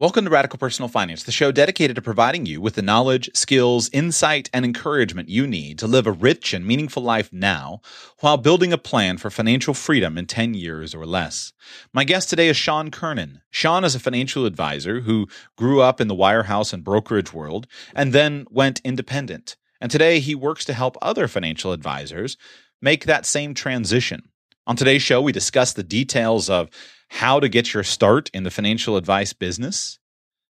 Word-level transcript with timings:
Welcome 0.00 0.24
to 0.24 0.30
Radical 0.30 0.58
Personal 0.58 0.88
Finance, 0.88 1.24
the 1.24 1.30
show 1.30 1.52
dedicated 1.52 1.94
to 1.96 2.00
providing 2.00 2.46
you 2.46 2.62
with 2.62 2.74
the 2.74 2.80
knowledge, 2.80 3.28
skills, 3.34 3.90
insight, 3.92 4.48
and 4.50 4.64
encouragement 4.64 5.28
you 5.28 5.46
need 5.46 5.78
to 5.78 5.86
live 5.86 6.06
a 6.06 6.10
rich 6.10 6.54
and 6.54 6.66
meaningful 6.66 7.02
life 7.02 7.30
now 7.34 7.82
while 8.20 8.38
building 8.38 8.72
a 8.72 8.78
plan 8.78 9.18
for 9.18 9.28
financial 9.28 9.74
freedom 9.74 10.16
in 10.16 10.24
10 10.24 10.54
years 10.54 10.94
or 10.94 11.04
less. 11.04 11.52
My 11.92 12.04
guest 12.04 12.30
today 12.30 12.48
is 12.48 12.56
Sean 12.56 12.90
Kernan. 12.90 13.42
Sean 13.50 13.84
is 13.84 13.94
a 13.94 14.00
financial 14.00 14.46
advisor 14.46 15.00
who 15.00 15.28
grew 15.58 15.82
up 15.82 16.00
in 16.00 16.08
the 16.08 16.16
wirehouse 16.16 16.72
and 16.72 16.82
brokerage 16.82 17.34
world 17.34 17.66
and 17.94 18.14
then 18.14 18.46
went 18.48 18.80
independent. 18.82 19.58
And 19.82 19.90
today 19.90 20.18
he 20.18 20.34
works 20.34 20.64
to 20.64 20.72
help 20.72 20.96
other 21.02 21.28
financial 21.28 21.72
advisors 21.72 22.38
make 22.80 23.04
that 23.04 23.26
same 23.26 23.52
transition. 23.52 24.30
On 24.66 24.76
today's 24.76 25.02
show, 25.02 25.20
we 25.20 25.32
discuss 25.32 25.74
the 25.74 25.82
details 25.82 26.48
of 26.48 26.70
how 27.10 27.40
to 27.40 27.48
get 27.48 27.74
your 27.74 27.82
start 27.82 28.30
in 28.32 28.44
the 28.44 28.50
financial 28.50 28.96
advice 28.96 29.32
business, 29.32 29.98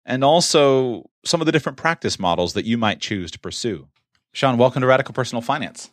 and 0.04 0.24
also 0.24 1.08
some 1.24 1.40
of 1.40 1.46
the 1.46 1.52
different 1.52 1.78
practice 1.78 2.18
models 2.18 2.54
that 2.54 2.64
you 2.64 2.78
might 2.78 2.98
choose 2.98 3.30
to 3.30 3.38
pursue. 3.38 3.86
Sean, 4.32 4.58
welcome 4.58 4.80
to 4.80 4.86
Radical 4.86 5.14
Personal 5.14 5.42
Finance. 5.42 5.90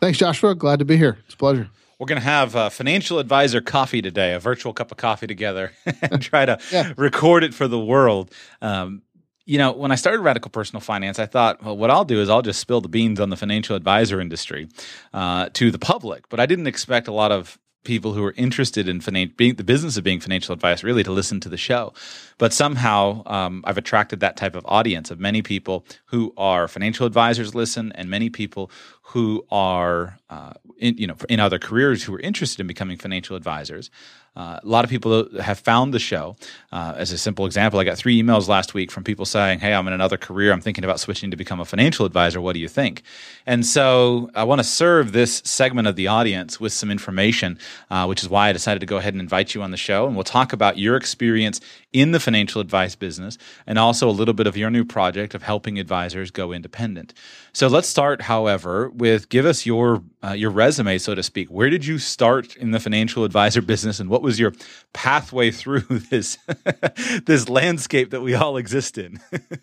Thanks, 0.00 0.18
Joshua. 0.18 0.54
Glad 0.54 0.78
to 0.78 0.84
be 0.84 0.96
here. 0.96 1.18
It's 1.26 1.34
a 1.34 1.36
pleasure. 1.36 1.70
We're 1.98 2.06
going 2.06 2.20
to 2.20 2.26
have 2.26 2.54
a 2.54 2.70
financial 2.70 3.18
advisor 3.18 3.60
coffee 3.60 4.02
today, 4.02 4.32
a 4.32 4.40
virtual 4.40 4.72
cup 4.72 4.90
of 4.90 4.96
coffee 4.96 5.26
together, 5.26 5.72
and 6.02 6.20
try 6.20 6.46
to 6.46 6.58
yeah. 6.72 6.92
record 6.96 7.44
it 7.44 7.54
for 7.54 7.68
the 7.68 7.78
world. 7.78 8.32
Um, 8.60 9.02
you 9.44 9.58
know, 9.58 9.72
when 9.72 9.92
I 9.92 9.96
started 9.96 10.20
Radical 10.20 10.50
Personal 10.50 10.80
Finance, 10.80 11.18
I 11.18 11.26
thought, 11.26 11.62
well, 11.62 11.76
what 11.76 11.90
I'll 11.90 12.04
do 12.04 12.20
is 12.20 12.30
I'll 12.30 12.42
just 12.42 12.60
spill 12.60 12.80
the 12.80 12.88
beans 12.88 13.20
on 13.20 13.30
the 13.30 13.36
financial 13.36 13.76
advisor 13.76 14.20
industry 14.20 14.68
uh, 15.12 15.50
to 15.52 15.70
the 15.70 15.78
public. 15.78 16.28
But 16.28 16.40
I 16.40 16.46
didn't 16.46 16.66
expect 16.66 17.08
a 17.08 17.12
lot 17.12 17.30
of 17.30 17.58
people 17.84 18.12
who 18.12 18.24
are 18.24 18.34
interested 18.36 18.88
in 18.88 19.00
finan- 19.00 19.36
being 19.36 19.54
the 19.56 19.64
business 19.64 19.96
of 19.96 20.04
being 20.04 20.20
financial 20.20 20.52
advice 20.52 20.82
really 20.82 21.02
to 21.02 21.10
listen 21.10 21.40
to 21.40 21.48
the 21.48 21.56
show. 21.56 21.92
But 22.38 22.52
somehow 22.52 23.22
um, 23.26 23.62
I've 23.66 23.78
attracted 23.78 24.20
that 24.20 24.36
type 24.36 24.54
of 24.54 24.64
audience 24.66 25.10
of 25.10 25.18
many 25.18 25.42
people 25.42 25.84
who 26.06 26.32
are 26.36 26.68
financial 26.68 27.06
advisors 27.06 27.54
listen, 27.54 27.92
and 27.92 28.08
many 28.08 28.30
people 28.30 28.70
who 29.02 29.44
are 29.50 30.18
uh, 30.30 30.52
in, 30.78 30.96
you 30.96 31.06
know 31.06 31.16
in 31.28 31.40
other 31.40 31.58
careers 31.58 32.04
who 32.04 32.14
are 32.14 32.20
interested 32.20 32.60
in 32.60 32.66
becoming 32.66 32.96
financial 32.96 33.36
advisors. 33.36 33.90
Uh, 34.34 34.58
a 34.62 34.66
lot 34.66 34.82
of 34.82 34.90
people 34.90 35.28
have 35.40 35.58
found 35.58 35.92
the 35.92 35.98
show. 35.98 36.36
Uh, 36.72 36.94
as 36.96 37.12
a 37.12 37.18
simple 37.18 37.44
example, 37.44 37.78
I 37.78 37.84
got 37.84 37.98
three 37.98 38.20
emails 38.20 38.48
last 38.48 38.72
week 38.72 38.90
from 38.90 39.04
people 39.04 39.26
saying, 39.26 39.60
Hey, 39.60 39.74
I'm 39.74 39.86
in 39.86 39.92
another 39.92 40.16
career. 40.16 40.52
I'm 40.52 40.60
thinking 40.62 40.84
about 40.84 41.00
switching 41.00 41.30
to 41.30 41.36
become 41.36 41.60
a 41.60 41.66
financial 41.66 42.06
advisor. 42.06 42.40
What 42.40 42.54
do 42.54 42.60
you 42.60 42.68
think? 42.68 43.02
And 43.44 43.66
so 43.66 44.30
I 44.34 44.44
want 44.44 44.60
to 44.60 44.64
serve 44.64 45.12
this 45.12 45.42
segment 45.44 45.86
of 45.86 45.96
the 45.96 46.06
audience 46.06 46.58
with 46.58 46.72
some 46.72 46.90
information, 46.90 47.58
uh, 47.90 48.06
which 48.06 48.22
is 48.22 48.28
why 48.30 48.48
I 48.48 48.52
decided 48.52 48.80
to 48.80 48.86
go 48.86 48.96
ahead 48.96 49.12
and 49.12 49.20
invite 49.20 49.54
you 49.54 49.62
on 49.62 49.70
the 49.70 49.76
show. 49.76 50.06
And 50.06 50.16
we'll 50.16 50.24
talk 50.24 50.54
about 50.54 50.78
your 50.78 50.96
experience 50.96 51.60
in 51.92 52.12
the 52.12 52.20
financial 52.20 52.60
advice 52.60 52.94
business 52.94 53.36
and 53.66 53.78
also 53.78 54.08
a 54.08 54.12
little 54.12 54.32
bit 54.32 54.46
of 54.46 54.56
your 54.56 54.70
new 54.70 54.84
project 54.84 55.34
of 55.34 55.42
helping 55.42 55.78
advisors 55.78 56.30
go 56.30 56.52
independent. 56.52 57.12
So 57.52 57.68
let's 57.68 57.88
start, 57.88 58.22
however, 58.22 58.88
with 58.90 59.28
give 59.28 59.44
us 59.44 59.66
your 59.66 60.02
uh, 60.24 60.32
your 60.32 60.50
resume, 60.50 60.98
so 60.98 61.14
to 61.14 61.22
speak. 61.22 61.48
Where 61.48 61.68
did 61.68 61.84
you 61.84 61.98
start 61.98 62.56
in 62.56 62.70
the 62.70 62.80
financial 62.80 63.24
advisor 63.24 63.60
business, 63.72 64.00
and 64.00 64.08
what 64.08 64.22
was 64.22 64.40
your 64.40 64.52
pathway 64.92 65.50
through 65.50 65.80
this 66.10 66.38
this 67.26 67.48
landscape 67.48 68.10
that 68.10 68.22
we 68.22 68.34
all 68.34 68.56
exist 68.56 68.96
in? 68.96 69.20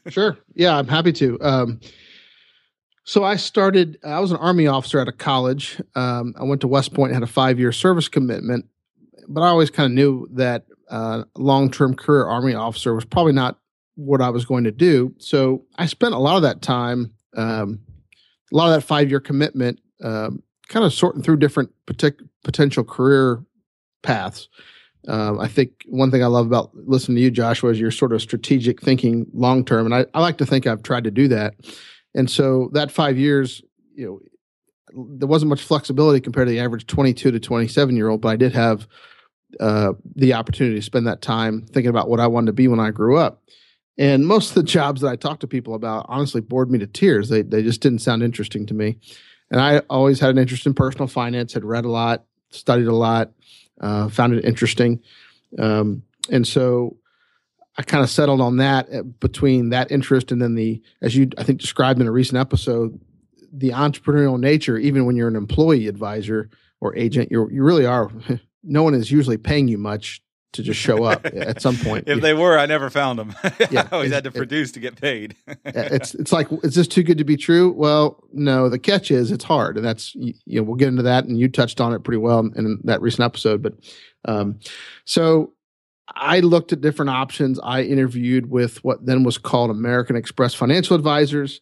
sure. 0.08 0.38
Yeah, 0.54 0.78
I'm 0.78 0.88
happy 0.88 1.14
to. 1.14 1.42
Um, 1.42 1.80
so 3.06 3.24
I 3.24 3.38
started. 3.38 3.98
I 4.04 4.20
was 4.20 4.32
an 4.32 4.38
army 4.38 4.68
officer 4.68 5.00
at 5.00 5.08
a 5.08 5.12
college. 5.12 5.82
Um, 5.96 6.36
I 6.40 6.44
went 6.44 6.62
to 6.62 6.68
West 6.68 6.94
Point, 6.94 7.14
had 7.14 7.24
a 7.24 7.28
five 7.28 7.58
year 7.58 7.72
service 7.72 8.08
commitment, 8.08 8.68
but 9.28 9.42
I 9.42 9.48
always 9.48 9.72
kind 9.72 9.88
of 9.88 9.94
knew 9.94 10.28
that 10.34 10.66
uh, 10.90 11.24
long 11.36 11.72
term 11.72 11.96
career 11.96 12.26
army 12.26 12.54
officer 12.54 12.94
was 12.94 13.06
probably 13.06 13.34
not 13.34 13.60
what 13.96 14.22
I 14.22 14.30
was 14.30 14.46
going 14.46 14.64
to 14.64 14.72
do. 14.72 15.14
So 15.18 15.66
I 15.78 15.86
spent 15.86 16.14
a 16.14 16.20
lot 16.20 16.38
of 16.38 16.42
that 16.44 16.62
time 16.62 17.14
um, 17.36 17.80
a 18.52 18.56
lot 18.56 18.68
of 18.68 18.74
that 18.74 18.88
five 18.88 19.10
year 19.10 19.20
commitment, 19.20 19.80
um, 20.04 20.42
kind 20.68 20.86
of 20.86 20.94
sorting 20.94 21.22
through 21.22 21.38
different 21.38 21.72
partic- 21.86 22.28
potential 22.44 22.84
career 22.84 23.44
paths. 24.02 24.48
Um, 25.08 25.40
I 25.40 25.48
think 25.48 25.84
one 25.88 26.12
thing 26.12 26.24
I 26.24 26.28
love 26.28 26.46
about 26.46 26.76
listening 26.76 27.16
to 27.18 27.22
you, 27.22 27.32
Joshua, 27.32 27.72
is 27.72 27.80
your 27.80 27.92
sort 27.92 28.12
of 28.12 28.22
strategic 28.22 28.82
thinking 28.82 29.28
long 29.34 29.64
term, 29.64 29.86
and 29.86 29.96
I, 29.96 30.06
I 30.14 30.22
like 30.22 30.38
to 30.40 30.46
think 30.46 30.68
I've 30.68 30.84
tried 30.84 31.06
to 31.06 31.12
do 31.12 31.28
that. 31.30 31.56
And 32.14 32.30
so 32.30 32.70
that 32.74 32.92
five 32.92 33.18
years, 33.18 33.62
you 33.96 34.06
know, 34.06 34.20
there 35.18 35.28
wasn't 35.28 35.50
much 35.50 35.62
flexibility 35.62 36.20
compared 36.20 36.48
to 36.48 36.52
the 36.52 36.60
average 36.60 36.88
22 36.88 37.32
to 37.32 37.40
27 37.40 37.96
year 37.96 38.10
old, 38.10 38.22
but 38.22 38.30
I 38.30 38.36
did 38.36 38.54
have 38.54 38.88
uh, 39.60 39.94
the 40.16 40.34
opportunity 40.34 40.76
to 40.76 40.82
spend 40.82 41.08
that 41.08 41.22
time 41.22 41.62
thinking 41.62 41.90
about 41.90 42.10
what 42.10 42.20
I 42.20 42.28
wanted 42.28 42.48
to 42.48 42.54
be 42.54 42.68
when 42.68 42.80
I 42.80 42.92
grew 42.92 43.18
up. 43.18 43.42
And 43.98 44.26
most 44.26 44.50
of 44.50 44.56
the 44.56 44.64
jobs 44.64 45.02
that 45.02 45.10
I 45.10 45.16
talked 45.18 45.42
to 45.42 45.48
people 45.48 45.74
about 45.74 46.06
honestly 46.08 46.40
bored 46.40 46.72
me 46.72 46.80
to 46.80 46.88
tears. 46.88 47.30
They 47.30 47.42
they 47.42 47.62
just 47.62 47.82
didn't 47.82 48.00
sound 48.00 48.24
interesting 48.24 48.66
to 48.68 48.74
me. 48.74 48.98
And 49.52 49.60
I 49.60 49.80
always 49.90 50.20
had 50.20 50.30
an 50.30 50.38
interest 50.38 50.66
in 50.66 50.74
personal 50.74 51.08
finance, 51.08 51.54
had 51.54 51.66
read 51.66 51.84
a 51.84 51.90
lot, 51.90 52.24
studied 52.50 52.88
a 52.88 52.96
lot, 52.96 53.32
uh, 53.82 54.08
found 54.10 54.34
it 54.34 54.46
interesting. 54.46 55.02
Um, 55.58 56.04
and 56.32 56.48
so 56.48 56.98
I 57.78 57.82
kind 57.82 58.04
of 58.04 58.10
settled 58.10 58.42
on 58.42 58.58
that 58.58 58.94
uh, 58.94 59.04
between 59.04 59.70
that 59.70 59.92
interest 59.92 60.32
and 60.32 60.42
then 60.42 60.56
the, 60.56 60.82
as 61.02 61.16
you 61.16 61.30
I 61.38 61.44
think 61.44 61.60
described 61.60 62.00
in 62.00 62.08
a 62.08 62.12
recent 62.12 62.38
episode, 62.38 63.00
the 63.52 63.70
entrepreneurial 63.72 64.40
nature, 64.40 64.78
even 64.78 65.06
when 65.06 65.16
you're 65.16 65.28
an 65.28 65.36
employee 65.36 65.88
advisor 65.88 66.50
or 66.80 66.96
agent, 66.96 67.32
you 67.32 67.50
you 67.52 67.64
really 67.64 67.86
are. 67.86 68.12
No 68.64 68.84
one 68.84 68.94
is 68.94 69.12
usually 69.12 69.38
paying 69.38 69.68
you 69.68 69.78
much 69.78 70.22
to 70.54 70.64
just 70.64 70.80
show 70.80 71.04
up 71.04 71.26
at 71.34 71.62
some 71.62 71.78
point. 71.78 72.08
if 72.08 72.22
they 72.22 72.34
were, 72.34 72.58
I 72.58 72.66
never 72.66 72.90
found 72.90 73.20
them. 73.20 73.36
yeah, 73.70 73.88
I 73.92 73.96
always 73.96 74.12
had 74.12 74.24
to 74.24 74.32
produce 74.32 74.72
it, 74.72 74.74
to 74.74 74.80
get 74.80 75.00
paid. 75.00 75.36
it's 75.66 76.16
it's 76.16 76.32
like 76.32 76.48
is 76.64 76.76
this 76.76 76.88
too 76.88 77.04
good 77.04 77.18
to 77.18 77.24
be 77.24 77.38
true? 77.38 77.72
Well, 77.72 78.24
no. 78.34 78.70
The 78.70 78.80
catch 78.80 79.12
is 79.12 79.32
it's 79.32 79.44
hard, 79.44 79.78
and 79.78 79.86
that's 79.86 80.16
you 80.16 80.34
know 80.48 80.64
we'll 80.64 80.76
get 80.76 80.88
into 80.88 81.04
that, 81.04 81.26
and 81.26 81.38
you 81.40 81.48
touched 81.50 81.80
on 81.80 81.94
it 81.94 82.04
pretty 82.04 82.18
well 82.18 82.40
in, 82.40 82.54
in 82.56 82.80
that 82.86 83.02
recent 83.02 83.26
episode. 83.26 83.62
But 83.62 83.74
um, 84.26 84.60
so 85.06 85.54
I 86.16 86.40
looked 86.40 86.74
at 86.74 86.82
different 86.82 87.12
options. 87.12 87.60
I 87.60 87.84
interviewed 87.84 88.50
with 88.50 88.84
what 88.84 89.06
then 89.06 89.24
was 89.24 89.38
called 89.38 89.70
American 89.70 90.16
Express 90.16 90.54
Financial 90.54 90.96
Advisors. 90.96 91.62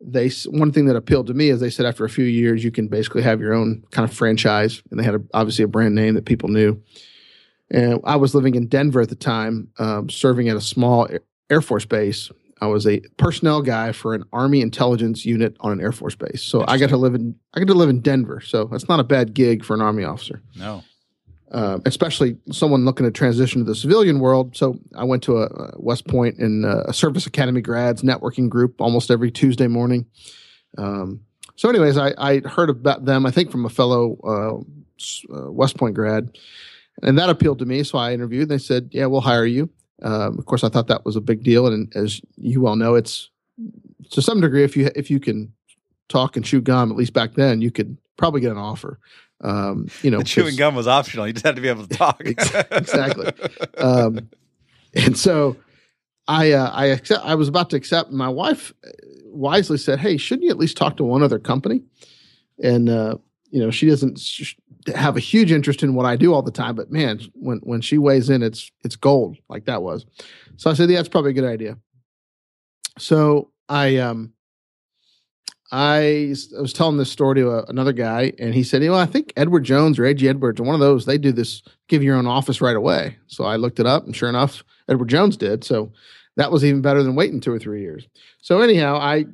They 0.00 0.30
one 0.46 0.72
thing 0.72 0.86
that 0.86 0.96
appealed 0.96 1.26
to 1.26 1.34
me 1.34 1.48
is 1.48 1.60
they 1.60 1.70
said 1.70 1.86
after 1.86 2.04
a 2.04 2.10
few 2.10 2.24
years 2.24 2.62
you 2.62 2.70
can 2.70 2.88
basically 2.88 3.22
have 3.22 3.40
your 3.40 3.52
own 3.52 3.84
kind 3.90 4.08
of 4.08 4.14
franchise, 4.14 4.82
and 4.90 5.00
they 5.00 5.04
had 5.04 5.16
a, 5.16 5.20
obviously 5.34 5.64
a 5.64 5.68
brand 5.68 5.94
name 5.94 6.14
that 6.14 6.24
people 6.24 6.48
knew. 6.48 6.80
And 7.70 8.00
I 8.04 8.16
was 8.16 8.34
living 8.34 8.54
in 8.54 8.68
Denver 8.68 9.00
at 9.00 9.08
the 9.08 9.16
time, 9.16 9.68
um, 9.78 10.08
serving 10.08 10.48
at 10.48 10.56
a 10.56 10.60
small 10.60 11.08
Air 11.50 11.60
Force 11.60 11.84
base. 11.84 12.30
I 12.60 12.66
was 12.66 12.86
a 12.86 13.00
personnel 13.18 13.62
guy 13.62 13.92
for 13.92 14.14
an 14.14 14.24
Army 14.32 14.62
intelligence 14.62 15.24
unit 15.24 15.56
on 15.60 15.72
an 15.72 15.80
Air 15.80 15.92
Force 15.92 16.14
base. 16.14 16.42
So 16.42 16.64
I 16.66 16.78
got 16.78 16.88
to 16.90 16.96
live 16.96 17.14
in 17.14 17.34
I 17.54 17.60
got 17.60 17.66
to 17.68 17.74
live 17.74 17.88
in 17.88 18.00
Denver. 18.00 18.40
So 18.40 18.64
that's 18.64 18.88
not 18.88 19.00
a 19.00 19.04
bad 19.04 19.34
gig 19.34 19.64
for 19.64 19.74
an 19.74 19.80
Army 19.80 20.04
officer. 20.04 20.42
No. 20.56 20.82
Uh, 21.50 21.78
especially 21.86 22.36
someone 22.52 22.84
looking 22.84 23.06
to 23.06 23.10
transition 23.10 23.60
to 23.60 23.64
the 23.64 23.74
civilian 23.74 24.20
world. 24.20 24.54
So 24.54 24.78
I 24.94 25.04
went 25.04 25.22
to 25.22 25.38
a, 25.38 25.46
a 25.46 25.72
West 25.78 26.06
Point 26.06 26.36
and 26.36 26.66
uh, 26.66 26.82
a 26.86 26.92
Service 26.92 27.26
Academy 27.26 27.62
grads 27.62 28.02
networking 28.02 28.50
group 28.50 28.78
almost 28.82 29.10
every 29.10 29.30
Tuesday 29.30 29.66
morning. 29.66 30.04
Um, 30.76 31.20
so, 31.56 31.68
anyways, 31.68 31.96
I, 31.96 32.12
I 32.18 32.40
heard 32.40 32.70
about 32.70 33.04
them. 33.04 33.24
I 33.24 33.30
think 33.30 33.50
from 33.50 33.64
a 33.64 33.70
fellow 33.70 34.16
uh, 34.24 35.34
uh 35.34 35.50
West 35.50 35.76
Point 35.76 35.94
grad, 35.94 36.38
and 37.02 37.18
that 37.18 37.30
appealed 37.30 37.58
to 37.60 37.66
me. 37.66 37.82
So 37.82 37.98
I 37.98 38.12
interviewed. 38.12 38.42
And 38.42 38.50
they 38.50 38.58
said, 38.58 38.90
"Yeah, 38.92 39.06
we'll 39.06 39.22
hire 39.22 39.46
you." 39.46 39.70
Um, 40.02 40.38
of 40.38 40.46
course, 40.46 40.62
I 40.62 40.68
thought 40.68 40.86
that 40.86 41.04
was 41.04 41.16
a 41.16 41.20
big 41.20 41.42
deal, 41.42 41.66
and 41.66 41.90
as 41.96 42.20
you 42.36 42.60
well 42.60 42.76
know, 42.76 42.94
it's 42.94 43.30
to 44.10 44.22
some 44.22 44.40
degree 44.40 44.64
if 44.64 44.76
you 44.76 44.90
if 44.94 45.10
you 45.10 45.18
can 45.18 45.52
talk 46.08 46.36
and 46.36 46.44
chew 46.44 46.60
gum, 46.60 46.90
at 46.90 46.96
least 46.96 47.12
back 47.12 47.34
then, 47.34 47.60
you 47.60 47.70
could 47.70 47.96
probably 48.16 48.40
get 48.40 48.52
an 48.52 48.58
offer. 48.58 48.98
Um, 49.40 49.88
you 50.02 50.10
know, 50.10 50.18
the 50.18 50.24
chewing 50.24 50.56
gum 50.56 50.74
was 50.74 50.88
optional. 50.88 51.26
You 51.26 51.32
just 51.32 51.46
had 51.46 51.56
to 51.56 51.62
be 51.62 51.68
able 51.68 51.86
to 51.86 51.96
talk. 51.96 52.20
exactly. 52.24 53.32
Um, 53.76 54.28
and 54.94 55.16
so 55.16 55.56
I 56.26 56.52
uh, 56.52 56.70
I 56.70 56.86
accept. 56.86 57.24
I 57.24 57.34
was 57.34 57.48
about 57.48 57.70
to 57.70 57.76
accept. 57.76 58.10
My 58.10 58.28
wife 58.28 58.72
wisely 59.26 59.78
said, 59.78 60.00
"Hey, 60.00 60.16
shouldn't 60.16 60.44
you 60.44 60.50
at 60.50 60.58
least 60.58 60.76
talk 60.76 60.96
to 60.96 61.04
one 61.04 61.22
other 61.22 61.38
company?" 61.38 61.82
And 62.62 62.88
uh, 62.88 63.16
you 63.50 63.60
know, 63.60 63.70
she 63.70 63.86
doesn't 63.86 64.20
have 64.94 65.16
a 65.16 65.20
huge 65.20 65.52
interest 65.52 65.82
in 65.82 65.94
what 65.94 66.06
I 66.06 66.16
do 66.16 66.34
all 66.34 66.42
the 66.42 66.50
time, 66.50 66.74
but 66.74 66.90
man, 66.90 67.20
when 67.34 67.58
when 67.58 67.80
she 67.80 67.98
weighs 67.98 68.30
in, 68.30 68.42
it's 68.42 68.70
it's 68.84 68.96
gold 68.96 69.36
like 69.48 69.64
that 69.66 69.82
was. 69.82 70.06
So 70.56 70.70
I 70.70 70.74
said, 70.74 70.90
yeah, 70.90 70.96
that's 70.96 71.08
probably 71.08 71.30
a 71.30 71.34
good 71.34 71.44
idea. 71.44 71.78
So 72.98 73.50
I 73.68 73.96
um 73.96 74.32
I, 75.70 76.34
I 76.56 76.60
was 76.60 76.72
telling 76.72 76.96
this 76.96 77.12
story 77.12 77.36
to 77.36 77.50
a, 77.50 77.64
another 77.64 77.92
guy, 77.92 78.32
and 78.38 78.54
he 78.54 78.62
said, 78.62 78.82
"You 78.82 78.90
know, 78.90 78.96
I 78.96 79.06
think 79.06 79.32
Edward 79.36 79.64
Jones 79.64 79.98
or 79.98 80.04
A.G. 80.06 80.26
Edwards 80.28 80.60
or 80.60 80.64
one 80.64 80.74
of 80.74 80.80
those, 80.80 81.04
they 81.04 81.18
do 81.18 81.32
this, 81.32 81.62
give 81.88 82.02
you 82.02 82.08
your 82.08 82.16
own 82.16 82.26
office 82.26 82.60
right 82.60 82.76
away." 82.76 83.18
So 83.26 83.44
I 83.44 83.56
looked 83.56 83.78
it 83.78 83.86
up, 83.86 84.06
and 84.06 84.16
sure 84.16 84.28
enough, 84.28 84.64
Edward 84.88 85.08
Jones 85.08 85.36
did. 85.36 85.64
So 85.64 85.92
that 86.36 86.50
was 86.50 86.64
even 86.64 86.80
better 86.80 87.02
than 87.02 87.16
waiting 87.16 87.40
two 87.40 87.52
or 87.52 87.58
three 87.58 87.82
years. 87.82 88.06
So 88.40 88.60
anyhow, 88.60 88.96
I 88.96 89.26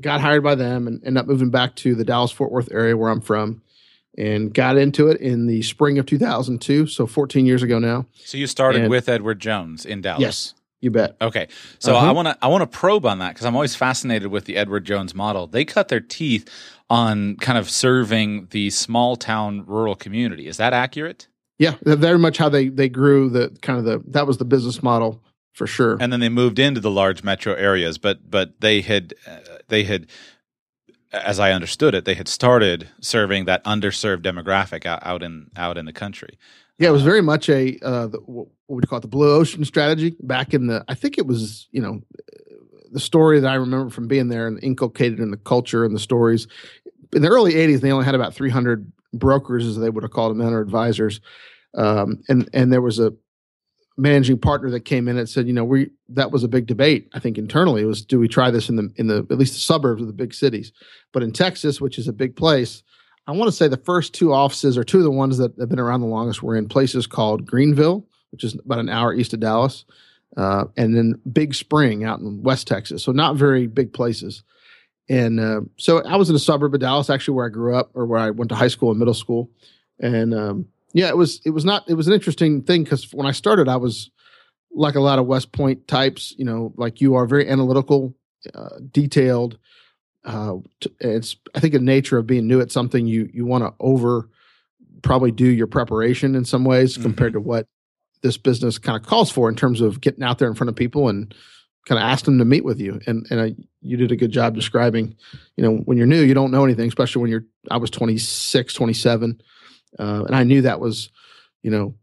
got 0.00 0.20
hired 0.20 0.42
by 0.42 0.54
them 0.54 0.86
and 0.86 1.02
ended 1.04 1.20
up 1.20 1.26
moving 1.26 1.50
back 1.50 1.76
to 1.76 1.94
the 1.94 2.04
Dallas 2.04 2.30
Fort 2.30 2.50
Worth 2.50 2.70
area 2.72 2.96
where 2.96 3.10
I'm 3.10 3.20
from 3.20 3.62
and 4.16 4.52
got 4.52 4.76
into 4.76 5.08
it 5.08 5.20
in 5.20 5.46
the 5.46 5.62
spring 5.62 5.98
of 5.98 6.06
2002, 6.06 6.86
so 6.86 7.06
14 7.06 7.46
years 7.46 7.62
ago 7.62 7.78
now. 7.78 8.06
So 8.24 8.36
you 8.36 8.46
started 8.46 8.82
and, 8.82 8.90
with 8.90 9.08
Edward 9.08 9.40
Jones 9.40 9.86
in 9.86 10.02
Dallas. 10.02 10.22
Yes. 10.22 10.54
You 10.82 10.90
bet. 10.90 11.16
Okay, 11.20 11.46
so 11.78 11.94
uh-huh. 11.94 12.08
I 12.08 12.10
want 12.10 12.26
to 12.26 12.36
I 12.42 12.48
want 12.48 12.62
to 12.62 12.66
probe 12.66 13.06
on 13.06 13.20
that 13.20 13.30
because 13.30 13.46
I'm 13.46 13.54
always 13.54 13.76
fascinated 13.76 14.32
with 14.32 14.46
the 14.46 14.56
Edward 14.56 14.84
Jones 14.84 15.14
model. 15.14 15.46
They 15.46 15.64
cut 15.64 15.88
their 15.88 16.00
teeth 16.00 16.50
on 16.90 17.36
kind 17.36 17.56
of 17.56 17.70
serving 17.70 18.48
the 18.50 18.68
small 18.70 19.14
town 19.14 19.64
rural 19.64 19.94
community. 19.94 20.48
Is 20.48 20.56
that 20.56 20.72
accurate? 20.72 21.28
Yeah, 21.58 21.76
very 21.84 22.18
much 22.18 22.36
how 22.36 22.48
they 22.48 22.68
they 22.68 22.88
grew 22.88 23.30
the 23.30 23.56
kind 23.62 23.78
of 23.78 23.84
the 23.84 24.02
that 24.08 24.26
was 24.26 24.38
the 24.38 24.44
business 24.44 24.82
model 24.82 25.22
for 25.52 25.68
sure. 25.68 25.98
And 26.00 26.12
then 26.12 26.18
they 26.18 26.28
moved 26.28 26.58
into 26.58 26.80
the 26.80 26.90
large 26.90 27.22
metro 27.22 27.54
areas, 27.54 27.96
but 27.98 28.28
but 28.28 28.60
they 28.60 28.80
had 28.80 29.14
uh, 29.24 29.38
they 29.68 29.84
had 29.84 30.08
as 31.12 31.38
I 31.38 31.52
understood 31.52 31.94
it, 31.94 32.04
they 32.04 32.14
had 32.14 32.26
started 32.26 32.88
serving 33.00 33.44
that 33.44 33.62
underserved 33.64 34.22
demographic 34.22 34.86
out, 34.86 35.00
out 35.04 35.22
in 35.22 35.50
out 35.56 35.78
in 35.78 35.84
the 35.84 35.92
country. 35.92 36.38
Yeah, 36.78 36.88
it 36.88 36.92
was 36.92 37.02
very 37.02 37.22
much 37.22 37.48
a 37.48 37.78
uh, 37.82 38.06
the, 38.08 38.18
what 38.26 38.48
would 38.68 38.84
you 38.84 38.88
call 38.88 38.98
it, 38.98 39.02
the 39.02 39.08
blue 39.08 39.34
ocean 39.34 39.64
strategy 39.64 40.16
back 40.20 40.54
in 40.54 40.66
the. 40.66 40.84
I 40.88 40.94
think 40.94 41.18
it 41.18 41.26
was 41.26 41.68
you 41.70 41.80
know 41.80 42.00
the 42.90 43.00
story 43.00 43.40
that 43.40 43.48
I 43.48 43.54
remember 43.54 43.90
from 43.90 44.08
being 44.08 44.28
there 44.28 44.46
and 44.46 44.62
inculcated 44.62 45.20
in 45.20 45.30
the 45.30 45.36
culture 45.36 45.84
and 45.84 45.94
the 45.94 46.00
stories. 46.00 46.46
In 47.12 47.22
the 47.22 47.28
early 47.28 47.54
'80s, 47.54 47.80
they 47.80 47.92
only 47.92 48.04
had 48.04 48.14
about 48.14 48.34
300 48.34 48.90
brokers, 49.12 49.66
as 49.66 49.76
they 49.76 49.90
would 49.90 50.02
have 50.02 50.12
called 50.12 50.36
them, 50.36 50.46
or 50.46 50.60
advisors, 50.60 51.20
um, 51.74 52.22
and 52.28 52.48
and 52.52 52.72
there 52.72 52.82
was 52.82 52.98
a 52.98 53.12
managing 53.96 54.38
partner 54.38 54.70
that 54.70 54.80
came 54.80 55.06
in 55.08 55.18
and 55.18 55.28
said, 55.28 55.46
you 55.46 55.52
know, 55.52 55.64
we 55.64 55.90
that 56.08 56.30
was 56.30 56.44
a 56.44 56.48
big 56.48 56.66
debate. 56.66 57.08
I 57.14 57.18
think 57.18 57.38
internally 57.38 57.82
it 57.82 57.86
was, 57.86 58.04
do 58.04 58.18
we 58.18 58.28
try 58.28 58.50
this 58.50 58.68
in 58.68 58.76
the 58.76 58.90
in 58.96 59.06
the 59.06 59.26
at 59.30 59.38
least 59.38 59.54
the 59.54 59.60
suburbs 59.60 60.00
of 60.00 60.06
the 60.06 60.14
big 60.14 60.34
cities? 60.34 60.72
But 61.12 61.22
in 61.22 61.32
Texas, 61.32 61.80
which 61.80 61.98
is 61.98 62.08
a 62.08 62.12
big 62.12 62.36
place, 62.36 62.82
I 63.26 63.32
want 63.32 63.48
to 63.48 63.52
say 63.52 63.68
the 63.68 63.76
first 63.76 64.14
two 64.14 64.32
offices 64.32 64.76
are 64.76 64.84
two 64.84 64.98
of 64.98 65.04
the 65.04 65.10
ones 65.10 65.38
that 65.38 65.52
have 65.58 65.68
been 65.68 65.78
around 65.78 66.00
the 66.00 66.06
longest 66.06 66.42
were 66.42 66.56
in 66.56 66.68
places 66.68 67.06
called 67.06 67.46
Greenville, 67.46 68.04
which 68.30 68.42
is 68.42 68.54
about 68.54 68.80
an 68.80 68.88
hour 68.88 69.14
east 69.14 69.32
of 69.32 69.40
Dallas, 69.40 69.84
uh, 70.36 70.64
and 70.76 70.96
then 70.96 71.20
Big 71.32 71.54
Spring 71.54 72.04
out 72.04 72.20
in 72.20 72.42
West 72.42 72.66
Texas. 72.66 73.02
So 73.04 73.12
not 73.12 73.36
very 73.36 73.66
big 73.66 73.92
places. 73.92 74.42
And 75.08 75.40
uh, 75.40 75.60
so 75.76 76.02
I 76.04 76.16
was 76.16 76.30
in 76.30 76.36
a 76.36 76.40
suburb 76.40 76.74
of 76.74 76.80
Dallas, 76.80 77.10
actually, 77.10 77.34
where 77.34 77.46
I 77.46 77.50
grew 77.50 77.76
up 77.76 77.90
or 77.94 78.06
where 78.06 78.18
I 78.18 78.30
went 78.30 78.48
to 78.48 78.54
high 78.54 78.68
school 78.68 78.90
and 78.90 78.98
middle 78.98 79.14
school. 79.14 79.50
And 80.00 80.34
um, 80.34 80.66
yeah, 80.92 81.08
it 81.08 81.16
was 81.16 81.40
it 81.44 81.50
was 81.50 81.64
not 81.64 81.88
it 81.88 81.94
was 81.94 82.08
an 82.08 82.14
interesting 82.14 82.62
thing 82.62 82.84
because 82.84 83.12
when 83.12 83.26
I 83.26 83.32
started, 83.32 83.68
I 83.68 83.76
was 83.76 84.10
like 84.74 84.94
a 84.94 85.00
lot 85.00 85.18
of 85.18 85.26
West 85.26 85.52
Point 85.52 85.86
types, 85.86 86.34
you 86.38 86.44
know, 86.44 86.72
like 86.76 87.00
you 87.00 87.14
are 87.14 87.26
very 87.26 87.48
analytical, 87.48 88.14
uh, 88.54 88.78
detailed. 88.90 89.58
Uh, 90.24 90.56
it's 91.00 91.36
I 91.54 91.60
think 91.60 91.72
the 91.72 91.80
nature 91.80 92.18
of 92.18 92.26
being 92.26 92.46
new 92.46 92.60
at 92.60 92.70
something 92.70 93.06
you 93.06 93.28
you 93.32 93.44
want 93.44 93.64
to 93.64 93.74
over 93.80 94.28
probably 95.02 95.32
do 95.32 95.46
your 95.46 95.66
preparation 95.66 96.34
in 96.34 96.44
some 96.44 96.64
ways 96.64 96.94
mm-hmm. 96.94 97.02
compared 97.02 97.32
to 97.32 97.40
what 97.40 97.66
this 98.22 98.36
business 98.36 98.78
kind 98.78 98.96
of 98.96 99.04
calls 99.04 99.30
for 99.30 99.48
in 99.48 99.56
terms 99.56 99.80
of 99.80 100.00
getting 100.00 100.22
out 100.22 100.38
there 100.38 100.48
in 100.48 100.54
front 100.54 100.68
of 100.68 100.76
people 100.76 101.08
and 101.08 101.34
kind 101.88 101.98
of 101.98 102.04
ask 102.04 102.24
them 102.24 102.38
to 102.38 102.44
meet 102.44 102.64
with 102.64 102.78
you 102.78 103.00
and 103.08 103.26
and 103.30 103.40
I, 103.40 103.54
you 103.80 103.96
did 103.96 104.12
a 104.12 104.16
good 104.16 104.30
job 104.30 104.54
describing 104.54 105.16
you 105.56 105.64
know 105.64 105.78
when 105.78 105.98
you're 105.98 106.06
new 106.06 106.22
you 106.22 106.34
don't 106.34 106.52
know 106.52 106.64
anything 106.64 106.86
especially 106.86 107.22
when 107.22 107.30
you're 107.32 107.44
i 107.72 107.76
was 107.76 107.90
26 107.90 108.72
27 108.72 109.42
uh, 109.98 110.24
and 110.26 110.34
I 110.34 110.44
knew 110.44 110.62
that 110.62 110.80
was, 110.80 111.10
you 111.62 111.70
know, 111.70 111.94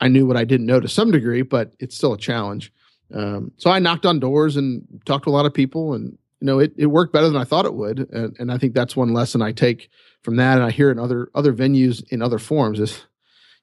I 0.00 0.08
knew 0.08 0.26
what 0.26 0.36
I 0.36 0.44
didn't 0.44 0.66
know 0.66 0.80
to 0.80 0.88
some 0.88 1.10
degree, 1.10 1.42
but 1.42 1.72
it's 1.78 1.96
still 1.96 2.12
a 2.12 2.18
challenge. 2.18 2.72
Um, 3.14 3.52
so 3.56 3.70
I 3.70 3.78
knocked 3.78 4.06
on 4.06 4.20
doors 4.20 4.56
and 4.56 4.86
talked 5.04 5.24
to 5.24 5.30
a 5.30 5.32
lot 5.32 5.46
of 5.46 5.52
people, 5.52 5.94
and 5.94 6.16
you 6.42 6.46
know, 6.46 6.58
it, 6.58 6.72
it 6.76 6.86
worked 6.86 7.12
better 7.12 7.28
than 7.28 7.40
I 7.40 7.44
thought 7.44 7.66
it 7.66 7.74
would. 7.74 8.00
And, 8.10 8.36
and 8.36 8.50
I 8.50 8.58
think 8.58 8.74
that's 8.74 8.96
one 8.96 9.12
lesson 9.12 9.40
I 9.40 9.52
take 9.52 9.88
from 10.22 10.36
that, 10.36 10.56
and 10.56 10.64
I 10.64 10.72
hear 10.72 10.90
in 10.90 10.98
other 10.98 11.30
other 11.36 11.52
venues 11.52 12.02
in 12.10 12.20
other 12.20 12.40
forms 12.40 12.80
is, 12.80 13.06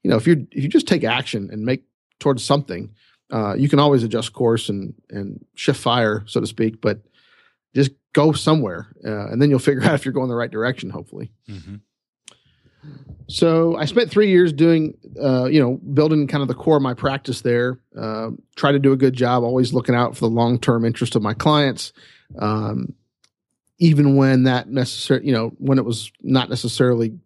you 0.01 0.09
know, 0.09 0.15
if 0.15 0.25
you 0.25 0.47
if 0.51 0.63
you 0.63 0.69
just 0.69 0.87
take 0.87 1.03
action 1.03 1.49
and 1.51 1.65
make 1.65 1.83
towards 2.19 2.41
something, 2.41 2.91
uh, 3.31 3.53
you 3.55 3.67
can 3.67 3.79
always 3.79 4.03
adjust 4.03 4.31
course 4.31 4.69
and 4.69 4.93
and 5.09 5.45
shift 5.55 5.77
fire, 5.77 6.23
so 6.25 6.39
to 6.39 6.47
speak. 6.47 6.79
But 6.79 7.01
just 7.75 7.91
go 8.13 8.31
somewhere, 8.31 8.87
uh, 9.05 9.27
and 9.27 9.41
then 9.41 9.49
you'll 9.49 9.59
figure 9.69 9.83
out 9.83 9.95
if 9.95 10.05
you're 10.05 10.13
going 10.13 10.29
the 10.29 10.35
right 10.35 10.51
direction. 10.51 10.89
Hopefully. 10.89 11.33
Mm-hmm. 11.49 11.75
So 13.27 13.75
I 13.75 13.83
spent 13.85 14.09
three 14.09 14.29
years 14.29 14.53
doing, 14.53 14.93
uh, 15.21 15.45
you 15.45 15.61
know, 15.61 15.75
building 15.93 16.27
kind 16.27 16.41
of 16.41 16.47
the 16.47 16.55
core 16.55 16.77
of 16.77 16.81
my 16.81 16.93
practice 16.93 17.41
there. 17.41 17.77
Uh, 17.97 18.29
try 18.55 18.71
to 18.71 18.79
do 18.79 18.93
a 18.93 18.97
good 18.97 19.15
job, 19.15 19.43
always 19.43 19.73
looking 19.73 19.95
out 19.95 20.15
for 20.15 20.21
the 20.21 20.33
long 20.33 20.59
term 20.59 20.85
interest 20.85 21.17
of 21.17 21.21
my 21.21 21.33
clients, 21.33 21.91
um, 22.37 22.93
even 23.79 24.15
when 24.15 24.43
that 24.43 24.69
necessary, 24.69 25.25
you 25.25 25.31
know, 25.31 25.49
when 25.57 25.77
it 25.77 25.85
was 25.85 26.11
not 26.21 26.49
necessarily 26.49 27.17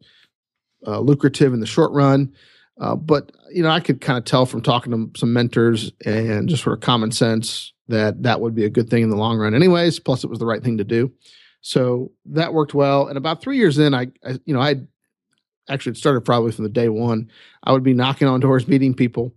uh, 0.85 0.99
lucrative 0.99 1.53
in 1.53 1.59
the 1.59 1.65
short 1.65 1.91
run. 1.91 2.33
Uh, 2.79 2.95
but 2.95 3.31
you 3.51 3.61
know, 3.61 3.69
I 3.69 3.79
could 3.79 4.01
kind 4.01 4.17
of 4.17 4.25
tell 4.25 4.45
from 4.45 4.61
talking 4.61 4.91
to 4.91 5.19
some 5.19 5.33
mentors 5.33 5.91
and 6.05 6.49
just 6.49 6.63
sort 6.63 6.77
of 6.77 6.81
common 6.81 7.11
sense 7.11 7.73
that 7.87 8.23
that 8.23 8.41
would 8.41 8.55
be 8.55 8.65
a 8.65 8.69
good 8.69 8.89
thing 8.89 9.03
in 9.03 9.09
the 9.09 9.15
long 9.15 9.37
run, 9.37 9.53
anyways. 9.53 9.99
Plus, 9.99 10.23
it 10.23 10.29
was 10.29 10.39
the 10.39 10.45
right 10.45 10.63
thing 10.63 10.77
to 10.77 10.83
do. 10.83 11.11
So 11.61 12.11
that 12.25 12.53
worked 12.53 12.73
well. 12.73 13.07
And 13.07 13.17
about 13.17 13.41
three 13.41 13.57
years 13.57 13.77
in, 13.77 13.93
I, 13.93 14.07
I 14.25 14.39
you 14.45 14.53
know, 14.53 14.59
I 14.59 14.81
actually 15.69 15.95
started 15.95 16.21
probably 16.21 16.51
from 16.51 16.63
the 16.63 16.69
day 16.69 16.89
one. 16.89 17.29
I 17.63 17.71
would 17.71 17.83
be 17.83 17.93
knocking 17.93 18.27
on 18.27 18.39
doors, 18.39 18.67
meeting 18.67 18.93
people, 18.93 19.33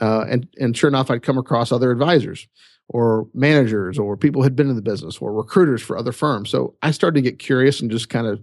uh, 0.00 0.24
and 0.28 0.48
and 0.58 0.76
sure 0.76 0.88
enough, 0.88 1.10
I'd 1.10 1.22
come 1.22 1.38
across 1.38 1.70
other 1.70 1.90
advisors 1.90 2.48
or 2.88 3.28
managers 3.34 3.98
or 3.98 4.16
people 4.16 4.42
had 4.42 4.56
been 4.56 4.70
in 4.70 4.76
the 4.76 4.82
business 4.82 5.18
or 5.18 5.32
recruiters 5.32 5.82
for 5.82 5.96
other 5.96 6.12
firms. 6.12 6.50
So 6.50 6.74
I 6.82 6.90
started 6.90 7.16
to 7.16 7.30
get 7.30 7.38
curious 7.38 7.80
and 7.80 7.90
just 7.90 8.08
kind 8.08 8.26
of 8.26 8.40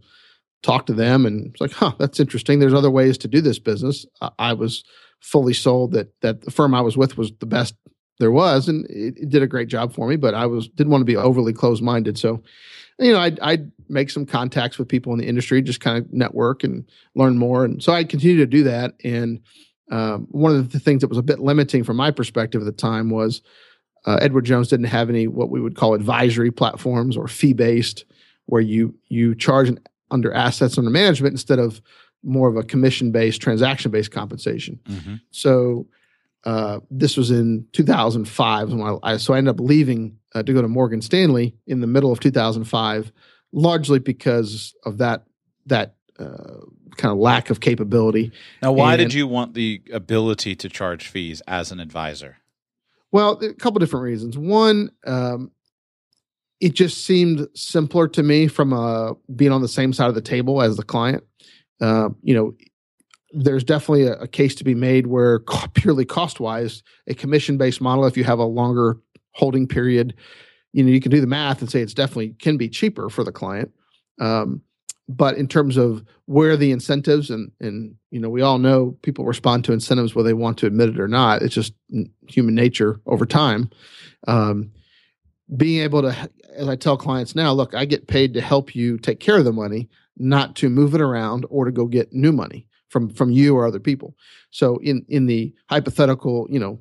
talk 0.62 0.86
to 0.88 0.94
them, 0.94 1.26
and 1.26 1.48
it's 1.48 1.62
like, 1.62 1.72
huh, 1.72 1.94
that's 2.00 2.20
interesting. 2.20 2.60
There's 2.60 2.74
other 2.74 2.92
ways 2.92 3.18
to 3.20 3.28
do 3.28 3.42
this 3.42 3.60
business. 3.60 4.06
I 4.40 4.54
was 4.54 4.84
fully 5.20 5.54
sold 5.54 5.92
that 5.94 6.14
that 6.22 6.42
the 6.42 6.52
firm 6.52 6.74
I 6.74 6.82
was 6.82 6.98
with 6.98 7.18
was 7.18 7.32
the 7.40 7.46
best 7.46 7.76
there 8.20 8.32
was, 8.32 8.68
and 8.68 8.86
it, 8.90 9.18
it 9.18 9.30
did 9.30 9.44
a 9.44 9.48
great 9.48 9.68
job 9.68 9.94
for 9.94 10.08
me. 10.08 10.16
But 10.16 10.34
I 10.34 10.46
was 10.46 10.68
didn't 10.68 10.92
want 10.92 11.02
to 11.02 11.06
be 11.06 11.18
overly 11.18 11.54
closed 11.54 11.84
minded, 11.84 12.18
so 12.18 12.42
you 13.00 13.12
know, 13.12 13.20
I'd, 13.20 13.40
I'd 13.42 13.72
make 13.90 14.10
some 14.10 14.26
contacts 14.26 14.78
with 14.78 14.88
people 14.88 15.14
in 15.14 15.20
the 15.20 15.28
industry, 15.28 15.62
just 15.62 15.82
kind 15.82 15.98
of 15.98 16.12
network 16.14 16.64
and 16.64 16.86
learn 17.14 17.38
more. 17.38 17.66
And 17.66 17.84
so 17.84 17.94
I 17.94 18.04
continued 18.04 18.38
to 18.38 18.46
do 18.46 18.64
that. 18.64 18.94
And 19.04 19.42
um, 19.92 20.28
one 20.32 20.56
of 20.56 20.72
the 20.72 20.80
things 20.80 21.02
that 21.02 21.10
was 21.10 21.18
a 21.18 21.24
bit 21.24 21.40
limiting 21.40 21.84
from 21.84 21.98
my 21.98 22.12
perspective 22.12 22.62
at 22.62 22.66
the 22.66 22.72
time 22.72 23.10
was 23.10 23.42
uh, 24.06 24.18
Edward 24.22 24.46
Jones 24.46 24.68
didn't 24.68 24.86
have 24.86 25.10
any 25.10 25.28
what 25.28 25.50
we 25.50 25.60
would 25.60 25.76
call 25.76 25.94
advisory 25.94 26.52
platforms 26.52 27.18
or 27.18 27.28
fee 27.28 27.54
based, 27.54 28.06
where 28.46 28.62
you 28.62 28.96
you 29.08 29.36
charge 29.36 29.70
an, 29.70 29.80
under 30.12 30.32
assets 30.34 30.78
under 30.78 30.92
management 30.92 31.34
instead 31.34 31.60
of 31.60 31.82
more 32.24 32.48
of 32.50 32.56
a 32.56 32.64
commission 32.64 33.12
based, 33.12 33.42
transaction 33.42 33.92
based 33.92 34.12
compensation. 34.12 34.80
Mm-hmm. 34.86 35.16
So 35.32 35.88
uh, 36.44 36.80
this 36.92 37.18
was 37.18 37.32
in 37.32 37.68
2005. 37.74 38.74
When 38.74 39.00
I, 39.04 39.18
so 39.18 39.34
I 39.34 39.38
ended 39.38 39.56
up 39.56 39.60
leaving 39.60 40.18
uh, 40.34 40.44
to 40.44 40.54
go 40.54 40.62
to 40.62 40.68
Morgan 40.68 41.02
Stanley 41.02 41.56
in 41.66 41.82
the 41.82 41.88
middle 41.88 42.12
of 42.12 42.20
2005, 42.20 43.12
largely 43.52 44.00
because 44.00 44.76
of 44.84 45.00
that 45.00 45.24
that 45.66 45.96
uh, 46.20 46.62
kind 46.98 47.12
of 47.12 47.18
lack 47.18 47.50
of 47.50 47.60
capability. 47.60 48.32
Now, 48.62 48.72
why 48.72 48.94
and, 48.94 49.00
did 49.00 49.14
you 49.14 49.28
want 49.28 49.56
the 49.56 49.82
ability 49.92 50.56
to 50.58 50.70
charge 50.70 51.08
fees 51.08 51.42
as 51.48 51.72
an 51.72 51.80
advisor? 51.80 52.38
Well, 53.16 53.40
a 53.42 53.54
couple 53.54 53.80
different 53.80 54.04
reasons. 54.04 54.38
One, 54.38 54.92
um, 55.08 55.50
it 56.60 56.74
just 56.74 57.06
seemed 57.06 57.48
simpler 57.56 58.10
to 58.10 58.22
me 58.22 58.48
from 58.48 58.74
uh, 58.74 59.14
being 59.34 59.54
on 59.54 59.62
the 59.62 59.70
same 59.70 59.94
side 59.94 60.10
of 60.10 60.16
the 60.16 60.22
table 60.22 60.62
as 60.62 60.76
the 60.76 60.84
client. 60.84 61.24
Uh, 61.80 62.10
you 62.24 62.36
know, 62.36 62.54
there's 63.32 63.64
definitely 63.64 64.04
a, 64.04 64.16
a, 64.16 64.28
case 64.28 64.54
to 64.56 64.66
be 64.66 64.76
made 64.76 65.08
where 65.08 65.40
purely 65.76 66.04
cost 66.04 66.42
wise, 66.42 66.84
a 67.08 67.14
commission 67.14 67.58
based 67.58 67.80
model, 67.80 68.06
if 68.06 68.18
you 68.18 68.26
have 68.26 68.40
a 68.40 68.44
longer 68.44 68.98
holding 69.32 69.66
period, 69.66 70.14
you 70.74 70.84
know, 70.84 70.92
you 70.92 71.00
can 71.00 71.10
do 71.10 71.22
the 71.22 71.26
math 71.26 71.62
and 71.62 71.72
say 71.72 71.80
it's 71.80 71.94
definitely 71.94 72.36
can 72.40 72.58
be 72.58 72.68
cheaper 72.68 73.10
for 73.10 73.24
the 73.24 73.32
client. 73.32 73.72
Um, 74.20 74.62
but 75.08 75.38
in 75.38 75.48
terms 75.48 75.78
of 75.78 76.04
where 76.26 76.58
the 76.58 76.72
incentives 76.72 77.30
and 77.30 77.52
and 77.60 77.96
you 78.12 78.20
know 78.20 78.30
we 78.30 78.42
all 78.42 78.58
know 78.58 78.98
people 79.02 79.26
respond 79.26 79.64
to 79.64 79.74
incentives 79.74 80.16
whether 80.16 80.28
they 80.28 80.34
want 80.34 80.58
to 80.58 80.66
admit 80.66 80.90
it 80.90 81.00
or 81.00 81.08
not 81.08 81.42
it's 81.42 81.56
just 81.56 81.74
human 82.28 82.56
nature 82.56 83.00
over 83.06 83.26
time 83.26 83.70
um, 84.28 84.72
being 85.56 85.82
able 85.82 86.02
to 86.02 86.30
as 86.56 86.68
i 86.68 86.76
tell 86.76 86.98
clients 86.98 87.36
now 87.36 87.52
look 87.52 87.76
i 87.76 87.86
get 87.86 88.08
paid 88.08 88.34
to 88.34 88.42
help 88.42 88.76
you 88.76 88.98
take 88.98 89.20
care 89.20 89.38
of 89.38 89.46
the 89.46 89.54
money 89.54 89.88
not 90.18 90.56
to 90.56 90.70
move 90.70 90.96
it 90.96 91.02
around 91.02 91.46
or 91.50 91.66
to 91.66 91.72
go 91.72 91.86
get 91.86 92.14
new 92.14 92.32
money 92.32 92.68
from 92.90 93.10
from 93.10 93.32
you 93.32 93.56
or 93.56 93.68
other 93.68 93.80
people. 93.80 94.16
So 94.52 94.78
in 94.78 95.06
in 95.10 95.26
the 95.26 95.54
hypothetical, 95.70 96.48
you 96.50 96.60
know, 96.60 96.80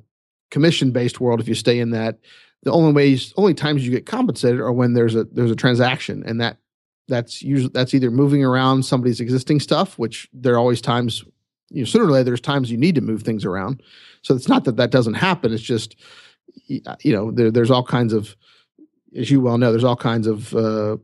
commission 0.51 0.91
based 0.91 1.19
world, 1.19 1.39
if 1.39 1.47
you 1.47 1.55
stay 1.55 1.79
in 1.79 1.91
that, 1.91 2.19
the 2.63 2.71
only 2.71 2.93
ways, 2.93 3.33
only 3.37 3.53
times 3.53 3.85
you 3.85 3.91
get 3.91 4.05
compensated 4.05 4.59
are 4.59 4.71
when 4.71 4.93
there's 4.93 5.15
a 5.15 5.25
there's 5.25 5.51
a 5.51 5.55
transaction, 5.55 6.23
and 6.25 6.39
that 6.41 6.57
that's 7.07 7.41
usually 7.41 7.71
that's 7.73 7.93
either 7.93 8.11
moving 8.11 8.43
around 8.43 8.83
somebody's 8.83 9.19
existing 9.19 9.59
stuff, 9.59 9.97
which 9.99 10.27
there 10.33 10.53
are 10.53 10.57
always 10.57 10.81
times, 10.81 11.23
you 11.69 11.81
know, 11.81 11.85
sooner 11.85 12.05
or 12.05 12.11
later 12.11 12.25
there's 12.25 12.41
times 12.41 12.71
you 12.71 12.77
need 12.77 12.95
to 12.95 13.01
move 13.01 13.23
things 13.23 13.45
around. 13.45 13.81
So 14.21 14.35
it's 14.35 14.47
not 14.47 14.63
that 14.65 14.77
that 14.77 14.91
doesn't 14.91 15.13
happen. 15.15 15.53
It's 15.53 15.61
just, 15.61 15.95
you 16.67 17.13
know, 17.13 17.31
there, 17.31 17.51
there's 17.51 17.71
all 17.71 17.83
kinds 17.83 18.13
of, 18.13 18.35
as 19.15 19.29
you 19.29 19.39
well 19.39 19.57
know, 19.57 19.71
there's 19.71 19.83
all 19.83 19.95
kinds 19.95 20.25
of 20.25 20.55
uh, 20.55 20.97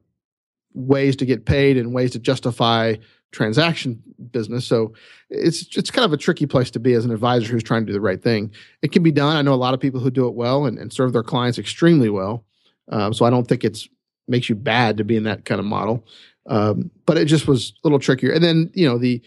ways 0.73 1.15
to 1.17 1.25
get 1.25 1.45
paid 1.45 1.77
and 1.77 1.93
ways 1.93 2.11
to 2.11 2.19
justify 2.19 2.95
transaction 3.31 4.01
business. 4.31 4.65
So 4.65 4.93
it's 5.29 5.77
it's 5.77 5.91
kind 5.91 6.05
of 6.05 6.13
a 6.13 6.17
tricky 6.17 6.45
place 6.45 6.71
to 6.71 6.79
be 6.79 6.93
as 6.93 7.05
an 7.05 7.11
advisor 7.11 7.51
who's 7.51 7.63
trying 7.63 7.83
to 7.83 7.87
do 7.87 7.93
the 7.93 8.01
right 8.01 8.21
thing. 8.21 8.51
It 8.81 8.91
can 8.91 9.03
be 9.03 9.11
done. 9.11 9.37
I 9.37 9.41
know 9.41 9.53
a 9.53 9.55
lot 9.55 9.73
of 9.73 9.79
people 9.79 9.99
who 9.99 10.11
do 10.11 10.27
it 10.27 10.33
well 10.33 10.65
and, 10.65 10.77
and 10.77 10.91
serve 10.91 11.13
their 11.13 11.23
clients 11.23 11.57
extremely 11.57 12.09
well. 12.09 12.43
Um, 12.89 13.13
so 13.13 13.25
I 13.25 13.29
don't 13.29 13.47
think 13.47 13.63
it's 13.63 13.87
makes 14.31 14.49
you 14.49 14.55
bad 14.55 14.97
to 14.97 15.03
be 15.03 15.15
in 15.15 15.23
that 15.23 15.45
kind 15.45 15.59
of 15.59 15.65
model. 15.65 16.05
Um, 16.47 16.89
but 17.05 17.17
it 17.17 17.25
just 17.25 17.47
was 17.47 17.71
a 17.71 17.87
little 17.87 17.99
trickier. 17.99 18.31
And 18.31 18.43
then 18.43 18.71
you 18.73 18.87
know 18.87 18.97
the 18.97 19.21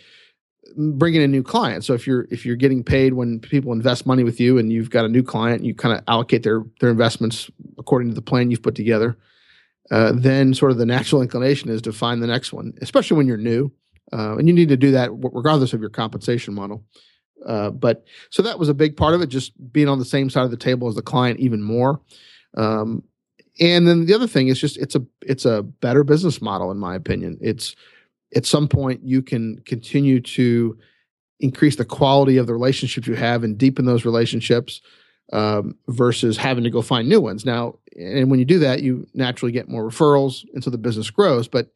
bringing 0.76 1.22
in 1.22 1.30
new 1.30 1.42
clients. 1.42 1.86
So 1.86 1.94
if 1.94 2.06
you're 2.06 2.26
if 2.30 2.44
you're 2.44 2.56
getting 2.56 2.82
paid 2.82 3.14
when 3.14 3.38
people 3.38 3.72
invest 3.72 4.06
money 4.06 4.24
with 4.24 4.40
you 4.40 4.58
and 4.58 4.72
you've 4.72 4.90
got 4.90 5.04
a 5.04 5.08
new 5.08 5.22
client, 5.22 5.64
you 5.64 5.74
kind 5.74 5.96
of 5.96 6.04
allocate 6.08 6.42
their 6.42 6.64
their 6.80 6.90
investments 6.90 7.50
according 7.78 8.08
to 8.08 8.14
the 8.14 8.22
plan 8.22 8.50
you've 8.50 8.62
put 8.62 8.74
together. 8.74 9.16
Uh, 9.90 10.12
then 10.14 10.54
sort 10.54 10.72
of 10.72 10.78
the 10.78 10.86
natural 10.86 11.20
inclination 11.20 11.68
is 11.68 11.82
to 11.82 11.92
find 11.92 12.22
the 12.22 12.26
next 12.26 12.52
one, 12.52 12.72
especially 12.80 13.16
when 13.18 13.26
you're 13.26 13.36
new. 13.36 13.70
Uh, 14.12 14.36
and 14.36 14.48
you 14.48 14.54
need 14.54 14.68
to 14.68 14.76
do 14.76 14.90
that 14.92 15.10
regardless 15.12 15.72
of 15.72 15.80
your 15.80 15.90
compensation 15.90 16.54
model. 16.54 16.84
Uh, 17.46 17.70
but 17.70 18.04
so 18.30 18.42
that 18.42 18.58
was 18.58 18.68
a 18.68 18.74
big 18.74 18.96
part 18.96 19.14
of 19.14 19.20
it, 19.20 19.26
just 19.26 19.52
being 19.72 19.88
on 19.88 19.98
the 19.98 20.04
same 20.04 20.30
side 20.30 20.44
of 20.44 20.50
the 20.50 20.56
table 20.56 20.88
as 20.88 20.94
the 20.94 21.02
client 21.02 21.38
even 21.40 21.62
more. 21.62 22.00
Um, 22.56 23.02
and 23.60 23.86
then 23.86 24.06
the 24.06 24.14
other 24.14 24.26
thing 24.26 24.48
is 24.48 24.60
just 24.60 24.76
it's 24.76 24.94
a 24.94 25.04
it's 25.22 25.44
a 25.44 25.62
better 25.62 26.04
business 26.04 26.42
model 26.42 26.70
in 26.70 26.78
my 26.78 26.94
opinion. 26.94 27.38
It's 27.40 27.76
at 28.34 28.46
some 28.46 28.68
point 28.68 29.00
you 29.04 29.22
can 29.22 29.60
continue 29.60 30.20
to 30.20 30.76
increase 31.40 31.76
the 31.76 31.84
quality 31.84 32.36
of 32.36 32.46
the 32.46 32.52
relationships 32.52 33.06
you 33.06 33.14
have 33.14 33.44
and 33.44 33.58
deepen 33.58 33.84
those 33.84 34.04
relationships 34.04 34.80
um, 35.32 35.76
versus 35.88 36.36
having 36.36 36.64
to 36.64 36.70
go 36.70 36.82
find 36.82 37.08
new 37.08 37.20
ones. 37.20 37.44
Now, 37.44 37.78
and 37.96 38.30
when 38.30 38.38
you 38.38 38.44
do 38.44 38.58
that, 38.60 38.82
you 38.82 39.06
naturally 39.14 39.52
get 39.52 39.68
more 39.68 39.88
referrals, 39.88 40.44
and 40.54 40.62
so 40.62 40.70
the 40.70 40.78
business 40.78 41.10
grows. 41.10 41.48
But 41.48 41.68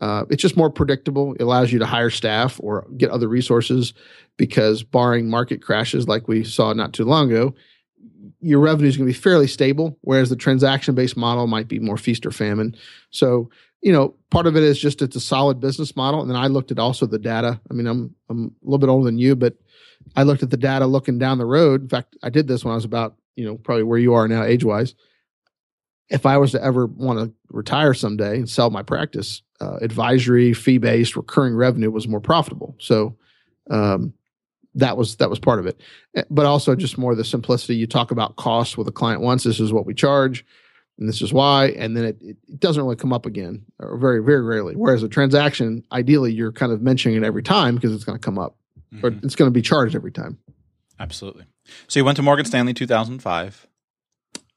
uh, 0.00 0.24
it's 0.30 0.42
just 0.42 0.56
more 0.56 0.70
predictable. 0.70 1.34
It 1.34 1.42
allows 1.42 1.72
you 1.72 1.78
to 1.78 1.86
hire 1.86 2.10
staff 2.10 2.58
or 2.62 2.86
get 2.96 3.10
other 3.10 3.28
resources 3.28 3.92
because, 4.36 4.82
barring 4.82 5.28
market 5.28 5.62
crashes 5.62 6.08
like 6.08 6.28
we 6.28 6.44
saw 6.44 6.72
not 6.72 6.92
too 6.92 7.04
long 7.04 7.30
ago, 7.30 7.54
your 8.40 8.60
revenue 8.60 8.88
is 8.88 8.96
going 8.96 9.06
to 9.06 9.12
be 9.12 9.18
fairly 9.18 9.46
stable. 9.46 9.98
Whereas 10.02 10.30
the 10.30 10.36
transaction 10.36 10.94
based 10.94 11.16
model 11.16 11.46
might 11.46 11.68
be 11.68 11.78
more 11.78 11.96
feast 11.96 12.26
or 12.26 12.30
famine. 12.30 12.76
So, 13.10 13.50
you 13.82 13.92
know, 13.92 14.14
part 14.30 14.46
of 14.46 14.56
it 14.56 14.62
is 14.62 14.78
just 14.78 15.02
it's 15.02 15.16
a 15.16 15.20
solid 15.20 15.60
business 15.60 15.96
model. 15.96 16.20
And 16.20 16.30
then 16.30 16.36
I 16.36 16.46
looked 16.46 16.70
at 16.70 16.78
also 16.78 17.06
the 17.06 17.18
data. 17.18 17.60
I 17.70 17.74
mean, 17.74 17.86
I'm 17.86 18.14
I'm 18.28 18.46
a 18.46 18.64
little 18.64 18.78
bit 18.78 18.88
older 18.88 19.06
than 19.06 19.18
you, 19.18 19.36
but 19.36 19.56
I 20.16 20.22
looked 20.22 20.42
at 20.42 20.50
the 20.50 20.56
data 20.56 20.86
looking 20.86 21.18
down 21.18 21.38
the 21.38 21.46
road. 21.46 21.82
In 21.82 21.88
fact, 21.88 22.16
I 22.22 22.30
did 22.30 22.48
this 22.48 22.64
when 22.64 22.72
I 22.72 22.76
was 22.76 22.84
about, 22.84 23.16
you 23.36 23.44
know, 23.44 23.56
probably 23.56 23.84
where 23.84 23.98
you 23.98 24.14
are 24.14 24.28
now 24.28 24.42
age 24.42 24.64
wise 24.64 24.94
if 26.10 26.26
I 26.26 26.36
was 26.36 26.52
to 26.52 26.62
ever 26.62 26.86
want 26.86 27.18
to 27.18 27.32
retire 27.48 27.94
someday 27.94 28.36
and 28.36 28.48
sell 28.48 28.70
my 28.70 28.82
practice, 28.82 29.42
uh, 29.60 29.76
advisory, 29.80 30.52
fee 30.52 30.78
based, 30.78 31.16
recurring 31.16 31.54
revenue 31.54 31.90
was 31.90 32.08
more 32.08 32.20
profitable. 32.20 32.76
So 32.78 33.16
um, 33.70 34.12
that 34.74 34.96
was 34.96 35.16
that 35.16 35.30
was 35.30 35.38
part 35.38 35.58
of 35.58 35.66
it, 35.66 35.80
eh, 36.14 36.22
but 36.30 36.46
also 36.46 36.74
just 36.74 36.98
more 36.98 37.14
the 37.14 37.24
simplicity. 37.24 37.76
You 37.76 37.86
talk 37.86 38.10
about 38.10 38.36
costs 38.36 38.76
with 38.76 38.88
a 38.88 38.92
client 38.92 39.20
once. 39.20 39.44
This 39.44 39.60
is 39.60 39.72
what 39.72 39.86
we 39.86 39.94
charge, 39.94 40.44
and 40.98 41.08
this 41.08 41.22
is 41.22 41.32
why, 41.32 41.68
and 41.68 41.96
then 41.96 42.04
it, 42.04 42.22
it 42.22 42.60
doesn't 42.60 42.82
really 42.82 42.96
come 42.96 43.12
up 43.12 43.26
again, 43.26 43.64
or 43.78 43.96
very 43.98 44.22
very 44.22 44.42
rarely. 44.42 44.74
Whereas 44.74 45.02
a 45.02 45.08
transaction, 45.08 45.84
ideally, 45.92 46.32
you're 46.32 46.52
kind 46.52 46.72
of 46.72 46.82
mentioning 46.82 47.16
it 47.16 47.24
every 47.24 47.42
time 47.42 47.76
because 47.76 47.92
it's 47.92 48.04
going 48.04 48.18
to 48.18 48.24
come 48.24 48.38
up, 48.38 48.56
mm-hmm. 48.92 49.06
or 49.06 49.10
it's 49.22 49.34
going 49.34 49.48
to 49.48 49.54
be 49.54 49.62
charged 49.62 49.94
every 49.94 50.12
time. 50.12 50.38
Absolutely. 50.98 51.44
So 51.88 51.98
you 51.98 52.04
went 52.04 52.16
to 52.16 52.22
Morgan 52.22 52.44
Stanley 52.44 52.74
2005 52.74 53.66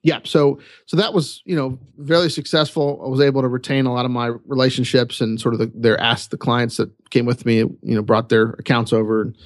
yeah 0.03 0.19
so 0.23 0.59
so 0.85 0.95
that 0.95 1.13
was 1.13 1.41
you 1.45 1.55
know 1.55 1.77
very 1.97 2.29
successful 2.29 3.01
i 3.03 3.07
was 3.07 3.19
able 3.19 3.41
to 3.41 3.47
retain 3.47 3.85
a 3.85 3.93
lot 3.93 4.05
of 4.05 4.11
my 4.11 4.27
relationships 4.45 5.21
and 5.21 5.39
sort 5.39 5.53
of 5.53 5.59
the, 5.59 5.71
their 5.75 5.99
asked 5.99 6.31
the 6.31 6.37
clients 6.37 6.77
that 6.77 6.89
came 7.09 7.25
with 7.25 7.45
me 7.45 7.57
you 7.57 7.77
know 7.81 8.01
brought 8.01 8.29
their 8.29 8.51
accounts 8.51 8.93
over 8.93 9.21
and 9.21 9.37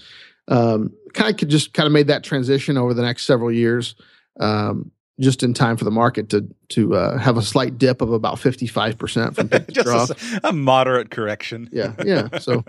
um, 0.48 0.94
kind 1.14 1.42
of 1.42 1.50
just 1.50 1.74
kind 1.74 1.88
of 1.88 1.94
made 1.94 2.08
that 2.08 2.24
transition 2.24 2.78
over 2.78 2.94
the 2.94 3.02
next 3.02 3.26
several 3.26 3.52
years 3.52 3.96
um, 4.40 4.92
just 5.20 5.44
in 5.44 5.54
time 5.54 5.78
for 5.78 5.86
the 5.86 5.92
market 5.92 6.30
to 6.30 6.48
to 6.70 6.96
uh, 6.96 7.18
have 7.18 7.38
a 7.38 7.42
slight 7.42 7.78
dip 7.78 8.02
of 8.02 8.12
about 8.12 8.36
55% 8.36 9.36
from 9.36 9.50
peak 9.50 9.68
just 9.72 10.12
a, 10.12 10.50
a, 10.50 10.54
moderate 10.54 11.12
correction. 11.12 11.70
Yeah 11.72 11.94
yeah 12.04 12.40
so 12.40 12.64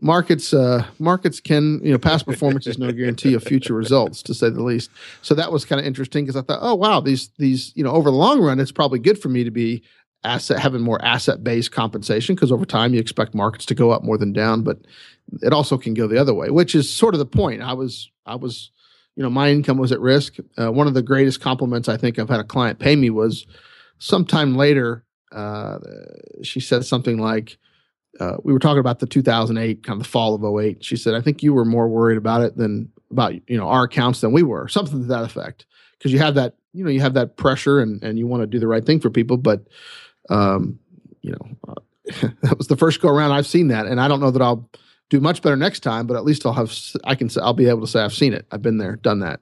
markets 0.00 0.54
uh, 0.54 0.86
markets 0.98 1.40
can 1.40 1.80
you 1.82 1.92
know 1.92 1.98
past 1.98 2.24
performance 2.24 2.66
is 2.66 2.78
no 2.78 2.92
guarantee 2.92 3.34
of 3.34 3.42
future 3.42 3.74
results 3.74 4.22
to 4.22 4.34
say 4.34 4.48
the 4.50 4.62
least. 4.62 4.90
So 5.22 5.34
that 5.34 5.52
was 5.52 5.64
kind 5.64 5.80
of 5.80 5.86
interesting 5.86 6.24
because 6.24 6.36
i 6.36 6.42
thought 6.42 6.60
oh 6.62 6.74
wow 6.74 7.00
these 7.00 7.30
these 7.38 7.72
you 7.74 7.84
know 7.84 7.90
over 7.90 8.10
the 8.10 8.16
long 8.16 8.40
run 8.40 8.60
it's 8.60 8.72
probably 8.72 8.98
good 8.98 9.20
for 9.20 9.28
me 9.28 9.44
to 9.44 9.50
be 9.50 9.82
asset 10.24 10.58
having 10.58 10.82
more 10.82 11.02
asset 11.04 11.44
based 11.44 11.70
compensation 11.70 12.34
because 12.34 12.50
over 12.50 12.64
time 12.64 12.92
you 12.92 13.00
expect 13.00 13.34
markets 13.34 13.64
to 13.66 13.74
go 13.74 13.90
up 13.90 14.02
more 14.02 14.18
than 14.18 14.32
down 14.32 14.62
but 14.62 14.78
it 15.42 15.52
also 15.52 15.78
can 15.78 15.94
go 15.94 16.08
the 16.08 16.18
other 16.18 16.34
way 16.34 16.50
which 16.50 16.74
is 16.74 16.92
sort 16.92 17.14
of 17.14 17.18
the 17.18 17.26
point. 17.26 17.62
I 17.62 17.72
was 17.72 18.10
i 18.26 18.34
was 18.34 18.70
you 19.14 19.22
know 19.22 19.30
my 19.30 19.50
income 19.50 19.78
was 19.78 19.92
at 19.92 20.00
risk. 20.00 20.36
Uh, 20.56 20.72
one 20.72 20.86
of 20.86 20.94
the 20.94 21.02
greatest 21.02 21.40
compliments 21.40 21.88
i 21.88 21.96
think 21.96 22.18
i've 22.18 22.28
had 22.28 22.40
a 22.40 22.44
client 22.44 22.78
pay 22.78 22.96
me 22.96 23.10
was 23.10 23.46
sometime 23.98 24.56
later 24.56 25.04
uh, 25.30 25.78
she 26.42 26.58
said 26.58 26.84
something 26.84 27.18
like 27.18 27.58
uh, 28.18 28.38
we 28.42 28.52
were 28.52 28.58
talking 28.58 28.80
about 28.80 28.98
the 28.98 29.06
2008 29.06 29.82
kind 29.82 30.00
of 30.00 30.04
the 30.04 30.08
fall 30.08 30.34
of 30.34 30.42
08 30.42 30.84
she 30.84 30.96
said 30.96 31.14
i 31.14 31.20
think 31.20 31.42
you 31.42 31.52
were 31.52 31.64
more 31.64 31.88
worried 31.88 32.18
about 32.18 32.40
it 32.42 32.56
than 32.56 32.90
about 33.10 33.34
you 33.48 33.56
know 33.56 33.68
our 33.68 33.84
accounts 33.84 34.20
than 34.20 34.32
we 34.32 34.42
were 34.42 34.68
something 34.68 35.00
to 35.00 35.06
that 35.06 35.24
effect. 35.24 35.66
Because 35.98 36.12
you 36.12 36.18
have 36.18 36.34
that 36.34 36.54
you 36.72 36.84
know 36.84 36.90
you 36.90 37.00
have 37.00 37.14
that 37.14 37.36
pressure 37.36 37.80
and 37.80 38.02
and 38.02 38.18
you 38.18 38.26
want 38.26 38.42
to 38.42 38.46
do 38.46 38.58
the 38.58 38.66
right 38.66 38.84
thing 38.84 39.00
for 39.00 39.10
people 39.10 39.36
but 39.36 39.66
um 40.28 40.78
you 41.22 41.32
know 41.32 41.56
uh, 41.68 42.28
that 42.42 42.56
was 42.56 42.68
the 42.68 42.76
first 42.76 43.00
go 43.00 43.08
around 43.08 43.32
i've 43.32 43.46
seen 43.46 43.68
that 43.68 43.86
and 43.86 44.00
i 44.00 44.08
don't 44.08 44.20
know 44.20 44.30
that 44.30 44.42
i'll 44.42 44.68
do 45.10 45.20
much 45.20 45.42
better 45.42 45.56
next 45.56 45.80
time 45.80 46.06
but 46.06 46.16
at 46.16 46.24
least 46.24 46.44
i'll 46.44 46.52
have 46.52 46.72
i 47.04 47.14
can 47.14 47.30
i'll 47.42 47.54
be 47.54 47.68
able 47.68 47.80
to 47.80 47.86
say 47.86 48.00
i've 48.00 48.14
seen 48.14 48.32
it 48.32 48.46
i've 48.52 48.62
been 48.62 48.78
there 48.78 48.96
done 48.96 49.20
that 49.20 49.40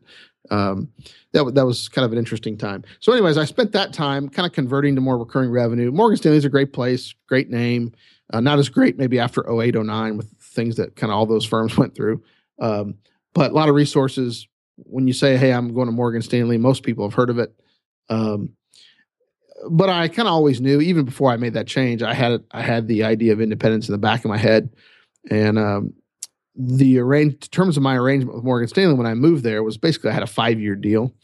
um, 0.50 0.88
that, 1.32 1.54
that 1.54 1.66
was 1.66 1.88
kind 1.88 2.04
of 2.04 2.12
an 2.12 2.18
interesting 2.18 2.56
time. 2.56 2.84
So, 3.00 3.12
anyways, 3.12 3.36
I 3.36 3.44
spent 3.44 3.72
that 3.72 3.92
time 3.92 4.28
kind 4.28 4.46
of 4.46 4.52
converting 4.52 4.94
to 4.94 5.00
more 5.00 5.18
recurring 5.18 5.50
revenue. 5.50 5.90
Morgan 5.90 6.16
Stanley 6.16 6.38
is 6.38 6.44
a 6.44 6.50
great 6.50 6.72
place, 6.72 7.14
great 7.28 7.50
name. 7.50 7.92
Uh, 8.32 8.40
not 8.40 8.58
as 8.58 8.68
great 8.68 8.98
maybe 8.98 9.20
after 9.20 9.48
08, 9.48 9.74
09 9.76 10.16
with 10.16 10.32
things 10.40 10.76
that 10.76 10.96
kind 10.96 11.12
of 11.12 11.18
all 11.18 11.26
those 11.26 11.44
firms 11.44 11.76
went 11.78 11.94
through. 11.94 12.22
Um, 12.60 12.94
but 13.34 13.50
a 13.50 13.54
lot 13.54 13.68
of 13.68 13.74
resources. 13.74 14.46
When 14.78 15.06
you 15.06 15.14
say, 15.14 15.38
hey, 15.38 15.54
I'm 15.54 15.72
going 15.72 15.86
to 15.86 15.92
Morgan 15.92 16.20
Stanley, 16.20 16.58
most 16.58 16.82
people 16.82 17.08
have 17.08 17.14
heard 17.14 17.30
of 17.30 17.38
it. 17.38 17.54
Um, 18.10 18.50
but 19.70 19.88
I 19.88 20.08
kind 20.08 20.28
of 20.28 20.32
always 20.32 20.60
knew, 20.60 20.80
even 20.80 21.04
before 21.04 21.30
I 21.30 21.36
made 21.36 21.54
that 21.54 21.66
change, 21.66 22.02
I 22.02 22.14
had 22.14 22.42
I 22.50 22.62
had 22.62 22.88
the 22.88 23.04
idea 23.04 23.32
of 23.32 23.40
independence 23.40 23.88
in 23.88 23.92
the 23.92 23.98
back 23.98 24.24
of 24.24 24.28
my 24.28 24.38
head, 24.38 24.70
and 25.30 25.58
um, 25.58 25.94
the 26.54 26.98
arrange 26.98 27.50
terms 27.50 27.76
of 27.76 27.82
my 27.82 27.96
arrangement 27.96 28.36
with 28.36 28.44
Morgan 28.44 28.68
Stanley 28.68 28.94
when 28.94 29.06
I 29.06 29.14
moved 29.14 29.44
there 29.44 29.62
was 29.62 29.76
basically 29.76 30.10
I 30.10 30.14
had 30.14 30.22
a 30.22 30.28
five 30.28 30.60
year 30.60 30.74
deal, 30.74 31.14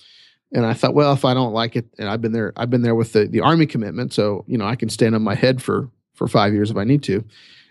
and 0.53 0.67
I 0.67 0.75
thought, 0.75 0.95
well, 0.95 1.13
if 1.13 1.25
I 1.25 1.35
don't 1.35 1.53
like 1.53 1.77
it, 1.77 1.87
and 1.99 2.09
I've 2.09 2.21
been 2.21 2.33
there, 2.33 2.53
I've 2.57 2.71
been 2.71 2.83
there 2.83 2.95
with 2.95 3.13
the 3.13 3.27
the 3.27 3.41
army 3.41 3.67
commitment, 3.67 4.13
so 4.13 4.45
you 4.47 4.59
know 4.59 4.67
I 4.67 4.77
can 4.77 4.89
stand 4.89 5.15
on 5.15 5.23
my 5.23 5.35
head 5.35 5.63
for 5.63 5.89
for 6.15 6.29
five 6.29 6.53
years 6.53 6.71
if 6.71 6.77
I 6.77 6.85
need 6.85 7.03
to. 7.05 7.25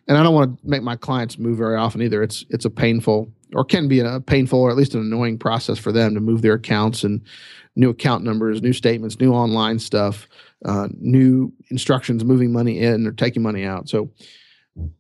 And 0.08 0.18
I 0.18 0.24
don't 0.24 0.34
want 0.34 0.60
to 0.60 0.68
make 0.68 0.82
my 0.82 0.96
clients 0.96 1.38
move 1.38 1.58
very 1.58 1.78
often 1.78 2.02
either. 2.02 2.24
It's 2.24 2.46
it's 2.50 2.66
a 2.66 2.70
painful 2.70 3.32
or 3.54 3.64
can 3.64 3.88
be 3.88 4.00
a 4.00 4.20
painful 4.20 4.60
or 4.60 4.72
at 4.72 4.78
least 4.78 4.96
an 4.96 5.02
annoying 5.02 5.38
process 5.38 5.78
for 5.78 5.92
them 5.92 6.14
to 6.14 6.20
move 6.20 6.42
their 6.42 6.54
accounts 6.54 7.04
and 7.04 7.22
new 7.76 7.90
account 7.90 8.24
numbers, 8.24 8.62
new 8.62 8.74
statements, 8.74 9.20
new 9.20 9.34
online 9.34 9.80
stuff, 9.80 10.28
uh, 10.66 10.88
new 10.98 11.52
instructions, 11.70 12.24
moving 12.24 12.52
money 12.52 12.80
in 12.80 13.08
or 13.08 13.12
taking 13.12 13.42
money 13.42 13.66
out. 13.66 13.90
So, 13.90 14.12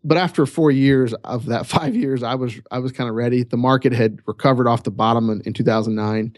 but 0.03 0.17
after 0.17 0.45
four 0.45 0.71
years 0.71 1.13
of 1.23 1.45
that 1.47 1.65
five 1.77 1.95
years, 1.95 2.23
I 2.23 2.35
was 2.35 2.59
I 2.71 2.79
was 2.79 2.91
kind 2.91 3.09
of 3.09 3.15
ready. 3.15 3.43
The 3.43 3.57
market 3.57 3.93
had 3.93 4.19
recovered 4.25 4.67
off 4.67 4.83
the 4.83 4.91
bottom 4.91 5.29
in, 5.29 5.41
in 5.41 5.53
2009, 5.53 6.35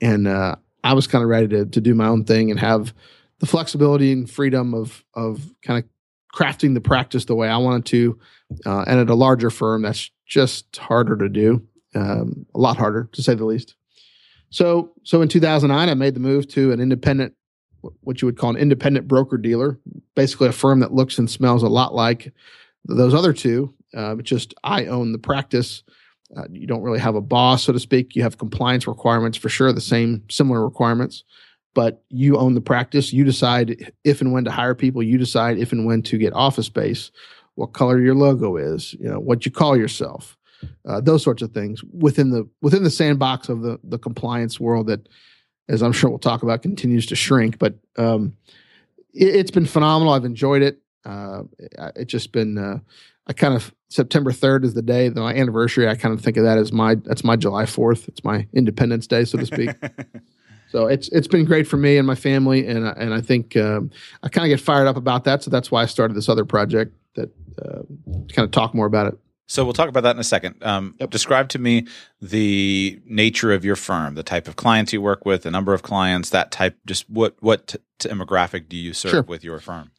and 0.00 0.28
uh, 0.28 0.56
I 0.84 0.94
was 0.94 1.06
kind 1.06 1.22
of 1.22 1.28
ready 1.28 1.48
to 1.48 1.66
to 1.66 1.80
do 1.80 1.94
my 1.94 2.06
own 2.06 2.24
thing 2.24 2.50
and 2.50 2.58
have 2.60 2.94
the 3.38 3.46
flexibility 3.46 4.12
and 4.12 4.30
freedom 4.30 4.74
of 4.74 5.04
of 5.14 5.54
kind 5.62 5.82
of 5.82 5.88
crafting 6.32 6.74
the 6.74 6.80
practice 6.80 7.26
the 7.26 7.34
way 7.34 7.48
I 7.48 7.58
wanted 7.58 7.84
to. 7.86 8.18
Uh, 8.66 8.84
and 8.86 9.00
at 9.00 9.10
a 9.10 9.14
larger 9.14 9.50
firm, 9.50 9.82
that's 9.82 10.10
just 10.26 10.76
harder 10.76 11.16
to 11.16 11.28
do, 11.28 11.66
um, 11.94 12.46
a 12.54 12.58
lot 12.58 12.76
harder 12.76 13.08
to 13.12 13.22
say 13.22 13.34
the 13.34 13.44
least. 13.44 13.74
So, 14.50 14.92
so 15.02 15.22
in 15.22 15.28
2009, 15.28 15.88
I 15.88 15.94
made 15.94 16.14
the 16.14 16.20
move 16.20 16.48
to 16.48 16.72
an 16.72 16.80
independent, 16.80 17.34
what 18.02 18.22
you 18.22 18.26
would 18.26 18.38
call 18.38 18.50
an 18.50 18.56
independent 18.56 19.08
broker 19.08 19.36
dealer, 19.36 19.78
basically 20.14 20.48
a 20.48 20.52
firm 20.52 20.80
that 20.80 20.92
looks 20.92 21.18
and 21.18 21.30
smells 21.30 21.62
a 21.62 21.68
lot 21.68 21.94
like 21.94 22.32
those 22.84 23.14
other 23.14 23.32
two. 23.32 23.74
Uh, 23.94 24.16
just 24.16 24.54
I 24.64 24.86
own 24.86 25.12
the 25.12 25.18
practice. 25.18 25.82
Uh, 26.36 26.44
you 26.50 26.66
don't 26.66 26.82
really 26.82 26.98
have 26.98 27.14
a 27.14 27.20
boss, 27.20 27.64
so 27.64 27.72
to 27.72 27.80
speak. 27.80 28.16
You 28.16 28.22
have 28.22 28.38
compliance 28.38 28.86
requirements 28.86 29.36
for 29.36 29.48
sure, 29.48 29.72
the 29.72 29.80
same 29.80 30.22
similar 30.30 30.64
requirements 30.64 31.24
but 31.74 32.02
you 32.08 32.36
own 32.36 32.54
the 32.54 32.60
practice. 32.60 33.12
You 33.12 33.24
decide 33.24 33.92
if 34.04 34.20
and 34.20 34.32
when 34.32 34.44
to 34.44 34.50
hire 34.50 34.74
people. 34.74 35.02
You 35.02 35.18
decide 35.18 35.58
if 35.58 35.72
and 35.72 35.86
when 35.86 36.02
to 36.02 36.18
get 36.18 36.32
office 36.32 36.66
space, 36.66 37.10
what 37.54 37.72
color 37.72 38.00
your 38.00 38.14
logo 38.14 38.56
is, 38.56 38.94
you 38.94 39.08
know, 39.08 39.20
what 39.20 39.44
you 39.44 39.52
call 39.52 39.76
yourself, 39.76 40.36
uh, 40.86 41.00
those 41.00 41.22
sorts 41.22 41.42
of 41.42 41.52
things 41.52 41.82
within 41.84 42.30
the 42.30 42.48
within 42.60 42.82
the 42.82 42.90
sandbox 42.90 43.48
of 43.48 43.62
the 43.62 43.78
the 43.84 43.98
compliance 43.98 44.60
world 44.60 44.86
that, 44.86 45.08
as 45.68 45.82
I'm 45.82 45.92
sure 45.92 46.10
we'll 46.10 46.18
talk 46.18 46.42
about, 46.42 46.62
continues 46.62 47.06
to 47.06 47.16
shrink. 47.16 47.58
But 47.58 47.74
um, 47.96 48.36
it, 49.12 49.34
has 49.34 49.50
been 49.50 49.66
phenomenal. 49.66 50.12
I've 50.12 50.24
enjoyed 50.24 50.62
it. 50.62 50.80
Uh, 51.04 51.42
it's 51.96 52.10
just 52.10 52.32
been 52.32 52.58
uh, 52.58 52.78
I 53.26 53.32
kind 53.32 53.54
of 53.54 53.74
September 53.88 54.32
3rd 54.32 54.64
is 54.64 54.74
the 54.74 54.82
day, 54.82 55.08
the 55.08 55.20
my 55.20 55.34
anniversary. 55.34 55.88
I 55.88 55.94
kind 55.94 56.14
of 56.14 56.24
think 56.24 56.36
of 56.36 56.44
that 56.44 56.58
as 56.58 56.72
my 56.72 56.96
that's 56.96 57.24
my 57.24 57.36
July 57.36 57.64
4th. 57.64 58.08
It's 58.08 58.24
my 58.24 58.46
Independence 58.52 59.06
Day, 59.06 59.24
so 59.24 59.38
to 59.38 59.46
speak. 59.46 59.70
so 60.70 60.86
it's 60.86 61.08
it's 61.08 61.28
been 61.28 61.44
great 61.44 61.66
for 61.66 61.76
me 61.76 61.98
and 61.98 62.06
my 62.06 62.14
family, 62.14 62.66
and 62.66 62.86
and 62.86 63.14
I 63.14 63.20
think 63.20 63.56
um, 63.56 63.90
I 64.22 64.28
kind 64.28 64.44
of 64.44 64.56
get 64.56 64.64
fired 64.64 64.86
up 64.86 64.96
about 64.96 65.24
that. 65.24 65.42
So 65.42 65.50
that's 65.50 65.70
why 65.70 65.82
I 65.82 65.86
started 65.86 66.14
this 66.14 66.28
other 66.28 66.44
project 66.44 66.94
that 67.14 67.30
uh, 67.60 67.82
to 68.28 68.34
kind 68.34 68.44
of 68.44 68.50
talk 68.50 68.74
more 68.74 68.86
about 68.86 69.08
it. 69.08 69.18
So 69.46 69.64
we'll 69.64 69.74
talk 69.74 69.88
about 69.88 70.04
that 70.04 70.16
in 70.16 70.20
a 70.20 70.24
second. 70.24 70.62
Um, 70.62 70.94
yep. 70.98 71.10
Describe 71.10 71.48
to 71.50 71.58
me 71.58 71.86
the 72.20 73.00
nature 73.04 73.52
of 73.52 73.64
your 73.64 73.76
firm, 73.76 74.14
the 74.14 74.22
type 74.22 74.48
of 74.48 74.56
clients 74.56 74.92
you 74.92 75.02
work 75.02 75.26
with, 75.26 75.42
the 75.42 75.50
number 75.50 75.74
of 75.74 75.82
clients, 75.82 76.30
that 76.30 76.50
type. 76.50 76.78
Just 76.86 77.08
what 77.10 77.36
what 77.40 77.66
t- 77.68 78.08
demographic 78.08 78.68
do 78.68 78.76
you 78.76 78.92
serve 78.92 79.10
sure. 79.10 79.22
with 79.22 79.44
your 79.44 79.58
firm? 79.58 79.90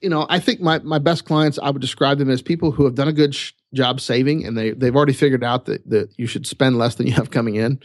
You 0.00 0.08
know, 0.08 0.26
I 0.28 0.40
think 0.40 0.60
my 0.60 0.80
my 0.80 0.98
best 0.98 1.24
clients, 1.24 1.58
I 1.62 1.70
would 1.70 1.82
describe 1.82 2.18
them 2.18 2.30
as 2.30 2.42
people 2.42 2.72
who 2.72 2.84
have 2.84 2.94
done 2.94 3.08
a 3.08 3.12
good 3.12 3.34
sh- 3.34 3.52
job 3.72 4.00
saving, 4.00 4.44
and 4.44 4.58
they 4.58 4.70
they've 4.70 4.96
already 4.96 5.12
figured 5.12 5.44
out 5.44 5.66
that 5.66 5.88
that 5.88 6.10
you 6.16 6.26
should 6.26 6.46
spend 6.46 6.78
less 6.78 6.96
than 6.96 7.06
you 7.06 7.12
have 7.12 7.30
coming 7.30 7.56
in. 7.56 7.78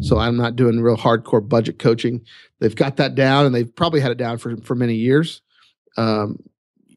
So 0.00 0.16
I'm 0.16 0.36
not 0.36 0.54
doing 0.54 0.80
real 0.80 0.96
hardcore 0.96 1.46
budget 1.46 1.80
coaching. 1.80 2.24
They've 2.60 2.74
got 2.74 2.96
that 2.98 3.16
down, 3.16 3.46
and 3.46 3.54
they've 3.54 3.74
probably 3.74 4.00
had 4.00 4.12
it 4.12 4.18
down 4.18 4.38
for 4.38 4.56
for 4.58 4.74
many 4.74 4.94
years. 4.94 5.42
Um, 5.96 6.38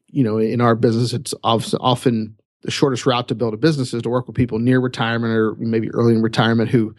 you 0.06 0.22
know, 0.22 0.38
in 0.38 0.60
our 0.60 0.76
business, 0.76 1.12
it's 1.12 1.34
often 1.42 2.36
the 2.62 2.70
shortest 2.70 3.06
route 3.06 3.28
to 3.28 3.34
build 3.34 3.54
a 3.54 3.56
business 3.56 3.92
is 3.92 4.02
to 4.02 4.08
work 4.08 4.26
with 4.26 4.36
people 4.36 4.58
near 4.58 4.80
retirement 4.80 5.32
or 5.34 5.54
maybe 5.58 5.90
early 5.90 6.14
in 6.14 6.22
retirement 6.22 6.70
who 6.70 6.94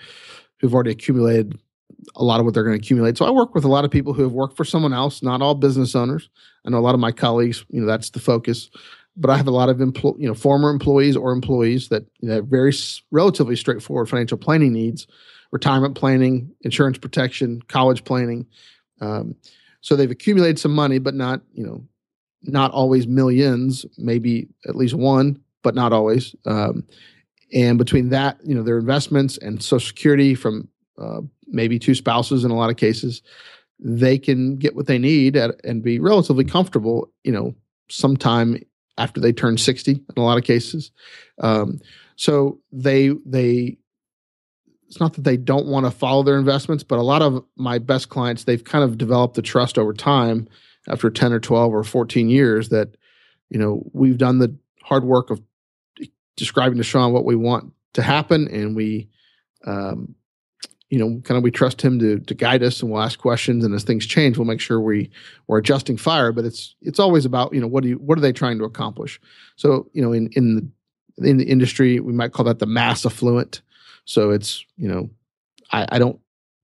who've 0.59 0.73
already 0.73 0.91
accumulated 0.91 1.59
a 2.15 2.23
lot 2.23 2.39
of 2.39 2.45
what 2.45 2.53
they're 2.53 2.63
going 2.63 2.77
to 2.77 2.83
accumulate. 2.83 3.17
So 3.17 3.25
I 3.25 3.31
work 3.31 3.55
with 3.55 3.63
a 3.63 3.69
lot 3.69 3.85
of 3.85 3.91
people 3.91 4.13
who 4.13 4.23
have 4.23 4.33
worked 4.33 4.57
for 4.57 4.65
someone 4.65 4.93
else, 4.93 5.23
not 5.23 5.41
all 5.41 5.55
business 5.55 5.95
owners. 5.95 6.29
I 6.65 6.69
know 6.69 6.77
a 6.77 6.79
lot 6.79 6.95
of 6.95 6.99
my 6.99 7.11
colleagues, 7.11 7.65
you 7.69 7.81
know, 7.81 7.87
that's 7.87 8.09
the 8.09 8.19
focus. 8.19 8.69
But 9.15 9.29
I 9.29 9.37
have 9.37 9.47
a 9.47 9.51
lot 9.51 9.69
of 9.69 9.77
empl- 9.77 10.19
you 10.19 10.27
know 10.27 10.33
former 10.33 10.69
employees 10.69 11.15
or 11.15 11.31
employees 11.31 11.89
that 11.89 12.03
you 12.19 12.29
know, 12.29 12.35
have 12.35 12.47
very 12.47 12.71
s- 12.71 13.01
relatively 13.11 13.55
straightforward 13.55 14.09
financial 14.09 14.39
planning 14.39 14.73
needs, 14.73 15.05
retirement 15.51 15.95
planning, 15.95 16.51
insurance 16.61 16.97
protection, 16.97 17.61
college 17.67 18.03
planning. 18.05 18.47
Um, 19.01 19.35
so 19.81 19.95
they've 19.95 20.09
accumulated 20.09 20.57
some 20.57 20.73
money, 20.73 20.97
but 20.97 21.13
not 21.13 21.41
you 21.53 21.63
know 21.63 21.85
not 22.41 22.71
always 22.71 23.05
millions, 23.05 23.85
maybe 23.99 24.47
at 24.67 24.75
least 24.75 24.95
one 24.95 25.42
but 25.63 25.75
not 25.75 25.93
always. 25.93 26.35
Um, 26.45 26.83
and 27.53 27.77
between 27.77 28.09
that, 28.09 28.37
you 28.43 28.55
know, 28.55 28.63
their 28.63 28.77
investments 28.77 29.37
and 29.37 29.61
Social 29.61 29.87
Security 29.87 30.35
from 30.35 30.67
uh, 30.97 31.21
maybe 31.47 31.79
two 31.79 31.95
spouses 31.95 32.43
in 32.43 32.51
a 32.51 32.55
lot 32.55 32.69
of 32.69 32.77
cases, 32.77 33.21
they 33.79 34.17
can 34.17 34.57
get 34.57 34.75
what 34.75 34.87
they 34.87 34.97
need 34.97 35.35
at, 35.35 35.55
and 35.63 35.83
be 35.83 35.99
relatively 35.99 36.45
comfortable. 36.45 37.11
You 37.23 37.31
know, 37.31 37.55
sometime 37.89 38.61
after 38.97 39.19
they 39.19 39.33
turn 39.33 39.57
sixty 39.57 39.91
in 39.93 40.15
a 40.17 40.23
lot 40.23 40.37
of 40.37 40.43
cases. 40.43 40.91
Um, 41.39 41.79
so 42.15 42.59
they 42.71 43.09
they 43.25 43.77
it's 44.87 44.99
not 44.99 45.13
that 45.13 45.23
they 45.23 45.37
don't 45.37 45.65
want 45.65 45.87
to 45.87 45.91
follow 45.91 46.21
their 46.21 46.37
investments, 46.37 46.83
but 46.83 46.99
a 46.99 47.03
lot 47.03 47.23
of 47.23 47.43
my 47.55 47.79
best 47.79 48.09
clients 48.09 48.43
they've 48.43 48.63
kind 48.63 48.83
of 48.83 48.97
developed 48.97 49.33
the 49.33 49.41
trust 49.41 49.79
over 49.79 49.91
time 49.91 50.47
after 50.87 51.09
10 51.09 51.33
or 51.33 51.39
12 51.39 51.73
or 51.73 51.83
14 51.83 52.29
years 52.29 52.69
that 52.69 52.95
you 53.49 53.59
know 53.59 53.83
we've 53.93 54.17
done 54.17 54.39
the 54.39 54.55
hard 54.83 55.03
work 55.03 55.29
of 55.29 55.41
describing 56.35 56.77
to 56.77 56.83
Sean 56.83 57.13
what 57.13 57.25
we 57.25 57.35
want 57.35 57.71
to 57.93 58.01
happen, 58.01 58.47
and 58.47 58.75
we, 58.75 59.09
um, 59.65 60.15
you 60.89 60.99
know, 60.99 61.21
kind 61.21 61.37
of 61.37 61.43
we 61.43 61.51
trust 61.51 61.81
him 61.81 61.99
to 61.99 62.19
to 62.19 62.33
guide 62.33 62.63
us, 62.63 62.81
and 62.81 62.91
we'll 62.91 63.01
ask 63.01 63.19
questions, 63.19 63.63
and 63.63 63.73
as 63.73 63.83
things 63.83 64.05
change, 64.05 64.37
we'll 64.37 64.47
make 64.47 64.61
sure 64.61 64.79
we 64.79 65.09
we're 65.47 65.59
adjusting 65.59 65.97
fire. 65.97 66.31
But 66.31 66.45
it's 66.45 66.75
it's 66.81 66.99
always 66.99 67.25
about 67.25 67.53
you 67.53 67.61
know 67.61 67.67
what 67.67 67.83
do 67.83 67.89
you 67.89 67.95
what 67.95 68.17
are 68.17 68.21
they 68.21 68.33
trying 68.33 68.57
to 68.59 68.65
accomplish? 68.65 69.19
So 69.55 69.89
you 69.93 70.01
know, 70.01 70.13
in 70.13 70.29
in 70.33 70.55
the 71.17 71.29
in 71.29 71.37
the 71.37 71.45
industry, 71.45 71.99
we 71.99 72.13
might 72.13 72.33
call 72.33 72.45
that 72.45 72.59
the 72.59 72.65
mass 72.65 73.05
affluent. 73.05 73.61
So 74.05 74.31
it's 74.31 74.65
you 74.77 74.87
know, 74.87 75.09
I, 75.71 75.87
I 75.93 75.99
don't 75.99 76.19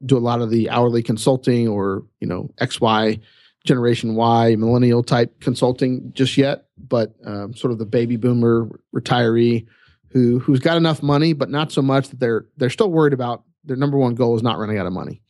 do 0.06 0.18
a 0.18 0.20
lot 0.20 0.42
of 0.42 0.50
the 0.50 0.70
hourly 0.70 1.04
consulting 1.04 1.68
or 1.68 2.04
you 2.20 2.28
know 2.28 2.50
X 2.60 2.80
Y 2.80 3.20
generation 3.66 4.16
Y 4.16 4.56
millennial 4.56 5.04
type 5.04 5.40
consulting 5.42 6.12
just 6.14 6.38
yet, 6.38 6.66
but 6.78 7.14
um, 7.26 7.54
sort 7.54 7.72
of 7.72 7.78
the 7.78 7.86
baby 7.86 8.16
boomer 8.16 8.70
retiree 8.96 9.66
who 10.10 10.40
who's 10.40 10.60
got 10.60 10.78
enough 10.78 11.04
money, 11.04 11.34
but 11.34 11.50
not 11.50 11.72
so 11.72 11.82
much 11.82 12.10
that 12.10 12.20
they're 12.20 12.46
they're 12.58 12.70
still 12.70 12.92
worried 12.92 13.14
about 13.14 13.44
their 13.64 13.76
number 13.76 13.98
one 13.98 14.16
goal 14.16 14.36
is 14.36 14.44
not 14.44 14.58
running 14.58 14.78
out 14.78 14.86
of 14.86 14.94
money. 14.94 15.22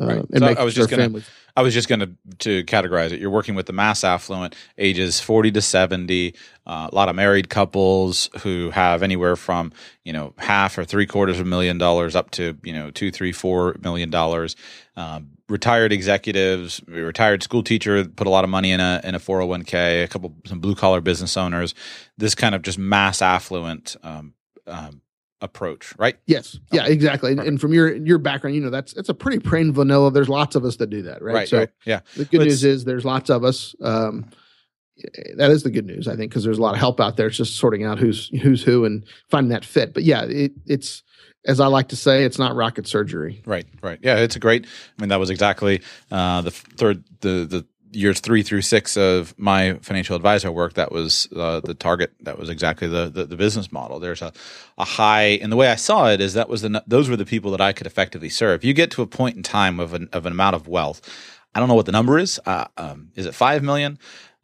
Uh, 0.00 0.06
right. 0.06 0.24
So 0.36 0.46
I 0.46 0.64
was 0.64 0.74
just 0.74 0.90
going 0.90 1.14
to 1.14 1.22
I 1.58 1.62
was 1.62 1.74
just 1.74 1.88
going 1.88 1.98
to 1.98 2.10
to 2.38 2.64
categorize 2.66 3.10
it. 3.10 3.18
You're 3.18 3.30
working 3.30 3.56
with 3.56 3.66
the 3.66 3.72
mass 3.72 4.04
affluent, 4.04 4.54
ages 4.78 5.18
40 5.18 5.50
to 5.50 5.60
70, 5.60 6.36
uh, 6.64 6.88
a 6.92 6.94
lot 6.94 7.08
of 7.08 7.16
married 7.16 7.48
couples 7.48 8.30
who 8.42 8.70
have 8.70 9.02
anywhere 9.02 9.34
from 9.34 9.72
you 10.04 10.12
know 10.12 10.34
half 10.38 10.78
or 10.78 10.84
three 10.84 11.04
quarters 11.04 11.40
of 11.40 11.46
a 11.46 11.48
million 11.48 11.76
dollars 11.76 12.14
up 12.14 12.30
to 12.30 12.56
you 12.62 12.72
know 12.72 12.92
two, 12.92 13.10
three, 13.10 13.32
four 13.32 13.74
million 13.82 14.08
dollars. 14.08 14.54
Um, 14.94 15.30
retired 15.48 15.92
executives, 15.92 16.80
retired 16.86 17.42
school 17.42 17.64
teacher, 17.64 18.04
put 18.04 18.28
a 18.28 18.30
lot 18.30 18.44
of 18.44 18.50
money 18.50 18.70
in 18.70 18.78
a 18.78 19.00
in 19.02 19.16
a 19.16 19.18
401k, 19.18 20.04
a 20.04 20.06
couple 20.06 20.36
some 20.46 20.60
blue 20.60 20.76
collar 20.76 21.00
business 21.00 21.36
owners. 21.36 21.74
This 22.16 22.36
kind 22.36 22.54
of 22.54 22.62
just 22.62 22.78
mass 22.78 23.20
affluent 23.20 23.96
um, 24.04 24.34
um, 24.68 25.00
approach, 25.40 25.94
right? 25.98 26.16
Yes. 26.26 26.58
Yeah, 26.72 26.86
exactly. 26.86 27.32
And, 27.32 27.40
and, 27.40 27.60
from 27.60 27.72
your 27.72 27.94
your 27.94 28.18
background, 28.18 28.56
you 28.56 28.62
know 28.62 28.70
that's 28.70 28.92
it's 28.94 29.08
a 29.08 29.14
pretty 29.14 29.38
plain 29.38 29.72
vanilla. 29.72 30.10
There's 30.10 30.28
lots 30.28 30.56
of 30.56 30.64
us 30.64 30.76
that 30.76 30.90
do 30.90 31.02
that, 31.02 31.22
right? 31.22 31.34
Right. 31.34 31.48
So 31.48 31.58
right. 31.58 31.70
yeah. 31.84 32.00
The 32.16 32.24
good 32.24 32.40
news 32.40 32.64
is 32.64 32.84
there's 32.84 33.04
lots 33.04 33.30
of 33.30 33.44
us. 33.44 33.74
Um, 33.82 34.30
that 35.36 35.50
is 35.50 35.62
the 35.62 35.70
good 35.70 35.86
news, 35.86 36.08
I 36.08 36.16
think, 36.16 36.30
because 36.30 36.42
there's 36.42 36.58
a 36.58 36.62
lot 36.62 36.74
of 36.74 36.80
help 36.80 37.00
out 37.00 37.16
there. 37.16 37.28
It's 37.28 37.36
just 37.36 37.56
sorting 37.56 37.84
out 37.84 37.98
who's 37.98 38.28
who's 38.42 38.62
who 38.62 38.84
and 38.84 39.04
finding 39.30 39.50
that 39.50 39.64
fit. 39.64 39.94
But 39.94 40.02
yeah, 40.04 40.24
it, 40.24 40.52
it's 40.66 41.02
as 41.46 41.60
I 41.60 41.66
like 41.66 41.88
to 41.88 41.96
say, 41.96 42.24
it's 42.24 42.38
not 42.38 42.54
rocket 42.54 42.86
surgery. 42.86 43.42
Right, 43.46 43.66
right. 43.82 43.98
Yeah, 44.02 44.16
it's 44.16 44.36
a 44.36 44.40
great. 44.40 44.66
I 44.66 45.02
mean, 45.02 45.08
that 45.10 45.20
was 45.20 45.30
exactly 45.30 45.82
uh, 46.10 46.42
the 46.42 46.50
third, 46.50 47.04
the 47.20 47.46
the 47.46 47.66
years 47.92 48.20
three 48.20 48.42
through 48.42 48.62
six 48.62 48.96
of 48.96 49.34
my 49.38 49.74
financial 49.82 50.16
advisor 50.16 50.50
work. 50.52 50.74
That 50.74 50.92
was 50.92 51.28
uh, 51.34 51.60
the 51.60 51.74
target. 51.74 52.12
That 52.20 52.38
was 52.38 52.48
exactly 52.48 52.88
the, 52.88 53.08
the, 53.08 53.24
the 53.24 53.36
business 53.36 53.72
model. 53.72 53.98
There's 53.98 54.22
a 54.22 54.32
a 54.76 54.84
high, 54.84 55.38
and 55.42 55.50
the 55.50 55.56
way 55.56 55.68
I 55.68 55.74
saw 55.76 56.08
it 56.10 56.20
is 56.20 56.34
that 56.34 56.48
was 56.48 56.62
the 56.62 56.82
those 56.86 57.08
were 57.08 57.16
the 57.16 57.26
people 57.26 57.50
that 57.52 57.60
I 57.60 57.72
could 57.72 57.86
effectively 57.86 58.28
serve. 58.28 58.64
You 58.64 58.74
get 58.74 58.90
to 58.92 59.02
a 59.02 59.06
point 59.06 59.36
in 59.36 59.42
time 59.42 59.80
of 59.80 59.94
an 59.94 60.08
of 60.12 60.26
an 60.26 60.32
amount 60.32 60.56
of 60.56 60.68
wealth. 60.68 61.00
I 61.54 61.60
don't 61.60 61.68
know 61.68 61.74
what 61.74 61.86
the 61.86 61.92
number 61.92 62.18
is. 62.18 62.38
Uh, 62.46 62.66
um, 62.76 63.10
is 63.16 63.26
it 63.26 63.34
five 63.34 63.62
million? 63.62 63.98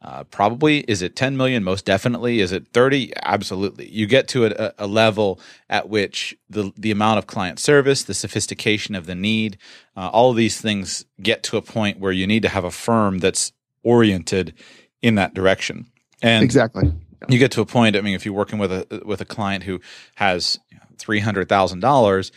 Uh, 0.05 0.23
probably. 0.25 0.81
Is 0.81 1.01
it 1.01 1.15
10 1.15 1.35
million? 1.35 1.63
Most 1.63 1.83
definitely. 1.83 2.39
Is 2.39 2.51
it 2.51 2.67
30? 2.73 3.11
Absolutely. 3.23 3.89
You 3.89 4.05
get 4.05 4.27
to 4.29 4.45
a, 4.45 4.71
a, 4.77 4.85
level 4.85 5.39
at 5.67 5.89
which 5.89 6.37
the, 6.47 6.71
the 6.77 6.91
amount 6.91 7.17
of 7.17 7.25
client 7.25 7.57
service, 7.57 8.03
the 8.03 8.13
sophistication 8.13 8.93
of 8.93 9.07
the 9.07 9.15
need, 9.15 9.57
uh, 9.97 10.09
all 10.13 10.29
of 10.29 10.37
these 10.37 10.61
things 10.61 11.05
get 11.23 11.41
to 11.43 11.57
a 11.57 11.61
point 11.63 11.99
where 11.99 12.11
you 12.11 12.27
need 12.27 12.43
to 12.43 12.49
have 12.49 12.63
a 12.63 12.69
firm 12.69 13.17
that's 13.17 13.51
oriented 13.81 14.53
in 15.01 15.15
that 15.15 15.33
direction. 15.33 15.87
And 16.21 16.43
exactly. 16.43 16.93
You 17.27 17.39
get 17.39 17.51
to 17.53 17.61
a 17.61 17.65
point. 17.65 17.95
I 17.95 18.01
mean, 18.01 18.13
if 18.13 18.25
you're 18.25 18.35
working 18.35 18.59
with 18.59 18.71
a 18.71 19.01
with 19.03 19.21
a 19.21 19.25
client 19.25 19.63
who 19.63 19.81
has 20.15 20.59
three 20.99 21.19
hundred 21.19 21.49
thousand 21.49 21.79
dollars, 21.79 22.31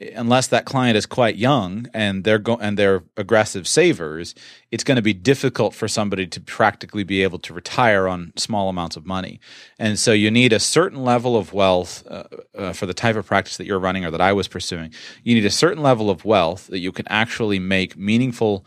unless 0.00 0.46
that 0.48 0.64
client 0.64 0.96
is 0.96 1.06
quite 1.06 1.36
young 1.36 1.86
and 1.92 2.22
they're 2.24 2.38
go- 2.38 2.58
and 2.60 2.78
they're 2.78 3.02
aggressive 3.16 3.66
savers, 3.66 4.34
it's 4.70 4.84
going 4.84 4.96
to 4.96 5.02
be 5.02 5.12
difficult 5.12 5.74
for 5.74 5.88
somebody 5.88 6.26
to 6.26 6.40
practically 6.40 7.02
be 7.04 7.22
able 7.22 7.38
to 7.40 7.52
retire 7.52 8.06
on 8.06 8.32
small 8.36 8.68
amounts 8.68 8.96
of 8.96 9.04
money. 9.04 9.40
And 9.78 9.98
so 9.98 10.12
you 10.12 10.30
need 10.30 10.52
a 10.52 10.60
certain 10.60 11.02
level 11.02 11.36
of 11.36 11.52
wealth 11.52 12.06
uh, 12.08 12.24
uh, 12.56 12.72
for 12.72 12.86
the 12.86 12.94
type 12.94 13.16
of 13.16 13.26
practice 13.26 13.56
that 13.56 13.66
you're 13.66 13.80
running 13.80 14.04
or 14.04 14.10
that 14.10 14.20
I 14.20 14.32
was 14.32 14.46
pursuing. 14.46 14.92
You 15.24 15.34
need 15.34 15.46
a 15.46 15.50
certain 15.50 15.82
level 15.82 16.10
of 16.10 16.24
wealth 16.24 16.68
that 16.68 16.78
you 16.78 16.92
can 16.92 17.06
actually 17.08 17.58
make 17.58 17.96
meaningful 17.96 18.64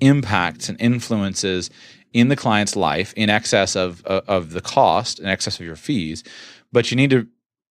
impacts 0.00 0.68
and 0.68 0.78
influences 0.80 1.70
in 2.12 2.28
the 2.28 2.36
client's 2.36 2.76
life 2.76 3.12
in 3.14 3.30
excess 3.30 3.76
of 3.76 4.02
uh, 4.06 4.22
of 4.26 4.52
the 4.52 4.60
cost, 4.60 5.20
in 5.20 5.26
excess 5.26 5.58
of 5.58 5.66
your 5.66 5.76
fees. 5.76 6.22
But 6.72 6.90
you 6.90 6.96
need 6.96 7.10
to 7.10 7.26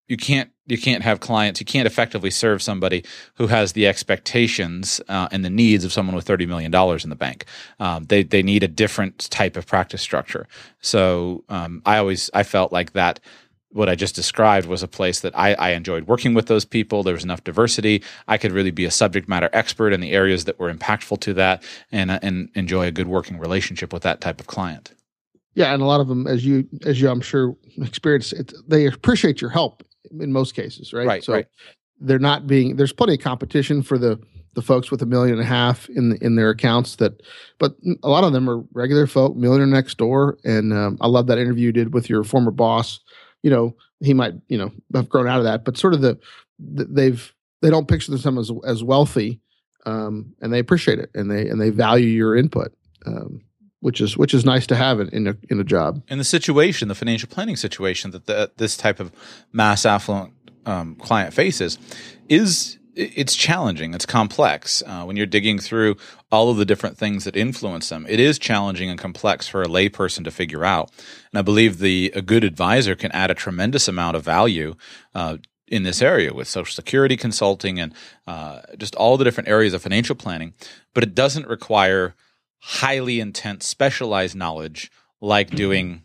you 0.07 0.17
can't 0.17 0.51
you 0.67 0.77
can't 0.77 1.03
have 1.03 1.19
clients 1.19 1.59
you 1.59 1.65
can't 1.65 1.87
effectively 1.87 2.31
serve 2.31 2.61
somebody 2.61 3.03
who 3.35 3.47
has 3.47 3.73
the 3.73 3.87
expectations 3.87 5.01
uh, 5.09 5.27
and 5.31 5.43
the 5.45 5.49
needs 5.49 5.83
of 5.83 5.93
someone 5.93 6.15
with 6.15 6.25
thirty 6.25 6.45
million 6.45 6.71
dollars 6.71 7.03
in 7.03 7.09
the 7.09 7.15
bank. 7.15 7.45
Um, 7.79 8.05
they 8.05 8.23
they 8.23 8.43
need 8.43 8.63
a 8.63 8.67
different 8.67 9.29
type 9.31 9.57
of 9.57 9.65
practice 9.65 10.01
structure. 10.01 10.47
So 10.81 11.43
um, 11.49 11.81
I 11.85 11.97
always 11.97 12.29
I 12.33 12.43
felt 12.43 12.71
like 12.71 12.93
that 12.93 13.19
what 13.71 13.89
I 13.89 13.95
just 13.95 14.15
described 14.15 14.67
was 14.67 14.83
a 14.83 14.87
place 14.87 15.19
that 15.19 15.37
I, 15.37 15.53
I, 15.55 15.71
enjoyed 15.71 16.07
working 16.07 16.33
with 16.33 16.45
those 16.45 16.63
people. 16.63 17.03
There 17.03 17.13
was 17.13 17.25
enough 17.25 17.43
diversity. 17.43 18.01
I 18.25 18.37
could 18.37 18.53
really 18.53 18.71
be 18.71 18.85
a 18.85 18.91
subject 18.91 19.27
matter 19.27 19.49
expert 19.51 19.91
in 19.91 19.99
the 19.99 20.13
areas 20.13 20.45
that 20.45 20.57
were 20.57 20.73
impactful 20.73 21.19
to 21.19 21.33
that, 21.33 21.61
and 21.91 22.09
uh, 22.09 22.19
and 22.21 22.49
enjoy 22.55 22.87
a 22.87 22.91
good 22.91 23.07
working 23.07 23.37
relationship 23.37 23.91
with 23.91 24.03
that 24.03 24.21
type 24.21 24.39
of 24.39 24.47
client. 24.47 24.93
Yeah, 25.55 25.73
and 25.73 25.81
a 25.81 25.85
lot 25.85 25.99
of 25.99 26.07
them, 26.07 26.25
as 26.25 26.45
you 26.45 26.67
as 26.85 27.01
you 27.01 27.09
I'm 27.09 27.21
sure 27.21 27.57
experience, 27.77 28.31
it, 28.31 28.53
they 28.65 28.85
appreciate 28.87 29.41
your 29.41 29.49
help 29.49 29.83
in 30.19 30.31
most 30.31 30.55
cases, 30.55 30.93
right? 30.93 31.07
Right. 31.07 31.23
So 31.23 31.33
right. 31.33 31.47
they're 31.99 32.19
not 32.19 32.47
being. 32.47 32.75
There's 32.75 32.93
plenty 32.93 33.15
of 33.15 33.19
competition 33.21 33.81
for 33.83 33.97
the 33.97 34.19
the 34.53 34.61
folks 34.61 34.89
with 34.89 35.01
a 35.01 35.05
million 35.05 35.33
and 35.33 35.43
a 35.43 35.45
half 35.45 35.89
in 35.89 36.17
in 36.21 36.35
their 36.35 36.49
accounts. 36.49 36.95
That, 36.95 37.21
but 37.59 37.75
a 38.03 38.09
lot 38.09 38.23
of 38.23 38.31
them 38.33 38.49
are 38.49 38.63
regular 38.73 39.05
folk, 39.07 39.35
millionaire 39.35 39.67
next 39.67 39.97
door. 39.97 40.37
And 40.43 40.71
um, 40.71 40.97
I 41.01 41.07
love 41.07 41.27
that 41.27 41.37
interview 41.37 41.65
you 41.65 41.71
did 41.71 41.93
with 41.93 42.09
your 42.09 42.23
former 42.23 42.51
boss. 42.51 43.01
you 43.45 43.51
know, 43.51 43.75
he 43.99 44.15
might, 44.15 44.33
you 44.47 44.57
know, 44.57 44.71
have 44.95 45.07
grown 45.07 45.27
out 45.27 45.37
of 45.37 45.43
that, 45.43 45.63
but 45.63 45.77
sort 45.77 45.93
of 45.93 46.01
the, 46.01 46.19
they've, 46.57 47.31
they 47.61 47.69
don't 47.69 47.87
picture 47.87 48.09
themselves 48.09 48.49
as, 48.49 48.57
as 48.65 48.83
wealthy, 48.83 49.39
um, 49.85 50.33
and 50.41 50.51
they 50.51 50.57
appreciate 50.57 50.97
it 50.97 51.11
and 51.13 51.29
they, 51.29 51.47
and 51.47 51.61
they 51.61 51.69
value 51.69 52.07
your 52.07 52.35
input. 52.35 52.73
Um, 53.05 53.41
which 53.85 54.01
is 54.01 54.17
which 54.17 54.33
is 54.33 54.43
nice 54.43 54.65
to 54.65 54.75
have 54.75 54.99
it 54.99 55.13
in 55.13 55.27
a 55.27 55.37
in 55.47 55.59
a 55.59 55.63
job. 55.63 56.01
In 56.07 56.17
the 56.17 56.23
situation, 56.23 56.87
the 56.87 56.95
financial 56.95 57.29
planning 57.29 57.55
situation 57.55 58.09
that 58.11 58.25
the, 58.25 58.51
this 58.57 58.75
type 58.75 58.99
of 58.99 59.11
mass 59.53 59.85
affluent 59.85 60.33
um, 60.65 60.95
client 60.95 61.35
faces, 61.35 61.77
is 62.27 62.79
it's 62.95 63.35
challenging. 63.35 63.93
It's 63.93 64.07
complex 64.07 64.81
uh, 64.87 65.03
when 65.03 65.17
you're 65.17 65.27
digging 65.27 65.59
through 65.59 65.97
all 66.31 66.49
of 66.49 66.57
the 66.57 66.65
different 66.65 66.97
things 66.97 67.25
that 67.25 67.35
influence 67.35 67.89
them. 67.89 68.07
It 68.09 68.19
is 68.19 68.39
challenging 68.39 68.89
and 68.89 68.97
complex 68.97 69.47
for 69.47 69.61
a 69.61 69.67
layperson 69.67 70.23
to 70.23 70.31
figure 70.31 70.65
out. 70.65 70.89
And 71.31 71.37
I 71.37 71.43
believe 71.43 71.77
the 71.77 72.11
a 72.15 72.23
good 72.23 72.43
advisor 72.43 72.95
can 72.95 73.11
add 73.11 73.29
a 73.29 73.35
tremendous 73.35 73.87
amount 73.87 74.17
of 74.17 74.23
value 74.23 74.77
uh, 75.13 75.37
in 75.67 75.83
this 75.83 76.01
area 76.01 76.33
with 76.33 76.47
Social 76.47 76.73
Security 76.73 77.17
consulting 77.17 77.79
and 77.79 77.93
uh, 78.25 78.61
just 78.79 78.95
all 78.95 79.15
the 79.15 79.23
different 79.23 79.47
areas 79.47 79.75
of 79.75 79.83
financial 79.83 80.15
planning. 80.15 80.55
But 80.95 81.03
it 81.03 81.13
doesn't 81.13 81.47
require 81.47 82.15
highly 82.67 83.19
intense, 83.19 83.67
specialized 83.67 84.35
knowledge 84.35 84.91
like 85.21 85.51
doing 85.51 86.01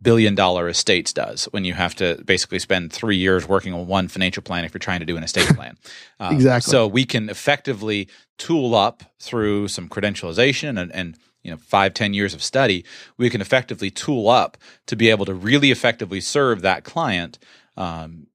billion 0.00 0.34
dollar 0.34 0.68
estates 0.68 1.12
does 1.12 1.44
when 1.46 1.64
you 1.64 1.74
have 1.74 1.94
to 1.94 2.22
basically 2.24 2.58
spend 2.58 2.90
three 2.90 3.18
years 3.18 3.46
working 3.46 3.74
on 3.74 3.86
one 3.86 4.08
financial 4.08 4.42
plan 4.42 4.64
if 4.64 4.72
you're 4.72 4.78
trying 4.78 5.00
to 5.00 5.06
do 5.06 5.18
an 5.18 5.22
estate 5.22 5.48
plan. 5.48 5.76
Uh, 6.20 6.30
exactly. 6.32 6.70
So 6.70 6.86
we 6.86 7.04
can 7.04 7.28
effectively 7.28 8.08
tool 8.38 8.74
up 8.74 9.02
through 9.18 9.66
some 9.66 9.88
credentialization 9.88 10.80
and, 10.80 10.94
and 10.94 11.18
you 11.42 11.50
know 11.50 11.56
five 11.56 11.92
ten 11.92 12.14
years 12.14 12.32
of 12.34 12.42
study 12.42 12.84
we 13.18 13.28
can 13.28 13.40
effectively 13.40 13.90
tool 13.90 14.28
up 14.28 14.56
to 14.86 14.94
be 14.94 15.10
able 15.10 15.26
to 15.26 15.34
really 15.34 15.72
effectively 15.72 16.20
serve 16.20 16.62
that 16.62 16.84
client 16.84 17.38
um, 17.76 18.28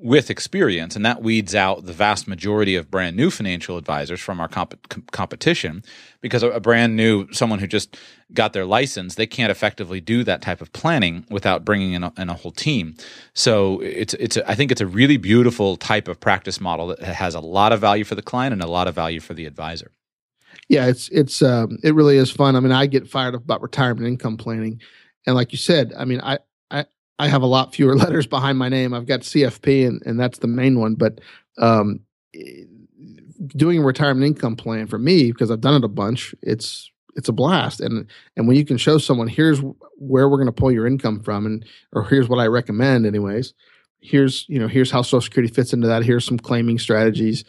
with 0.00 0.30
experience, 0.30 0.94
and 0.94 1.04
that 1.04 1.22
weeds 1.22 1.54
out 1.54 1.84
the 1.84 1.92
vast 1.92 2.28
majority 2.28 2.76
of 2.76 2.90
brand 2.90 3.16
new 3.16 3.30
financial 3.30 3.76
advisors 3.76 4.20
from 4.20 4.40
our 4.40 4.46
comp- 4.46 4.88
com- 4.88 5.04
competition 5.10 5.82
because 6.20 6.42
a, 6.42 6.60
brand 6.60 6.96
new 6.96 7.30
someone 7.32 7.58
who 7.58 7.66
just 7.66 7.96
got 8.32 8.52
their 8.52 8.64
license, 8.64 9.16
they 9.16 9.26
can't 9.26 9.50
effectively 9.50 10.00
do 10.00 10.22
that 10.22 10.40
type 10.40 10.60
of 10.60 10.72
planning 10.72 11.26
without 11.30 11.64
bringing 11.64 11.94
in 11.94 12.04
a, 12.04 12.12
in 12.16 12.28
a 12.28 12.34
whole 12.34 12.52
team. 12.52 12.94
So 13.34 13.80
it's 13.80 14.14
it's 14.14 14.36
a, 14.36 14.48
I 14.48 14.54
think 14.54 14.70
it's 14.70 14.80
a 14.80 14.86
really 14.86 15.16
beautiful 15.16 15.76
type 15.76 16.06
of 16.06 16.20
practice 16.20 16.60
model 16.60 16.88
that 16.88 17.00
has 17.00 17.34
a 17.34 17.40
lot 17.40 17.72
of 17.72 17.80
value 17.80 18.04
for 18.04 18.14
the 18.14 18.22
client 18.22 18.52
and 18.52 18.62
a 18.62 18.68
lot 18.68 18.86
of 18.86 18.94
value 18.94 19.20
for 19.20 19.34
the 19.34 19.46
advisor. 19.46 19.90
Yeah, 20.68 20.86
it's 20.86 21.08
it's 21.08 21.42
um, 21.42 21.78
it 21.82 21.94
really 21.94 22.18
is 22.18 22.30
fun. 22.30 22.54
I 22.54 22.60
mean, 22.60 22.72
I 22.72 22.86
get 22.86 23.08
fired 23.08 23.34
up 23.34 23.42
about 23.42 23.62
retirement 23.62 24.06
income 24.06 24.36
planning, 24.36 24.80
and 25.26 25.34
like 25.34 25.50
you 25.50 25.58
said, 25.58 25.92
I 25.98 26.04
mean, 26.04 26.20
I 26.20 26.38
I 27.18 27.28
have 27.28 27.42
a 27.42 27.46
lot 27.46 27.74
fewer 27.74 27.96
letters 27.96 28.26
behind 28.26 28.58
my 28.58 28.68
name. 28.68 28.94
I've 28.94 29.06
got 29.06 29.20
CFP, 29.20 29.86
and, 29.86 30.02
and 30.06 30.18
that's 30.18 30.38
the 30.38 30.46
main 30.46 30.78
one. 30.78 30.94
But 30.94 31.20
um, 31.58 32.00
doing 33.48 33.78
a 33.78 33.86
retirement 33.86 34.26
income 34.26 34.56
plan 34.56 34.86
for 34.86 34.98
me, 34.98 35.32
because 35.32 35.50
I've 35.50 35.60
done 35.60 35.74
it 35.74 35.84
a 35.84 35.88
bunch, 35.88 36.34
it's 36.42 36.90
it's 37.16 37.28
a 37.28 37.32
blast. 37.32 37.80
And 37.80 38.06
and 38.36 38.46
when 38.46 38.56
you 38.56 38.64
can 38.64 38.78
show 38.78 38.98
someone, 38.98 39.28
here's 39.28 39.60
where 39.96 40.28
we're 40.28 40.36
going 40.36 40.46
to 40.46 40.52
pull 40.52 40.72
your 40.72 40.86
income 40.86 41.20
from, 41.20 41.46
and 41.46 41.64
or 41.92 42.04
here's 42.04 42.28
what 42.28 42.38
I 42.38 42.46
recommend, 42.46 43.06
anyways. 43.06 43.54
Here's 44.00 44.48
you 44.48 44.58
know 44.58 44.68
here's 44.68 44.90
how 44.90 45.02
Social 45.02 45.20
Security 45.20 45.52
fits 45.52 45.72
into 45.72 45.88
that. 45.88 46.04
Here's 46.04 46.24
some 46.24 46.38
claiming 46.38 46.78
strategies, 46.78 47.44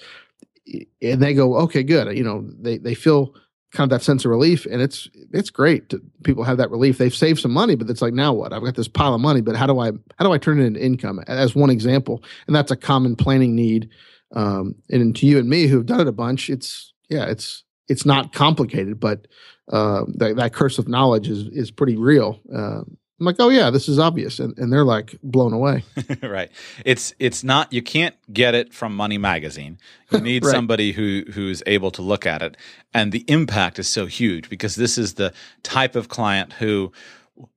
and 1.02 1.22
they 1.22 1.34
go, 1.34 1.56
okay, 1.58 1.84
good. 1.84 2.18
You 2.18 2.24
know, 2.24 2.50
they 2.60 2.78
they 2.80 2.96
feel 2.96 3.36
kind 3.72 3.92
of 3.92 3.98
that 3.98 4.04
sense 4.04 4.26
of 4.26 4.32
relief. 4.32 4.66
And 4.66 4.82
it's 4.82 5.10
it's 5.32 5.50
great 5.50 5.90
to, 5.90 6.02
people 6.24 6.44
have 6.44 6.58
that 6.58 6.72
relief. 6.72 6.98
They've 6.98 7.14
saved 7.14 7.40
some 7.40 7.52
money 7.52 7.76
but 7.76 7.90
it's 7.90 8.02
like 8.02 8.14
now 8.14 8.34
what? 8.34 8.54
I've 8.54 8.64
got 8.64 8.76
this 8.76 8.88
pile 8.88 9.14
of 9.14 9.22
money 9.22 9.42
but 9.42 9.56
how 9.56 9.68
do 9.68 9.80
i 9.80 9.92
how 10.18 10.26
do 10.26 10.32
i 10.32 10.38
turn 10.38 10.60
it 10.60 10.66
into 10.66 10.84
income? 10.84 11.20
As 11.28 11.56
one 11.56 11.70
example 11.70 12.24
and 12.48 12.56
that's 12.56 12.72
a 12.72 12.76
common 12.76 13.16
planning 13.16 13.56
need 13.56 13.90
um, 14.36 14.76
and 14.90 15.16
to 15.16 15.26
you 15.26 15.40
and 15.40 15.50
me 15.50 15.68
who've 15.68 15.86
done 15.86 16.02
it 16.02 16.08
a 16.08 16.12
bunch 16.12 16.50
it's 16.50 16.94
yeah 17.10 17.26
it's 17.26 17.64
it's 17.88 18.06
not 18.06 18.34
complicated 18.34 19.00
but 19.00 19.28
uh, 19.72 20.04
that, 20.16 20.36
that 20.36 20.54
curse 20.54 20.80
of 20.80 20.88
knowledge 20.88 21.28
is 21.28 21.48
is 21.48 21.72
pretty 21.72 21.96
real 21.96 22.40
uh, 22.56 22.82
I'm 23.20 23.26
like, 23.26 23.36
oh 23.40 23.50
yeah, 23.50 23.70
this 23.70 23.90
is 23.90 24.00
obvious, 24.00 24.40
and, 24.40 24.58
and 24.58 24.72
they're 24.72 24.86
like 24.86 25.16
blown 25.22 25.52
away. 25.52 25.84
right. 26.24 26.50
It's 26.86 27.14
it's 27.20 27.44
not 27.44 27.74
you 27.74 27.82
can't 27.82 28.16
get 28.32 28.56
it 28.56 28.74
from 28.74 28.96
Money 28.96 29.18
Magazine. 29.18 29.78
You 30.12 30.22
need 30.22 30.46
right. 30.46 30.52
somebody 30.52 30.94
who 30.94 31.24
who's 31.34 31.62
able 31.66 31.92
to 31.92 32.02
look 32.02 32.26
at 32.26 32.42
it, 32.42 32.56
and 32.94 33.12
the 33.12 33.26
impact 33.28 33.78
is 33.78 33.88
so 33.88 34.06
huge 34.06 34.50
because 34.50 34.76
this 34.76 34.98
is 34.98 35.16
the 35.16 35.34
type 35.64 35.96
of 35.96 36.08
client 36.08 36.54
who 36.54 36.94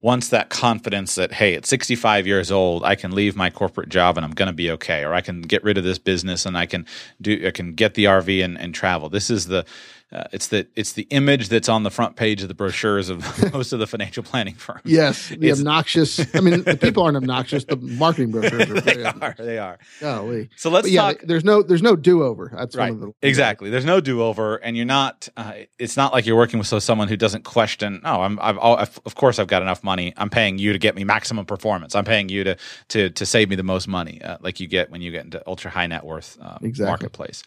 wants 0.01 0.29
that 0.29 0.48
confidence 0.48 1.16
that 1.16 1.33
hey, 1.33 1.55
at 1.55 1.66
65 1.66 2.27
years 2.27 2.51
old, 2.51 2.85
I 2.85 2.94
can 2.94 3.12
leave 3.12 3.37
my 3.37 3.51
corporate 3.51 3.88
job 3.88 4.16
and 4.16 4.25
I'm 4.25 4.33
going 4.33 4.46
to 4.46 4.53
be 4.53 4.70
okay, 4.72 5.05
or 5.05 5.14
I 5.14 5.20
can 5.20 5.42
get 5.42 5.62
rid 5.64 5.79
of 5.79 5.85
this 5.85 5.98
business 5.98 6.46
and 6.46 6.57
I 6.57 6.66
can 6.66 6.87
do 7.20 7.46
I 7.46 7.51
can 7.53 7.75
get 7.75 7.94
the 7.94 8.05
RV 8.05 8.44
and, 8.44 8.59
and 8.59 8.75
travel. 8.75 9.09
This 9.09 9.31
is 9.31 9.46
the 9.46 9.64
uh, 10.12 10.25
it's 10.33 10.48
the 10.48 10.66
it's 10.77 10.92
the 10.92 11.07
image 11.11 11.48
that's 11.48 11.68
on 11.68 11.85
the 11.85 11.90
front 11.90 12.16
page 12.16 12.42
of 12.42 12.48
the 12.48 12.55
brochures 12.55 13.09
of 13.09 13.18
most 13.55 13.72
of 13.72 13.79
the 13.79 13.87
financial 13.87 14.22
planning 14.22 14.55
firms. 14.55 14.83
Yes, 14.85 15.29
the 15.29 15.48
it's, 15.48 15.61
obnoxious. 15.61 16.20
I 16.35 16.40
mean, 16.40 16.62
the 16.64 16.77
people 16.77 17.03
aren't 17.03 17.16
obnoxious. 17.16 17.64
The 17.64 17.77
marketing 17.77 18.31
brochures 18.31 18.70
are. 18.70 18.81
they 18.81 19.05
are. 19.05 19.35
They 19.38 19.59
are. 19.59 19.79
Golly. 20.01 20.51
So 20.57 20.68
let's 20.70 20.90
yeah, 20.90 21.03
talk. 21.03 21.20
There's 21.22 21.44
no 21.44 21.62
there's 21.62 21.83
no 21.83 21.96
do 21.96 22.22
over. 22.22 22.53
That's 22.55 22.77
right. 22.77 22.98
The, 22.98 23.12
exactly. 23.22 23.70
There's 23.70 23.87
no 23.87 24.01
do 24.01 24.22
over, 24.22 24.57
and 24.57 24.77
you're 24.77 24.85
not. 24.85 25.29
Uh, 25.37 25.53
it's 25.79 25.96
not 25.96 26.12
like 26.12 26.27
you're 26.27 26.37
working 26.37 26.59
with 26.59 26.68
so 26.68 26.79
someone 26.79 27.09
who 27.09 27.16
doesn't 27.16 27.44
question. 27.44 28.03
Oh, 28.05 28.20
I'm. 28.20 28.38
I've, 28.40 28.59
I've, 28.59 29.01
of 29.07 29.14
course 29.14 29.38
I've 29.38 29.48
got 29.48 29.62
enough 29.62 29.83
money. 29.83 30.12
I'm 30.18 30.31
paying 30.31 30.59
you 30.59 30.72
to 30.72 30.79
get 30.79 30.94
me 30.94 31.05
maximum 31.05 31.46
performance. 31.46 31.94
I'm 31.94 32.05
paying 32.05 32.29
you 32.29 32.44
to 32.44 32.57
to 32.88 33.09
to 33.11 33.25
save 33.25 33.48
me 33.48 33.57
the 33.57 33.62
most 33.62 33.88
money, 33.88 34.20
uh, 34.22 34.37
like 34.40 34.61
you 34.61 34.66
get 34.66 34.90
when 34.90 35.01
you 35.01 35.11
get 35.11 35.25
into 35.25 35.42
ultra 35.46 35.70
high 35.70 35.87
net 35.87 36.05
worth 36.05 36.38
uh, 36.42 36.59
exactly. 36.61 36.90
marketplace. 36.90 37.42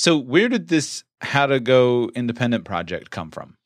So 0.00 0.16
where 0.16 0.48
did 0.48 0.68
this 0.68 1.04
how 1.20 1.44
to 1.44 1.60
go 1.60 2.10
independent 2.14 2.64
project 2.64 3.10
come 3.10 3.30
from? 3.30 3.58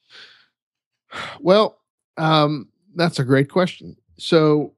Well, 1.39 1.79
um, 2.17 2.71
that's 2.97 3.21
a 3.21 3.25
great 3.25 3.49
question. 3.49 3.95
So 4.19 4.75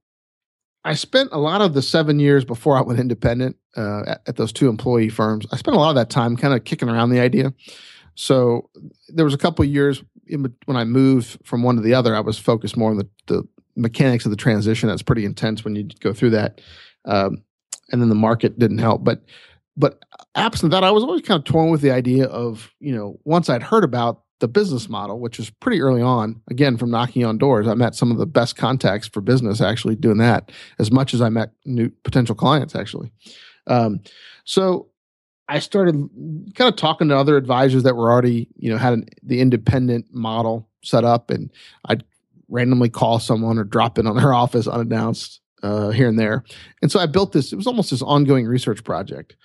I 0.84 0.92
spent 0.92 1.30
a 1.32 1.38
lot 1.38 1.62
of 1.62 1.72
the 1.72 1.80
seven 1.80 2.20
years 2.20 2.44
before 2.44 2.76
I 2.76 2.82
went 2.82 3.00
independent 3.00 3.56
uh, 3.74 4.02
at, 4.06 4.20
at, 4.26 4.36
those 4.36 4.52
two 4.52 4.68
employee 4.68 5.08
firms. 5.08 5.46
I 5.50 5.56
spent 5.56 5.78
a 5.78 5.80
lot 5.80 5.88
of 5.88 5.94
that 5.94 6.10
time 6.10 6.36
kind 6.36 6.52
of 6.52 6.64
kicking 6.64 6.90
around 6.90 7.08
the 7.08 7.20
idea. 7.20 7.54
So 8.16 8.68
there 9.08 9.24
was 9.24 9.32
a 9.32 9.38
couple 9.38 9.64
years 9.64 10.04
in, 10.26 10.54
when 10.66 10.76
I 10.76 10.84
moved 10.84 11.38
from 11.42 11.62
one 11.62 11.76
to 11.76 11.82
the 11.82 11.94
other. 11.94 12.14
I 12.14 12.20
was 12.20 12.38
focused 12.38 12.76
more 12.76 12.90
on 12.90 12.98
the, 12.98 13.08
the 13.28 13.48
mechanics 13.76 14.26
of 14.26 14.30
the 14.30 14.36
transition. 14.36 14.90
That's 14.90 15.00
pretty 15.00 15.24
intense 15.24 15.64
when 15.64 15.74
you 15.74 15.88
go 16.00 16.12
through 16.12 16.30
that, 16.30 16.60
um, 17.06 17.42
and 17.90 18.02
then 18.02 18.10
the 18.10 18.14
market 18.14 18.58
didn't 18.58 18.78
help. 18.78 19.04
But 19.04 19.22
but 19.76 20.04
absent 20.34 20.72
that, 20.72 20.84
I 20.84 20.90
was 20.90 21.02
always 21.02 21.22
kind 21.22 21.38
of 21.38 21.44
torn 21.44 21.70
with 21.70 21.80
the 21.80 21.90
idea 21.90 22.26
of, 22.26 22.72
you 22.80 22.94
know, 22.94 23.18
once 23.24 23.50
I'd 23.50 23.62
heard 23.62 23.84
about 23.84 24.22
the 24.38 24.48
business 24.48 24.88
model, 24.88 25.18
which 25.18 25.38
was 25.38 25.50
pretty 25.50 25.80
early 25.80 26.02
on, 26.02 26.40
again, 26.50 26.76
from 26.76 26.90
knocking 26.90 27.24
on 27.24 27.38
doors, 27.38 27.66
I 27.66 27.74
met 27.74 27.94
some 27.94 28.10
of 28.10 28.18
the 28.18 28.26
best 28.26 28.56
contacts 28.56 29.08
for 29.08 29.20
business 29.20 29.60
actually 29.60 29.96
doing 29.96 30.18
that 30.18 30.52
as 30.78 30.90
much 30.90 31.14
as 31.14 31.20
I 31.20 31.28
met 31.28 31.52
new 31.64 31.90
potential 32.04 32.34
clients 32.34 32.74
actually. 32.74 33.12
Um, 33.66 34.00
so 34.44 34.88
I 35.48 35.58
started 35.58 35.94
kind 36.54 36.68
of 36.68 36.76
talking 36.76 37.08
to 37.08 37.16
other 37.16 37.36
advisors 37.36 37.82
that 37.84 37.96
were 37.96 38.10
already, 38.10 38.48
you 38.56 38.70
know, 38.70 38.76
had 38.76 38.92
an, 38.92 39.06
the 39.22 39.40
independent 39.40 40.06
model 40.12 40.68
set 40.82 41.04
up 41.04 41.30
and 41.30 41.50
I'd 41.86 42.04
randomly 42.48 42.88
call 42.88 43.18
someone 43.18 43.58
or 43.58 43.64
drop 43.64 43.98
in 43.98 44.06
on 44.06 44.16
their 44.16 44.34
office 44.34 44.66
unannounced 44.66 45.40
uh, 45.62 45.90
here 45.90 46.08
and 46.08 46.18
there. 46.18 46.44
And 46.82 46.92
so 46.92 47.00
I 47.00 47.06
built 47.06 47.32
this, 47.32 47.52
it 47.52 47.56
was 47.56 47.66
almost 47.66 47.90
this 47.90 48.02
ongoing 48.02 48.46
research 48.46 48.84
project. 48.84 49.36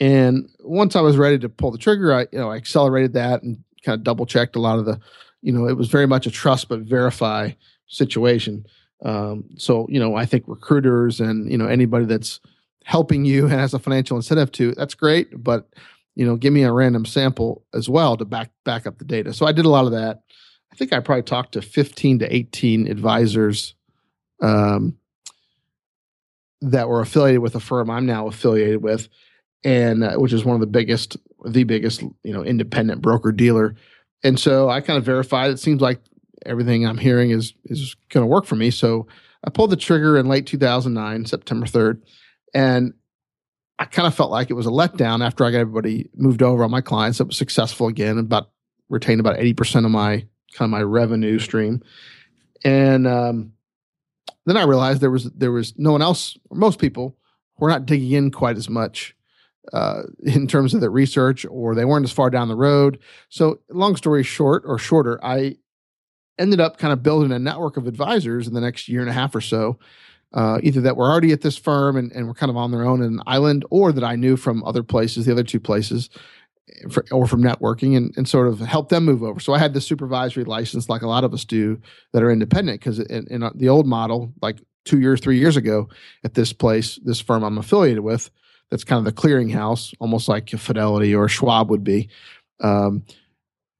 And 0.00 0.48
once 0.60 0.94
I 0.94 1.00
was 1.00 1.16
ready 1.16 1.38
to 1.40 1.48
pull 1.48 1.70
the 1.70 1.78
trigger, 1.78 2.14
I 2.14 2.20
you 2.32 2.38
know 2.38 2.50
I 2.50 2.56
accelerated 2.56 3.14
that 3.14 3.42
and 3.42 3.62
kind 3.84 3.94
of 3.94 4.04
double 4.04 4.26
checked 4.26 4.56
a 4.56 4.60
lot 4.60 4.78
of 4.78 4.84
the, 4.84 5.00
you 5.42 5.52
know, 5.52 5.66
it 5.66 5.76
was 5.76 5.88
very 5.88 6.06
much 6.06 6.26
a 6.26 6.30
trust 6.30 6.68
but 6.68 6.80
verify 6.80 7.50
situation. 7.86 8.66
Um, 9.04 9.44
so 9.56 9.86
you 9.88 10.00
know, 10.00 10.14
I 10.14 10.26
think 10.26 10.44
recruiters 10.46 11.20
and 11.20 11.50
you 11.50 11.58
know 11.58 11.66
anybody 11.66 12.04
that's 12.04 12.40
helping 12.84 13.24
you 13.24 13.44
and 13.50 13.52
has 13.52 13.74
a 13.74 13.78
financial 13.78 14.16
incentive 14.16 14.52
to 14.52 14.72
that's 14.72 14.94
great, 14.94 15.42
but 15.42 15.68
you 16.14 16.26
know, 16.26 16.36
give 16.36 16.52
me 16.52 16.64
a 16.64 16.72
random 16.72 17.04
sample 17.04 17.64
as 17.72 17.88
well 17.88 18.16
to 18.16 18.24
back 18.24 18.50
back 18.64 18.86
up 18.86 18.98
the 18.98 19.04
data. 19.04 19.32
So 19.32 19.46
I 19.46 19.52
did 19.52 19.64
a 19.64 19.70
lot 19.70 19.84
of 19.84 19.92
that. 19.92 20.22
I 20.72 20.74
think 20.74 20.92
I 20.92 21.00
probably 21.00 21.22
talked 21.22 21.52
to 21.52 21.62
15 21.62 22.20
to 22.20 22.34
18 22.34 22.88
advisors 22.88 23.74
um, 24.40 24.96
that 26.60 26.88
were 26.88 27.00
affiliated 27.00 27.40
with 27.40 27.54
a 27.54 27.60
firm 27.60 27.88
I'm 27.88 28.06
now 28.06 28.26
affiliated 28.26 28.82
with 28.82 29.08
and 29.64 30.04
uh, 30.04 30.16
which 30.16 30.32
is 30.32 30.44
one 30.44 30.54
of 30.54 30.60
the 30.60 30.66
biggest, 30.66 31.16
the 31.44 31.64
biggest, 31.64 32.02
you 32.22 32.32
know, 32.32 32.44
independent 32.44 33.02
broker 33.02 33.32
dealer. 33.32 33.74
And 34.22 34.38
so 34.38 34.68
I 34.68 34.80
kind 34.80 34.98
of 34.98 35.04
verified. 35.04 35.50
It 35.50 35.58
seems 35.58 35.80
like 35.80 36.00
everything 36.46 36.86
I'm 36.86 36.98
hearing 36.98 37.30
is 37.30 37.54
is 37.64 37.94
going 38.10 38.22
to 38.22 38.28
work 38.28 38.46
for 38.46 38.56
me. 38.56 38.70
So 38.70 39.06
I 39.44 39.50
pulled 39.50 39.70
the 39.70 39.76
trigger 39.76 40.18
in 40.18 40.26
late 40.26 40.46
2009, 40.46 41.26
September 41.26 41.66
3rd, 41.66 42.02
and 42.54 42.94
I 43.78 43.84
kind 43.84 44.08
of 44.08 44.14
felt 44.14 44.30
like 44.30 44.50
it 44.50 44.54
was 44.54 44.66
a 44.66 44.70
letdown 44.70 45.24
after 45.24 45.44
I 45.44 45.52
got 45.52 45.58
everybody 45.58 46.10
moved 46.16 46.42
over 46.42 46.64
on 46.64 46.70
my 46.70 46.80
clients. 46.80 47.20
It 47.20 47.28
was 47.28 47.36
successful 47.36 47.86
again, 47.86 48.18
about 48.18 48.50
retained 48.88 49.20
about 49.20 49.38
80% 49.38 49.84
of 49.84 49.90
my 49.90 50.26
kind 50.54 50.66
of 50.66 50.70
my 50.70 50.82
revenue 50.82 51.38
stream. 51.38 51.82
And 52.64 53.06
um, 53.06 53.52
then 54.46 54.56
I 54.56 54.64
realized 54.64 55.00
there 55.00 55.10
was 55.10 55.24
there 55.30 55.52
was 55.52 55.74
no 55.78 55.92
one 55.92 56.02
else, 56.02 56.36
most 56.50 56.80
people 56.80 57.16
were 57.58 57.68
not 57.68 57.86
digging 57.86 58.12
in 58.12 58.30
quite 58.30 58.56
as 58.56 58.68
much 58.68 59.14
uh, 59.72 60.02
in 60.22 60.46
terms 60.46 60.74
of 60.74 60.80
the 60.80 60.90
research, 60.90 61.46
or 61.46 61.74
they 61.74 61.84
weren't 61.84 62.04
as 62.04 62.12
far 62.12 62.30
down 62.30 62.48
the 62.48 62.56
road. 62.56 62.98
So, 63.28 63.60
long 63.68 63.96
story 63.96 64.22
short, 64.22 64.62
or 64.66 64.78
shorter, 64.78 65.22
I 65.24 65.56
ended 66.38 66.60
up 66.60 66.78
kind 66.78 66.92
of 66.92 67.02
building 67.02 67.32
a 67.32 67.38
network 67.38 67.76
of 67.76 67.86
advisors 67.86 68.46
in 68.46 68.54
the 68.54 68.60
next 68.60 68.88
year 68.88 69.00
and 69.00 69.10
a 69.10 69.14
half 69.14 69.34
or 69.34 69.40
so. 69.40 69.78
Uh, 70.34 70.58
either 70.62 70.82
that 70.82 70.96
were 70.96 71.10
already 71.10 71.32
at 71.32 71.40
this 71.40 71.56
firm 71.56 71.96
and, 71.96 72.12
and 72.12 72.28
were 72.28 72.34
kind 72.34 72.50
of 72.50 72.56
on 72.56 72.70
their 72.70 72.84
own 72.84 73.00
in 73.00 73.14
an 73.14 73.22
island, 73.26 73.64
or 73.70 73.92
that 73.92 74.04
I 74.04 74.14
knew 74.14 74.36
from 74.36 74.62
other 74.64 74.82
places, 74.82 75.24
the 75.24 75.32
other 75.32 75.42
two 75.42 75.58
places, 75.58 76.10
for, 76.90 77.04
or 77.10 77.26
from 77.26 77.42
networking 77.42 77.96
and, 77.96 78.14
and 78.16 78.28
sort 78.28 78.48
of 78.48 78.60
help 78.60 78.88
them 78.88 79.04
move 79.04 79.22
over. 79.22 79.40
So 79.40 79.54
I 79.54 79.58
had 79.58 79.74
the 79.74 79.80
supervisory 79.80 80.44
license, 80.44 80.88
like 80.88 81.02
a 81.02 81.08
lot 81.08 81.24
of 81.24 81.32
us 81.32 81.44
do 81.44 81.80
that 82.12 82.22
are 82.22 82.30
independent, 82.30 82.80
because 82.80 82.98
in, 82.98 83.26
in, 83.28 83.48
the 83.54 83.68
old 83.68 83.86
model, 83.86 84.32
like 84.42 84.60
two 84.84 85.00
years, 85.00 85.20
three 85.20 85.38
years 85.38 85.56
ago, 85.56 85.88
at 86.24 86.34
this 86.34 86.52
place, 86.52 86.98
this 87.04 87.20
firm 87.20 87.42
I'm 87.42 87.58
affiliated 87.58 88.00
with, 88.00 88.30
that's 88.70 88.84
kind 88.84 88.98
of 88.98 89.04
the 89.04 89.20
clearinghouse, 89.20 89.94
almost 89.98 90.28
like 90.28 90.50
Fidelity 90.50 91.14
or 91.14 91.28
Schwab 91.28 91.70
would 91.70 91.84
be. 91.84 92.08
Um, 92.60 93.04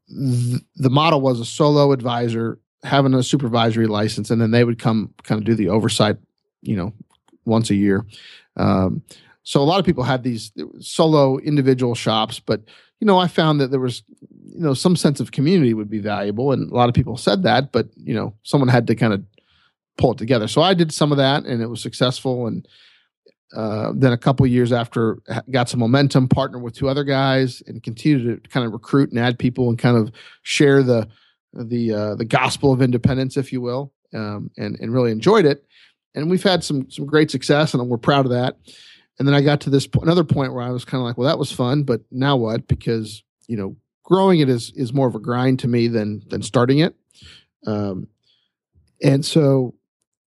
th- 0.08 0.62
the 0.76 0.90
model 0.90 1.20
was 1.20 1.40
a 1.40 1.44
solo 1.44 1.92
advisor 1.92 2.58
having 2.84 3.14
a 3.14 3.22
supervisory 3.22 3.86
license, 3.86 4.30
and 4.30 4.40
then 4.40 4.50
they 4.50 4.64
would 4.64 4.78
come 4.78 5.12
kind 5.24 5.40
of 5.40 5.44
do 5.44 5.54
the 5.54 5.68
oversight, 5.68 6.16
you 6.62 6.76
know, 6.76 6.92
once 7.44 7.70
a 7.70 7.74
year. 7.74 8.06
Um, 8.56 9.02
so 9.42 9.60
a 9.60 9.64
lot 9.64 9.80
of 9.80 9.86
people 9.86 10.04
had 10.04 10.22
these 10.22 10.52
solo 10.80 11.38
individual 11.38 11.94
shops, 11.94 12.38
but 12.38 12.62
you 13.00 13.06
know, 13.06 13.18
I 13.18 13.28
found 13.28 13.60
that 13.60 13.70
there 13.70 13.80
was, 13.80 14.02
you 14.20 14.60
know, 14.60 14.74
some 14.74 14.96
sense 14.96 15.20
of 15.20 15.30
community 15.30 15.72
would 15.72 15.90
be 15.90 16.00
valuable, 16.00 16.52
and 16.52 16.70
a 16.70 16.74
lot 16.74 16.88
of 16.88 16.94
people 16.94 17.16
said 17.16 17.42
that, 17.44 17.72
but 17.72 17.88
you 17.96 18.14
know, 18.14 18.34
someone 18.42 18.68
had 18.68 18.86
to 18.88 18.94
kind 18.94 19.12
of 19.12 19.24
pull 19.96 20.12
it 20.12 20.18
together. 20.18 20.48
So 20.48 20.62
I 20.62 20.74
did 20.74 20.92
some 20.92 21.12
of 21.12 21.18
that, 21.18 21.44
and 21.44 21.62
it 21.62 21.68
was 21.68 21.80
successful. 21.80 22.46
And 22.46 22.66
uh, 23.56 23.92
then 23.94 24.12
a 24.12 24.18
couple 24.18 24.46
years 24.46 24.72
after, 24.72 25.18
got 25.50 25.68
some 25.68 25.80
momentum, 25.80 26.28
partnered 26.28 26.62
with 26.62 26.74
two 26.74 26.88
other 26.88 27.04
guys, 27.04 27.62
and 27.66 27.82
continued 27.82 28.44
to 28.44 28.50
kind 28.50 28.66
of 28.66 28.72
recruit 28.72 29.10
and 29.10 29.18
add 29.18 29.38
people, 29.38 29.68
and 29.68 29.78
kind 29.78 29.96
of 29.96 30.12
share 30.42 30.82
the 30.82 31.08
the 31.54 31.92
uh, 31.92 32.14
the 32.14 32.24
gospel 32.24 32.72
of 32.72 32.82
independence, 32.82 33.36
if 33.36 33.52
you 33.52 33.60
will, 33.60 33.92
um, 34.14 34.50
and 34.58 34.78
and 34.80 34.92
really 34.92 35.10
enjoyed 35.10 35.46
it. 35.46 35.64
And 36.14 36.30
we've 36.30 36.42
had 36.42 36.62
some 36.62 36.90
some 36.90 37.06
great 37.06 37.30
success, 37.30 37.72
and 37.72 37.88
we're 37.88 37.96
proud 37.96 38.26
of 38.26 38.32
that. 38.32 38.56
And 39.18 39.26
then 39.26 39.34
I 39.34 39.40
got 39.40 39.62
to 39.62 39.70
this 39.70 39.86
po- 39.86 40.02
another 40.02 40.24
point 40.24 40.52
where 40.52 40.62
I 40.62 40.70
was 40.70 40.84
kind 40.84 41.00
of 41.00 41.06
like, 41.06 41.18
well, 41.18 41.28
that 41.28 41.38
was 41.38 41.50
fun, 41.50 41.82
but 41.82 42.02
now 42.10 42.36
what? 42.36 42.68
Because 42.68 43.22
you 43.46 43.56
know, 43.56 43.76
growing 44.04 44.40
it 44.40 44.48
is 44.48 44.72
is 44.76 44.92
more 44.92 45.08
of 45.08 45.14
a 45.14 45.20
grind 45.20 45.60
to 45.60 45.68
me 45.68 45.88
than 45.88 46.22
than 46.28 46.42
starting 46.42 46.80
it. 46.80 46.94
Um, 47.66 48.08
and 49.02 49.24
so 49.24 49.74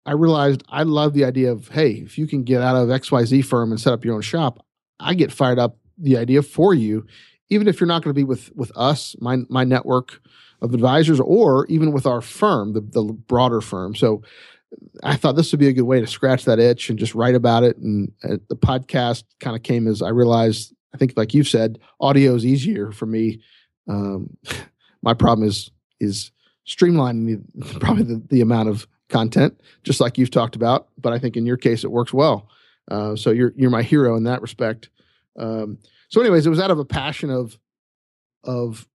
I 0.06 0.14
realized 0.14 0.64
I 0.70 0.84
love 0.84 1.14
the 1.14 1.26
idea 1.26 1.52
of 1.52 1.70
hey, 1.70 1.92
if 1.92 2.18
you 2.18 2.28
can 2.28 2.44
get 2.44 2.62
out 2.62 2.76
of 2.76 2.90
X 2.90 3.12
Y 3.12 3.24
Z 3.24 3.42
firm 3.44 3.72
and 3.72 3.80
set 3.80 3.94
up 3.94 4.04
your 4.04 4.16
own 4.16 4.22
shop, 4.22 4.66
I 5.00 5.14
get 5.14 5.32
fired 5.32 5.60
up 5.60 5.78
the 5.98 6.18
idea 6.18 6.42
for 6.42 6.74
you, 6.74 7.06
even 7.50 7.68
if 7.68 7.80
you're 7.80 7.88
not 7.88 8.04
going 8.04 8.14
to 8.14 8.20
be 8.20 8.24
with 8.24 8.56
with 8.56 8.72
us, 8.76 9.16
my 9.20 9.38
my 9.50 9.64
network 9.64 10.22
of 10.62 10.74
advisors, 10.74 11.20
or 11.20 11.66
even 11.68 11.92
with 11.92 12.06
our 12.06 12.22
firm, 12.22 12.74
the 12.74 12.82
the 12.82 13.04
broader 13.04 13.62
firm. 13.62 13.96
So 13.96 14.24
I 15.04 15.16
thought 15.16 15.36
this 15.36 15.52
would 15.52 15.60
be 15.60 15.68
a 15.68 15.74
good 15.74 15.84
way 15.84 16.00
to 16.00 16.08
scratch 16.08 16.46
that 16.46 16.60
itch 16.60 16.90
and 16.90 16.98
just 16.98 17.16
write 17.16 17.36
about 17.36 17.64
it. 17.64 17.78
And 17.78 18.12
uh, 18.24 18.38
the 18.48 18.56
podcast 18.56 19.24
kind 19.40 19.56
of 19.56 19.64
came 19.64 19.88
as 19.88 20.02
I 20.02 20.10
realized, 20.10 20.74
I 20.94 20.98
think, 20.98 21.14
like 21.16 21.34
you've 21.34 21.48
said, 21.48 21.80
audio 22.00 22.36
is 22.36 22.46
easier 22.46 22.92
for 22.92 23.06
me. 23.06 23.42
Um, 23.88 24.38
my 25.02 25.14
problem 25.14 25.48
is 25.48 25.72
is 26.00 26.32
streamlining 26.68 27.44
probably 27.80 28.04
the, 28.04 28.22
the, 28.30 28.42
amount 28.42 28.70
of 28.70 28.88
content, 29.12 29.60
just 29.84 30.00
like 30.00 30.18
you've 30.18 30.32
talked 30.32 30.56
about. 30.56 30.88
But 30.98 31.14
I 31.14 31.20
think 31.20 31.38
in 31.38 31.46
your 31.46 31.58
case, 31.58 31.84
it 31.84 31.92
works 31.92 32.14
well. 32.14 32.50
Uh, 32.90 33.16
so 33.16 33.30
you're 33.30 33.54
you're 33.56 33.70
my 33.70 33.84
hero 33.84 34.16
in 34.16 34.24
that 34.24 34.42
respect. 34.42 34.90
Um, 35.38 35.78
so, 36.10 36.20
anyways, 36.20 36.46
it 36.46 36.50
was 36.50 36.60
out 36.60 36.72
of 36.72 36.80
a 36.80 36.86
passion 36.86 37.30
of 37.30 37.58
of 38.44 38.88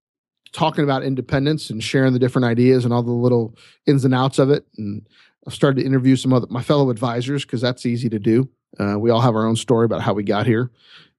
talking 0.53 0.85
about 0.85 1.05
independence 1.05 1.71
and 1.71 1.83
sharing 1.83 2.13
the 2.13 2.19
different 2.19 2.47
ideas 2.47 2.85
and 2.85 2.93
all 2.93 3.03
the 3.03 3.13
little 3.13 3.55
ins 3.87 4.05
and 4.05 4.15
outs 4.15 4.39
of 4.39 4.51
it 4.51 4.67
and 4.79 5.07
I've 5.47 5.55
started 5.55 5.81
to 5.81 5.87
interview 5.87 6.17
some 6.17 6.33
other 6.33 6.47
my 6.51 6.63
fellow 6.63 6.91
advisors 6.91 7.45
because 7.45 7.61
that's 7.61 7.87
easy 7.87 8.09
to 8.09 8.19
do. 8.19 8.49
Uh, 8.79 8.99
we 8.99 9.11
all 9.11 9.21
have 9.21 9.35
our 9.35 9.47
own 9.47 9.57
story 9.57 9.85
about 9.85 10.03
how 10.03 10.13
we 10.13 10.25
got 10.25 10.47
here, 10.47 10.71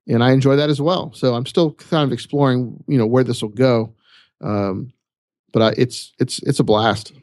and 0.07 0.23
I 0.23 0.31
enjoy 0.31 0.57
that 0.57 0.69
as 0.69 0.81
well. 0.81 1.13
So 1.13 1.33
I'm 1.33 1.45
still 1.45 1.73
kind 1.73 2.03
of 2.03 2.11
exploring, 2.11 2.83
you 2.87 2.97
know, 2.97 3.07
where 3.07 3.23
this 3.23 3.41
will 3.41 3.49
go. 3.49 3.93
Um, 4.41 4.91
but 5.53 5.61
I, 5.61 5.73
it's 5.77 6.13
it's 6.19 6.39
it's 6.39 6.59
a 6.59 6.63
blast. 6.63 7.13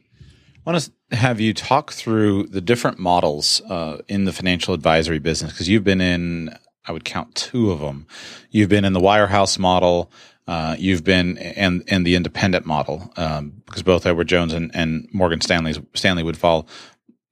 I 0.67 0.71
want 0.71 0.83
to 0.83 0.91
have 1.15 1.41
you 1.41 1.55
talk 1.55 1.93
through 1.93 2.45
the 2.49 2.61
different 2.61 2.99
models 2.99 3.61
uh, 3.69 3.99
in 4.09 4.25
the 4.25 4.33
financial 4.33 4.75
advisory 4.75 5.19
business 5.19 5.53
because 5.53 5.69
you've 5.69 5.85
been 5.85 6.01
in, 6.01 6.57
I 6.87 6.93
would 6.93 7.05
count 7.05 7.35
two 7.35 7.71
of 7.71 7.81
them. 7.81 8.07
You've 8.51 8.69
been 8.69 8.85
in 8.85 8.93
the 8.93 9.01
wirehouse 9.01 9.59
model. 9.59 10.11
Uh, 10.47 10.77
you've 10.79 11.05
been 11.05 11.39
and 11.39 11.83
and 11.89 12.07
the 12.07 12.17
independent 12.17 12.67
model 12.67 13.11
um, 13.17 13.63
because 13.65 13.83
both 13.83 14.05
Edward 14.05 14.29
Jones 14.29 14.53
and, 14.53 14.71
and 14.75 15.09
Morgan 15.11 15.41
Stanley's 15.41 15.79
Stanley 15.95 16.23
would 16.23 16.37
fall 16.37 16.69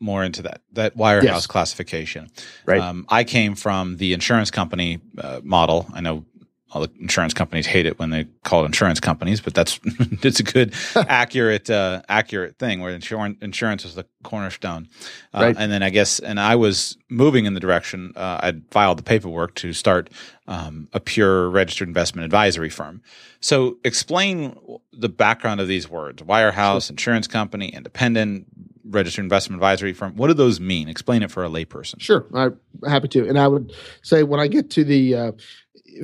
more 0.00 0.24
into 0.24 0.42
that 0.42 0.62
that 0.72 0.96
wirehouse 0.96 1.22
yes. 1.22 1.46
classification. 1.46 2.30
Right. 2.64 2.80
Um, 2.80 3.06
I 3.08 3.24
came 3.24 3.54
from 3.54 3.98
the 3.98 4.14
insurance 4.14 4.50
company 4.50 5.00
uh, 5.18 5.40
model. 5.44 5.86
I 5.92 6.00
know 6.00 6.24
all 6.72 6.80
the 6.82 6.90
insurance 7.00 7.34
companies 7.34 7.66
hate 7.66 7.84
it 7.84 7.98
when 7.98 8.10
they 8.10 8.24
call 8.44 8.62
it 8.62 8.66
insurance 8.66 8.98
companies, 8.98 9.40
but 9.40 9.52
that's 9.52 9.78
it's 9.84 10.40
a 10.40 10.42
good 10.42 10.74
accurate 10.96 11.68
uh, 11.68 12.02
accurate 12.08 12.58
thing 12.58 12.80
where 12.80 12.92
insurance 12.92 13.38
insurance 13.42 13.84
is 13.84 13.94
the 13.94 14.06
cornerstone. 14.22 14.88
Uh, 15.34 15.40
right. 15.42 15.56
And 15.58 15.70
then 15.70 15.82
I 15.82 15.90
guess 15.90 16.18
and 16.18 16.40
I 16.40 16.56
was 16.56 16.96
moving 17.10 17.44
in 17.44 17.54
the 17.54 17.60
direction 17.60 18.12
uh, 18.16 18.40
I'd 18.42 18.64
filed 18.70 18.98
the 18.98 19.02
paperwork 19.02 19.54
to 19.56 19.72
start 19.72 20.08
um, 20.46 20.88
a 20.92 21.00
pure 21.00 21.48
registered 21.50 21.88
investment 21.88 22.24
advisory 22.24 22.70
firm. 22.70 23.02
So 23.40 23.76
explain 23.84 24.56
the 24.92 25.08
background 25.08 25.60
of 25.60 25.68
these 25.68 25.90
words: 25.90 26.22
wirehouse, 26.22 26.86
sure. 26.86 26.94
insurance 26.94 27.26
company, 27.26 27.68
independent, 27.68 28.46
registered 28.84 29.24
investment 29.24 29.58
advisory 29.58 29.92
firm. 29.92 30.16
What 30.16 30.28
do 30.28 30.34
those 30.34 30.60
mean? 30.60 30.88
Explain 30.88 31.22
it 31.22 31.30
for 31.30 31.44
a 31.44 31.48
layperson. 31.48 32.00
Sure, 32.00 32.26
I'm 32.34 32.58
happy 32.86 33.08
to. 33.08 33.28
And 33.28 33.38
I 33.38 33.48
would 33.48 33.72
say 34.02 34.22
when 34.22 34.40
I 34.40 34.46
get 34.46 34.70
to 34.70 34.84
the, 34.84 35.14
uh, 35.14 35.32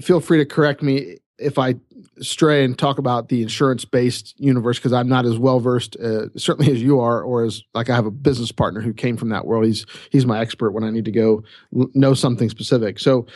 feel 0.00 0.20
free 0.20 0.38
to 0.38 0.46
correct 0.46 0.82
me 0.82 1.18
if 1.38 1.58
I 1.58 1.76
stray 2.20 2.64
and 2.64 2.76
talk 2.76 2.98
about 2.98 3.28
the 3.28 3.42
insurance 3.42 3.84
based 3.84 4.34
universe 4.38 4.78
because 4.78 4.92
I'm 4.92 5.08
not 5.08 5.24
as 5.24 5.38
well 5.38 5.61
versed, 5.61 5.96
uh, 5.96 6.26
certainly 6.37 6.72
as 6.72 6.82
you 6.82 7.00
are, 7.00 7.22
or 7.22 7.44
as 7.44 7.62
like 7.74 7.88
I 7.90 7.94
have 7.94 8.06
a 8.06 8.11
business 8.11 8.50
partner 8.50 8.80
who 8.80 8.92
came 8.92 9.16
from 9.16 9.28
that 9.30 9.46
world. 9.46 9.64
He's 9.64 9.87
he's 10.11 10.26
my 10.26 10.40
expert 10.40 10.72
when 10.72 10.84
I 10.84 10.90
need 10.90 11.04
to 11.04 11.12
go 11.12 11.42
know 11.72 12.14
something 12.14 12.50
specific. 12.50 12.98
So, 12.98 13.26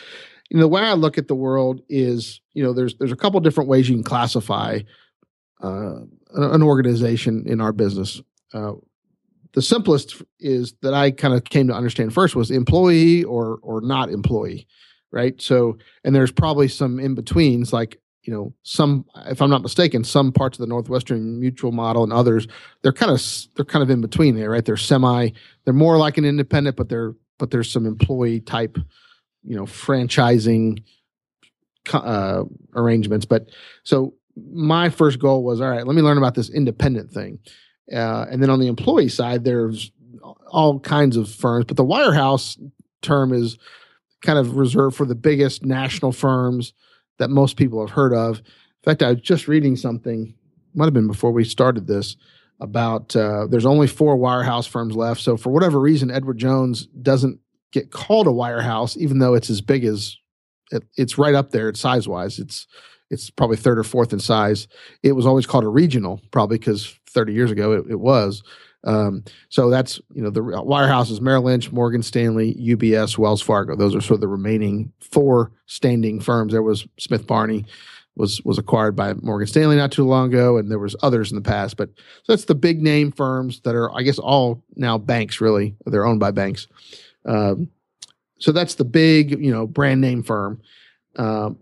you 0.50 0.56
know, 0.56 0.62
the 0.62 0.68
way 0.68 0.82
I 0.82 0.94
look 0.94 1.16
at 1.16 1.28
the 1.28 1.34
world 1.34 1.80
is, 1.88 2.40
you 2.54 2.62
know, 2.62 2.72
there's 2.72 2.96
there's 2.96 3.12
a 3.12 3.16
couple 3.16 3.40
different 3.40 3.70
ways 3.70 3.88
you 3.88 3.94
can 3.94 4.04
classify 4.04 4.80
uh, 5.62 6.00
an 6.34 6.62
organization 6.62 7.44
in 7.46 7.60
our 7.60 7.72
business. 7.72 8.20
Uh, 8.52 8.72
the 9.54 9.62
simplest 9.62 10.22
is 10.40 10.74
that 10.82 10.94
I 10.94 11.10
kind 11.10 11.34
of 11.34 11.44
came 11.44 11.68
to 11.68 11.74
understand 11.74 12.12
first 12.12 12.34
was 12.34 12.50
employee 12.50 13.22
or 13.24 13.58
or 13.62 13.80
not 13.80 14.10
employee, 14.10 14.66
right? 15.12 15.40
So, 15.40 15.78
and 16.04 16.14
there's 16.14 16.32
probably 16.32 16.68
some 16.68 16.98
in 16.98 17.14
betweens, 17.14 17.72
like 17.72 17.98
you 18.24 18.32
know, 18.32 18.54
some 18.62 19.04
if 19.26 19.42
I'm 19.42 19.50
not 19.50 19.62
mistaken, 19.62 20.04
some 20.04 20.32
parts 20.32 20.58
of 20.58 20.60
the 20.62 20.68
Northwestern 20.68 21.40
Mutual 21.40 21.72
model 21.72 22.04
and 22.04 22.12
others, 22.12 22.46
they're 22.82 22.92
kind 22.92 23.10
of 23.10 23.20
they're 23.56 23.64
kind 23.64 23.82
of 23.82 23.90
in 23.90 24.00
between 24.00 24.36
there, 24.36 24.50
right? 24.50 24.64
They're 24.64 24.76
semi, 24.76 25.30
they're 25.64 25.74
more 25.74 25.98
like 25.98 26.18
an 26.18 26.24
independent, 26.24 26.76
but 26.76 26.88
they're 26.88 27.14
but 27.38 27.50
there's 27.50 27.70
some 27.70 27.86
employee 27.86 28.40
type, 28.40 28.78
you 29.42 29.56
know, 29.56 29.64
franchising 29.64 30.82
uh, 31.92 32.44
arrangements. 32.74 33.26
But 33.26 33.48
so 33.82 34.14
my 34.36 34.88
first 34.88 35.18
goal 35.18 35.42
was 35.42 35.60
all 35.60 35.70
right, 35.70 35.86
let 35.86 35.96
me 35.96 36.02
learn 36.02 36.18
about 36.18 36.34
this 36.34 36.50
independent 36.50 37.10
thing. 37.10 37.40
Uh, 37.92 38.26
and 38.30 38.40
then 38.40 38.50
on 38.50 38.60
the 38.60 38.68
employee 38.68 39.08
side, 39.08 39.44
there's 39.44 39.90
all 40.46 40.78
kinds 40.78 41.16
of 41.16 41.28
firms, 41.28 41.64
but 41.64 41.76
the 41.76 41.84
wirehouse 41.84 42.56
term 43.02 43.32
is 43.32 43.58
kind 44.22 44.38
of 44.38 44.56
reserved 44.56 44.96
for 44.96 45.06
the 45.06 45.14
biggest 45.14 45.64
national 45.64 46.12
firms 46.12 46.72
that 47.18 47.30
most 47.30 47.56
people 47.56 47.80
have 47.80 47.94
heard 47.94 48.14
of. 48.14 48.38
In 48.38 48.84
fact, 48.84 49.02
I 49.02 49.12
was 49.12 49.20
just 49.20 49.48
reading 49.48 49.76
something, 49.76 50.34
might 50.74 50.86
have 50.86 50.94
been 50.94 51.08
before 51.08 51.32
we 51.32 51.44
started 51.44 51.86
this, 51.86 52.16
about 52.60 53.14
uh, 53.16 53.46
there's 53.48 53.66
only 53.66 53.88
four 53.88 54.16
wirehouse 54.16 54.68
firms 54.68 54.94
left. 54.94 55.20
So 55.20 55.36
for 55.36 55.50
whatever 55.50 55.80
reason, 55.80 56.10
Edward 56.10 56.38
Jones 56.38 56.86
doesn't 56.86 57.40
get 57.72 57.90
called 57.90 58.26
a 58.28 58.30
wirehouse, 58.30 58.96
even 58.96 59.18
though 59.18 59.34
it's 59.34 59.50
as 59.50 59.60
big 59.60 59.84
as 59.84 60.16
it, 60.70 60.84
it's 60.96 61.18
right 61.18 61.34
up 61.34 61.50
there. 61.50 61.72
Size 61.74 62.06
wise. 62.08 62.38
It's 62.38 62.66
it's 63.10 63.30
probably 63.30 63.56
third 63.58 63.78
or 63.78 63.84
fourth 63.84 64.12
in 64.12 64.20
size. 64.20 64.68
It 65.02 65.12
was 65.12 65.26
always 65.26 65.46
called 65.46 65.64
a 65.64 65.68
regional, 65.68 66.20
probably 66.30 66.58
because 66.58 66.98
30 67.10 67.34
years 67.34 67.50
ago 67.50 67.72
it, 67.72 67.84
it 67.90 68.00
was. 68.00 68.42
Um, 68.84 69.24
so 69.48 69.70
that's 69.70 70.00
you 70.12 70.22
know 70.22 70.30
the 70.30 70.40
wirehouses: 70.40 71.20
Merrill 71.20 71.44
Lynch, 71.44 71.70
Morgan 71.72 72.02
Stanley, 72.02 72.54
UBS, 72.54 73.16
Wells 73.16 73.42
Fargo. 73.42 73.76
Those 73.76 73.94
are 73.94 74.00
sort 74.00 74.16
of 74.16 74.20
the 74.22 74.28
remaining 74.28 74.92
four 75.00 75.52
standing 75.66 76.20
firms. 76.20 76.52
There 76.52 76.62
was 76.62 76.86
Smith 76.98 77.26
Barney, 77.26 77.64
was 78.16 78.42
was 78.42 78.58
acquired 78.58 78.96
by 78.96 79.14
Morgan 79.14 79.46
Stanley 79.46 79.76
not 79.76 79.92
too 79.92 80.04
long 80.04 80.28
ago, 80.28 80.56
and 80.58 80.70
there 80.70 80.78
was 80.78 80.96
others 81.02 81.30
in 81.30 81.36
the 81.36 81.42
past. 81.42 81.76
But 81.76 81.90
so 82.24 82.32
that's 82.32 82.44
the 82.44 82.54
big 82.54 82.82
name 82.82 83.12
firms 83.12 83.60
that 83.60 83.74
are, 83.74 83.94
I 83.96 84.02
guess, 84.02 84.18
all 84.18 84.62
now 84.76 84.98
banks. 84.98 85.40
Really, 85.40 85.76
they're 85.86 86.06
owned 86.06 86.20
by 86.20 86.30
banks. 86.30 86.66
Um, 87.24 87.70
so 88.38 88.50
that's 88.50 88.74
the 88.74 88.84
big, 88.84 89.30
you 89.42 89.52
know, 89.52 89.66
brand 89.66 90.00
name 90.00 90.22
firm. 90.22 90.60
Um, 91.16 91.58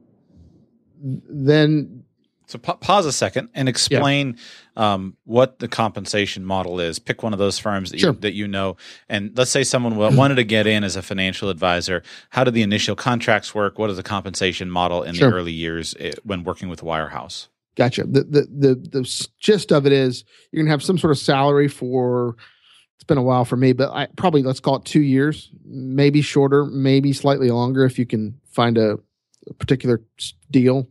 then 1.03 2.05
so 2.47 2.59
pa- 2.59 2.77
pause 2.77 3.07
a 3.07 3.13
second 3.13 3.51
and 3.55 3.69
explain 3.69 4.35
yeah. 4.37 4.43
Um, 4.77 5.17
what 5.25 5.59
the 5.59 5.69
compensation 5.69 6.45
model 6.45 6.81
is. 6.81 6.99
Pick 6.99 7.23
one 7.23 7.33
of 7.33 7.39
those 7.39 7.59
firms 7.59 7.91
that, 7.91 8.01
sure. 8.01 8.13
you, 8.13 8.19
that 8.21 8.35
you 8.35 8.49
know, 8.49 8.77
and 9.09 9.37
let's 9.37 9.51
say 9.51 9.65
someone 9.65 9.97
wanted 9.97 10.37
to 10.37 10.45
get 10.45 10.67
in 10.67 10.85
as 10.85 10.97
a 10.97 11.03
financial 11.03 11.49
advisor. 11.49 12.03
How 12.31 12.45
do 12.45 12.51
the 12.51 12.63
initial 12.63 12.97
contracts 12.97 13.55
work? 13.55 13.79
What 13.79 13.91
is 13.91 13.97
the 13.97 14.03
compensation 14.03 14.71
model 14.71 15.03
in 15.03 15.15
sure. 15.15 15.31
the 15.31 15.37
early 15.37 15.53
years 15.53 15.95
eh, 15.99 16.13
when 16.25 16.45
working 16.45 16.69
with 16.69 16.81
Wirehouse? 16.81 17.49
Gotcha. 17.77 18.05
The, 18.05 18.25
the 18.25 18.41
the 18.51 18.75
the 18.75 19.27
gist 19.39 19.73
of 19.73 19.87
it 19.87 19.93
is 19.93 20.25
you're 20.51 20.63
gonna 20.63 20.71
have 20.71 20.83
some 20.83 20.99
sort 20.99 21.13
of 21.13 21.19
salary 21.19 21.69
for. 21.69 22.37
It's 22.97 23.05
been 23.07 23.17
a 23.17 23.23
while 23.23 23.47
for 23.47 23.57
me, 23.57 23.73
but 23.73 23.91
I 23.93 24.09
probably 24.17 24.43
let's 24.43 24.61
call 24.61 24.77
it 24.77 24.85
two 24.85 25.01
years, 25.01 25.51
maybe 25.65 26.21
shorter, 26.21 26.67
maybe 26.67 27.15
slightly 27.15 27.51
longer 27.51 27.87
if 27.87 27.99
you 27.99 28.05
can 28.05 28.39
find 28.45 28.77
a, 28.77 28.99
a 29.49 29.55
particular 29.55 30.03
deal 30.51 30.87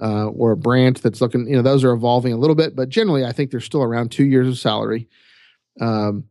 uh, 0.00 0.26
or 0.28 0.52
a 0.52 0.56
branch 0.56 1.00
that's 1.00 1.20
looking, 1.20 1.46
you 1.46 1.56
know, 1.56 1.62
those 1.62 1.84
are 1.84 1.92
evolving 1.92 2.32
a 2.32 2.36
little 2.36 2.56
bit, 2.56 2.74
but 2.74 2.88
generally, 2.88 3.24
I 3.24 3.32
think 3.32 3.50
they're 3.50 3.60
still 3.60 3.82
around 3.82 4.10
two 4.10 4.24
years 4.24 4.48
of 4.48 4.58
salary. 4.58 5.08
Um, 5.80 6.24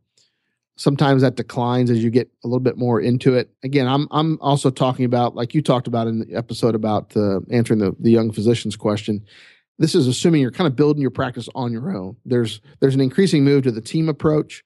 sometimes 0.76 1.22
that 1.22 1.36
declines 1.36 1.90
as 1.90 2.02
you 2.02 2.10
get 2.10 2.30
a 2.44 2.48
little 2.48 2.60
bit 2.60 2.76
more 2.76 3.00
into 3.00 3.34
it. 3.34 3.50
Again, 3.62 3.86
I'm 3.86 4.08
I'm 4.10 4.38
also 4.40 4.70
talking 4.70 5.04
about 5.04 5.34
like 5.34 5.54
you 5.54 5.62
talked 5.62 5.86
about 5.86 6.06
in 6.06 6.20
the 6.20 6.34
episode 6.34 6.74
about 6.74 7.16
uh, 7.16 7.40
answering 7.50 7.78
the 7.78 7.94
the 7.98 8.10
young 8.10 8.32
physician's 8.32 8.76
question. 8.76 9.24
This 9.78 9.94
is 9.94 10.06
assuming 10.06 10.40
you're 10.40 10.50
kind 10.50 10.68
of 10.68 10.76
building 10.76 11.00
your 11.00 11.10
practice 11.10 11.48
on 11.54 11.72
your 11.72 11.94
own. 11.96 12.16
There's 12.24 12.60
there's 12.80 12.94
an 12.94 13.00
increasing 13.00 13.44
move 13.44 13.64
to 13.64 13.72
the 13.72 13.80
team 13.80 14.08
approach. 14.08 14.64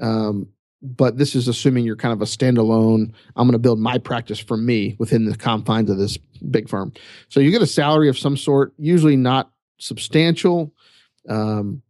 Um, 0.00 0.48
but 0.84 1.16
this 1.16 1.34
is 1.34 1.48
assuming 1.48 1.84
you're 1.84 1.96
kind 1.96 2.12
of 2.12 2.20
a 2.20 2.26
standalone. 2.26 3.12
I'm 3.36 3.46
going 3.48 3.52
to 3.52 3.58
build 3.58 3.80
my 3.80 3.98
practice 3.98 4.38
for 4.38 4.56
me 4.56 4.96
within 4.98 5.24
the 5.24 5.36
confines 5.36 5.88
of 5.88 5.96
this 5.96 6.18
big 6.50 6.68
firm. 6.68 6.92
So 7.28 7.40
you 7.40 7.50
get 7.50 7.62
a 7.62 7.66
salary 7.66 8.08
of 8.08 8.18
some 8.18 8.36
sort, 8.36 8.74
usually 8.76 9.16
not 9.16 9.50
substantial, 9.78 10.72
um, 11.28 11.82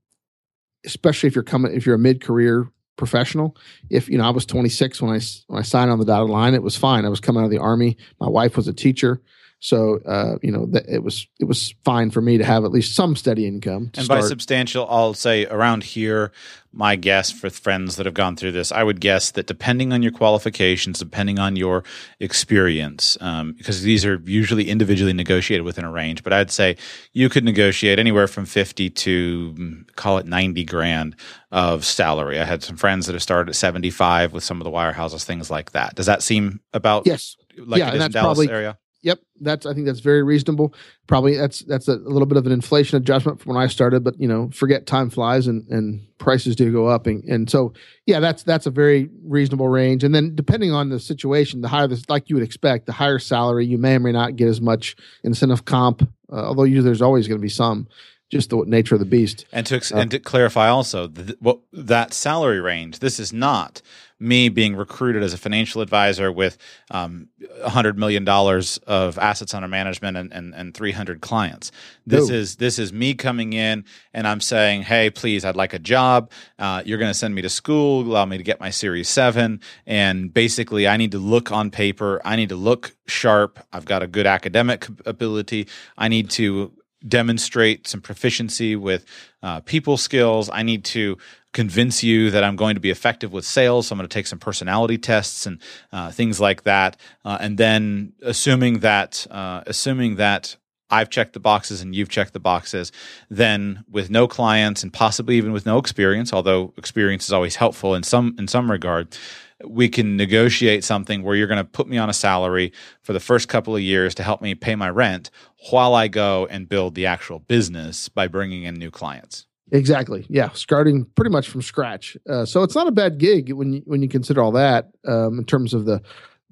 especially 0.87 1.27
if 1.27 1.35
you're 1.35 1.43
coming 1.43 1.75
if 1.75 1.85
you're 1.85 1.97
a 1.97 1.99
mid 1.99 2.23
career 2.23 2.71
professional. 2.97 3.57
If 3.91 4.09
you 4.09 4.17
know, 4.17 4.25
I 4.25 4.31
was 4.31 4.47
26 4.47 5.03
when 5.03 5.11
I 5.11 5.21
when 5.49 5.59
I 5.59 5.63
signed 5.63 5.91
on 5.91 5.99
the 5.99 6.05
dotted 6.05 6.31
line, 6.31 6.55
it 6.55 6.63
was 6.63 6.77
fine. 6.77 7.05
I 7.05 7.09
was 7.09 7.21
coming 7.21 7.43
out 7.43 7.47
of 7.47 7.51
the 7.51 7.59
army. 7.59 7.97
My 8.21 8.29
wife 8.29 8.57
was 8.57 8.69
a 8.69 8.73
teacher. 8.73 9.21
So 9.65 9.99
uh, 10.05 10.37
you 10.43 10.53
know 10.53 10.67
that 10.73 10.85
it 10.91 11.03
was 11.03 11.27
it 11.41 11.47
was 11.47 11.75
fine 11.87 12.11
for 12.11 12.21
me 12.21 12.37
to 12.37 12.45
have 12.45 12.67
at 12.67 12.71
least 12.71 12.95
some 12.95 13.17
steady 13.17 13.47
income. 13.47 13.93
and 13.95 14.05
start. 14.05 14.21
by 14.21 14.29
substantial, 14.29 14.87
I'll 14.91 15.15
say 15.15 15.47
around 15.47 15.85
here, 15.85 16.33
my 16.71 16.97
guess 16.97 17.33
for 17.33 17.49
friends 17.49 17.97
that 17.97 18.05
have 18.05 18.15
gone 18.15 18.37
through 18.37 18.53
this, 18.53 18.71
I 18.73 18.83
would 18.83 19.01
guess 19.01 19.31
that 19.31 19.47
depending 19.47 19.95
on 19.95 20.03
your 20.03 20.13
qualifications, 20.13 20.99
depending 20.99 21.39
on 21.39 21.57
your 21.57 21.83
experience, 22.21 23.17
um, 23.23 23.55
because 23.55 23.81
these 23.81 24.05
are 24.05 24.21
usually 24.27 24.69
individually 24.69 25.15
negotiated 25.15 25.65
within 25.65 25.87
a 25.87 25.91
range, 25.91 26.23
but 26.23 26.35
I'd 26.35 26.51
say 26.51 26.77
you 27.15 27.31
could 27.31 27.43
negotiate 27.43 27.99
anywhere 27.99 28.27
from 28.27 28.45
fifty 28.45 28.91
to 28.91 29.55
mm, 29.57 29.97
call 29.97 30.19
it 30.19 30.27
ninety 30.27 30.65
grand 30.65 31.17
of 31.51 31.87
salary. 31.87 32.39
I 32.39 32.45
had 32.45 32.63
some 32.63 32.77
friends 32.77 33.07
that 33.07 33.15
have 33.15 33.23
started 33.23 33.49
at 33.49 33.57
seventy 33.57 33.89
five 33.89 34.35
with 34.35 34.45
some 34.45 34.61
of 34.61 34.65
the 34.67 34.71
wirehouses, 34.71 35.25
things 35.25 35.51
like 35.51 35.73
that. 35.73 35.95
Does 35.95 36.05
that 36.05 36.23
seem 36.23 36.61
about 36.75 37.07
yes? 37.07 37.35
Like 37.57 37.79
yeah, 37.79 37.89
it 37.89 37.95
is 37.95 38.05
in 38.05 38.11
Dallas 38.11 38.37
probably, 38.37 38.51
area? 38.51 38.79
Yep, 39.05 39.21
that's 39.43 39.67
I 39.67 39.75
think 39.75 39.85
that's 39.85 40.01
very 40.01 40.23
reasonable. 40.23 40.73
Probably 41.07 41.37
that's 41.37 41.61
that's 41.61 41.89
a, 41.89 41.97
little 41.97 42.25
bit 42.25 42.39
of 42.39 42.47
an 42.47 42.53
inflation 42.53 42.97
adjustment 42.97 43.39
from 43.39 43.55
when 43.55 43.63
I 43.63 43.67
started, 43.67 44.03
but 44.03 44.19
you 44.19 44.27
know, 44.27 44.49
forget 44.51 44.87
time 44.87 45.11
flies 45.11 45.47
and 45.47 45.69
and 45.69 46.07
prices 46.17 46.57
do 46.57 46.73
go 46.73 46.87
up, 46.87 47.07
and, 47.07 47.23
and 47.25 47.51
so 47.51 47.75
yeah, 48.07 48.19
that's 48.19 48.43
that's 48.45 48.65
a 48.65 48.71
very 48.71 49.11
reasonable 49.23 49.69
range. 49.69 50.05
And 50.05 50.15
then 50.15 50.35
depending 50.35 50.73
on 50.73 50.89
the 50.89 50.99
situation, 50.99 51.61
the 51.61 51.69
higher 51.69 51.87
this, 51.87 52.09
like 52.09 52.31
you 52.31 52.37
would 52.37 52.43
expect, 52.43 52.87
the 52.87 52.93
higher 52.93 53.19
salary 53.19 53.67
you 53.67 53.77
may 53.77 53.97
or 53.97 54.01
may 54.01 54.13
not 54.13 54.37
get 54.37 54.49
as 54.49 54.63
much 54.63 54.97
incentive 55.23 55.67
comp. 55.67 56.03
Uh, 56.33 56.37
although 56.37 56.65
usually 56.65 56.87
there's 56.87 57.03
always 57.03 57.29
going 57.29 57.39
to 57.39 57.43
be 57.43 57.51
some, 57.51 57.87
just 58.31 58.49
the 58.49 58.65
nature 58.67 58.95
of 58.95 59.01
the 59.01 59.05
beast. 59.05 59.45
And 59.53 59.67
to 59.67 59.77
uh, 59.77 60.01
and 60.01 60.11
to 60.13 60.19
clarify 60.19 60.69
also, 60.69 61.09
th- 61.09 61.37
what 61.41 61.59
that 61.75 62.15
salary 62.15 62.61
range, 62.61 63.01
this 63.01 63.21
is 63.21 63.35
not 63.35 63.83
me 64.21 64.49
being 64.49 64.77
recruited 64.77 65.23
as 65.23 65.33
a 65.35 65.39
financial 65.39 65.81
advisor 65.81 66.31
with 66.31 66.57
um, 66.91 67.29
$100 67.67 67.97
million 67.97 68.27
of 68.29 69.19
assets 69.19 69.55
under 69.55 69.69
management 69.69 70.17
and, 70.17 70.33
and, 70.33 70.55
and 70.55 70.75
300 70.75 71.21
clients. 71.21 71.73
This 72.07 72.31
Ooh. 72.31 72.35
is 72.35 72.57
this 72.57 72.79
is 72.79 72.93
me 72.93 73.15
coming 73.15 73.53
in 73.53 73.85
and 74.13 74.27
I'm 74.27 74.41
saying, 74.41 74.83
hey, 74.83 75.11
please, 75.11 75.45
I'd 75.45 75.57
like 75.57 75.73
a 75.73 75.79
job. 75.79 76.31
Uh, 76.59 76.83
you're 76.85 76.99
going 76.99 77.11
to 77.11 77.19
send 77.19 77.35
me 77.35 77.43
to 77.43 77.49
school, 77.49 78.03
allow 78.03 78.25
me 78.25 78.39
to 78.39 78.45
get 78.45 78.61
my 78.61 78.71
Series 78.71 79.09
7. 79.09 79.61
And 79.87 80.33
basically, 80.33 80.87
I 80.87 80.97
need 80.97 81.13
to 81.13 81.19
look 81.19 81.51
on 81.53 81.71
paper. 81.71 82.21
I 82.25 82.37
need 82.37 82.51
to 82.51 82.57
look 82.57 82.95
sharp. 83.07 83.59
I've 83.73 83.85
got 83.85 84.03
a 84.03 84.07
good 84.07 84.27
academic 84.27 84.87
ability. 85.07 85.69
I 85.99 86.09
need 86.09 86.31
to 86.31 86.73
demonstrate 87.07 87.87
some 87.87 88.01
proficiency 88.01 88.77
with 88.77 89.05
uh, 89.43 89.61
people 89.61 89.97
skills. 89.97 90.51
I 90.53 90.63
need 90.63 90.85
to 90.87 91.19
convince 91.53 92.03
you 92.03 92.31
that 92.31 92.45
I'm 92.45 92.57
going 92.57 92.75
to 92.75 92.81
be 92.81 92.91
effective 92.91 93.33
with 93.33 93.45
sales. 93.45 93.87
So 93.87 93.95
I'm 93.95 93.99
going 93.99 94.09
to 94.09 94.13
take 94.15 94.27
some 94.27 94.39
personality 94.39 94.99
tests 94.99 95.47
and 95.47 95.61
uh, 95.93 96.11
things 96.11 96.41
like 96.41 96.65
that. 96.65 96.97
Uh, 97.25 97.39
and 97.41 97.57
then 97.57 98.13
assuming 98.23 98.81
that, 98.81 99.27
uh, 99.31 99.63
assuming 99.67 100.17
that 100.17 100.57
I've 100.91 101.11
checked 101.11 101.33
the 101.33 101.41
boxes 101.41 101.81
and 101.81 101.95
you've 101.95 102.09
checked 102.09 102.35
the 102.35 102.41
boxes, 102.41 102.93
then 103.31 103.85
with 103.91 104.11
no 104.11 104.29
clients 104.29 104.83
and 104.83 104.93
possibly 104.93 105.37
even 105.37 105.53
with 105.53 105.65
no 105.65 105.79
experience, 105.79 106.33
although 106.33 106.75
experience 106.77 107.25
is 107.25 107.33
always 107.33 107.57
helpful 107.57 107.95
in 107.95 108.03
some 108.03 108.37
in 108.39 108.49
some 108.49 108.71
regard, 108.71 109.17
we 109.65 109.89
can 109.89 110.17
negotiate 110.17 110.85
something 110.85 111.23
where 111.23 111.37
you're 111.37 111.47
going 111.47 111.59
to 111.59 111.65
put 111.65 111.87
me 111.89 111.99
on 111.99 112.11
a 112.11 112.13
salary 112.13 112.73
for 113.03 113.13
the 113.13 113.21
first 113.21 113.49
couple 113.49 113.75
of 113.75 113.83
years 113.83 114.15
to 114.17 114.23
help 114.23 114.43
me 114.43 114.55
pay 114.55 114.75
my 114.75 114.91
rent 114.91 115.31
while 115.71 115.95
I 115.95 116.09
go 116.09 116.47
and 116.51 116.69
build 116.69 116.95
the 116.95 117.07
actual 117.07 117.39
business 117.39 118.09
by 118.09 118.27
bringing 118.29 118.65
in 118.65 118.75
new 118.75 118.91
clients. 118.91 119.47
Exactly. 119.73 120.27
Yeah, 120.29 120.51
starting 120.53 121.07
pretty 121.15 121.31
much 121.31 121.49
from 121.49 121.63
scratch. 121.63 122.17
Uh, 122.29 122.45
so 122.45 122.63
it's 122.63 122.75
not 122.75 122.87
a 122.87 122.93
bad 122.93 123.19
gig 123.19 123.53
when 123.53 123.73
you, 123.75 123.83
when 123.87 124.03
you 124.03 124.09
consider 124.09 124.43
all 124.43 124.53
that 124.53 124.91
um, 125.07 125.39
in 125.39 125.45
terms 125.45 125.75
of 125.75 125.85
the 125.85 126.03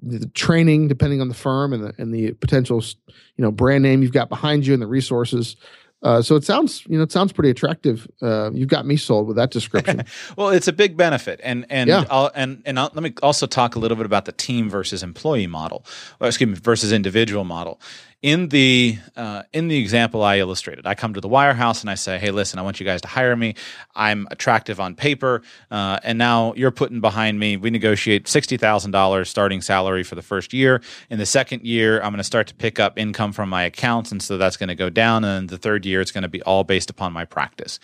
the 0.05 0.27
training, 0.29 0.89
depending 0.89 1.21
on 1.21 1.29
the 1.29 1.33
firm 1.33 1.71
and 1.71 1.81
the 1.81 1.93
and 1.97 2.13
the 2.13 2.33
potential, 2.33 2.83
you 3.07 3.41
know, 3.41 3.51
brand 3.51 3.83
name 3.83 4.01
you've 4.01 4.11
got 4.11 4.27
behind 4.27 4.65
you 4.65 4.73
and 4.73 4.81
the 4.81 4.87
resources. 4.87 5.55
Uh, 6.03 6.21
so 6.21 6.35
it 6.35 6.43
sounds, 6.43 6.85
you 6.87 6.97
know, 6.97 7.03
it 7.03 7.11
sounds 7.11 7.31
pretty 7.31 7.49
attractive. 7.49 8.07
Uh, 8.21 8.51
you've 8.53 8.67
got 8.67 8.85
me 8.85 8.97
sold 8.97 9.25
with 9.25 9.37
that 9.37 9.51
description. 9.51 10.03
well, 10.37 10.49
it's 10.49 10.67
a 10.67 10.73
big 10.73 10.97
benefit, 10.97 11.39
and 11.43 11.65
and 11.69 11.89
yeah. 11.89 12.03
I'll, 12.09 12.29
and 12.35 12.61
and 12.65 12.77
I'll, 12.77 12.91
let 12.93 13.03
me 13.03 13.13
also 13.23 13.47
talk 13.47 13.75
a 13.75 13.79
little 13.79 13.97
bit 13.97 14.05
about 14.05 14.25
the 14.25 14.33
team 14.33 14.69
versus 14.69 15.01
employee 15.01 15.47
model, 15.47 15.85
or 16.19 16.27
excuse 16.27 16.49
me, 16.49 16.55
versus 16.55 16.91
individual 16.91 17.45
model 17.45 17.79
in 18.23 18.47
the 18.47 18.97
uh, 19.17 19.43
in 19.51 19.67
the 19.67 19.77
example 19.77 20.23
I 20.23 20.39
illustrated, 20.39 20.87
I 20.87 20.95
come 20.95 21.13
to 21.13 21.19
the 21.19 21.27
wirehouse 21.27 21.81
and 21.81 21.89
I 21.89 21.95
say, 21.95 22.17
"Hey, 22.17 22.31
listen, 22.31 22.57
I 22.57 22.61
want 22.61 22.79
you 22.79 22.85
guys 22.85 23.01
to 23.01 23.09
hire 23.09 23.35
me. 23.35 23.55
I'm 23.95 24.29
attractive 24.31 24.79
on 24.79 24.95
paper, 24.95 25.41
uh, 25.69 25.99
and 26.03 26.17
now 26.17 26.53
you're 26.55 26.71
putting 26.71 27.01
behind 27.01 27.37
me. 27.37 27.57
We 27.57 27.69
negotiate 27.69 28.29
sixty 28.29 28.55
thousand 28.55 28.91
dollars 28.91 29.29
starting 29.29 29.61
salary 29.61 30.03
for 30.03 30.15
the 30.15 30.21
first 30.21 30.53
year. 30.53 30.81
In 31.09 31.19
the 31.19 31.25
second 31.25 31.63
year, 31.63 31.97
I'm 31.97 32.11
going 32.11 32.17
to 32.17 32.23
start 32.23 32.47
to 32.47 32.55
pick 32.55 32.79
up 32.79 32.97
income 32.97 33.33
from 33.33 33.49
my 33.49 33.63
accounts, 33.63 34.13
and 34.13 34.23
so 34.23 34.37
that's 34.37 34.55
going 34.55 34.69
to 34.69 34.75
go 34.75 34.89
down. 34.89 35.25
And 35.25 35.49
the 35.49 35.57
third 35.57 35.85
year, 35.85 35.99
it's 35.99 36.11
going 36.11 36.21
to 36.21 36.29
be 36.29 36.41
all 36.43 36.63
based 36.63 36.89
upon 36.89 37.11
my 37.11 37.25
practice. 37.25 37.77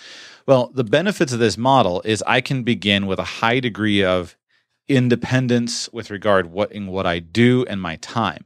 Well, 0.47 0.71
the 0.73 0.85
benefits 0.85 1.33
of 1.33 1.39
this 1.39 1.57
model 1.57 2.01
is 2.05 2.23
I 2.25 2.39
can 2.39 2.63
begin 2.63 3.07
with 3.07 3.19
a 3.19 3.25
high 3.25 3.59
degree 3.59 4.05
of 4.05 4.37
independence 4.87 5.89
with 5.91 6.09
regard 6.09 6.47
what 6.47 6.71
in 6.71 6.87
what 6.87 7.05
I 7.05 7.19
do 7.19 7.65
and 7.69 7.81
my 7.81 7.97
time 7.97 8.45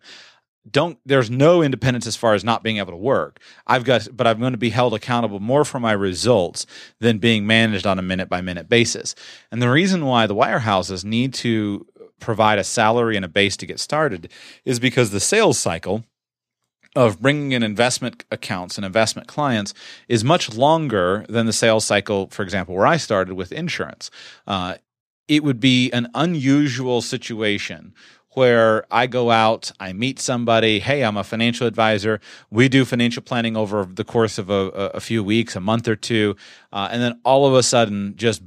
don't 0.70 0.98
there's 1.06 1.30
no 1.30 1.62
independence 1.62 2.08
as 2.08 2.16
far 2.16 2.34
as 2.34 2.44
not 2.44 2.64
being 2.64 2.78
able 2.78 2.92
to 2.92 2.98
work 2.98 3.40
i've 3.68 3.84
got 3.84 4.08
but 4.16 4.26
i'm 4.26 4.40
going 4.40 4.54
to 4.54 4.58
be 4.58 4.70
held 4.70 4.94
accountable 4.94 5.40
more 5.40 5.66
for 5.66 5.80
my 5.80 5.92
results 5.92 6.66
than 7.00 7.18
being 7.18 7.46
managed 7.46 7.86
on 7.86 8.00
a 8.00 8.02
minute 8.02 8.30
by 8.30 8.40
minute 8.42 8.70
basis 8.70 9.14
and 9.52 9.62
the 9.62 9.70
reason 9.70 10.06
why 10.06 10.26
the 10.26 10.36
wirehouses 10.36 11.04
need 11.04 11.34
to 11.34 11.86
provide 12.20 12.58
a 12.58 12.64
salary 12.64 13.16
and 13.18 13.26
a 13.26 13.28
base 13.28 13.58
to 13.58 13.66
get 13.66 13.80
started 13.80 14.32
is 14.64 14.80
because 14.80 15.12
the 15.12 15.20
sales 15.20 15.60
cycle 15.60 16.06
of 16.96 17.22
bringing 17.22 17.52
in 17.52 17.64
investment 17.64 18.24
accounts 18.32 18.78
and 18.78 18.86
investment 18.86 19.28
clients 19.28 19.74
is 20.08 20.24
much 20.24 20.54
longer 20.54 21.26
than 21.28 21.46
the 21.46 21.54
sales 21.54 21.86
cycle, 21.86 22.28
for 22.28 22.44
example, 22.44 22.76
where 22.76 22.86
I 22.86 22.98
started 22.98 23.34
with 23.34 23.52
insurance. 23.52 24.12
Uh, 24.46 24.76
it 25.28 25.44
would 25.44 25.60
be 25.60 25.92
an 25.92 26.08
unusual 26.14 27.02
situation 27.02 27.94
where 28.36 28.86
I 28.92 29.08
go 29.08 29.32
out, 29.32 29.72
I 29.80 29.94
meet 29.94 30.20
somebody. 30.20 30.80
Hey, 30.80 31.04
I'm 31.04 31.18
a 31.18 31.24
financial 31.24 31.68
advisor. 31.68 32.20
We 32.50 32.70
do 32.70 32.86
financial 32.86 33.22
planning 33.24 33.56
over 33.58 33.86
the 33.86 34.04
course 34.04 34.38
of 34.38 34.50
a, 34.50 34.72
a 34.96 35.00
few 35.00 35.24
weeks, 35.24 35.56
a 35.56 35.60
month 35.60 35.88
or 35.88 35.96
two, 35.96 36.36
uh, 36.72 36.90
and 36.92 37.02
then 37.02 37.20
all 37.24 37.46
of 37.48 37.54
a 37.54 37.64
sudden, 37.64 38.14
just 38.16 38.42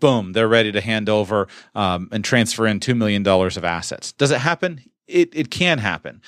boom, 0.00 0.32
they're 0.32 0.48
ready 0.48 0.72
to 0.72 0.80
hand 0.80 1.08
over 1.08 1.48
um, 1.74 2.08
and 2.12 2.24
transfer 2.24 2.66
in 2.66 2.80
two 2.80 2.94
million 2.94 3.22
dollars 3.22 3.56
of 3.56 3.64
assets. 3.64 4.12
Does 4.12 4.30
it 4.30 4.38
happen? 4.38 4.80
It 5.06 5.30
it 5.34 5.50
can 5.50 5.78
happen. 5.78 6.20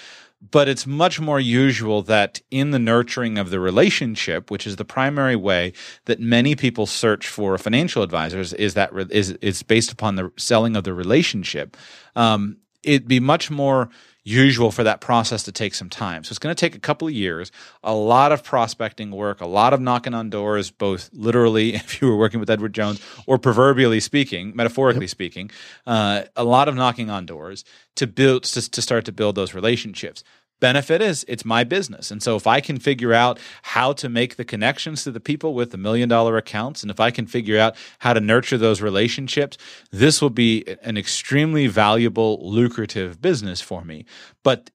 but 0.51 0.68
it's 0.68 0.86
much 0.86 1.20
more 1.20 1.38
usual 1.40 2.03
that 2.03 2.40
in 2.51 2.70
the 2.70 2.78
nurturing 2.78 3.36
of 3.38 3.51
the 3.51 3.61
relationship, 3.61 4.51
which 4.51 4.66
is 4.66 4.76
the 4.76 4.84
primary 4.84 5.36
way 5.36 5.72
that 6.07 6.18
many 6.18 6.57
people 6.57 6.86
search 6.86 7.28
for 7.28 7.59
financial 7.59 8.03
advisors, 8.03 8.53
is 8.55 8.74
that 8.74 8.90
is 9.11 9.32
is 9.42 9.62
based 9.62 9.92
upon 9.92 10.16
the 10.16 10.32
selling 10.36 10.76
of 10.76 10.84
the 10.84 10.94
relationship. 10.94 11.76
Um, 12.16 12.57
it'd 12.82 13.08
be 13.08 13.20
much 13.20 13.50
more 13.50 13.90
usual 14.22 14.70
for 14.70 14.84
that 14.84 15.00
process 15.00 15.44
to 15.44 15.52
take 15.52 15.74
some 15.74 15.88
time. 15.88 16.24
So 16.24 16.32
it's 16.32 16.38
going 16.38 16.54
to 16.54 16.60
take 16.60 16.74
a 16.74 16.78
couple 16.78 17.08
of 17.08 17.14
years, 17.14 17.50
a 17.82 17.94
lot 17.94 18.32
of 18.32 18.44
prospecting 18.44 19.10
work, 19.10 19.40
a 19.40 19.46
lot 19.46 19.72
of 19.72 19.80
knocking 19.80 20.12
on 20.12 20.28
doors, 20.28 20.70
both 20.70 21.08
literally, 21.12 21.74
if 21.74 22.00
you 22.00 22.08
were 22.08 22.16
working 22.16 22.40
with 22.40 22.50
Edward 22.50 22.74
Jones, 22.74 23.00
or 23.26 23.38
proverbially 23.38 24.00
speaking, 24.00 24.52
metaphorically 24.54 25.04
yep. 25.04 25.10
speaking, 25.10 25.50
uh, 25.86 26.22
a 26.36 26.44
lot 26.44 26.68
of 26.68 26.74
knocking 26.74 27.10
on 27.10 27.26
doors 27.26 27.64
to 27.96 28.06
build 28.06 28.44
to, 28.44 28.70
to 28.70 28.82
start 28.82 29.04
to 29.06 29.12
build 29.12 29.34
those 29.34 29.54
relationships 29.54 30.22
benefit 30.61 31.02
is 31.02 31.24
it's 31.26 31.44
my 31.44 31.64
business. 31.64 32.11
And 32.11 32.22
so 32.22 32.36
if 32.36 32.46
I 32.46 32.61
can 32.61 32.78
figure 32.78 33.12
out 33.12 33.38
how 33.62 33.92
to 33.94 34.08
make 34.08 34.36
the 34.36 34.44
connections 34.44 35.04
to 35.04 35.11
the 35.11 35.20
people 35.20 35.54
with 35.54 35.70
the 35.70 35.78
million 35.78 36.08
dollar 36.08 36.36
accounts, 36.36 36.82
and 36.82 36.90
if 36.90 37.00
I 37.00 37.11
can 37.11 37.26
figure 37.26 37.58
out 37.58 37.74
how 38.00 38.12
to 38.12 38.20
nurture 38.20 38.58
those 38.58 38.80
relationships, 38.80 39.56
this 39.90 40.22
will 40.22 40.30
be 40.30 40.64
an 40.82 40.96
extremely 40.96 41.66
valuable, 41.66 42.38
lucrative 42.42 43.20
business 43.20 43.61
for 43.61 43.84
me. 43.84 44.04
But 44.42 44.70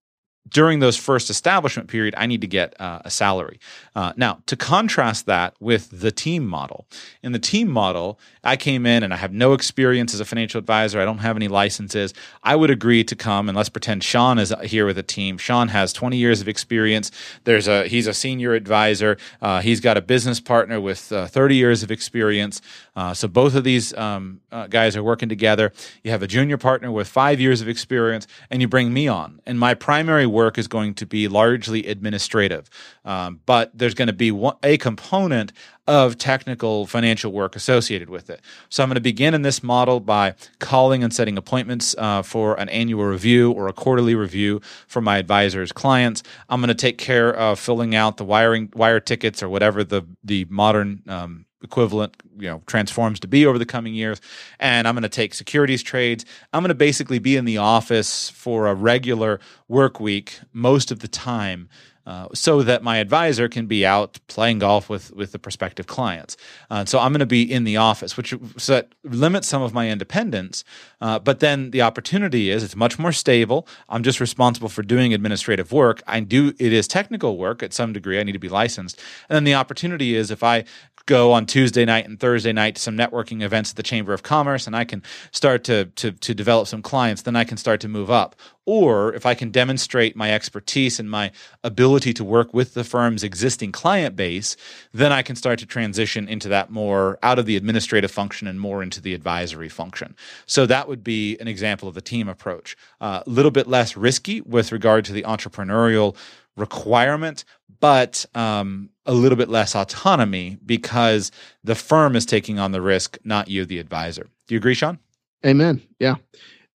during 0.48 0.80
those 0.80 0.96
first 0.96 1.30
establishment 1.30 1.90
period, 1.90 2.14
I 2.18 2.28
need 2.28 2.42
to 2.42 2.48
get 2.48 2.80
uh, 2.80 3.02
a 3.04 3.10
salary. 3.10 3.60
Uh, 3.96 4.14
now, 4.16 4.42
to 4.46 4.56
contrast 4.56 5.26
that 5.26 5.56
with 5.60 6.02
the 6.02 6.12
team 6.12 6.46
model, 6.46 6.86
in 7.24 7.32
the 7.32 7.40
team 7.40 7.68
model, 7.68 8.20
I 8.44 8.56
came 8.56 8.86
in 8.86 9.02
and 9.02 9.14
I 9.14 9.18
have 9.18 9.34
no 9.34 9.54
experience 9.54 10.14
as 10.14 10.20
a 10.20 10.26
financial 10.26 10.60
advisor. 10.60 11.00
I 11.00 11.06
don't 11.06 11.18
have 11.20 11.36
any 11.36 11.48
licenses. 11.48 12.14
I 12.44 12.56
would 12.56 12.70
agree 12.70 13.04
to 13.04 13.16
come 13.16 13.50
and 13.50 13.56
let's 13.56 13.70
pretend 13.70 14.04
Sean 14.04 14.38
is 14.38 14.54
here 14.64 14.86
with 14.86 14.98
a 14.98 15.04
team. 15.04 15.38
Sean 15.38 15.70
has 15.70 15.92
20 15.94 16.16
years 16.18 16.42
of 16.42 16.48
experience. 16.48 17.12
There's 17.44 17.68
a 17.68 17.88
he's 17.88 18.08
a 18.08 18.14
senior 18.14 18.54
advisor. 18.54 19.18
Uh, 19.42 19.62
he's 19.62 19.80
got 19.80 19.98
a 19.98 20.02
business 20.02 20.40
partner 20.40 20.80
with 20.80 21.12
uh, 21.12 21.28
30 21.28 21.56
years 21.56 21.82
of 21.82 21.92
experience. 21.92 22.62
Uh, 22.96 23.14
so 23.14 23.28
both 23.28 23.56
of 23.56 23.64
these 23.64 23.94
um, 23.96 24.40
uh, 24.52 24.68
guys 24.68 24.96
are 24.96 25.04
working 25.04 25.30
together. 25.30 25.74
You 26.04 26.12
have 26.12 26.24
a 26.24 26.28
junior 26.28 26.58
partner 26.58 26.92
with 26.92 27.08
five 27.08 27.40
years 27.40 27.62
of 27.62 27.68
experience, 27.68 28.28
and 28.50 28.62
you 28.62 28.68
bring 28.68 28.94
me 28.94 29.08
on. 29.08 29.42
And 29.46 29.60
my 29.60 29.74
primary 29.74 30.26
work 30.26 30.58
is 30.58 30.68
going 30.68 30.94
to 30.96 31.06
be 31.06 31.28
largely 31.28 31.86
administrative, 31.88 32.70
um, 33.04 33.42
but 33.46 33.72
there's 33.74 33.94
going 33.94 34.08
to 34.08 34.14
be 34.14 34.32
one, 34.32 34.56
a 34.64 34.78
component 34.78 35.52
of 35.88 36.18
technical 36.18 36.88
financial 36.88 37.32
work 37.32 37.56
associated 37.56 38.10
with 38.10 38.30
it. 38.30 38.42
So 38.70 38.82
I'm 38.82 38.90
going 38.90 38.96
to 38.96 39.02
begin 39.02 39.34
in 39.34 39.44
this 39.44 39.62
model 39.62 40.00
by 40.00 40.34
calling 40.60 41.04
and 41.04 41.14
setting 41.14 41.38
appointments 41.38 41.96
uh, 41.98 42.24
for 42.24 42.60
an 42.60 42.70
annual 42.70 43.06
review 43.06 43.52
or 43.52 43.68
a 43.68 43.74
quarterly 43.74 44.16
review 44.16 44.62
for 44.88 45.02
my 45.02 45.18
advisor's 45.18 45.72
clients. 45.72 46.24
I'm 46.50 46.60
going 46.60 46.70
to 46.70 46.74
take 46.74 46.98
care 46.98 47.32
of 47.32 47.60
filling 47.60 47.94
out 47.94 48.18
the 48.18 48.26
wiring 48.26 48.72
wire 48.74 49.00
tickets 49.00 49.44
or 49.44 49.50
whatever 49.50 49.84
the 49.84 50.04
the 50.24 50.46
modern 50.50 51.04
um, 51.08 51.45
equivalent 51.66 52.16
you 52.38 52.48
know 52.48 52.62
transforms 52.68 53.20
to 53.20 53.28
be 53.28 53.46
over 53.46 53.58
the 53.58 53.66
coming 53.66 53.94
years 53.94 54.22
and 54.60 54.88
i'm 54.88 54.96
going 54.96 55.04
to 55.04 55.10
take 55.10 55.34
securities 55.34 55.84
trades 55.84 56.24
i'm 56.54 56.62
going 56.62 56.70
to 56.70 56.76
basically 56.76 57.20
be 57.20 57.36
in 57.36 57.46
the 57.46 57.58
office 57.58 58.30
for 58.30 58.68
a 58.68 58.74
regular 58.74 59.40
work 59.68 60.00
week 60.00 60.40
most 60.54 60.92
of 60.92 61.00
the 61.00 61.08
time 61.08 61.68
uh, 62.06 62.28
so 62.34 62.62
that 62.62 62.84
my 62.84 62.98
advisor 62.98 63.50
can 63.50 63.66
be 63.66 63.84
out 63.86 64.20
playing 64.28 64.60
golf 64.60 64.90
with 64.90 65.12
with 65.14 65.32
the 65.32 65.40
prospective 65.40 65.88
clients. 65.88 66.38
Uh, 66.70 66.86
so 66.86 67.00
I'm 67.00 67.12
going 67.12 67.20
to 67.20 67.26
be 67.26 67.42
in 67.42 67.64
the 67.64 67.78
office, 67.78 68.16
which 68.16 68.34
so 68.58 68.74
that 68.74 68.94
limits 69.04 69.48
some 69.48 69.64
of 69.64 69.74
my 69.74 69.90
independence. 69.90 70.64
Uh, 71.02 71.18
but 71.18 71.40
then 71.40 71.72
the 71.72 71.82
opportunity 71.82 72.52
is 72.52 72.64
it's 72.64 72.76
much 72.76 73.00
more 73.00 73.12
stable. 73.12 73.68
I'm 73.90 74.04
just 74.04 74.20
responsible 74.20 74.70
for 74.70 74.84
doing 74.84 75.16
administrative 75.16 75.72
work. 75.72 76.04
I 76.06 76.20
do 76.20 76.54
it 76.60 76.74
is 76.74 76.88
technical 76.88 77.38
work 77.38 77.64
at 77.64 77.74
some 77.74 77.92
degree. 77.92 78.20
I 78.20 78.24
need 78.24 78.34
to 78.34 78.40
be 78.40 78.50
licensed, 78.50 79.02
and 79.28 79.36
then 79.36 79.44
the 79.44 79.56
opportunity 79.56 80.16
is 80.16 80.30
if 80.30 80.44
I 80.44 80.66
go 81.06 81.32
on 81.32 81.46
Tuesday 81.46 81.86
night 81.86 82.06
and 82.06 82.20
Thursday 82.20 82.52
night 82.52 82.76
to 82.76 82.82
some 82.82 82.98
networking 82.98 83.42
events 83.42 83.72
at 83.72 83.76
the 83.76 83.84
Chamber 83.84 84.14
of 84.14 84.24
Commerce 84.24 84.66
and 84.66 84.76
I 84.76 84.86
can 84.86 85.04
start 85.32 85.64
to, 85.66 85.86
to, 85.86 86.12
to 86.12 86.34
develop 86.34 86.68
some 86.68 86.82
clients, 86.82 87.22
then 87.22 87.36
I 87.36 87.44
can 87.44 87.58
start 87.58 87.80
to 87.82 87.88
move 87.88 88.10
up. 88.10 88.36
Or 88.66 89.14
if 89.14 89.28
I 89.28 89.36
can 89.36 89.52
demonstrate 89.52 90.16
my 90.16 90.34
expertise 90.34 91.00
and 91.00 91.10
my 91.10 91.32
ability 91.64 92.14
to 92.16 92.24
work 92.24 92.52
with 92.54 92.74
the 92.74 92.84
firm's 92.84 93.24
existing 93.24 93.72
client 93.72 94.16
base, 94.16 94.58
then 94.92 95.12
I 95.12 95.22
can 95.22 95.36
start 95.36 95.60
to 95.60 95.68
transition 95.68 96.28
into 96.28 96.50
that 96.50 96.72
more 96.72 97.20
out 97.22 97.38
of 97.38 97.46
the 97.46 97.56
administrative 97.56 98.10
function 98.10 98.48
and 98.48 98.60
more 98.60 98.82
into 98.82 99.00
the 99.00 99.14
advisory 99.14 99.70
function. 99.70 100.16
So 100.48 100.66
that 100.66 100.88
would 100.88 101.04
be 101.04 101.38
an 101.40 101.48
example 101.48 101.88
of 101.88 101.94
the 101.94 102.02
team 102.02 102.28
approach. 102.28 102.76
A 103.00 103.04
uh, 103.04 103.24
little 103.28 103.52
bit 103.52 103.68
less 103.68 103.96
risky 103.96 104.42
with 104.42 104.72
regard 104.72 105.06
to 105.06 105.14
the 105.14 105.24
entrepreneurial 105.24 106.16
requirement, 106.56 107.44
but 107.80 108.26
um, 108.36 108.90
a 109.06 109.14
little 109.14 109.38
bit 109.38 109.50
less 109.50 109.76
autonomy 109.76 110.58
because 110.66 111.32
the 111.64 111.76
firm 111.76 112.16
is 112.16 112.26
taking 112.26 112.60
on 112.60 112.72
the 112.72 112.82
risk, 112.82 113.18
not 113.24 113.48
you, 113.48 113.66
the 113.66 113.80
advisor. 113.80 114.28
Do 114.48 114.56
you 114.56 114.58
agree, 114.58 114.74
Sean? 114.74 115.00
Amen. 115.46 115.82
Yeah. 116.00 116.16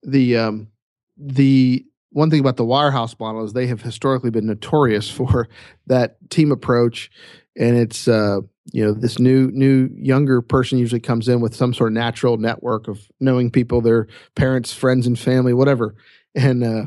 The 0.02 0.36
um, 0.36 0.68
the 1.16 1.84
one 2.10 2.30
thing 2.30 2.40
about 2.40 2.56
the 2.56 2.64
wirehouse 2.64 3.18
model 3.18 3.44
is 3.44 3.52
they 3.52 3.66
have 3.66 3.82
historically 3.82 4.30
been 4.30 4.46
notorious 4.46 5.10
for 5.10 5.48
that 5.86 6.16
team 6.30 6.52
approach, 6.52 7.10
and 7.56 7.76
it's 7.76 8.08
uh, 8.08 8.40
you 8.72 8.84
know 8.84 8.92
this 8.92 9.18
new 9.18 9.50
new 9.52 9.88
younger 9.94 10.40
person 10.40 10.78
usually 10.78 11.00
comes 11.00 11.28
in 11.28 11.40
with 11.40 11.54
some 11.54 11.74
sort 11.74 11.88
of 11.88 11.94
natural 11.94 12.36
network 12.36 12.88
of 12.88 13.10
knowing 13.20 13.50
people, 13.50 13.80
their 13.80 14.06
parents, 14.34 14.72
friends, 14.72 15.06
and 15.06 15.18
family, 15.18 15.52
whatever, 15.52 15.94
and 16.34 16.64
uh, 16.64 16.86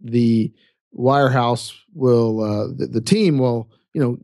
the 0.00 0.52
wirehouse 0.96 1.74
will 1.94 2.42
uh, 2.42 2.66
the, 2.76 2.86
the 2.86 3.00
team 3.00 3.38
will 3.38 3.70
you 3.92 4.00
know 4.00 4.18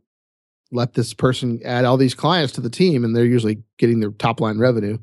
let 0.73 0.95
this 0.95 1.13
person 1.13 1.61
add 1.65 1.85
all 1.85 1.97
these 1.97 2.15
clients 2.15 2.53
to 2.55 2.61
the 2.61 2.71
team 2.71 3.05
and 3.05 3.15
they're 3.15 3.25
usually 3.25 3.63
getting 3.79 4.01
their 4.01 4.13
top 4.13 4.41
line 4.41 4.59
revenue. 4.59 4.99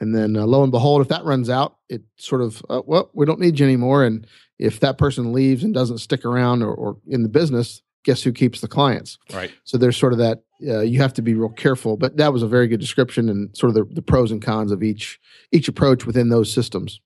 And 0.00 0.14
then 0.14 0.36
uh, 0.36 0.46
lo 0.46 0.62
and 0.62 0.70
behold 0.70 1.02
if 1.02 1.08
that 1.08 1.24
runs 1.24 1.50
out 1.50 1.76
it 1.88 2.02
sort 2.16 2.40
of 2.40 2.62
uh, 2.70 2.82
well 2.86 3.10
we 3.14 3.26
don't 3.26 3.40
need 3.40 3.58
you 3.58 3.66
anymore. 3.66 4.04
And 4.04 4.26
if 4.58 4.80
that 4.80 4.98
person 4.98 5.32
leaves 5.32 5.64
and 5.64 5.74
doesn't 5.74 5.98
stick 5.98 6.24
around 6.24 6.62
or, 6.62 6.72
or 6.72 6.96
in 7.08 7.22
the 7.22 7.28
business 7.28 7.82
guess 8.04 8.22
who 8.22 8.32
keeps 8.32 8.60
the 8.60 8.68
clients? 8.68 9.18
Right. 9.32 9.52
So 9.64 9.76
there's 9.76 9.96
sort 9.96 10.12
of 10.12 10.18
that 10.20 10.42
uh, 10.66 10.80
you 10.80 11.00
have 11.00 11.12
to 11.14 11.22
be 11.22 11.34
real 11.34 11.50
careful. 11.50 11.96
But 11.96 12.16
that 12.16 12.32
was 12.32 12.42
a 12.42 12.48
very 12.48 12.66
good 12.66 12.80
description 12.80 13.28
and 13.28 13.54
sort 13.56 13.70
of 13.70 13.74
the, 13.74 13.94
the 13.94 14.02
pros 14.02 14.30
and 14.30 14.40
cons 14.40 14.72
of 14.72 14.82
each 14.82 15.18
each 15.52 15.68
approach 15.68 16.06
within 16.06 16.28
those 16.28 16.52
systems 16.52 17.00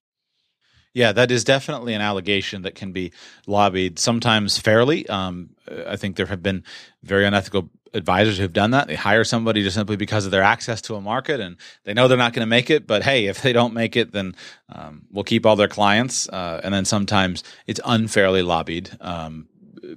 yeah, 0.95 1.13
that 1.13 1.31
is 1.31 1.45
definitely 1.45 1.95
an 1.95 2.01
allegation 2.01 2.63
that 2.63 2.75
can 2.75 2.93
be 2.93 3.13
lobbied 3.47 3.99
sometimes 3.99 4.59
fairly. 4.59 5.09
Um, 5.09 5.51
I 5.87 5.97
think 5.97 6.17
there 6.17 6.27
have 6.27 6.43
been 6.43 6.65
very 7.03 7.27
unethical 7.27 7.71
advisors 7.95 8.39
who've 8.39 8.53
done 8.53 8.73
that. 8.73 8.89
They 8.89 8.95
hire 8.95 9.25
somebody 9.25 9.63
just 9.63 9.77
simply 9.77 9.97
because 9.97 10.25
of 10.25 10.31
their 10.31 10.43
access 10.43 10.81
to 10.83 10.95
a 10.95 11.01
market 11.01 11.41
and 11.41 11.57
they 11.85 11.95
know 11.95 12.09
they're 12.09 12.19
not 12.19 12.33
going 12.33 12.45
to 12.45 12.51
make 12.51 12.71
it. 12.71 12.87
But 12.87 13.03
hey, 13.03 13.27
if 13.27 13.43
they 13.43 13.53
don't 13.53 13.75
make 13.75 13.97
it, 13.97 14.13
then 14.13 14.35
um, 14.71 15.03
we'll 15.11 15.25
keep 15.25 15.47
all 15.47 15.57
their 15.57 15.69
clients. 15.69 16.29
Uh, 16.29 16.61
and 16.63 16.73
then 16.73 16.85
sometimes 16.85 17.43
it's 17.67 17.81
unfairly 17.85 18.43
lobbied. 18.43 18.91
Um, 19.01 19.49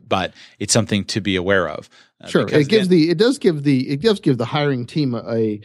but 0.07 0.33
it's 0.59 0.73
something 0.73 1.05
to 1.05 1.21
be 1.21 1.35
aware 1.35 1.69
of. 1.69 1.89
Uh, 2.21 2.27
sure, 2.27 2.47
it 2.47 2.67
gives 2.67 2.87
the, 2.87 3.05
the 3.05 3.11
it 3.11 3.17
does 3.17 3.37
give 3.37 3.63
the 3.63 3.89
it 3.89 4.01
does 4.01 4.19
give 4.19 4.37
the 4.37 4.45
hiring 4.45 4.85
team 4.85 5.13
a, 5.13 5.19
a 5.29 5.61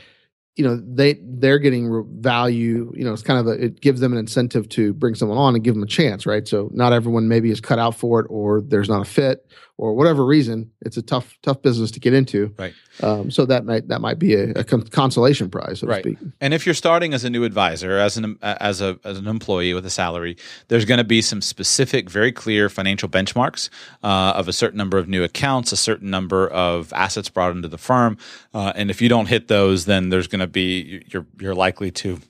you 0.60 0.66
know 0.66 0.76
they 0.76 1.18
they're 1.22 1.58
getting 1.58 2.04
value 2.20 2.92
you 2.94 3.02
know 3.02 3.14
it's 3.14 3.22
kind 3.22 3.40
of 3.40 3.46
a, 3.46 3.64
it 3.64 3.80
gives 3.80 3.98
them 3.98 4.12
an 4.12 4.18
incentive 4.18 4.68
to 4.68 4.92
bring 4.92 5.14
someone 5.14 5.38
on 5.38 5.54
and 5.54 5.64
give 5.64 5.72
them 5.72 5.82
a 5.82 5.86
chance 5.86 6.26
right? 6.26 6.46
So 6.46 6.68
not 6.74 6.92
everyone 6.92 7.28
maybe 7.28 7.50
is 7.50 7.62
cut 7.62 7.78
out 7.78 7.94
for 7.94 8.20
it 8.20 8.26
or 8.28 8.60
there's 8.60 8.90
not 8.90 9.00
a 9.00 9.06
fit 9.06 9.46
or 9.80 9.94
whatever 9.94 10.26
reason 10.26 10.70
it's 10.82 10.98
a 10.98 11.02
tough 11.02 11.38
tough 11.42 11.62
business 11.62 11.90
to 11.90 11.98
get 11.98 12.12
into. 12.12 12.54
Right. 12.58 12.74
Um, 13.02 13.30
so 13.30 13.46
that 13.46 13.64
might 13.64 13.88
that 13.88 14.02
might 14.02 14.18
be 14.18 14.34
a, 14.34 14.50
a 14.50 14.62
consolation 14.62 15.48
prize 15.48 15.80
so 15.80 15.86
right. 15.86 16.02
to 16.02 16.10
speak. 16.10 16.18
And 16.40 16.52
if 16.52 16.66
you're 16.66 16.74
starting 16.74 17.14
as 17.14 17.24
a 17.24 17.30
new 17.30 17.44
advisor 17.44 17.98
as 17.98 18.18
an 18.18 18.38
as 18.42 18.82
a 18.82 18.98
as 19.04 19.18
an 19.18 19.26
employee 19.26 19.72
with 19.72 19.86
a 19.86 19.90
salary 19.90 20.36
there's 20.68 20.84
going 20.84 20.98
to 20.98 21.04
be 21.04 21.22
some 21.22 21.40
specific 21.40 22.10
very 22.10 22.30
clear 22.30 22.68
financial 22.68 23.08
benchmarks 23.08 23.70
uh, 24.04 24.34
of 24.36 24.48
a 24.48 24.52
certain 24.52 24.76
number 24.76 24.98
of 24.98 25.08
new 25.08 25.24
accounts 25.24 25.72
a 25.72 25.78
certain 25.78 26.10
number 26.10 26.46
of 26.48 26.92
assets 26.92 27.30
brought 27.30 27.56
into 27.56 27.68
the 27.68 27.78
firm. 27.78 28.18
Uh, 28.52 28.72
and 28.76 28.90
if 28.90 29.00
you 29.00 29.08
don't 29.08 29.26
hit 29.26 29.48
those 29.48 29.86
then 29.86 30.10
there's 30.10 30.26
going 30.26 30.40
to 30.40 30.46
be 30.46 31.02
you're 31.08 31.26
you're 31.40 31.54
likely 31.54 31.90
to 31.90 32.20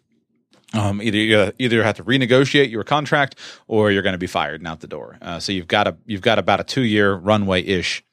um, 0.74 1.02
either 1.02 1.18
you 1.18 1.52
either 1.58 1.82
have 1.82 1.96
to 1.96 2.04
renegotiate 2.04 2.70
your 2.70 2.84
contract 2.84 3.36
or 3.66 3.90
you're 3.90 4.02
going 4.02 4.14
to 4.14 4.18
be 4.18 4.26
fired 4.26 4.60
and 4.60 4.68
out 4.68 4.80
the 4.80 4.86
door. 4.86 5.18
Uh, 5.20 5.40
so 5.40 5.52
you've 5.52 5.68
got 5.68 5.88
a 5.88 5.96
you've 6.06 6.22
got 6.22 6.38
about 6.38 6.60
a 6.60 6.64
two 6.64 6.82
year 6.82 7.14
runway 7.14 7.62
ish 7.62 8.04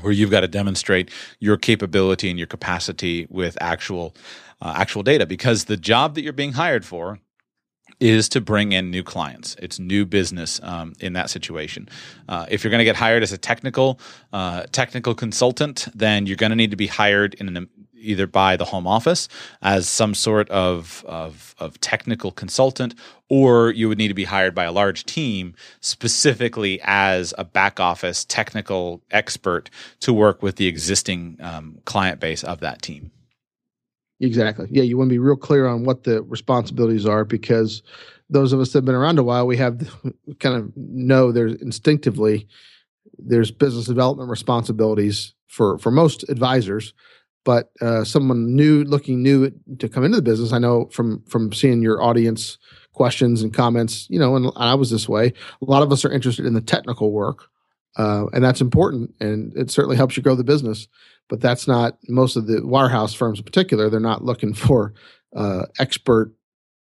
where 0.00 0.12
you've 0.12 0.30
got 0.30 0.40
to 0.40 0.48
demonstrate 0.48 1.10
your 1.40 1.56
capability 1.56 2.28
and 2.30 2.38
your 2.38 2.46
capacity 2.46 3.26
with 3.30 3.56
actual 3.60 4.14
uh, 4.60 4.74
actual 4.76 5.02
data 5.02 5.26
because 5.26 5.64
the 5.64 5.76
job 5.76 6.14
that 6.14 6.22
you're 6.22 6.32
being 6.32 6.52
hired 6.52 6.84
for 6.84 7.18
is 8.00 8.28
to 8.28 8.40
bring 8.40 8.72
in 8.72 8.90
new 8.90 9.02
clients. 9.02 9.56
It's 9.58 9.78
new 9.78 10.06
business 10.06 10.60
um, 10.62 10.92
in 11.00 11.14
that 11.14 11.30
situation. 11.30 11.88
Uh, 12.28 12.46
if 12.48 12.62
you're 12.62 12.70
going 12.70 12.78
to 12.78 12.84
get 12.84 12.96
hired 12.96 13.22
as 13.22 13.32
a 13.32 13.38
technical 13.38 13.98
uh, 14.32 14.64
technical 14.70 15.14
consultant, 15.14 15.88
then 15.94 16.26
you're 16.26 16.36
going 16.36 16.50
to 16.50 16.56
need 16.56 16.70
to 16.70 16.76
be 16.76 16.86
hired 16.86 17.34
in 17.34 17.48
an 17.48 17.68
either 18.00 18.26
by 18.26 18.56
the 18.56 18.64
home 18.64 18.86
office 18.86 19.28
as 19.62 19.88
some 19.88 20.14
sort 20.14 20.48
of, 20.50 21.04
of, 21.06 21.54
of 21.58 21.80
technical 21.80 22.30
consultant, 22.30 22.94
or 23.28 23.70
you 23.70 23.88
would 23.88 23.98
need 23.98 24.08
to 24.08 24.14
be 24.14 24.24
hired 24.24 24.54
by 24.54 24.64
a 24.64 24.72
large 24.72 25.04
team 25.04 25.54
specifically 25.80 26.80
as 26.84 27.34
a 27.38 27.44
back 27.44 27.80
office 27.80 28.24
technical 28.24 29.02
expert 29.10 29.70
to 30.00 30.12
work 30.12 30.42
with 30.42 30.56
the 30.56 30.66
existing 30.66 31.36
um, 31.40 31.78
client 31.84 32.20
base 32.20 32.44
of 32.44 32.60
that 32.60 32.82
team. 32.82 33.10
Exactly. 34.20 34.66
Yeah, 34.70 34.82
you 34.82 34.98
want 34.98 35.08
to 35.08 35.14
be 35.14 35.18
real 35.18 35.36
clear 35.36 35.66
on 35.66 35.84
what 35.84 36.04
the 36.04 36.22
responsibilities 36.22 37.06
are 37.06 37.24
because 37.24 37.82
those 38.30 38.52
of 38.52 38.60
us 38.60 38.72
that 38.72 38.78
have 38.78 38.84
been 38.84 38.94
around 38.94 39.18
a 39.18 39.22
while, 39.22 39.46
we 39.46 39.56
have 39.58 39.78
kind 40.40 40.56
of 40.56 40.76
know 40.76 41.30
there's 41.32 41.60
instinctively 41.60 42.48
there's 43.18 43.50
business 43.50 43.86
development 43.86 44.30
responsibilities 44.30 45.34
for 45.48 45.78
for 45.78 45.90
most 45.90 46.28
advisors 46.28 46.92
but 47.48 47.72
uh, 47.80 48.04
someone 48.04 48.54
new 48.54 48.84
looking 48.84 49.22
new 49.22 49.50
to 49.78 49.88
come 49.88 50.04
into 50.04 50.16
the 50.16 50.22
business 50.22 50.52
i 50.52 50.58
know 50.58 50.84
from 50.92 51.22
from 51.22 51.50
seeing 51.50 51.80
your 51.80 52.02
audience 52.02 52.58
questions 52.92 53.40
and 53.40 53.54
comments 53.54 54.06
you 54.10 54.18
know 54.18 54.36
and 54.36 54.52
i 54.56 54.74
was 54.74 54.90
this 54.90 55.08
way 55.08 55.32
a 55.62 55.64
lot 55.64 55.82
of 55.82 55.90
us 55.90 56.04
are 56.04 56.12
interested 56.12 56.44
in 56.44 56.52
the 56.52 56.60
technical 56.60 57.10
work 57.10 57.48
uh, 57.96 58.26
and 58.34 58.44
that's 58.44 58.60
important 58.60 59.14
and 59.18 59.56
it 59.56 59.70
certainly 59.70 59.96
helps 59.96 60.14
you 60.14 60.22
grow 60.22 60.34
the 60.34 60.44
business 60.44 60.88
but 61.30 61.40
that's 61.40 61.66
not 61.66 61.96
most 62.06 62.36
of 62.36 62.46
the 62.46 62.60
wirehouse 62.60 63.16
firms 63.16 63.38
in 63.38 63.44
particular 63.46 63.88
they're 63.88 63.98
not 63.98 64.22
looking 64.22 64.52
for 64.52 64.92
uh, 65.34 65.62
expert 65.78 66.34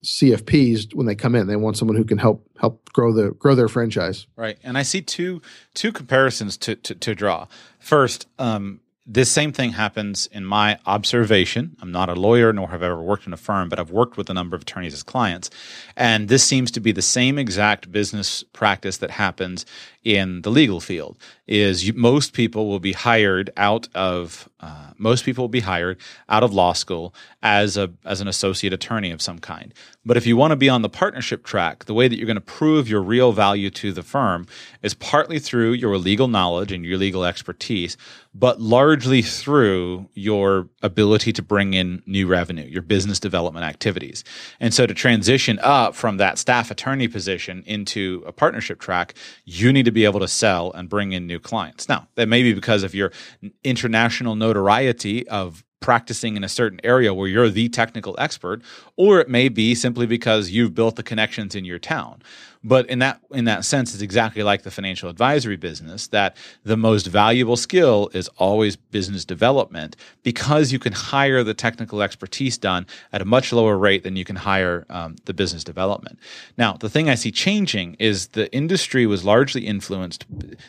CFPs 0.04 0.94
when 0.94 1.08
they 1.08 1.16
come 1.16 1.34
in. 1.34 1.48
They 1.48 1.56
want 1.56 1.78
someone 1.78 1.98
who 1.98 2.04
can 2.04 2.20
help 2.20 2.48
help 2.60 2.94
grow 2.94 3.12
the 3.12 3.32
grow 3.32 3.56
their 3.56 3.68
franchise. 3.68 4.28
Right, 4.36 4.60
and 4.64 4.78
I 4.78 4.84
see 4.84 5.02
two 5.02 5.42
two 5.74 5.92
comparisons 5.92 6.58
to 6.58 6.76
to, 6.76 6.94
to 6.94 7.16
draw. 7.16 7.48
First, 7.80 8.28
um, 8.38 8.82
this 9.08 9.32
same 9.32 9.54
thing 9.54 9.72
happens 9.74 10.28
in 10.28 10.44
my 10.44 10.80
observation. 10.86 11.76
I'm 11.80 11.92
not 11.92 12.10
a 12.10 12.16
lawyer, 12.16 12.52
nor 12.52 12.70
have 12.70 12.82
I 12.82 12.88
ever 12.88 13.02
worked 13.02 13.28
in 13.28 13.34
a 13.34 13.38
firm, 13.38 13.70
but 13.70 13.80
I've 13.80 13.92
worked 13.92 14.18
with 14.18 14.30
a 14.30 14.34
number 14.34 14.56
of 14.56 14.64
attorneys 14.64 14.94
as 14.94 15.04
clients, 15.04 15.52
and 15.96 16.28
this 16.28 16.44
seems 16.44 16.72
to 16.72 16.80
be 16.80 16.92
the 16.92 17.04
same 17.04 17.38
exact 17.38 17.92
business 17.92 18.44
practice 18.54 18.98
that 18.98 19.12
happens 19.12 19.66
in 20.06 20.44
the 20.44 20.52
legal 20.52 20.80
field 20.80 21.18
is 21.48 21.88
you, 21.88 21.94
most 21.94 22.34
people 22.34 22.68
will 22.68 22.80
be 22.80 22.94
hired 22.94 23.50
out 23.58 23.90
of 23.94 24.48
uh, 24.62 24.92
most 24.98 25.26
people 25.26 25.44
will 25.44 25.50
be 25.50 25.60
hired 25.60 26.00
out 26.30 26.42
of 26.42 26.54
law 26.54 26.74
school 26.74 27.14
as 27.44 27.76
a 27.76 27.92
as 28.06 28.22
an 28.22 28.28
associate 28.28 28.72
attorney 28.72 29.12
of 29.12 29.22
some 29.22 29.40
kind. 29.40 29.74
But 30.06 30.18
if 30.18 30.28
you 30.28 30.38
want 30.38 30.52
to 30.52 30.56
be 30.56 30.70
on 30.70 30.84
the 30.84 30.90
partnership 30.90 31.44
track, 31.44 31.86
the 31.86 31.94
way 31.94 32.08
that 32.08 32.18
you're 32.18 32.28
going 32.28 32.36
to 32.36 32.42
prove 32.42 32.88
your 32.88 33.02
real 33.02 33.32
value 33.32 33.72
to 33.72 33.92
the 33.92 34.04
firm 34.04 34.48
is 34.84 34.94
partly 34.94 35.40
through 35.40 35.74
your 35.74 35.98
legal 35.98 36.28
knowledge 36.28 36.72
and 36.72 36.86
your 36.86 36.98
legal 36.98 37.26
expertise, 37.26 37.98
but 38.34 38.62
largely 38.62 39.22
through 39.22 40.08
your 40.14 40.70
ability 40.84 41.34
to 41.34 41.42
bring 41.42 41.74
in 41.74 42.04
new 42.06 42.28
revenue, 42.28 42.66
your 42.66 42.84
business 42.84 43.20
development 43.20 43.66
activities. 43.66 44.24
And 44.60 44.74
so 44.74 44.86
to 44.86 44.94
transition 44.94 45.60
up 45.62 45.96
from 45.96 46.18
that 46.18 46.38
staff 46.38 46.70
attorney 46.70 47.08
position 47.08 47.64
into 47.66 48.24
a 48.28 48.32
partnership 48.32 48.80
track, 48.80 49.16
you 49.46 49.74
need 49.74 49.86
to 49.86 49.92
be 49.96 50.06
able 50.06 50.20
to 50.20 50.28
sell 50.28 50.72
and 50.74 50.88
bring 50.88 51.14
in 51.14 51.26
new 51.26 51.40
clients. 51.40 51.90
Now, 51.90 52.08
that 52.16 52.28
may 52.28 52.44
be 52.44 52.54
because 52.54 52.84
of 52.84 52.94
your 52.94 53.12
international 53.64 54.36
notoriety 54.36 55.28
of 55.30 55.64
practicing 55.80 56.36
in 56.36 56.44
a 56.44 56.50
certain 56.50 56.80
area 56.84 57.14
where 57.14 57.28
you're 57.28 57.50
the 57.50 57.70
technical 57.70 58.16
expert, 58.18 58.62
or 58.98 59.20
it 59.20 59.30
may 59.30 59.50
be 59.50 59.76
simply 59.76 60.06
because 60.06 60.50
you've 60.50 60.74
built 60.74 60.96
the 60.96 61.04
connections 61.04 61.56
in 61.56 61.64
your 61.64 61.80
town. 61.80 62.22
But 62.68 62.90
in 62.90 62.98
that 63.00 63.22
in 63.32 63.46
that 63.46 63.64
sense, 63.64 63.94
it's 63.94 64.02
exactly 64.02 64.42
like 64.42 64.64
the 64.64 64.72
financial 64.72 65.08
advisory 65.08 65.56
business 65.56 66.08
that 66.08 66.36
the 66.64 66.76
most 66.76 67.06
valuable 67.06 67.58
skill 67.58 68.10
is 68.12 68.28
always 68.38 68.76
business 68.76 69.24
development 69.24 69.96
because 70.24 70.72
you 70.72 70.80
can 70.80 70.92
hire 70.92 71.44
the 71.44 71.54
technical 71.54 72.02
expertise 72.02 72.58
done 72.58 72.88
at 73.14 73.22
a 73.22 73.26
much 73.26 73.54
lower 73.54 73.78
rate 73.78 74.02
than 74.02 74.16
you 74.16 74.26
can 74.26 74.38
hire 74.38 74.88
um, 74.90 75.16
the 75.26 75.34
business 75.34 75.64
development. 75.64 76.18
Now, 76.58 76.74
the 76.74 76.90
thing 76.90 77.08
I 77.08 77.14
see 77.14 77.32
changing 77.32 77.98
is 78.00 78.30
the 78.30 78.52
industry 78.52 79.06
was 79.06 79.24
largely 79.24 79.68
influenced. 79.68 80.26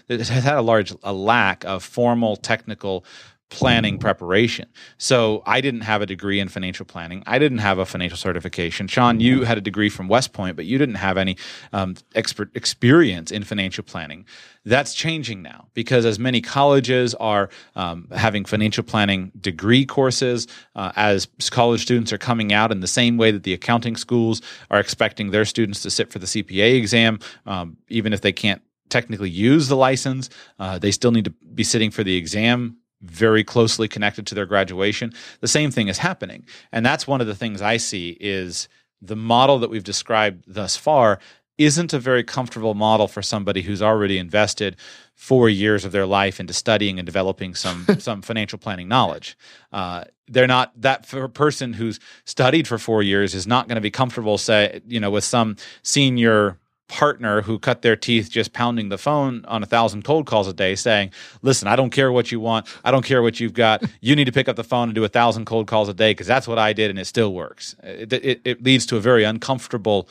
It 0.07 0.19
has 0.19 0.29
had 0.29 0.55
a 0.55 0.61
large 0.61 0.93
a 1.03 1.15
lack 1.15 1.65
of 1.65 1.83
formal 1.83 2.37
technical 2.37 3.07
planning 3.49 3.97
preparation. 3.99 4.69
So 4.99 5.43
I 5.47 5.61
didn't 5.61 5.83
have 5.83 6.03
a 6.03 6.07
degree 6.07 6.41
in 6.41 6.49
financial 6.49 6.85
planning. 6.85 7.23
I 7.27 7.39
didn't 7.39 7.59
have 7.59 7.79
a 7.79 7.87
financial 7.87 8.19
certification. 8.19 8.89
Sean, 8.89 9.21
you 9.21 9.45
had 9.45 9.57
a 9.57 9.61
degree 9.61 9.89
from 9.89 10.09
West 10.09 10.33
Point, 10.33 10.57
but 10.57 10.65
you 10.65 10.79
didn't 10.79 10.97
have 10.97 11.17
any 11.17 11.37
um, 11.73 11.95
expert 12.17 12.51
experience 12.57 13.31
in 13.31 13.45
financial 13.45 13.85
planning. 13.85 14.27
That's 14.65 14.95
changing 14.95 15.43
now 15.43 15.69
because 15.75 16.05
as 16.05 16.19
many 16.19 16.41
colleges 16.41 17.15
are 17.15 17.49
um, 17.77 18.09
having 18.11 18.45
financial 18.45 18.83
planning 18.83 19.31
degree 19.41 19.87
courses, 19.87 20.49
uh, 20.75 20.91
as 20.97 21.29
college 21.51 21.83
students 21.83 22.13
are 22.13 22.19
coming 22.19 22.53
out 22.53 22.73
in 22.73 22.81
the 22.81 22.89
same 22.89 23.17
way 23.17 23.31
that 23.31 23.45
the 23.45 23.55
accounting 23.55 23.97
schools 23.97 24.43
are 24.73 24.81
expecting 24.81 25.31
their 25.31 25.45
students 25.45 25.83
to 25.83 25.91
sit 25.91 26.11
for 26.11 26.19
the 26.19 26.27
CPA 26.27 26.77
exam, 26.77 27.21
um, 27.47 27.77
even 27.89 28.13
if 28.13 28.23
they 28.23 28.33
can't 28.33 28.61
technically 28.89 29.31
use 29.31 29.69
the 29.69 29.77
license, 29.77 30.31
uh, 30.59 30.79
they 30.79 30.91
still 30.91 31.13
need 31.13 31.25
to 31.25 31.31
be 31.31 31.65
sitting 31.65 31.91
for 31.91 32.03
the 32.03 32.17
exam 32.17 32.77
very 33.03 33.45
closely 33.45 33.89
connected 33.89 34.27
to 34.27 34.35
their 34.35 34.47
graduation 34.47 35.13
the 35.41 35.49
same 35.49 35.71
thing 35.71 35.89
is 35.89 35.99
happening 35.99 36.45
and 36.73 36.85
that's 36.85 37.07
one 37.07 37.21
of 37.21 37.27
the 37.27 37.35
things 37.35 37.61
i 37.63 37.77
see 37.77 38.17
is 38.21 38.69
the 39.03 39.17
model 39.17 39.59
that 39.59 39.71
we've 39.71 39.85
described 39.85 40.43
thus 40.47 40.77
far 40.77 41.19
isn't 41.59 41.93
a 41.93 41.99
very 41.99 42.23
comfortable 42.23 42.75
model 42.75 43.09
for 43.09 43.23
somebody 43.23 43.63
who's 43.63 43.81
already 43.81 44.19
invested 44.19 44.77
four 45.15 45.49
years 45.49 45.85
of 45.85 45.93
their 45.93 46.05
life 46.05 46.39
into 46.39 46.53
studying 46.53 46.99
and 46.99 47.07
developing 47.07 47.55
some 47.55 47.87
some 47.99 48.23
financial 48.23 48.59
planning 48.59 48.89
knowledge. 48.89 49.37
Uh, 49.73 50.05
they're 50.29 50.47
not 50.47 50.79
that 50.81 51.09
person 51.35 51.73
who's 51.73 51.99
studied 52.25 52.69
for 52.69 52.79
four 52.79 53.03
years 53.03 53.35
is 53.35 53.47
not 53.47 53.69
going 53.69 53.77
to 53.77 53.81
be 53.81 53.91
comfortable, 53.91 54.39
say, 54.39 54.81
you 54.87 55.01
know, 55.01 55.11
with 55.11 55.25
some 55.25 55.57
senior 55.83 56.59
partner 56.89 57.43
who 57.43 57.59
cut 57.59 57.82
their 57.82 57.97
teeth 57.97 58.30
just 58.30 58.53
pounding 58.53 58.89
the 58.89 58.99
phone 58.99 59.45
on 59.47 59.62
a 59.62 59.66
thousand 59.66 60.05
cold 60.05 60.26
calls 60.26 60.47
a 60.47 60.53
day 60.53 60.74
saying, 60.74 61.11
listen, 61.43 61.66
I 61.66 61.76
don't 61.76 61.91
care 61.91 62.12
what 62.12 62.30
you 62.30 62.39
want. 62.39 62.66
I 62.84 62.91
don't 62.91 63.05
care 63.05 63.22
what 63.22 63.41
you've 63.41 63.55
got. 63.55 63.82
You 64.01 64.14
need 64.14 64.26
to 64.26 64.32
pick 64.32 64.49
up 64.49 64.57
the 64.57 64.62
phone 64.62 64.89
and 64.89 64.95
do 64.95 65.03
a 65.05 65.09
thousand 65.09 65.47
cold 65.47 65.66
calls 65.66 65.89
a 65.89 65.95
day 65.95 66.11
because 66.12 66.28
that's 66.28 66.47
what 66.47 66.59
I 66.59 66.72
did 66.72 66.91
and 66.91 66.99
it 66.99 67.07
still 67.07 67.32
works. 67.32 67.74
It, 67.82 68.12
it, 68.12 68.41
it 68.45 68.62
leads 68.62 68.87
to 68.87 68.97
a 68.97 69.01
very 69.01 69.24
uncomfortable 69.24 70.09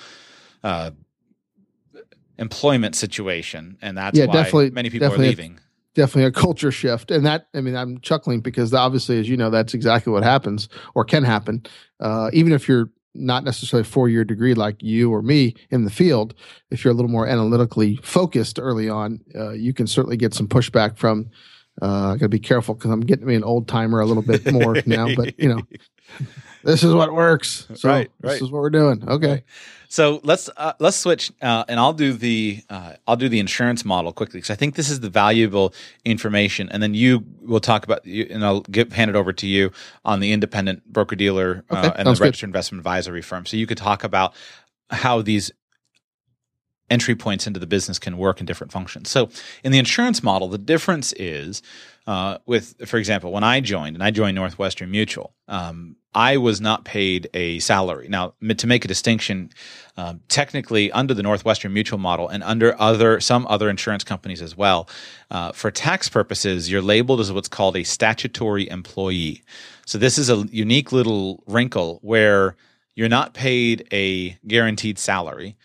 uh, 0.64 0.92
employment 2.38 2.96
situation. 2.96 3.78
And 3.82 3.98
that's 3.98 4.18
yeah, 4.18 4.26
why 4.26 4.34
definitely, 4.34 4.72
many 4.72 4.90
people 4.90 5.08
definitely 5.08 5.28
are 5.28 5.30
leaving. 5.30 5.52
A, 5.54 5.96
definitely 5.96 6.26
a 6.26 6.32
culture 6.32 6.72
shift. 6.72 7.12
And 7.12 7.26
that, 7.26 7.48
I 7.54 7.62
mean, 7.62 7.76
I'm 7.76 8.00
chuckling 8.02 8.42
because 8.42 8.74
obviously, 8.74 9.20
as 9.20 9.30
you 9.30 9.38
know, 9.38 9.50
that's 9.50 9.74
exactly 9.74 10.12
what 10.12 10.24
happens 10.24 10.68
or 10.94 11.06
can 11.06 11.24
happen. 11.24 11.66
Uh, 12.00 12.30
even 12.34 12.52
if 12.52 12.68
you're 12.68 12.90
not 13.16 13.44
necessarily 13.44 13.82
a 13.82 13.90
four 13.90 14.10
year 14.10 14.24
degree 14.24 14.54
like 14.54 14.82
you 14.82 15.12
or 15.12 15.22
me 15.22 15.56
in 15.70 15.86
the 15.86 15.92
field, 15.92 16.34
if 16.70 16.84
you're 16.84 16.94
a 16.94 16.96
little 16.96 17.12
more 17.12 17.28
analytically 17.28 17.98
focused 18.04 18.60
early 18.60 18.90
on, 18.90 19.20
uh, 19.36 19.52
you 19.52 19.74
can 19.74 19.88
certainly 19.88 20.18
get 20.18 20.34
some 20.34 20.48
pushback 20.48 20.98
from. 20.98 21.30
Uh, 21.82 22.12
I 22.12 22.14
got 22.14 22.20
to 22.20 22.30
be 22.30 22.40
careful 22.40 22.74
because 22.74 22.92
I'm 22.92 23.02
getting 23.02 23.26
me 23.26 23.36
an 23.36 23.44
old 23.44 23.68
timer 23.68 24.00
a 24.00 24.06
little 24.06 24.24
bit 24.24 24.50
more 24.52 24.78
now, 24.86 25.14
but 25.14 25.38
you 25.40 25.50
know, 25.50 25.62
this 26.64 26.84
is 26.84 26.94
what 26.94 27.14
works. 27.14 27.68
So 27.76 27.90
right, 27.90 28.10
right. 28.22 28.32
this 28.32 28.42
is 28.42 28.52
what 28.52 28.62
we're 28.62 28.70
doing. 28.70 29.08
Okay. 29.08 29.44
So 29.96 30.20
let's 30.24 30.50
uh, 30.58 30.74
let's 30.80 30.98
switch, 30.98 31.32
uh, 31.42 31.64
and 31.70 31.80
I'll 31.80 31.94
do 31.94 32.12
the 32.12 32.62
uh, 32.70 32.96
I'll 33.08 33.16
do 33.16 33.30
the 33.30 33.40
insurance 33.40 33.86
model 33.86 34.12
quickly 34.12 34.40
because 34.40 34.50
I 34.50 34.56
think 34.56 34.76
this 34.76 34.90
is 34.90 35.00
the 35.00 35.10
valuable 35.10 35.74
information, 36.04 36.68
and 36.68 36.84
then 36.84 36.94
you 36.94 37.24
will 37.40 37.62
talk 37.62 37.86
about, 37.86 38.04
and 38.04 38.44
I'll 38.44 38.60
give, 38.60 38.92
hand 38.92 39.10
it 39.10 39.16
over 39.16 39.32
to 39.32 39.48
you 39.48 39.72
on 40.04 40.20
the 40.20 40.34
independent 40.34 40.84
broker 40.92 41.16
dealer 41.16 41.64
uh, 41.70 41.78
okay, 41.78 41.94
and 41.98 42.08
the 42.10 42.22
registered 42.22 42.50
investment 42.50 42.82
advisory 42.82 43.22
firm. 43.22 43.46
So 43.46 43.56
you 43.56 43.66
could 43.66 43.78
talk 43.78 44.04
about 44.04 44.36
how 44.90 45.22
these 45.22 45.50
entry 46.90 47.16
points 47.16 47.48
into 47.48 47.62
the 47.62 47.66
business 47.66 47.98
can 47.98 48.18
work 48.18 48.42
in 48.42 48.46
different 48.46 48.74
functions. 48.74 49.10
So 49.10 49.30
in 49.64 49.72
the 49.72 49.80
insurance 49.80 50.22
model, 50.22 50.50
the 50.50 50.58
difference 50.58 51.14
is 51.14 51.62
uh, 52.08 52.38
with, 52.46 52.88
for 52.88 52.98
example, 52.98 53.32
when 53.32 53.44
I 53.44 53.62
joined, 53.62 53.96
and 53.96 54.04
I 54.04 54.12
joined 54.12 54.36
Northwestern 54.36 54.92
Mutual, 54.92 55.34
um, 55.48 55.96
I 56.14 56.38
was 56.38 56.62
not 56.62 56.86
paid 56.86 57.30
a 57.34 57.60
salary. 57.60 58.08
Now, 58.08 58.36
to 58.58 58.68
make 58.68 58.86
a 58.86 58.88
distinction, 58.88 59.50
um, 59.98 60.22
technically 60.30 60.92
under 60.92 61.14
the 61.14 61.24
Northwestern 61.24 61.74
Mutual 61.74 61.98
model 61.98 62.30
and 62.30 62.44
under 62.44 62.80
other 62.80 63.20
some 63.20 63.46
other 63.48 63.70
insurance 63.70 64.04
companies 64.04 64.42
as 64.42 64.56
well, 64.56 64.88
uh, 65.32 65.52
for 65.52 65.72
tax 65.72 66.08
purposes, 66.08 66.72
you're 66.72 66.82
labeled 66.82 67.20
as 67.20 67.32
what's 67.32 67.50
called 67.50 67.76
a 67.76 67.84
statutory 67.84 68.70
employee. 68.70 69.44
So 69.86 69.98
this 69.98 70.18
is 70.18 70.30
a 70.30 70.48
unique 70.52 70.92
little 70.92 71.44
wrinkle 71.48 72.00
where 72.02 72.56
you're 72.96 73.10
not 73.10 73.34
paid 73.34 73.88
a 73.92 74.38
guaranteed 74.48 75.00
salary. 75.00 75.58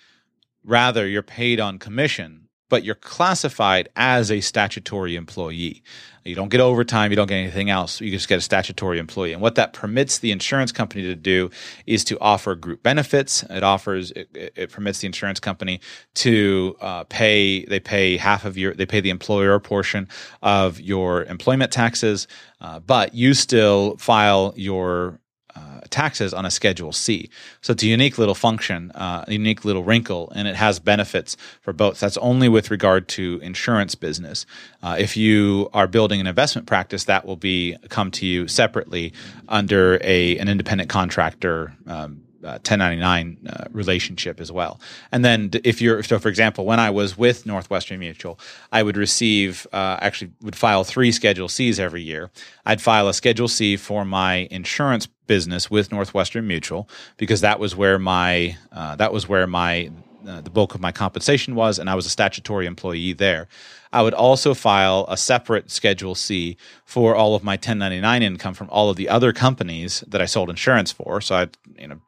Rather, 0.64 1.06
you're 1.06 1.22
paid 1.22 1.60
on 1.60 1.78
commission 1.78 2.39
but 2.70 2.84
you're 2.84 2.94
classified 2.94 3.90
as 3.96 4.30
a 4.30 4.40
statutory 4.40 5.16
employee. 5.16 5.82
You 6.24 6.34
don't 6.34 6.50
get 6.50 6.60
overtime, 6.60 7.10
you 7.10 7.16
don't 7.16 7.26
get 7.26 7.36
anything 7.36 7.70
else. 7.70 8.00
You 8.00 8.10
just 8.10 8.28
get 8.28 8.38
a 8.38 8.42
statutory 8.42 8.98
employee. 8.98 9.32
And 9.32 9.42
what 9.42 9.56
that 9.56 9.72
permits 9.72 10.18
the 10.18 10.32
insurance 10.32 10.70
company 10.70 11.02
to 11.02 11.14
do 11.14 11.50
is 11.86 12.04
to 12.04 12.18
offer 12.20 12.54
group 12.54 12.82
benefits. 12.82 13.42
It 13.44 13.62
offers, 13.62 14.10
it, 14.12 14.28
it 14.34 14.70
permits 14.70 15.00
the 15.00 15.06
insurance 15.06 15.40
company 15.40 15.80
to 16.16 16.76
uh, 16.80 17.04
pay, 17.04 17.64
they 17.64 17.80
pay 17.80 18.16
half 18.16 18.44
of 18.44 18.56
your, 18.56 18.74
they 18.74 18.86
pay 18.86 19.00
the 19.00 19.10
employer 19.10 19.58
portion 19.60 20.08
of 20.42 20.80
your 20.80 21.24
employment 21.24 21.72
taxes, 21.72 22.28
uh, 22.60 22.80
but 22.80 23.14
you 23.14 23.34
still 23.34 23.96
file 23.96 24.52
your 24.56 25.20
uh, 25.60 25.80
taxes 25.90 26.32
on 26.32 26.44
a 26.46 26.50
Schedule 26.50 26.92
C. 26.92 27.28
So 27.60 27.72
it's 27.72 27.82
a 27.82 27.86
unique 27.86 28.18
little 28.18 28.34
function, 28.34 28.90
uh, 28.92 29.24
a 29.26 29.32
unique 29.32 29.64
little 29.64 29.84
wrinkle, 29.84 30.32
and 30.34 30.48
it 30.48 30.56
has 30.56 30.78
benefits 30.78 31.36
for 31.60 31.72
both. 31.72 32.00
That's 32.00 32.16
only 32.18 32.48
with 32.48 32.70
regard 32.70 33.08
to 33.08 33.38
insurance 33.42 33.94
business. 33.94 34.46
Uh, 34.82 34.96
if 34.98 35.16
you 35.16 35.68
are 35.72 35.86
building 35.86 36.20
an 36.20 36.26
investment 36.26 36.66
practice, 36.66 37.04
that 37.04 37.24
will 37.24 37.36
be 37.36 37.76
come 37.88 38.10
to 38.12 38.26
you 38.26 38.48
separately 38.48 39.12
under 39.48 40.00
a 40.02 40.38
an 40.38 40.48
independent 40.48 40.88
contractor. 40.88 41.74
Um, 41.86 42.22
uh, 42.44 42.58
1099 42.62 43.38
uh, 43.46 43.64
relationship 43.70 44.40
as 44.40 44.50
well. 44.50 44.80
And 45.12 45.24
then 45.24 45.50
if 45.64 45.80
you're 45.80 46.02
so 46.02 46.18
for 46.18 46.28
example, 46.28 46.64
when 46.64 46.80
I 46.80 46.90
was 46.90 47.16
with 47.16 47.46
Northwestern 47.46 47.98
Mutual, 48.00 48.38
I 48.72 48.82
would 48.82 48.96
receive 48.96 49.66
uh, 49.72 49.98
actually 50.00 50.32
would 50.42 50.56
file 50.56 50.84
three 50.84 51.12
Schedule 51.12 51.48
Cs 51.48 51.78
every 51.78 52.02
year. 52.02 52.30
I'd 52.66 52.80
file 52.80 53.08
a 53.08 53.14
Schedule 53.14 53.48
C 53.48 53.76
for 53.76 54.04
my 54.04 54.48
insurance 54.50 55.06
business 55.06 55.70
with 55.70 55.92
Northwestern 55.92 56.46
Mutual 56.46 56.88
because 57.16 57.40
that 57.40 57.60
was 57.60 57.76
where 57.76 57.98
my 57.98 58.56
uh, 58.72 58.96
that 58.96 59.12
was 59.12 59.28
where 59.28 59.46
my 59.46 59.90
uh, 60.26 60.40
the 60.40 60.50
bulk 60.50 60.74
of 60.74 60.80
my 60.80 60.92
compensation 60.92 61.54
was, 61.54 61.78
and 61.78 61.88
I 61.88 61.94
was 61.94 62.06
a 62.06 62.10
statutory 62.10 62.66
employee 62.66 63.12
there. 63.12 63.48
I 63.92 64.02
would 64.02 64.14
also 64.14 64.54
file 64.54 65.04
a 65.08 65.16
separate 65.16 65.70
Schedule 65.70 66.14
C 66.14 66.56
for 66.84 67.14
all 67.14 67.34
of 67.34 67.42
my 67.42 67.52
1099 67.52 68.22
income 68.22 68.54
from 68.54 68.68
all 68.70 68.90
of 68.90 68.96
the 68.96 69.08
other 69.08 69.32
companies 69.32 70.04
that 70.08 70.20
I 70.20 70.26
sold 70.26 70.50
insurance 70.50 70.92
for. 70.92 71.20
So 71.20 71.34
I, 71.36 71.48
you 71.78 71.88
know, 71.88 72.00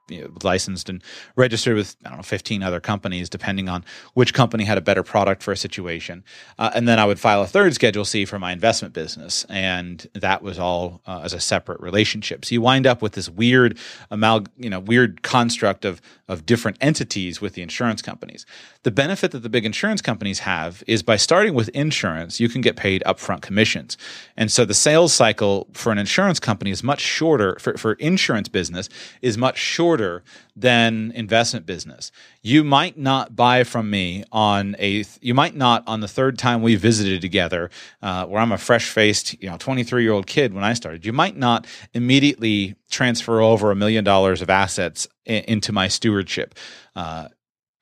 licensed 0.42 0.88
and 0.88 1.02
registered 1.36 1.76
with 1.76 1.96
I 2.04 2.08
don't 2.08 2.18
know 2.18 2.22
15 2.22 2.62
other 2.62 2.80
companies, 2.80 3.28
depending 3.28 3.68
on 3.68 3.84
which 4.14 4.34
company 4.34 4.64
had 4.64 4.78
a 4.78 4.80
better 4.80 5.02
product 5.02 5.42
for 5.42 5.52
a 5.52 5.56
situation. 5.56 6.24
Uh, 6.58 6.70
and 6.74 6.86
then 6.86 6.98
I 6.98 7.04
would 7.04 7.18
file 7.18 7.42
a 7.42 7.46
third 7.46 7.74
Schedule 7.74 8.04
C 8.04 8.24
for 8.24 8.38
my 8.38 8.52
investment 8.52 8.94
business, 8.94 9.44
and 9.48 10.06
that 10.14 10.42
was 10.42 10.58
all 10.58 11.00
uh, 11.06 11.22
as 11.24 11.32
a 11.32 11.40
separate 11.40 11.80
relationship. 11.80 12.44
So 12.44 12.54
you 12.54 12.60
wind 12.60 12.86
up 12.86 13.02
with 13.02 13.12
this 13.12 13.28
weird 13.28 13.78
amal, 14.10 14.44
you 14.56 14.70
know, 14.70 14.80
weird 14.80 15.22
construct 15.22 15.84
of 15.84 16.00
of 16.28 16.46
different 16.46 16.78
entities 16.80 17.40
with 17.40 17.54
the 17.54 17.62
insurance 17.62 18.02
companies. 18.02 18.46
The 18.84 18.90
benefit 18.90 19.32
that 19.32 19.40
the 19.40 19.48
big 19.48 19.66
insurance 19.66 20.00
companies 20.00 20.40
have 20.40 20.82
is 20.86 21.02
by 21.02 21.16
starting 21.16 21.54
with 21.54 21.70
insurance, 21.74 22.40
you 22.40 22.48
can 22.48 22.60
get 22.60 22.76
paid 22.76 23.02
upfront 23.06 23.42
commissions. 23.42 23.96
And 24.36 24.50
so 24.50 24.64
the 24.64 24.74
sales 24.74 25.12
cycle 25.12 25.68
for 25.72 25.92
an 25.92 25.98
insurance 25.98 26.40
company 26.40 26.70
is 26.70 26.82
much 26.82 27.00
shorter, 27.00 27.56
for, 27.58 27.76
for 27.76 27.94
insurance 27.94 28.48
business, 28.48 28.88
is 29.20 29.36
much 29.36 29.58
shorter 29.58 30.22
than 30.54 31.12
investment 31.14 31.66
business. 31.66 32.12
You 32.42 32.64
might 32.64 32.98
not 32.98 33.34
buy 33.34 33.64
from 33.64 33.90
me 33.90 34.24
on 34.32 34.76
a, 34.78 35.04
you 35.20 35.34
might 35.34 35.56
not 35.56 35.82
on 35.86 36.00
the 36.00 36.08
third 36.08 36.38
time 36.38 36.62
we 36.62 36.76
visited 36.76 37.20
together, 37.20 37.70
uh, 38.02 38.26
where 38.26 38.40
I'm 38.40 38.52
a 38.52 38.58
fresh 38.58 38.88
faced, 38.88 39.40
you 39.42 39.48
know, 39.48 39.56
23 39.56 40.02
year 40.02 40.12
old 40.12 40.26
kid 40.26 40.52
when 40.52 40.64
I 40.64 40.72
started, 40.74 41.06
you 41.06 41.12
might 41.12 41.36
not 41.36 41.66
immediately 41.94 42.76
transfer 42.90 43.40
over 43.40 43.70
a 43.70 43.76
million 43.76 44.04
dollars 44.04 44.42
of 44.42 44.50
assets 44.50 45.08
into 45.24 45.72
my 45.72 45.88
stewardship. 45.88 46.54
Uh, 46.94 47.28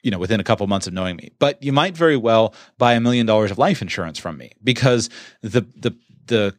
you 0.03 0.11
know, 0.11 0.19
within 0.19 0.41
a 0.41 0.45
couple 0.45 0.67
months 0.67 0.87
of 0.87 0.93
knowing 0.93 1.17
me. 1.17 1.31
But 1.39 1.63
you 1.63 1.73
might 1.73 1.97
very 1.97 2.17
well 2.17 2.55
buy 2.79 2.95
a 2.95 3.01
million 3.01 3.27
dollars 3.27 3.51
of 3.51 3.59
life 3.59 3.83
insurance 3.83 4.19
from 4.19 4.37
me 4.37 4.53
because 4.63 5.11
the 5.43 5.63
the 5.77 5.97
the 6.27 6.55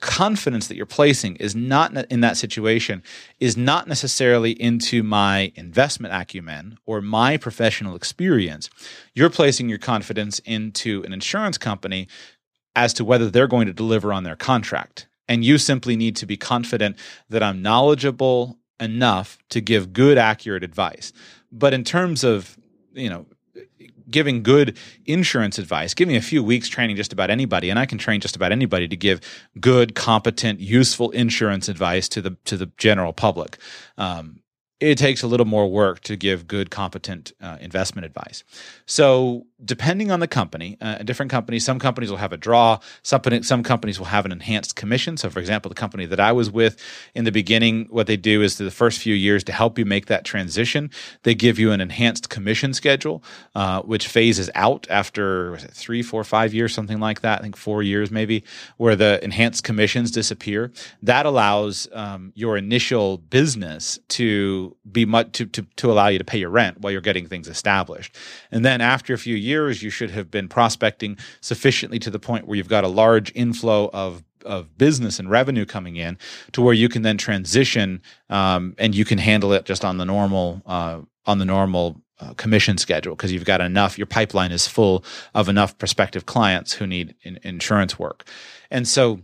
confidence 0.00 0.66
that 0.66 0.76
you're 0.76 0.84
placing 0.84 1.36
is 1.36 1.54
not 1.56 1.94
in 2.10 2.20
that 2.20 2.36
situation 2.36 3.02
is 3.40 3.56
not 3.56 3.88
necessarily 3.88 4.50
into 4.60 5.02
my 5.02 5.50
investment 5.54 6.12
acumen 6.12 6.76
or 6.84 7.00
my 7.00 7.38
professional 7.38 7.96
experience. 7.96 8.68
You're 9.14 9.30
placing 9.30 9.70
your 9.70 9.78
confidence 9.78 10.40
into 10.40 11.02
an 11.04 11.14
insurance 11.14 11.56
company 11.56 12.08
as 12.76 12.92
to 12.94 13.04
whether 13.04 13.30
they're 13.30 13.46
going 13.46 13.66
to 13.66 13.72
deliver 13.72 14.12
on 14.12 14.24
their 14.24 14.36
contract. 14.36 15.06
And 15.26 15.42
you 15.42 15.56
simply 15.56 15.96
need 15.96 16.16
to 16.16 16.26
be 16.26 16.36
confident 16.36 16.96
that 17.30 17.42
I'm 17.42 17.62
knowledgeable 17.62 18.58
enough 18.78 19.38
to 19.50 19.60
give 19.60 19.92
good, 19.92 20.18
accurate 20.18 20.64
advice. 20.64 21.12
But 21.50 21.72
in 21.72 21.84
terms 21.84 22.24
of 22.24 22.58
you 22.94 23.10
know 23.10 23.26
giving 24.10 24.42
good 24.42 24.76
insurance 25.06 25.58
advice. 25.58 25.94
Give 25.94 26.08
me 26.08 26.16
a 26.16 26.22
few 26.22 26.42
weeks 26.42 26.68
training 26.68 26.96
just 26.96 27.12
about 27.12 27.30
anybody, 27.30 27.70
and 27.70 27.78
I 27.78 27.86
can 27.86 27.98
train 27.98 28.20
just 28.20 28.36
about 28.36 28.52
anybody 28.52 28.88
to 28.88 28.96
give 28.96 29.20
good, 29.60 29.94
competent, 29.94 30.60
useful 30.60 31.10
insurance 31.10 31.68
advice 31.68 32.08
to 32.10 32.22
the 32.22 32.36
to 32.44 32.56
the 32.56 32.70
general 32.76 33.12
public. 33.12 33.58
Um, 33.96 34.40
it 34.80 34.98
takes 34.98 35.22
a 35.22 35.26
little 35.26 35.46
more 35.46 35.68
work 35.70 36.00
to 36.00 36.16
give 36.16 36.46
good, 36.46 36.70
competent 36.70 37.32
uh, 37.40 37.56
investment 37.60 38.04
advice. 38.04 38.42
So, 38.86 39.46
depending 39.64 40.10
on 40.10 40.20
the 40.20 40.26
company, 40.26 40.76
uh, 40.80 40.98
different 40.98 41.30
companies, 41.30 41.64
some 41.64 41.78
companies 41.78 42.10
will 42.10 42.18
have 42.18 42.32
a 42.32 42.36
draw, 42.36 42.80
some, 43.02 43.22
some 43.42 43.62
companies 43.62 43.98
will 43.98 44.06
have 44.06 44.24
an 44.26 44.32
enhanced 44.32 44.74
commission. 44.76 45.16
So, 45.16 45.30
for 45.30 45.38
example, 45.38 45.68
the 45.68 45.76
company 45.76 46.06
that 46.06 46.20
I 46.20 46.32
was 46.32 46.50
with 46.50 46.76
in 47.14 47.24
the 47.24 47.32
beginning, 47.32 47.86
what 47.88 48.06
they 48.06 48.16
do 48.16 48.42
is 48.42 48.58
the 48.58 48.70
first 48.70 48.98
few 48.98 49.14
years 49.14 49.44
to 49.44 49.52
help 49.52 49.78
you 49.78 49.84
make 49.84 50.06
that 50.06 50.24
transition, 50.24 50.90
they 51.22 51.34
give 51.34 51.58
you 51.58 51.70
an 51.70 51.80
enhanced 51.80 52.28
commission 52.28 52.74
schedule, 52.74 53.22
uh, 53.54 53.80
which 53.82 54.08
phases 54.08 54.50
out 54.54 54.86
after 54.90 55.54
it, 55.54 55.70
three, 55.72 56.02
four, 56.02 56.24
five 56.24 56.52
years, 56.52 56.74
something 56.74 56.98
like 56.98 57.20
that. 57.20 57.38
I 57.38 57.42
think 57.42 57.56
four 57.56 57.82
years 57.82 58.10
maybe, 58.10 58.44
where 58.76 58.96
the 58.96 59.22
enhanced 59.22 59.62
commissions 59.62 60.10
disappear. 60.10 60.72
That 61.02 61.26
allows 61.26 61.88
um, 61.92 62.32
your 62.34 62.56
initial 62.56 63.18
business 63.18 63.98
to 64.08 64.63
be 64.90 65.04
much 65.04 65.32
to, 65.32 65.46
to, 65.46 65.66
to 65.76 65.90
allow 65.90 66.08
you 66.08 66.18
to 66.18 66.24
pay 66.24 66.38
your 66.38 66.50
rent 66.50 66.80
while 66.80 66.92
you're 66.92 67.00
getting 67.00 67.26
things 67.26 67.48
established. 67.48 68.14
And 68.50 68.64
then 68.64 68.80
after 68.80 69.14
a 69.14 69.18
few 69.18 69.36
years, 69.36 69.82
you 69.82 69.90
should 69.90 70.10
have 70.10 70.30
been 70.30 70.48
prospecting 70.48 71.18
sufficiently 71.40 71.98
to 72.00 72.10
the 72.10 72.18
point 72.18 72.46
where 72.46 72.56
you've 72.56 72.68
got 72.68 72.84
a 72.84 72.88
large 72.88 73.32
inflow 73.34 73.90
of 73.92 74.22
of 74.44 74.76
business 74.76 75.18
and 75.18 75.30
revenue 75.30 75.64
coming 75.64 75.96
in 75.96 76.18
to 76.52 76.62
where 76.62 76.74
you 76.74 76.88
can 76.88 77.02
then 77.02 77.16
transition 77.16 78.02
um, 78.30 78.74
and 78.78 78.94
you 78.94 79.04
can 79.04 79.18
handle 79.18 79.52
it 79.52 79.64
just 79.64 79.84
on 79.84 79.96
the 79.98 80.04
normal 80.04 80.62
uh, 80.66 81.00
on 81.26 81.38
the 81.38 81.44
normal 81.44 82.00
uh, 82.20 82.34
commission 82.34 82.78
schedule 82.78 83.14
because 83.16 83.32
you've 83.32 83.44
got 83.44 83.60
enough 83.60 83.98
your 83.98 84.06
pipeline 84.06 84.52
is 84.52 84.68
full 84.68 85.04
of 85.34 85.48
enough 85.48 85.76
prospective 85.78 86.26
clients 86.26 86.72
who 86.72 86.86
need 86.86 87.14
in, 87.22 87.38
insurance 87.42 87.98
work 87.98 88.24
and 88.70 88.86
so 88.86 89.20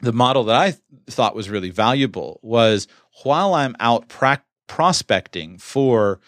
the 0.00 0.12
model 0.12 0.44
that 0.44 0.56
i 0.56 0.70
th- 0.70 0.82
thought 1.08 1.34
was 1.34 1.50
really 1.50 1.70
valuable 1.70 2.38
was 2.42 2.86
while 3.24 3.54
i'm 3.54 3.74
out 3.80 4.08
pra- 4.08 4.42
prospecting 4.66 5.58
for 5.58 6.20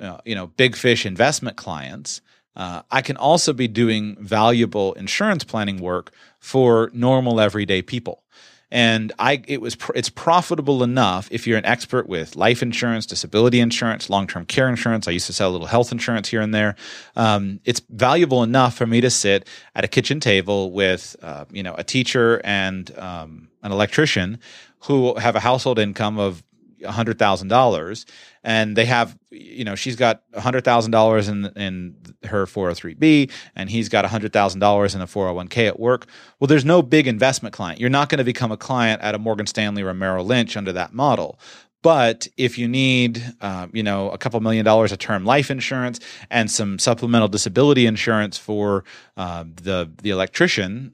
uh, 0.00 0.18
you 0.24 0.34
know 0.34 0.48
big 0.48 0.76
fish 0.76 1.06
investment 1.06 1.56
clients 1.56 2.20
uh, 2.56 2.82
i 2.90 3.00
can 3.00 3.16
also 3.16 3.52
be 3.52 3.68
doing 3.68 4.16
valuable 4.20 4.92
insurance 4.94 5.44
planning 5.44 5.80
work 5.80 6.12
for 6.38 6.90
normal 6.92 7.40
everyday 7.40 7.82
people 7.82 8.22
and 8.70 9.12
I 9.18 9.42
it 9.46 9.60
was 9.60 9.76
it's 9.94 10.08
profitable 10.08 10.82
enough 10.82 11.28
if 11.30 11.46
you're 11.46 11.58
an 11.58 11.64
expert 11.64 12.08
with 12.08 12.34
life 12.34 12.62
insurance, 12.62 13.06
disability 13.06 13.60
insurance, 13.60 14.10
long 14.10 14.26
term 14.26 14.44
care 14.44 14.68
insurance. 14.68 15.06
I 15.06 15.12
used 15.12 15.26
to 15.26 15.32
sell 15.32 15.50
a 15.50 15.52
little 15.52 15.68
health 15.68 15.92
insurance 15.92 16.28
here 16.28 16.40
and 16.40 16.52
there. 16.52 16.74
Um, 17.14 17.60
it's 17.64 17.80
valuable 17.88 18.42
enough 18.42 18.74
for 18.74 18.86
me 18.86 19.00
to 19.00 19.10
sit 19.10 19.48
at 19.74 19.84
a 19.84 19.88
kitchen 19.88 20.18
table 20.18 20.72
with 20.72 21.14
uh, 21.22 21.44
you 21.52 21.62
know 21.62 21.74
a 21.78 21.84
teacher 21.84 22.40
and 22.42 22.96
um, 22.98 23.48
an 23.62 23.70
electrician 23.70 24.40
who 24.80 25.14
have 25.14 25.36
a 25.36 25.40
household 25.40 25.78
income 25.78 26.18
of 26.18 26.42
$100,000 26.82 28.04
and 28.44 28.76
they 28.76 28.84
have 28.84 29.18
you 29.30 29.64
know 29.64 29.74
she's 29.74 29.96
got 29.96 30.22
$100,000 30.32 31.28
in 31.28 31.46
in 31.56 31.96
her 32.28 32.46
403b 32.46 33.30
and 33.54 33.70
he's 33.70 33.88
got 33.88 34.04
$100,000 34.04 34.94
in 34.94 35.00
a 35.00 35.06
401k 35.06 35.66
at 35.66 35.78
work. 35.80 36.06
Well 36.40 36.48
there's 36.48 36.64
no 36.64 36.82
big 36.82 37.06
investment 37.06 37.54
client. 37.54 37.80
You're 37.80 37.90
not 37.90 38.08
going 38.08 38.18
to 38.18 38.24
become 38.24 38.52
a 38.52 38.56
client 38.56 39.02
at 39.02 39.14
a 39.14 39.18
Morgan 39.18 39.46
Stanley 39.46 39.82
or 39.82 39.92
Merrill 39.94 40.24
Lynch 40.24 40.56
under 40.56 40.72
that 40.72 40.92
model. 40.92 41.38
But 41.82 42.26
if 42.36 42.58
you 42.58 42.66
need, 42.66 43.22
uh, 43.40 43.68
you 43.72 43.82
know, 43.84 44.10
a 44.10 44.18
couple 44.18 44.40
million 44.40 44.64
dollars 44.64 44.90
of 44.90 44.98
term 44.98 45.24
life 45.24 45.52
insurance 45.52 46.00
and 46.30 46.50
some 46.50 46.80
supplemental 46.80 47.28
disability 47.28 47.86
insurance 47.86 48.36
for 48.36 48.82
uh, 49.16 49.44
the 49.62 49.88
the 50.02 50.10
electrician, 50.10 50.92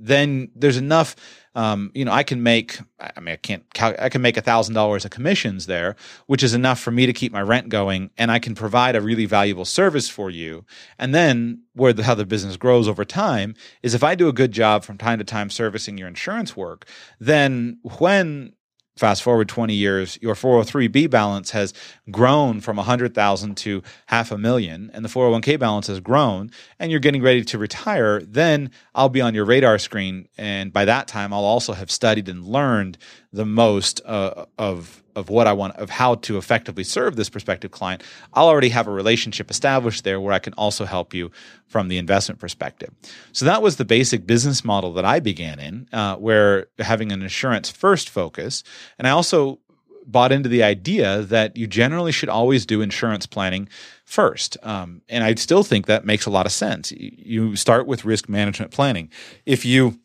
then 0.00 0.50
there's 0.54 0.76
enough 0.76 1.14
um, 1.54 1.90
you 1.94 2.04
know, 2.04 2.12
I 2.12 2.22
can 2.22 2.42
make, 2.42 2.78
I 3.00 3.18
mean, 3.18 3.32
I 3.32 3.36
can't, 3.36 3.64
I 3.80 4.08
can 4.08 4.22
make 4.22 4.36
a 4.36 4.42
thousand 4.42 4.74
dollars 4.74 5.04
of 5.04 5.10
commissions 5.10 5.66
there, 5.66 5.96
which 6.26 6.44
is 6.44 6.54
enough 6.54 6.78
for 6.78 6.92
me 6.92 7.06
to 7.06 7.12
keep 7.12 7.32
my 7.32 7.42
rent 7.42 7.68
going, 7.68 8.10
and 8.16 8.30
I 8.30 8.38
can 8.38 8.54
provide 8.54 8.94
a 8.94 9.00
really 9.00 9.26
valuable 9.26 9.64
service 9.64 10.08
for 10.08 10.30
you. 10.30 10.64
And 10.98 11.12
then 11.12 11.62
where 11.74 11.92
the 11.92 12.04
how 12.04 12.14
the 12.14 12.24
business 12.24 12.56
grows 12.56 12.86
over 12.86 13.04
time 13.04 13.54
is 13.82 13.94
if 13.94 14.04
I 14.04 14.14
do 14.14 14.28
a 14.28 14.32
good 14.32 14.52
job 14.52 14.84
from 14.84 14.96
time 14.96 15.18
to 15.18 15.24
time 15.24 15.50
servicing 15.50 15.98
your 15.98 16.08
insurance 16.08 16.56
work, 16.56 16.86
then 17.18 17.78
when 17.98 18.52
fast 19.00 19.22
forward 19.22 19.48
20 19.48 19.72
years, 19.72 20.18
your 20.20 20.34
403b 20.34 21.08
balance 21.08 21.52
has 21.52 21.72
grown 22.10 22.60
from 22.60 22.76
100,000 22.76 23.56
to 23.56 23.82
half 24.06 24.30
a 24.30 24.36
million 24.36 24.90
and 24.92 25.02
the 25.02 25.08
401k 25.08 25.58
balance 25.58 25.86
has 25.86 26.00
grown 26.00 26.50
and 26.78 26.90
you're 26.90 27.00
getting 27.00 27.22
ready 27.22 27.42
to 27.42 27.56
retire, 27.56 28.20
then 28.20 28.70
I'll 28.94 29.08
be 29.08 29.22
on 29.22 29.34
your 29.34 29.46
radar 29.46 29.78
screen 29.78 30.28
and 30.36 30.70
by 30.70 30.84
that 30.84 31.08
time 31.08 31.32
I'll 31.32 31.44
also 31.44 31.72
have 31.72 31.90
studied 31.90 32.28
and 32.28 32.44
learned 32.44 32.98
the 33.32 33.44
most 33.44 34.00
uh, 34.04 34.46
of 34.58 35.02
of 35.16 35.28
what 35.28 35.46
I 35.46 35.52
want 35.52 35.76
of 35.76 35.90
how 35.90 36.14
to 36.16 36.38
effectively 36.38 36.84
serve 36.84 37.16
this 37.16 37.28
prospective 37.28 37.70
client, 37.70 38.02
I'll 38.32 38.46
already 38.46 38.68
have 38.70 38.86
a 38.86 38.92
relationship 38.92 39.50
established 39.50 40.04
there 40.04 40.20
where 40.20 40.32
I 40.32 40.38
can 40.38 40.52
also 40.54 40.84
help 40.84 41.14
you 41.14 41.30
from 41.66 41.88
the 41.88 41.98
investment 41.98 42.40
perspective. 42.40 42.90
So 43.32 43.44
that 43.44 43.62
was 43.62 43.76
the 43.76 43.84
basic 43.84 44.26
business 44.26 44.64
model 44.64 44.92
that 44.94 45.04
I 45.04 45.20
began 45.20 45.58
in, 45.58 45.88
uh, 45.92 46.16
where 46.16 46.66
having 46.78 47.12
an 47.12 47.22
insurance 47.22 47.70
first 47.70 48.08
focus, 48.08 48.62
and 48.98 49.06
I 49.06 49.10
also 49.10 49.58
bought 50.06 50.32
into 50.32 50.48
the 50.48 50.62
idea 50.62 51.22
that 51.22 51.56
you 51.56 51.66
generally 51.66 52.12
should 52.12 52.28
always 52.28 52.66
do 52.66 52.80
insurance 52.80 53.26
planning 53.26 53.68
first. 54.04 54.56
Um, 54.62 55.02
and 55.08 55.22
I 55.22 55.34
still 55.34 55.62
think 55.62 55.86
that 55.86 56.04
makes 56.04 56.26
a 56.26 56.30
lot 56.30 56.46
of 56.46 56.52
sense. 56.52 56.90
You 56.92 57.54
start 57.54 57.86
with 57.86 58.04
risk 58.04 58.28
management 58.28 58.72
planning. 58.72 59.10
If 59.46 59.64
you 59.64 60.00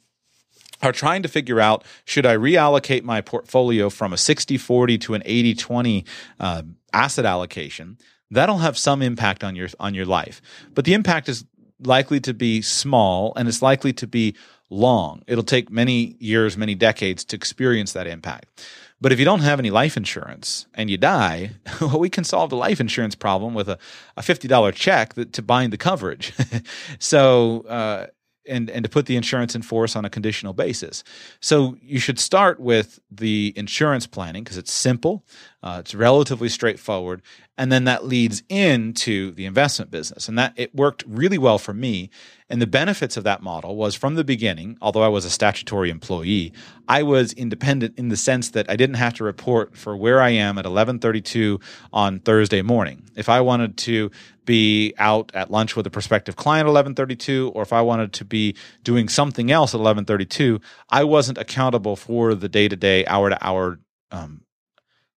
are 0.81 0.91
trying 0.91 1.23
to 1.23 1.29
figure 1.29 1.59
out 1.59 1.83
should 2.05 2.25
I 2.25 2.35
reallocate 2.35 3.03
my 3.03 3.21
portfolio 3.21 3.89
from 3.89 4.13
a 4.13 4.17
60 4.17 4.57
40 4.57 4.97
to 4.99 5.13
an 5.13 5.23
80 5.25 5.55
20 5.55 6.05
uh, 6.39 6.61
asset 6.93 7.25
allocation, 7.25 7.97
that'll 8.31 8.59
have 8.59 8.77
some 8.77 9.01
impact 9.01 9.43
on 9.43 9.55
your 9.55 9.69
on 9.79 9.93
your 9.93 10.05
life. 10.05 10.41
But 10.73 10.85
the 10.85 10.93
impact 10.93 11.29
is 11.29 11.45
likely 11.79 12.19
to 12.21 12.33
be 12.33 12.61
small 12.61 13.33
and 13.35 13.47
it's 13.47 13.61
likely 13.61 13.93
to 13.93 14.07
be 14.07 14.35
long. 14.69 15.21
It'll 15.27 15.43
take 15.43 15.69
many 15.69 16.15
years, 16.19 16.57
many 16.57 16.75
decades 16.75 17.23
to 17.25 17.35
experience 17.35 17.93
that 17.93 18.07
impact. 18.07 18.65
But 19.01 19.11
if 19.11 19.19
you 19.19 19.25
don't 19.25 19.41
have 19.41 19.59
any 19.59 19.71
life 19.71 19.97
insurance 19.97 20.67
and 20.73 20.89
you 20.89 20.97
die, 20.97 21.51
well, 21.81 21.99
we 21.99 22.09
can 22.09 22.23
solve 22.23 22.49
the 22.49 22.55
life 22.55 22.79
insurance 22.79 23.15
problem 23.15 23.53
with 23.53 23.69
a, 23.69 23.77
a 24.15 24.21
$50 24.21 24.73
check 24.73 25.13
that, 25.15 25.33
to 25.33 25.41
bind 25.41 25.73
the 25.73 25.77
coverage. 25.77 26.33
so, 26.99 27.61
uh, 27.67 28.07
and 28.47 28.69
and 28.69 28.83
to 28.83 28.89
put 28.89 29.05
the 29.05 29.15
insurance 29.15 29.55
in 29.55 29.61
force 29.61 29.95
on 29.95 30.05
a 30.05 30.09
conditional 30.09 30.53
basis. 30.53 31.03
So 31.39 31.77
you 31.81 31.99
should 31.99 32.19
start 32.19 32.59
with 32.59 32.99
the 33.11 33.53
insurance 33.55 34.07
planning 34.07 34.43
because 34.43 34.57
it's 34.57 34.71
simple, 34.71 35.25
uh, 35.63 35.77
it's 35.79 35.95
relatively 35.95 36.49
straightforward, 36.49 37.21
and 37.57 37.71
then 37.71 37.85
that 37.85 38.05
leads 38.05 38.43
into 38.49 39.31
the 39.31 39.45
investment 39.45 39.91
business, 39.91 40.27
and 40.27 40.37
that 40.37 40.53
it 40.55 40.75
worked 40.75 41.03
really 41.07 41.37
well 41.37 41.57
for 41.57 41.73
me. 41.73 42.09
And 42.49 42.61
the 42.61 42.67
benefits 42.67 43.17
of 43.17 43.23
that 43.23 43.41
model 43.41 43.75
was 43.75 43.95
from 43.95 44.15
the 44.15 44.23
beginning, 44.23 44.77
although 44.81 45.01
I 45.01 45.07
was 45.07 45.25
a 45.25 45.29
statutory 45.31 45.89
employee, 45.89 46.53
I 46.87 47.01
was 47.01 47.33
independent 47.33 47.97
in 47.97 48.09
the 48.09 48.17
sense 48.17 48.49
that 48.51 48.69
I 48.69 48.75
didn't 48.75 48.97
have 48.97 49.15
to 49.15 49.23
report 49.23 49.75
for 49.75 49.97
where 49.97 50.21
I 50.21 50.29
am 50.29 50.57
at 50.57 50.65
11:32 50.65 51.59
on 51.91 52.19
Thursday 52.19 52.61
morning. 52.61 53.03
If 53.15 53.29
I 53.29 53.41
wanted 53.41 53.77
to 53.77 54.11
be 54.45 54.93
out 54.99 55.31
at 55.33 55.49
lunch 55.49 55.75
with 55.75 55.87
a 55.87 55.89
prospective 55.89 56.35
client 56.35 56.67
at 56.67 56.71
11:32 56.71 57.51
or 57.55 57.63
if 57.63 57.73
I 57.73 57.81
wanted 57.81 58.13
to 58.13 58.25
be 58.25 58.55
doing 58.83 59.09
something 59.09 59.49
else 59.49 59.73
at 59.73 59.79
11:32, 59.79 60.61
I 60.89 61.03
wasn't 61.03 61.39
accountable 61.39 61.95
for 61.95 62.35
the 62.35 62.49
day-to-day, 62.49 63.05
hour-to-hour 63.07 63.79
um, 64.11 64.44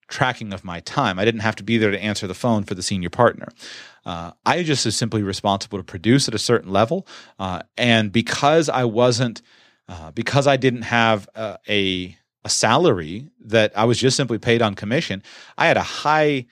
tracking 0.08 0.52
of 0.52 0.64
my 0.64 0.80
time. 0.80 1.18
I 1.18 1.24
didn't 1.24 1.40
have 1.40 1.56
to 1.56 1.62
be 1.62 1.78
there 1.78 1.90
to 1.90 2.02
answer 2.02 2.26
the 2.26 2.34
phone 2.34 2.64
for 2.64 2.74
the 2.74 2.82
senior 2.82 3.10
partner. 3.10 3.48
Uh, 4.04 4.32
I 4.44 4.62
just 4.62 4.84
was 4.84 4.96
simply 4.96 5.22
responsible 5.22 5.78
to 5.78 5.84
produce 5.84 6.28
at 6.28 6.34
a 6.34 6.38
certain 6.38 6.72
level, 6.72 7.06
uh, 7.38 7.62
and 7.76 8.10
because 8.10 8.68
I 8.68 8.84
wasn't, 8.84 9.42
uh, 9.88 10.10
because 10.12 10.46
I 10.46 10.56
didn't 10.56 10.82
have 10.82 11.28
uh, 11.34 11.58
a 11.68 12.16
a 12.44 12.48
salary 12.48 13.28
that 13.44 13.76
I 13.76 13.84
was 13.84 13.98
just 13.98 14.16
simply 14.16 14.38
paid 14.38 14.62
on 14.62 14.74
commission, 14.74 15.22
I 15.58 15.66
had 15.66 15.76
a 15.76 15.82
high, 15.82 16.46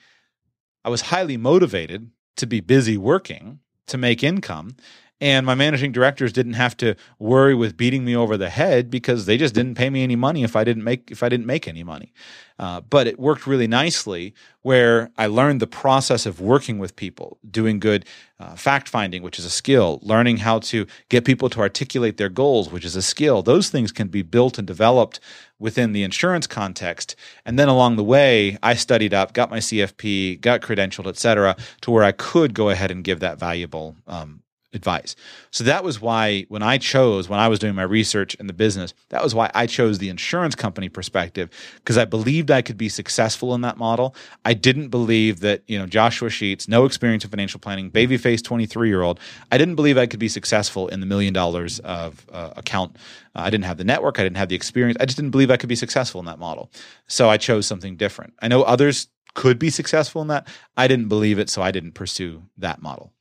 I 0.85 0.89
was 0.89 1.01
highly 1.01 1.37
motivated 1.37 2.11
to 2.35 2.45
be 2.45 2.59
busy 2.59 2.97
working 2.97 3.59
to 3.87 3.97
make 3.97 4.23
income. 4.23 4.75
And 5.19 5.47
my 5.47 5.55
managing 5.55 5.91
directors 5.91 6.31
didn't 6.31 6.53
have 6.53 6.77
to 6.77 6.95
worry 7.17 7.55
with 7.55 7.75
beating 7.75 8.05
me 8.05 8.15
over 8.15 8.37
the 8.37 8.49
head 8.49 8.91
because 8.91 9.25
they 9.25 9.37
just 9.37 9.55
didn't 9.55 9.75
pay 9.75 9.89
me 9.89 10.03
any 10.03 10.15
money 10.15 10.43
if 10.43 10.55
I 10.55 10.63
didn't 10.63 10.83
make 10.83 11.09
if 11.09 11.23
I 11.23 11.29
didn't 11.29 11.47
make 11.47 11.67
any 11.67 11.83
money. 11.83 12.13
Uh, 12.59 12.81
but 12.81 13.07
it 13.07 13.19
worked 13.19 13.45
really 13.45 13.67
nicely 13.67 14.33
where 14.61 15.11
I 15.17 15.27
learned 15.27 15.59
the 15.59 15.67
process 15.67 16.25
of 16.25 16.41
working 16.41 16.79
with 16.79 16.95
people, 16.95 17.37
doing 17.49 17.79
good 17.79 18.05
uh, 18.39 18.55
fact 18.55 18.89
finding, 18.89 19.21
which 19.21 19.39
is 19.39 19.45
a 19.45 19.49
skill, 19.49 19.99
learning 20.01 20.37
how 20.37 20.59
to 20.59 20.87
get 21.09 21.25
people 21.25 21.49
to 21.49 21.59
articulate 21.59 22.17
their 22.17 22.29
goals, 22.29 22.71
which 22.71 22.85
is 22.85 22.95
a 22.95 23.01
skill. 23.01 23.41
Those 23.41 23.69
things 23.69 23.91
can 23.91 24.07
be 24.07 24.23
built 24.23 24.57
and 24.57 24.67
developed 24.67 25.19
within 25.59 25.93
the 25.93 26.03
insurance 26.03 26.47
context. 26.47 27.15
And 27.45 27.57
then 27.57 27.69
along 27.69 27.95
the 27.95 28.03
way, 28.03 28.57
I 28.61 28.73
studied 28.73 29.13
up, 29.13 29.33
got 29.33 29.49
my 29.49 29.59
CFP, 29.59 30.41
got 30.41 30.61
credentialed, 30.61 31.07
et 31.07 31.17
cetera, 31.17 31.55
to 31.81 31.91
where 31.91 32.03
I 32.03 32.11
could 32.11 32.53
go 32.53 32.69
ahead 32.69 32.91
and 32.91 33.03
give 33.03 33.19
that 33.19 33.39
valuable 33.39 33.95
um, 34.07 34.41
advice. 34.77 35.15
So 35.51 35.65
that 35.65 35.83
was 35.83 35.99
why 35.99 36.45
when 36.47 36.63
I 36.63 36.77
chose, 36.77 37.27
when 37.27 37.39
I 37.39 37.49
was 37.49 37.59
doing 37.59 37.75
my 37.75 37.83
research 37.83 38.35
in 38.35 38.47
the 38.47 38.53
business, 38.53 38.93
that 39.09 39.21
was 39.21 39.35
why 39.35 39.51
I 39.53 39.67
chose 39.67 39.97
the 39.97 40.07
insurance 40.07 40.55
company 40.55 40.87
perspective 40.87 41.49
because 41.75 41.97
I 41.97 42.05
believed 42.05 42.49
I 42.49 42.61
could 42.61 42.77
be 42.77 42.87
successful 42.87 43.53
in 43.53 43.61
that 43.61 43.77
model. 43.77 44.15
I 44.45 44.53
didn't 44.53 44.87
believe 44.87 45.41
that, 45.41 45.63
you 45.67 45.77
know, 45.77 45.85
Joshua 45.85 46.29
Sheets, 46.29 46.69
no 46.69 46.85
experience 46.85 47.25
in 47.25 47.29
financial 47.29 47.59
planning, 47.59 47.91
babyface 47.91 48.41
23 48.41 48.87
year 48.87 49.01
old, 49.01 49.19
I 49.51 49.57
didn't 49.57 49.75
believe 49.75 49.97
I 49.97 50.05
could 50.05 50.19
be 50.19 50.29
successful 50.29 50.87
in 50.87 51.01
the 51.01 51.05
million 51.05 51.33
dollars 51.33 51.79
of 51.79 52.25
uh, 52.31 52.53
account. 52.55 52.95
Uh, 53.35 53.41
I 53.41 53.49
didn't 53.49 53.65
have 53.65 53.77
the 53.77 53.83
network. 53.83 54.19
I 54.19 54.23
didn't 54.23 54.37
have 54.37 54.49
the 54.49 54.55
experience. 54.55 54.97
I 55.01 55.05
just 55.05 55.17
didn't 55.17 55.31
believe 55.31 55.51
I 55.51 55.57
could 55.57 55.69
be 55.69 55.75
successful 55.75 56.19
in 56.19 56.25
that 56.25 56.39
model. 56.39 56.71
So 57.07 57.29
I 57.29 57.37
chose 57.37 57.67
something 57.67 57.97
different. 57.97 58.33
I 58.39 58.47
know 58.47 58.63
others 58.63 59.07
could 59.33 59.59
be 59.59 59.69
successful 59.69 60.21
in 60.21 60.27
that. 60.29 60.47
I 60.75 60.87
didn't 60.87 61.09
believe 61.09 61.39
it, 61.39 61.49
so 61.49 61.61
I 61.61 61.71
didn't 61.71 61.93
pursue 61.93 62.43
that 62.57 62.81
model. 62.81 63.13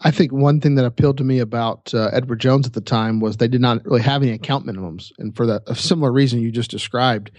I 0.00 0.10
think 0.12 0.32
one 0.32 0.60
thing 0.60 0.76
that 0.76 0.84
appealed 0.84 1.18
to 1.18 1.24
me 1.24 1.40
about 1.40 1.92
uh, 1.92 2.10
Edward 2.12 2.38
Jones 2.38 2.66
at 2.66 2.72
the 2.72 2.80
time 2.80 3.18
was 3.18 3.36
they 3.36 3.48
did 3.48 3.60
not 3.60 3.84
really 3.84 4.02
have 4.02 4.22
any 4.22 4.32
account 4.32 4.66
minimums, 4.66 5.10
and 5.18 5.34
for 5.34 5.46
that 5.46 5.62
a 5.66 5.74
similar 5.74 6.12
reason 6.12 6.40
you 6.40 6.52
just 6.52 6.70
described, 6.70 7.30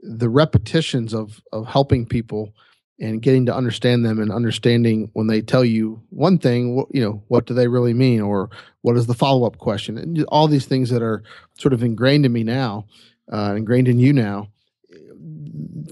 the 0.00 0.28
repetitions 0.28 1.12
of 1.12 1.42
of 1.52 1.66
helping 1.66 2.06
people 2.06 2.54
and 2.98 3.20
getting 3.20 3.44
to 3.44 3.54
understand 3.54 4.06
them 4.06 4.18
and 4.18 4.32
understanding 4.32 5.10
when 5.12 5.26
they 5.26 5.42
tell 5.42 5.62
you 5.62 6.02
one 6.08 6.38
thing, 6.38 6.82
you 6.90 7.02
know, 7.02 7.22
what 7.28 7.44
do 7.44 7.52
they 7.52 7.68
really 7.68 7.92
mean, 7.92 8.22
or 8.22 8.48
what 8.80 8.96
is 8.96 9.06
the 9.06 9.14
follow 9.14 9.46
up 9.46 9.58
question, 9.58 9.98
and 9.98 10.24
all 10.28 10.48
these 10.48 10.66
things 10.66 10.88
that 10.88 11.02
are 11.02 11.22
sort 11.58 11.74
of 11.74 11.82
ingrained 11.82 12.24
in 12.24 12.32
me 12.32 12.42
now, 12.42 12.86
uh, 13.30 13.54
ingrained 13.54 13.88
in 13.88 13.98
you 13.98 14.14
now 14.14 14.48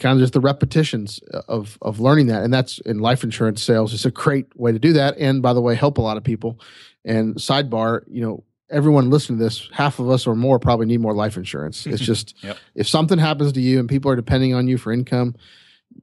kind 0.00 0.16
of 0.16 0.22
just 0.22 0.32
the 0.32 0.40
repetitions 0.40 1.20
of 1.48 1.78
of 1.82 2.00
learning 2.00 2.26
that 2.26 2.42
and 2.42 2.52
that's 2.52 2.78
in 2.80 2.98
life 2.98 3.24
insurance 3.24 3.62
sales 3.62 3.92
it's 3.92 4.04
a 4.04 4.10
great 4.10 4.46
way 4.56 4.72
to 4.72 4.78
do 4.78 4.92
that 4.92 5.16
and 5.18 5.42
by 5.42 5.52
the 5.52 5.60
way 5.60 5.74
help 5.74 5.98
a 5.98 6.02
lot 6.02 6.16
of 6.16 6.24
people 6.24 6.58
and 7.04 7.36
sidebar 7.36 8.02
you 8.08 8.22
know 8.24 8.42
everyone 8.70 9.10
listening 9.10 9.38
to 9.38 9.44
this 9.44 9.68
half 9.72 9.98
of 9.98 10.10
us 10.10 10.26
or 10.26 10.34
more 10.34 10.58
probably 10.58 10.86
need 10.86 11.00
more 11.00 11.14
life 11.14 11.36
insurance 11.36 11.86
it's 11.86 12.02
just 12.12 12.34
yep. 12.42 12.56
if 12.74 12.88
something 12.88 13.18
happens 13.18 13.52
to 13.52 13.60
you 13.60 13.78
and 13.78 13.88
people 13.88 14.10
are 14.10 14.16
depending 14.16 14.54
on 14.54 14.66
you 14.66 14.78
for 14.78 14.92
income 14.92 15.34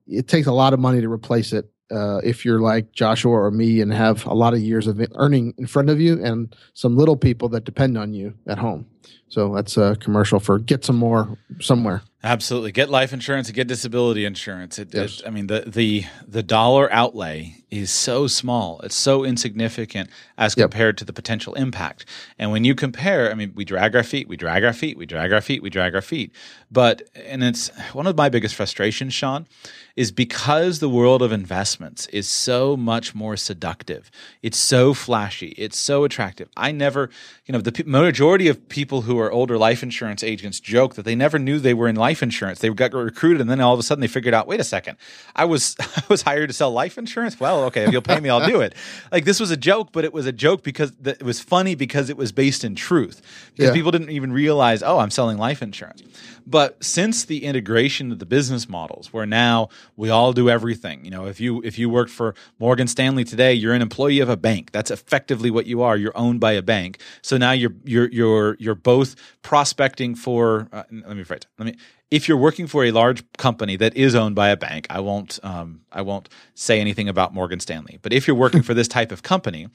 it 0.07 0.27
takes 0.27 0.47
a 0.47 0.53
lot 0.53 0.73
of 0.73 0.79
money 0.79 1.01
to 1.01 1.09
replace 1.09 1.53
it 1.53 1.71
uh, 1.91 2.21
if 2.23 2.45
you're 2.45 2.61
like 2.61 2.91
Joshua 2.93 3.33
or 3.33 3.51
me 3.51 3.81
and 3.81 3.93
have 3.93 4.25
a 4.25 4.33
lot 4.33 4.53
of 4.53 4.59
years 4.61 4.87
of 4.87 5.05
earning 5.15 5.53
in 5.57 5.67
front 5.67 5.89
of 5.89 5.99
you 5.99 6.23
and 6.23 6.55
some 6.73 6.95
little 6.95 7.17
people 7.17 7.49
that 7.49 7.65
depend 7.65 7.97
on 7.97 8.13
you 8.13 8.33
at 8.47 8.57
home. 8.57 8.85
So 9.27 9.53
that's 9.53 9.77
a 9.77 9.97
commercial 9.99 10.39
for 10.39 10.57
get 10.59 10.85
some 10.85 10.95
more 10.95 11.37
somewhere. 11.59 12.01
Absolutely, 12.23 12.71
get 12.71 12.87
life 12.87 13.13
insurance 13.13 13.47
and 13.47 13.55
get 13.55 13.67
disability 13.67 14.25
insurance. 14.25 14.77
It, 14.77 14.93
yes. 14.93 15.21
it, 15.21 15.27
I 15.27 15.31
mean, 15.31 15.47
the 15.47 15.63
the 15.65 16.05
the 16.27 16.43
dollar 16.43 16.91
outlay 16.93 17.55
is 17.71 17.89
so 17.89 18.27
small; 18.27 18.79
it's 18.81 18.95
so 18.95 19.23
insignificant 19.23 20.07
as 20.37 20.55
yep. 20.55 20.65
compared 20.65 20.99
to 20.99 21.05
the 21.05 21.13
potential 21.13 21.55
impact. 21.55 22.05
And 22.37 22.51
when 22.51 22.63
you 22.63 22.75
compare, 22.75 23.31
I 23.31 23.33
mean, 23.33 23.53
we 23.55 23.65
drag 23.65 23.95
our 23.95 24.03
feet, 24.03 24.27
we 24.27 24.37
drag 24.37 24.63
our 24.63 24.73
feet, 24.73 24.99
we 24.99 25.07
drag 25.07 25.33
our 25.33 25.41
feet, 25.41 25.63
we 25.63 25.71
drag 25.71 25.95
our 25.95 26.01
feet. 26.01 26.31
But 26.69 27.09
and 27.15 27.43
it's 27.43 27.69
one 27.93 28.05
of 28.05 28.15
my 28.15 28.29
biggest 28.29 28.53
frustrations, 28.53 29.15
Sean, 29.15 29.47
is 29.95 30.11
because 30.11 30.79
the 30.79 30.89
world 30.89 31.21
of 31.21 31.31
investments 31.31 32.07
is 32.07 32.27
so 32.27 32.77
much 32.77 33.13
more 33.13 33.35
seductive. 33.37 34.09
It's 34.41 34.57
so 34.57 34.93
flashy. 34.93 35.49
It's 35.57 35.77
so 35.77 36.03
attractive. 36.03 36.49
I 36.55 36.71
never, 36.71 37.09
you 37.45 37.53
know, 37.53 37.61
the 37.61 37.83
majority 37.85 38.47
of 38.47 38.69
people 38.69 39.01
who 39.01 39.19
are 39.19 39.31
older 39.31 39.57
life 39.57 39.83
insurance 39.83 40.23
agents 40.23 40.59
joke 40.59 40.95
that 40.95 41.03
they 41.03 41.15
never 41.15 41.37
knew 41.37 41.59
they 41.59 41.73
were 41.73 41.87
in 41.87 41.95
life 41.95 42.23
insurance. 42.23 42.59
They 42.59 42.69
got 42.69 42.93
recruited 42.93 43.41
and 43.41 43.49
then 43.49 43.59
all 43.61 43.73
of 43.73 43.79
a 43.79 43.83
sudden 43.83 44.01
they 44.01 44.07
figured 44.07 44.33
out, 44.33 44.47
wait 44.47 44.59
a 44.59 44.63
second, 44.63 44.97
I 45.35 45.45
was 45.45 45.75
I 45.79 46.03
was 46.09 46.21
hired 46.21 46.49
to 46.49 46.53
sell 46.53 46.71
life 46.71 46.97
insurance. 46.97 47.39
Well, 47.39 47.63
okay, 47.65 47.83
if 47.83 47.91
you'll 47.91 48.01
pay 48.01 48.19
me, 48.19 48.29
I'll 48.29 48.47
do 48.47 48.61
it. 48.61 48.75
Like 49.11 49.25
this 49.25 49.39
was 49.39 49.51
a 49.51 49.57
joke, 49.57 49.89
but 49.91 50.05
it 50.05 50.13
was 50.13 50.25
a 50.25 50.31
joke 50.31 50.63
because 50.63 50.93
it 51.03 51.23
was 51.23 51.39
funny 51.39 51.75
because 51.75 52.09
it 52.09 52.17
was 52.17 52.31
based 52.31 52.63
in 52.63 52.75
truth. 52.75 53.21
Because 53.51 53.69
yeah. 53.69 53.73
people 53.73 53.91
didn't 53.91 54.11
even 54.11 54.31
realize, 54.31 54.83
oh, 54.83 54.99
I'm 54.99 55.11
selling 55.11 55.37
life 55.37 55.61
insurance. 55.61 56.03
But 56.45 56.83
since 56.83 57.25
the 57.25 57.43
integration 57.45 58.11
of 58.11 58.19
the 58.19 58.25
business 58.25 58.67
models, 58.67 59.13
where 59.13 59.25
now 59.25 59.69
we 59.95 60.09
all 60.09 60.33
do 60.33 60.49
everything, 60.49 61.03
you 61.05 61.11
know, 61.11 61.25
if 61.25 61.39
you 61.39 61.61
if 61.63 61.77
you 61.77 61.89
worked 61.89 62.11
for 62.11 62.35
Morgan 62.59 62.87
Stanley 62.87 63.23
today, 63.23 63.53
you're 63.53 63.73
an 63.73 63.81
employee 63.81 64.19
of 64.19 64.29
a 64.29 64.37
bank. 64.37 64.71
That's 64.71 64.91
effectively 64.91 65.51
what 65.51 65.65
you 65.65 65.81
are. 65.81 65.97
You're 65.97 66.17
owned 66.17 66.39
by 66.39 66.53
a 66.53 66.61
bank. 66.61 66.99
So 67.21 67.37
now 67.37 67.51
you're 67.51 67.73
you're 67.83 68.09
you're 68.09 68.57
you're 68.59 68.75
both 68.75 69.15
prospecting 69.41 70.15
for. 70.15 70.67
Uh, 70.71 70.83
let 70.91 71.15
me 71.15 71.23
phrase. 71.23 71.41
Let 71.57 71.65
me 71.65 71.75
if 72.11 72.27
you're 72.27 72.37
working 72.37 72.67
for 72.67 72.83
a 72.83 72.91
large 72.91 73.23
company 73.37 73.77
that 73.77 73.95
is 73.95 74.15
owned 74.15 74.35
by 74.35 74.49
a 74.49 74.57
bank, 74.57 74.85
I 74.89 74.99
won't 74.99 75.39
um, 75.43 75.81
I 75.91 76.01
won't 76.01 76.29
say 76.53 76.79
anything 76.79 77.07
about 77.07 77.33
Morgan 77.33 77.59
Stanley. 77.59 77.99
But 78.01 78.13
if 78.13 78.27
you're 78.27 78.35
working 78.35 78.61
for 78.61 78.73
this 78.73 78.87
type 78.87 79.11
of 79.11 79.23
company, 79.23 79.67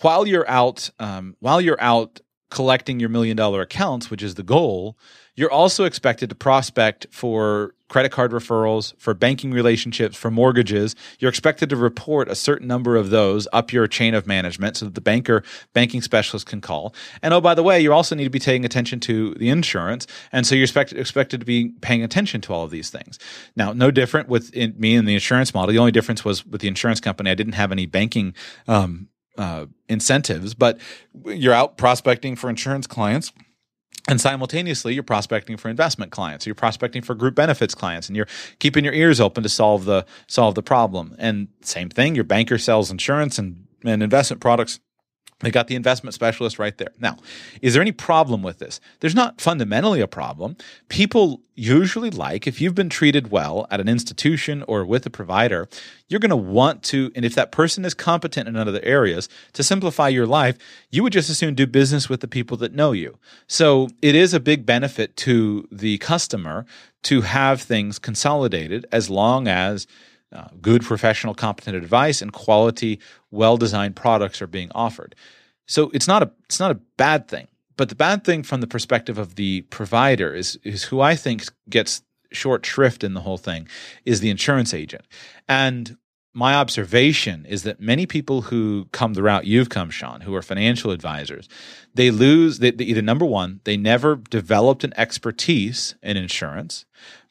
while 0.00 0.26
you're 0.26 0.48
out 0.48 0.90
um, 0.98 1.36
while 1.40 1.60
you're 1.60 1.80
out 1.80 2.20
collecting 2.50 3.00
your 3.00 3.08
million 3.08 3.36
dollar 3.36 3.60
accounts, 3.60 4.10
which 4.10 4.22
is 4.22 4.36
the 4.36 4.42
goal, 4.42 4.96
you're 5.40 5.50
also 5.50 5.84
expected 5.84 6.28
to 6.28 6.34
prospect 6.34 7.06
for 7.10 7.74
credit 7.88 8.12
card 8.12 8.30
referrals, 8.30 8.92
for 8.98 9.14
banking 9.14 9.52
relationships, 9.52 10.14
for 10.14 10.30
mortgages. 10.30 10.94
You're 11.18 11.30
expected 11.30 11.70
to 11.70 11.76
report 11.76 12.28
a 12.28 12.34
certain 12.34 12.68
number 12.68 12.94
of 12.94 13.08
those 13.08 13.48
up 13.50 13.72
your 13.72 13.86
chain 13.86 14.12
of 14.12 14.26
management 14.26 14.76
so 14.76 14.84
that 14.84 14.94
the 14.94 15.00
banker, 15.00 15.42
banking 15.72 16.02
specialist 16.02 16.46
can 16.46 16.60
call. 16.60 16.94
And 17.22 17.32
oh, 17.32 17.40
by 17.40 17.54
the 17.54 17.62
way, 17.62 17.80
you 17.80 17.90
also 17.90 18.14
need 18.14 18.24
to 18.24 18.30
be 18.30 18.38
paying 18.38 18.66
attention 18.66 19.00
to 19.00 19.32
the 19.36 19.48
insurance. 19.48 20.06
And 20.30 20.46
so 20.46 20.54
you're 20.54 20.64
expected, 20.64 20.98
expected 20.98 21.40
to 21.40 21.46
be 21.46 21.70
paying 21.80 22.04
attention 22.04 22.42
to 22.42 22.52
all 22.52 22.64
of 22.64 22.70
these 22.70 22.90
things. 22.90 23.18
Now, 23.56 23.72
no 23.72 23.90
different 23.90 24.28
with 24.28 24.52
in, 24.52 24.74
me 24.76 24.94
and 24.94 25.08
the 25.08 25.14
insurance 25.14 25.54
model. 25.54 25.72
The 25.72 25.78
only 25.78 25.90
difference 25.90 26.22
was 26.22 26.44
with 26.44 26.60
the 26.60 26.68
insurance 26.68 27.00
company, 27.00 27.30
I 27.30 27.34
didn't 27.34 27.54
have 27.54 27.72
any 27.72 27.86
banking 27.86 28.34
um, 28.68 29.08
uh, 29.38 29.64
incentives, 29.88 30.52
but 30.52 30.78
you're 31.24 31.54
out 31.54 31.78
prospecting 31.78 32.36
for 32.36 32.50
insurance 32.50 32.86
clients. 32.86 33.32
And 34.10 34.20
simultaneously, 34.20 34.92
you're 34.92 35.04
prospecting 35.04 35.56
for 35.56 35.68
investment 35.68 36.10
clients. 36.10 36.44
You're 36.44 36.56
prospecting 36.56 37.00
for 37.00 37.14
group 37.14 37.36
benefits 37.36 37.76
clients, 37.76 38.08
and 38.08 38.16
you're 38.16 38.26
keeping 38.58 38.84
your 38.84 38.92
ears 38.92 39.20
open 39.20 39.44
to 39.44 39.48
solve 39.48 39.84
the 39.84 40.04
solve 40.26 40.56
the 40.56 40.64
problem. 40.64 41.14
And 41.16 41.46
same 41.62 41.88
thing, 41.88 42.16
your 42.16 42.24
banker 42.24 42.58
sells 42.58 42.90
insurance 42.90 43.38
and, 43.38 43.66
and 43.84 44.02
investment 44.02 44.40
products 44.40 44.80
they 45.40 45.50
got 45.50 45.68
the 45.68 45.74
investment 45.74 46.14
specialist 46.14 46.58
right 46.58 46.76
there. 46.76 46.92
Now, 46.98 47.16
is 47.62 47.72
there 47.72 47.82
any 47.82 47.92
problem 47.92 48.42
with 48.42 48.58
this? 48.58 48.80
There's 49.00 49.14
not 49.14 49.40
fundamentally 49.40 50.00
a 50.00 50.06
problem. 50.06 50.56
People 50.88 51.40
usually 51.54 52.10
like, 52.10 52.46
if 52.46 52.60
you've 52.60 52.74
been 52.74 52.88
treated 52.88 53.30
well 53.30 53.66
at 53.70 53.80
an 53.80 53.88
institution 53.88 54.62
or 54.68 54.84
with 54.84 55.06
a 55.06 55.10
provider, 55.10 55.68
you're 56.08 56.20
going 56.20 56.30
to 56.30 56.36
want 56.36 56.82
to, 56.84 57.10
and 57.14 57.24
if 57.24 57.34
that 57.34 57.52
person 57.52 57.84
is 57.84 57.94
competent 57.94 58.48
in 58.48 58.56
other 58.56 58.80
areas, 58.82 59.28
to 59.54 59.62
simplify 59.62 60.08
your 60.08 60.26
life, 60.26 60.56
you 60.90 61.02
would 61.02 61.12
just 61.12 61.30
as 61.30 61.38
soon 61.38 61.54
do 61.54 61.66
business 61.66 62.08
with 62.08 62.20
the 62.20 62.28
people 62.28 62.56
that 62.58 62.74
know 62.74 62.92
you. 62.92 63.18
So 63.46 63.88
it 64.02 64.14
is 64.14 64.34
a 64.34 64.40
big 64.40 64.66
benefit 64.66 65.16
to 65.18 65.66
the 65.72 65.98
customer 65.98 66.66
to 67.04 67.22
have 67.22 67.62
things 67.62 67.98
consolidated 67.98 68.86
as 68.92 69.08
long 69.08 69.48
as 69.48 69.86
uh, 70.32 70.48
good 70.60 70.82
professional 70.82 71.34
competent 71.34 71.76
advice 71.76 72.22
and 72.22 72.32
quality 72.32 73.00
well 73.30 73.56
designed 73.56 73.96
products 73.96 74.40
are 74.40 74.46
being 74.46 74.70
offered. 74.74 75.14
So 75.66 75.90
it's 75.94 76.08
not 76.08 76.22
a 76.22 76.30
it's 76.44 76.60
not 76.60 76.70
a 76.70 76.80
bad 76.96 77.28
thing 77.28 77.48
but 77.76 77.88
the 77.88 77.94
bad 77.94 78.24
thing 78.24 78.42
from 78.42 78.60
the 78.60 78.66
perspective 78.66 79.16
of 79.16 79.36
the 79.36 79.62
provider 79.62 80.34
is 80.34 80.58
is 80.64 80.84
who 80.84 81.00
i 81.00 81.14
think 81.14 81.44
gets 81.68 82.02
short 82.32 82.64
shrift 82.64 83.04
in 83.04 83.14
the 83.14 83.20
whole 83.20 83.38
thing 83.38 83.68
is 84.04 84.20
the 84.20 84.30
insurance 84.30 84.72
agent. 84.74 85.04
And 85.48 85.96
my 86.32 86.54
observation 86.54 87.44
is 87.46 87.64
that 87.64 87.80
many 87.80 88.06
people 88.06 88.42
who 88.42 88.86
come 88.92 89.14
the 89.14 89.22
route 89.22 89.46
you've 89.46 89.68
come, 89.68 89.90
Sean, 89.90 90.20
who 90.20 90.34
are 90.34 90.42
financial 90.42 90.92
advisors, 90.92 91.48
they 91.94 92.10
lose 92.10 92.60
they, 92.60 92.70
they 92.70 92.84
either 92.84 93.02
number 93.02 93.24
one, 93.24 93.60
they 93.64 93.76
never 93.76 94.16
developed 94.16 94.84
an 94.84 94.94
expertise 94.96 95.96
in 96.02 96.16
insurance, 96.16 96.84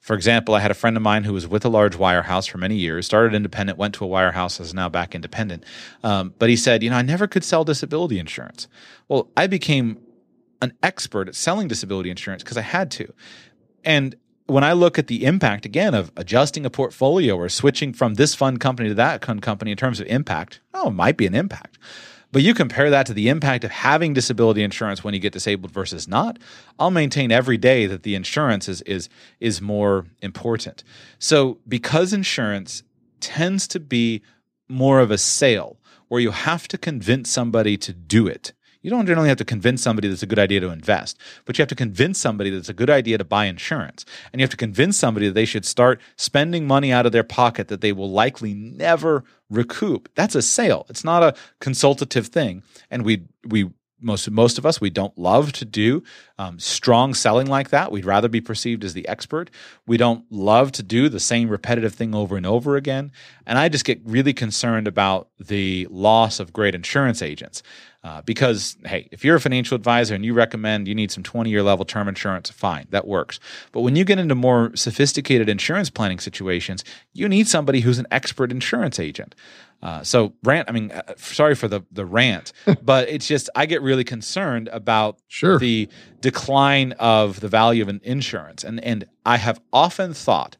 for 0.10 0.16
example, 0.16 0.56
I 0.56 0.60
had 0.60 0.72
a 0.72 0.74
friend 0.74 0.98
of 0.98 1.04
mine 1.04 1.24
who 1.24 1.34
was 1.34 1.48
with 1.48 1.64
a 1.66 1.70
large 1.70 1.96
wirehouse 1.96 2.50
for 2.50 2.58
many 2.58 2.76
years, 2.76 3.06
started 3.06 3.36
independent, 3.36 3.78
went 3.78 3.94
to 3.94 4.06
a 4.06 4.08
wirehouse, 4.08 4.60
is 4.60 4.74
now 4.74 4.90
back 4.90 5.14
independent. 5.14 5.64
Um, 6.04 6.34
but 6.40 6.50
he 6.50 6.56
said, 6.56 6.82
you 6.82 6.90
know, 6.90 6.96
I 6.96 7.04
never 7.04 7.28
could 7.28 7.44
sell 7.44 7.64
disability 7.64 8.18
insurance. 8.18 8.68
Well, 9.08 9.30
I 9.38 9.46
became 9.46 10.00
an 10.64 10.74
expert 10.82 11.28
at 11.28 11.36
selling 11.36 11.68
disability 11.68 12.10
insurance 12.10 12.42
because 12.42 12.58
I 12.58 12.62
had 12.64 12.90
to. 12.90 13.14
And 13.84 14.16
when 14.48 14.64
I 14.64 14.74
look 14.74 14.98
at 14.98 15.06
the 15.06 15.26
impact 15.26 15.64
again 15.64 15.94
of 15.94 16.12
adjusting 16.18 16.66
a 16.66 16.72
portfolio 16.72 17.36
or 17.36 17.48
switching 17.48 17.94
from 17.94 18.16
this 18.16 18.34
fund 18.34 18.60
company 18.60 18.90
to 18.90 18.96
that 18.96 19.24
fund 19.24 19.44
company 19.44 19.70
in 19.70 19.78
terms 19.78 20.00
of 20.00 20.08
impact, 20.08 20.60
oh, 20.74 20.88
it 20.88 20.94
might 20.94 21.18
be 21.18 21.28
an 21.28 21.36
impact. 21.36 21.78
But 22.32 22.44
you 22.44 22.54
compare 22.54 22.90
that 22.92 23.08
to 23.08 23.14
the 23.14 23.30
impact 23.30 23.64
of 23.64 23.72
having 23.72 24.14
disability 24.14 24.62
insurance 24.62 25.04
when 25.04 25.14
you 25.14 25.20
get 25.20 25.34
disabled 25.34 25.72
versus 25.72 26.08
not. 26.08 26.38
I'll 26.78 26.92
maintain 26.92 27.32
every 27.32 27.58
day 27.58 27.88
that 27.88 28.04
the 28.04 28.16
insurance 28.16 28.70
is 28.70 28.82
is 28.84 29.10
is 29.40 29.62
more 29.62 30.06
important. 30.22 30.84
So 31.18 31.58
because 31.68 32.14
insurance 32.14 32.84
tends 33.20 33.68
to 33.70 33.80
be 33.80 34.22
more 34.68 35.00
of 35.00 35.10
a 35.10 35.18
sale 35.18 35.78
where 36.08 36.22
you 36.22 36.32
have 36.32 36.68
to 36.68 36.78
convince 36.78 37.30
somebody 37.30 37.78
to 37.78 37.94
do 37.94 38.28
it 38.28 38.54
you 38.82 38.90
don't 38.90 39.06
generally 39.06 39.30
have 39.30 39.38
to 39.38 39.46
convince 39.46 39.82
somebody 39.82 40.08
that 40.08 40.14
it's 40.14 40.24
a 40.24 40.28
good 40.28 40.40
idea 40.40 40.60
to 40.62 40.70
invest, 40.70 41.18
but 41.46 41.58
you 41.58 41.62
have 41.62 41.70
to 41.70 41.76
convince 41.76 42.18
somebody 42.18 42.50
that 42.50 42.58
it's 42.58 42.70
a 42.70 42.74
good 42.74 42.90
idea 42.90 43.18
to 43.18 43.24
buy 43.24 43.46
insurance. 43.46 44.06
And 44.32 44.40
you 44.40 44.44
have 44.44 44.52
to 44.52 44.58
convince 44.58 44.98
somebody 44.98 45.28
that 45.28 45.34
they 45.34 45.46
should 45.46 45.66
start 45.66 46.00
spending 46.16 46.66
money 46.66 46.92
out 46.92 47.06
of 47.06 47.12
their 47.12 47.24
pocket 47.24 47.68
that 47.68 47.82
they 47.82 47.92
will 47.92 48.12
likely 48.12 48.54
never 48.54 49.24
recoup. 49.50 50.10
That's 50.16 50.36
a 50.36 50.42
sale. 50.42 50.86
It's 50.90 51.04
not 51.04 51.24
a 51.24 51.36
consultative 51.60 52.28
thing. 52.28 52.64
And 52.90 53.04
we 53.04 53.24
we 53.46 53.70
most 54.02 54.30
most 54.30 54.58
of 54.58 54.66
us 54.66 54.80
we 54.80 54.90
don't 54.90 55.18
love 55.18 55.52
to 55.52 55.66
do 55.66 56.04
um, 56.38 56.60
strong 56.60 57.14
selling 57.14 57.48
like 57.48 57.70
that 57.70 57.92
we'd 57.92 58.06
rather 58.06 58.28
be 58.28 58.42
perceived 58.42 58.84
as 58.84 58.94
the 58.94 59.08
expert 59.08 59.50
we 59.86 59.98
don't 59.98 60.24
love 60.32 60.72
to 60.72 60.84
do 60.84 61.10
the 61.10 61.20
same 61.20 61.50
repetitive 61.50 61.94
thing 61.94 62.16
over 62.16 62.38
and 62.38 62.46
over 62.46 62.76
again 62.76 63.12
and 63.46 63.58
i 63.58 63.70
just 63.70 63.86
get 63.86 64.00
really 64.06 64.34
concerned 64.34 64.88
about 64.88 65.30
the 65.40 65.88
loss 65.90 66.40
of 66.40 66.54
great 66.54 66.76
insurance 66.76 67.22
agents 67.22 67.62
uh, 68.02 68.22
because, 68.22 68.78
hey, 68.86 69.10
if 69.12 69.26
you're 69.26 69.36
a 69.36 69.42
financial 69.42 69.76
advisor 69.76 70.16
and 70.16 70.24
you 70.24 70.34
recommend 70.34 70.88
you 70.88 70.96
need 70.96 71.12
some 71.12 71.22
20 71.22 71.50
year 71.50 71.62
level 71.62 71.84
term 71.84 72.08
insurance, 72.08 72.50
fine, 72.50 72.86
that 72.92 73.06
works. 73.06 73.42
But 73.74 73.82
when 73.82 73.98
you 73.98 74.06
get 74.06 74.20
into 74.20 74.36
more 74.36 74.74
sophisticated 74.76 75.50
insurance 75.50 75.90
planning 75.90 76.20
situations, 76.20 76.86
you 77.14 77.28
need 77.28 77.50
somebody 77.50 77.82
who's 77.82 78.00
an 78.00 78.08
expert 78.10 78.52
insurance 78.52 79.00
agent. 79.00 79.36
Uh, 79.82 80.04
so 80.04 80.34
rant. 80.44 80.70
I 80.70 80.74
mean, 80.74 80.92
uh, 80.92 81.14
sorry 81.18 81.56
for 81.56 81.68
the 81.68 81.82
the 81.92 82.06
rant, 82.06 82.52
but 82.82 83.08
it's 83.10 83.28
just 83.28 83.50
I 83.56 83.66
get 83.66 83.82
really 83.82 84.04
concerned 84.04 84.68
about 84.70 85.20
sure. 85.28 85.58
the 85.58 85.88
decline 86.20 86.94
of 86.94 87.40
the 87.40 87.48
value 87.48 87.82
of 87.82 87.90
an 87.90 88.02
insurance, 88.04 88.64
and 88.64 88.84
and 88.84 89.06
I 89.26 89.38
have 89.38 89.62
often 89.72 90.14
thought 90.14 90.58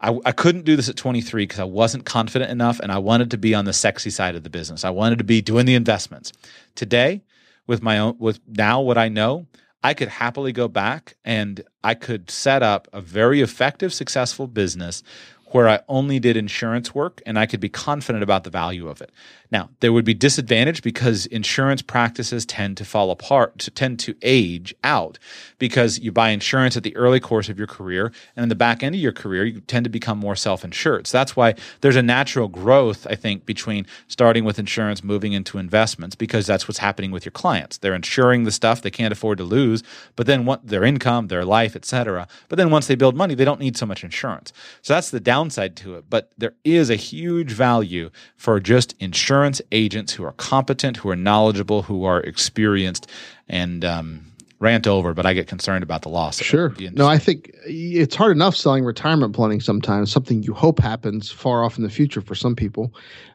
I, 0.00 0.18
I 0.24 0.32
couldn't 0.32 0.64
do 0.64 0.76
this 0.76 0.88
at 0.88 0.96
23 0.96 1.44
because 1.44 1.58
I 1.58 1.64
wasn't 1.64 2.04
confident 2.04 2.50
enough 2.50 2.78
and 2.80 2.92
I 2.92 2.98
wanted 2.98 3.30
to 3.32 3.38
be 3.38 3.54
on 3.54 3.64
the 3.64 3.72
sexy 3.72 4.10
side 4.10 4.36
of 4.36 4.44
the 4.44 4.50
business. 4.50 4.84
I 4.84 4.90
wanted 4.90 5.18
to 5.18 5.24
be 5.24 5.40
doing 5.40 5.66
the 5.66 5.74
investments. 5.74 6.32
Today, 6.74 7.22
with 7.66 7.82
my 7.82 7.98
own, 7.98 8.16
with 8.18 8.40
now 8.46 8.80
what 8.80 8.96
I 8.96 9.08
know, 9.08 9.46
I 9.82 9.94
could 9.94 10.08
happily 10.08 10.52
go 10.52 10.68
back 10.68 11.16
and 11.24 11.62
I 11.84 11.94
could 11.94 12.30
set 12.30 12.62
up 12.62 12.88
a 12.92 13.00
very 13.00 13.40
effective, 13.40 13.92
successful 13.92 14.46
business 14.46 15.02
where 15.50 15.68
I 15.68 15.80
only 15.88 16.18
did 16.18 16.36
insurance 16.36 16.94
work 16.94 17.22
and 17.26 17.38
I 17.38 17.46
could 17.46 17.60
be 17.60 17.68
confident 17.68 18.22
about 18.22 18.44
the 18.44 18.50
value 18.50 18.88
of 18.88 19.00
it. 19.00 19.10
Now, 19.50 19.70
there 19.80 19.92
would 19.92 20.04
be 20.04 20.14
disadvantage 20.14 20.82
because 20.82 21.24
insurance 21.26 21.80
practices 21.80 22.44
tend 22.44 22.76
to 22.76 22.84
fall 22.84 23.10
apart, 23.10 23.58
to 23.60 23.70
tend 23.70 23.98
to 24.00 24.14
age 24.20 24.74
out 24.84 25.18
because 25.58 25.98
you 25.98 26.12
buy 26.12 26.30
insurance 26.30 26.76
at 26.76 26.82
the 26.82 26.94
early 26.96 27.18
course 27.18 27.48
of 27.48 27.56
your 27.56 27.66
career 27.66 28.12
and 28.36 28.42
in 28.42 28.48
the 28.50 28.54
back 28.54 28.82
end 28.82 28.94
of 28.94 29.00
your 29.00 29.12
career 29.12 29.44
you 29.44 29.60
tend 29.60 29.84
to 29.84 29.90
become 29.90 30.18
more 30.18 30.36
self-insured. 30.36 31.06
So 31.06 31.16
that's 31.16 31.34
why 31.34 31.54
there's 31.80 31.96
a 31.96 32.02
natural 32.02 32.48
growth 32.48 33.06
I 33.08 33.14
think 33.14 33.46
between 33.46 33.86
starting 34.06 34.44
with 34.44 34.58
insurance 34.58 35.02
moving 35.02 35.32
into 35.32 35.58
investments 35.58 36.14
because 36.14 36.46
that's 36.46 36.68
what's 36.68 36.78
happening 36.78 37.10
with 37.10 37.24
your 37.24 37.32
clients. 37.32 37.78
They're 37.78 37.94
insuring 37.94 38.44
the 38.44 38.52
stuff 38.52 38.82
they 38.82 38.90
can't 38.90 39.12
afford 39.12 39.38
to 39.38 39.44
lose, 39.44 39.82
but 40.14 40.26
then 40.26 40.44
what 40.44 40.66
their 40.66 40.84
income, 40.84 41.28
their 41.28 41.44
life, 41.44 41.74
etc. 41.74 42.28
But 42.48 42.56
then 42.56 42.70
once 42.70 42.86
they 42.86 42.94
build 42.94 43.16
money, 43.16 43.34
they 43.34 43.44
don't 43.44 43.60
need 43.60 43.76
so 43.76 43.86
much 43.86 44.04
insurance. 44.04 44.52
So 44.82 44.92
that's 44.94 45.10
the 45.10 45.20
downside 45.20 45.74
to 45.76 45.96
it, 45.96 46.04
but 46.10 46.32
there 46.36 46.54
is 46.64 46.90
a 46.90 46.96
huge 46.96 47.52
value 47.52 48.10
for 48.36 48.60
just 48.60 48.94
insurance 49.00 49.37
insurance 49.38 49.62
agents 49.70 50.12
who 50.12 50.24
are 50.24 50.32
competent, 50.32 50.96
who 50.96 51.08
are 51.08 51.16
knowledgeable, 51.16 51.82
who 51.82 52.04
are 52.04 52.20
experienced, 52.20 53.08
and 53.48 53.84
um, 53.84 54.32
rant 54.58 54.86
over, 54.88 55.14
but 55.14 55.26
I 55.26 55.32
get 55.32 55.46
concerned 55.46 55.84
about 55.84 56.02
the 56.02 56.08
loss. 56.08 56.40
Sure. 56.40 56.74
No, 56.92 57.06
I 57.06 57.18
think 57.18 57.52
it's 57.64 58.16
hard 58.16 58.32
enough 58.32 58.56
selling 58.56 58.84
retirement 58.84 59.36
planning 59.36 59.60
sometimes, 59.60 60.10
something 60.10 60.42
you 60.42 60.54
hope 60.54 60.80
happens 60.80 61.30
far 61.30 61.64
off 61.64 61.78
in 61.78 61.84
the 61.84 61.90
future 61.90 62.20
for 62.20 62.34
some 62.34 62.56
people, 62.56 62.92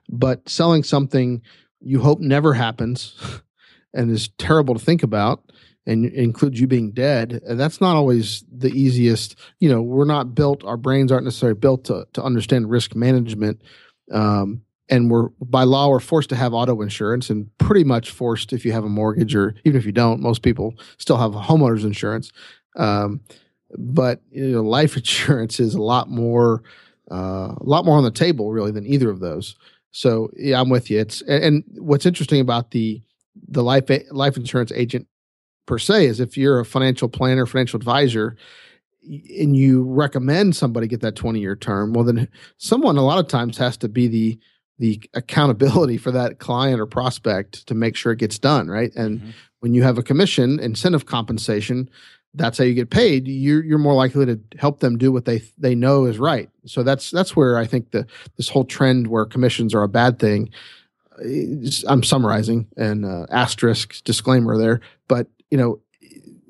but 0.10 0.47
selling 0.49 0.84
something 0.84 1.41
you 1.80 2.01
hope 2.01 2.20
never 2.20 2.54
happens 2.54 3.16
and 3.93 4.12
is 4.12 4.28
terrible 4.38 4.74
to 4.74 4.84
think 4.84 5.04
about 5.04 5.41
and 5.86 6.06
includes 6.06 6.60
you 6.60 6.68
being 6.68 6.91
dead 6.91 7.41
and 7.45 7.60
that's 7.60 7.82
not 7.82 7.97
always 7.97 8.45
the 8.49 8.70
easiest 8.70 9.36
you 9.60 9.68
know 9.68 9.82
we're 9.82 10.06
not 10.06 10.34
built 10.34 10.64
our 10.64 10.78
brains 10.78 11.12
aren't 11.12 11.26
necessarily 11.26 11.60
built 11.60 11.84
to, 11.84 12.08
to 12.14 12.24
understand 12.24 12.70
risk 12.70 12.95
management 12.95 13.62
um, 14.14 14.62
and 14.89 15.09
we're 15.09 15.29
by 15.41 15.63
law 15.63 15.88
we're 15.88 15.99
forced 15.99 16.29
to 16.29 16.36
have 16.36 16.53
auto 16.53 16.81
insurance 16.81 17.29
and 17.29 17.49
pretty 17.57 17.84
much 17.84 18.11
forced 18.11 18.53
if 18.53 18.65
you 18.65 18.71
have 18.71 18.84
a 18.84 18.89
mortgage 18.89 19.36
or 19.36 19.55
even 19.63 19.79
if 19.79 19.86
you 19.86 19.91
don't 19.91 20.21
most 20.21 20.41
people 20.41 20.75
still 20.97 21.17
have 21.17 21.31
homeowners 21.31 21.84
insurance. 21.84 22.31
Um, 22.75 23.21
but 23.77 24.21
you 24.31 24.49
know 24.49 24.61
life 24.61 24.95
insurance 24.97 25.59
is 25.59 25.75
a 25.75 25.81
lot 25.81 26.09
more 26.09 26.63
uh, 27.11 27.53
a 27.57 27.63
lot 27.63 27.86
more 27.86 27.97
on 27.97 28.03
the 28.03 28.11
table 28.11 28.51
really 28.51 28.71
than 28.71 28.86
either 28.86 29.09
of 29.09 29.19
those. 29.19 29.55
So 29.91 30.29
yeah 30.36 30.59
i'm 30.59 30.69
with 30.69 30.89
you. 30.89 30.99
It's 30.99 31.21
and, 31.21 31.43
and 31.43 31.63
what's 31.77 32.05
interesting 32.05 32.41
about 32.41 32.71
the 32.71 33.01
the 33.47 33.63
life 33.63 33.89
life 34.11 34.38
insurance 34.38 34.71
agent 34.73 35.07
per 35.65 35.79
se 35.79 36.05
is 36.05 36.19
if 36.19 36.38
you're 36.38 36.59
a 36.59 36.65
financial 36.65 37.07
planner 37.07 37.45
financial 37.45 37.77
advisor 37.77 38.36
and 39.05 39.55
you 39.55 39.84
recommend 39.84 40.55
somebody 40.55 40.88
get 40.88 41.01
that 41.01 41.15
20 41.15 41.39
year 41.39 41.55
term, 41.55 41.93
well, 41.93 42.05
then 42.05 42.27
someone 42.57 42.97
a 42.97 43.03
lot 43.03 43.19
of 43.19 43.27
times 43.27 43.57
has 43.57 43.77
to 43.77 43.89
be 43.89 44.07
the 44.07 44.39
the 44.84 45.01
accountability 45.13 45.95
for 45.95 46.11
that 46.11 46.39
client 46.39 46.81
or 46.81 46.86
prospect 46.86 47.65
to 47.67 47.73
make 47.73 47.95
sure 47.95 48.11
it 48.11 48.19
gets 48.19 48.38
done 48.38 48.67
right 48.67 48.93
and 48.97 49.21
mm-hmm. 49.21 49.29
when 49.61 49.73
you 49.73 49.81
have 49.81 49.97
a 49.97 50.03
commission 50.03 50.59
incentive 50.59 51.05
compensation 51.05 51.89
that's 52.34 52.57
how 52.57 52.65
you 52.65 52.73
get 52.73 52.89
paid 52.89 53.25
you're 53.25 53.63
you're 53.63 53.77
more 53.77 53.93
likely 53.93 54.25
to 54.25 54.38
help 54.59 54.81
them 54.81 54.97
do 54.97 55.09
what 55.09 55.23
they 55.23 55.41
they 55.57 55.73
know 55.73 56.03
is 56.03 56.19
right 56.19 56.49
so 56.65 56.84
that's 56.84 57.11
that's 57.11 57.34
where 57.34 57.57
i 57.57 57.65
think 57.65 57.91
the 57.91 58.05
this 58.36 58.49
whole 58.49 58.65
trend 58.65 59.07
where 59.07 59.25
commissions 59.25 59.73
are 59.73 59.84
a 59.84 59.88
bad 59.88 60.19
thing 60.19 60.49
i'm 61.88 62.03
summarizing 62.03 62.67
and 62.75 63.05
uh, 63.05 63.25
asterisk 63.31 64.03
disclaimer 64.03 64.57
there 64.57 64.81
but 65.07 65.27
you 65.49 65.57
know 65.57 65.79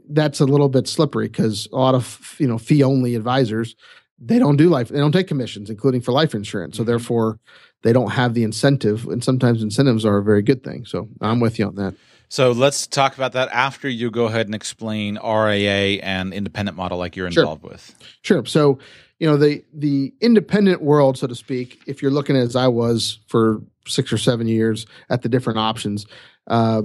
that's 0.09 0.39
a 0.39 0.45
little 0.45 0.69
bit 0.69 0.88
slippery 0.88 1.27
because 1.27 1.67
a 1.71 1.75
lot 1.75 1.93
of 1.93 2.36
you 2.39 2.47
know 2.47 2.57
fee 2.57 2.81
only 2.81 3.13
advisors 3.13 3.75
they 4.17 4.39
don't 4.39 4.57
do 4.57 4.69
life 4.69 4.89
they 4.89 4.97
don't 4.97 5.11
take 5.11 5.27
commissions 5.27 5.69
including 5.69 6.01
for 6.01 6.13
life 6.13 6.34
insurance 6.34 6.77
so 6.77 6.81
mm-hmm. 6.81 6.89
therefore 6.89 7.39
they 7.84 7.93
don't 7.93 8.11
have 8.11 8.34
the 8.34 8.43
incentive 8.43 9.05
and 9.05 9.23
sometimes 9.23 9.61
incentives 9.61 10.05
are 10.05 10.17
a 10.17 10.23
very 10.23 10.41
good 10.41 10.63
thing. 10.63 10.86
So 10.86 11.07
i'm 11.21 11.39
with 11.39 11.59
you 11.59 11.67
on 11.67 11.75
that. 11.75 11.95
So 12.29 12.51
let's 12.51 12.88
talk 12.88 13.15
about 13.15 13.34
that 13.34 13.49
after 13.49 13.88
you 13.88 14.09
go 14.09 14.25
ahead 14.25 14.47
and 14.47 14.55
explain 14.55 15.19
ria 15.23 16.01
and 16.01 16.34
independent 16.34 16.75
model 16.75 16.97
like 16.97 17.15
you're 17.15 17.27
involved 17.27 17.61
sure. 17.61 17.71
with. 17.71 17.95
Sure. 18.23 18.45
So 18.45 18.79
you 19.19 19.29
know 19.29 19.38
the 19.38 19.63
the 19.73 20.13
independent 20.19 20.81
world 20.81 21.17
so 21.17 21.27
to 21.27 21.36
speak 21.36 21.81
if 21.88 22.01
you're 22.01 22.11
looking 22.11 22.36
as 22.36 22.57
i 22.57 22.67
was 22.67 23.19
for 23.27 23.61
six 23.88 24.11
or 24.11 24.17
seven 24.17 24.47
years 24.47 24.86
at 25.09 25.21
the 25.21 25.29
different 25.29 25.59
options 25.59 26.05
uh, 26.47 26.81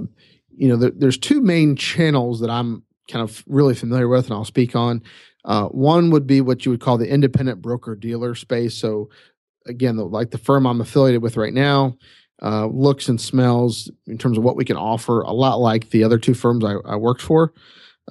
you 0.55 0.69
know 0.69 0.77
the, 0.77 0.91
there's 0.91 1.17
two 1.17 1.41
main 1.41 1.75
channels 1.75 2.39
that 2.39 2.49
i'm 2.49 2.83
kind 3.09 3.23
of 3.27 3.43
really 3.47 3.75
familiar 3.75 4.07
with 4.07 4.25
and 4.25 4.33
i'll 4.33 4.45
speak 4.45 4.75
on. 4.75 5.01
Uh, 5.45 5.65
one 5.67 6.11
would 6.11 6.27
be 6.27 6.41
what 6.41 6.65
you 6.65 6.71
would 6.71 6.81
call 6.81 6.97
the 6.97 7.09
independent 7.09 7.61
broker 7.61 7.95
dealer 7.95 8.35
space. 8.35 8.75
So 8.75 9.09
again, 9.69 9.95
the, 9.95 10.03
like 10.03 10.31
the 10.31 10.37
firm 10.37 10.65
I'm 10.65 10.81
affiliated 10.81 11.21
with 11.21 11.37
right 11.37 11.53
now, 11.53 11.97
uh, 12.41 12.67
looks 12.67 13.07
and 13.07 13.19
smells 13.19 13.91
in 14.07 14.17
terms 14.17 14.37
of 14.37 14.43
what 14.43 14.55
we 14.55 14.65
can 14.65 14.77
offer 14.77 15.21
a 15.21 15.31
lot 15.31 15.59
like 15.59 15.89
the 15.89 16.03
other 16.03 16.17
two 16.17 16.33
firms 16.33 16.63
I, 16.65 16.75
I 16.85 16.95
worked 16.95 17.21
for. 17.21 17.53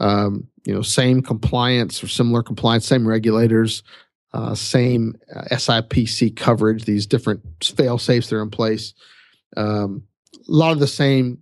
Um, 0.01 0.47
you 0.65 0.73
know, 0.73 0.83
same 0.83 1.23
compliance 1.23 2.03
or 2.05 2.09
similar 2.09 2.43
compliance, 2.43 2.87
same 2.87 3.07
regulators, 3.07 3.83
uh, 4.33 4.55
same 4.55 5.17
uh, 5.35 5.45
SIPC 5.51 6.37
coverage, 6.37 6.85
these 6.85 7.07
different 7.07 7.43
fail 7.63 7.99
safes 7.99 8.29
that 8.29 8.37
are 8.37 8.43
in 8.43 8.51
place. 8.51 8.95
Um, 9.57 10.05
a 10.35 10.53
lot 10.53 10.73
of 10.73 10.79
the 10.79 10.87
same, 10.87 11.39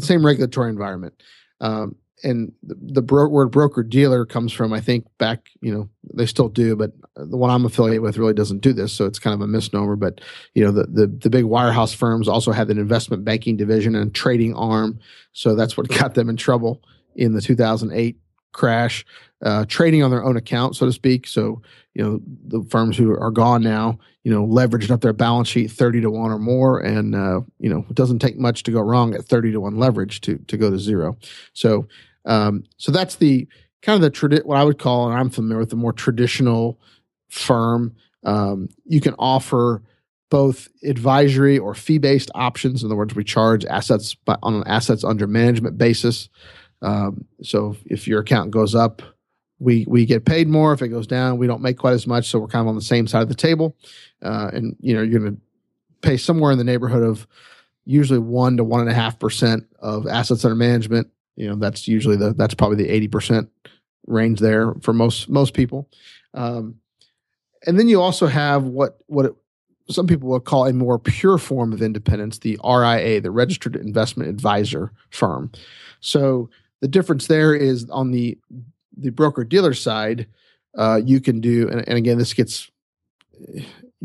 same 0.00 0.26
regulatory 0.26 0.70
environment. 0.70 1.14
Um, 1.60 1.96
and 2.22 2.52
the, 2.62 2.76
the 2.80 3.02
bro- 3.02 3.28
word 3.28 3.50
broker 3.50 3.82
dealer 3.82 4.24
comes 4.24 4.52
from 4.52 4.72
I 4.72 4.80
think 4.80 5.06
back 5.18 5.48
you 5.60 5.72
know 5.72 5.88
they 6.14 6.26
still 6.26 6.48
do 6.48 6.76
but 6.76 6.92
the 7.16 7.36
one 7.36 7.50
I'm 7.50 7.64
affiliated 7.64 8.02
with 8.02 8.18
really 8.18 8.34
doesn't 8.34 8.60
do 8.60 8.72
this 8.72 8.92
so 8.92 9.04
it's 9.04 9.18
kind 9.18 9.34
of 9.34 9.40
a 9.40 9.46
misnomer 9.46 9.96
but 9.96 10.20
you 10.54 10.64
know 10.64 10.72
the 10.72 10.84
the, 10.84 11.06
the 11.06 11.30
big 11.30 11.44
wirehouse 11.44 11.94
firms 11.94 12.28
also 12.28 12.52
had 12.52 12.70
an 12.70 12.78
investment 12.78 13.24
banking 13.24 13.56
division 13.56 13.94
and 13.94 14.14
trading 14.14 14.54
arm 14.54 14.98
so 15.32 15.54
that's 15.54 15.76
what 15.76 15.88
got 15.98 16.14
them 16.14 16.28
in 16.28 16.36
trouble 16.36 16.82
in 17.16 17.34
the 17.34 17.40
2008 17.40 18.16
crash. 18.52 19.04
Uh, 19.40 19.64
trading 19.66 20.02
on 20.02 20.10
their 20.10 20.24
own 20.24 20.36
account 20.36 20.74
so 20.74 20.84
to 20.84 20.92
speak 20.92 21.24
so 21.24 21.62
you 21.94 22.02
know 22.02 22.20
the 22.48 22.60
firms 22.70 22.96
who 22.96 23.12
are 23.12 23.30
gone 23.30 23.62
now 23.62 23.96
you 24.24 24.32
know 24.32 24.44
leveraged 24.46 24.90
up 24.90 25.00
their 25.00 25.12
balance 25.12 25.48
sheet 25.48 25.70
30 25.70 26.00
to 26.00 26.10
1 26.10 26.30
or 26.30 26.38
more 26.38 26.80
and 26.80 27.14
uh, 27.14 27.40
you 27.58 27.70
know 27.70 27.86
it 27.88 27.94
doesn't 27.94 28.18
take 28.18 28.36
much 28.36 28.62
to 28.64 28.70
go 28.70 28.80
wrong 28.80 29.14
at 29.14 29.24
30 29.24 29.52
to 29.52 29.60
1 29.60 29.78
leverage 29.78 30.20
to 30.22 30.38
to 30.48 30.56
go 30.56 30.70
to 30.70 30.78
zero. 30.78 31.16
So 31.52 31.86
um, 32.28 32.64
so 32.76 32.92
that's 32.92 33.16
the 33.16 33.48
kind 33.82 33.96
of 33.96 34.02
the 34.02 34.16
tradi- 34.16 34.44
what 34.44 34.58
I 34.58 34.64
would 34.64 34.78
call, 34.78 35.08
and 35.08 35.18
I'm 35.18 35.30
familiar 35.30 35.58
with 35.58 35.70
the 35.70 35.76
more 35.76 35.92
traditional 35.92 36.78
firm. 37.28 37.96
Um, 38.22 38.68
you 38.84 39.00
can 39.00 39.14
offer 39.18 39.82
both 40.30 40.68
advisory 40.84 41.58
or 41.58 41.74
fee 41.74 41.98
based 41.98 42.30
options. 42.34 42.82
In 42.82 42.88
other 42.88 42.96
words, 42.96 43.14
we 43.14 43.24
charge 43.24 43.64
assets 43.64 44.14
by, 44.14 44.36
on 44.42 44.54
an 44.54 44.64
assets 44.66 45.04
under 45.04 45.26
management 45.26 45.78
basis. 45.78 46.28
Um, 46.82 47.24
so 47.42 47.76
if 47.86 48.06
your 48.06 48.20
account 48.20 48.50
goes 48.50 48.74
up, 48.74 49.00
we 49.58 49.86
we 49.88 50.04
get 50.04 50.26
paid 50.26 50.48
more. 50.48 50.72
If 50.72 50.82
it 50.82 50.88
goes 50.88 51.06
down, 51.06 51.38
we 51.38 51.46
don't 51.46 51.62
make 51.62 51.78
quite 51.78 51.94
as 51.94 52.06
much. 52.06 52.28
So 52.28 52.38
we're 52.38 52.46
kind 52.46 52.62
of 52.62 52.68
on 52.68 52.76
the 52.76 52.82
same 52.82 53.06
side 53.06 53.22
of 53.22 53.28
the 53.28 53.34
table. 53.34 53.74
Uh, 54.22 54.50
and 54.52 54.76
you 54.80 54.94
know 54.94 55.02
you're 55.02 55.18
going 55.18 55.34
to 55.34 55.40
pay 56.02 56.16
somewhere 56.16 56.52
in 56.52 56.58
the 56.58 56.64
neighborhood 56.64 57.02
of 57.02 57.26
usually 57.86 58.18
one 58.18 58.58
to 58.58 58.64
one 58.64 58.80
and 58.80 58.90
a 58.90 58.94
half 58.94 59.18
percent 59.18 59.66
of 59.80 60.06
assets 60.06 60.44
under 60.44 60.54
management 60.54 61.10
you 61.38 61.48
know, 61.48 61.54
that's 61.54 61.86
usually 61.86 62.16
the 62.16 62.34
that's 62.34 62.54
probably 62.54 62.76
the 62.76 62.88
eighty 62.88 63.06
percent 63.06 63.48
range 64.08 64.40
there 64.40 64.74
for 64.82 64.92
most 64.92 65.28
most 65.28 65.54
people. 65.54 65.88
Um, 66.34 66.74
and 67.64 67.78
then 67.78 67.88
you 67.88 68.02
also 68.02 68.26
have 68.26 68.64
what 68.64 68.98
what 69.06 69.26
it, 69.26 69.34
some 69.88 70.08
people 70.08 70.28
will 70.28 70.40
call 70.40 70.66
a 70.66 70.72
more 70.72 70.98
pure 70.98 71.38
form 71.38 71.72
of 71.72 71.80
independence, 71.80 72.40
the 72.40 72.58
RIA, 72.64 73.20
the 73.20 73.30
Registered 73.30 73.76
Investment 73.76 74.28
Advisor 74.28 74.92
firm. 75.10 75.52
So 76.00 76.50
the 76.80 76.88
difference 76.88 77.28
there 77.28 77.54
is 77.54 77.88
on 77.88 78.10
the 78.10 78.36
the 78.96 79.10
broker 79.10 79.44
dealer 79.44 79.74
side, 79.74 80.26
uh, 80.76 81.00
you 81.04 81.20
can 81.20 81.40
do, 81.40 81.68
and, 81.68 81.86
and, 81.88 81.96
again, 81.96 82.18
this 82.18 82.34
gets 82.34 82.68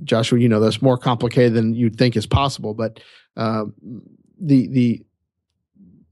Joshua, 0.04 0.38
you 0.38 0.48
know, 0.48 0.60
that's 0.60 0.84
more 0.84 1.00
complicated 1.00 1.56
than 1.56 1.74
you'd 1.74 1.98
think 1.98 2.16
is 2.16 2.28
possible, 2.28 2.76
but 2.76 3.00
uh, 3.38 3.66
the 4.40 4.68
the 4.68 5.04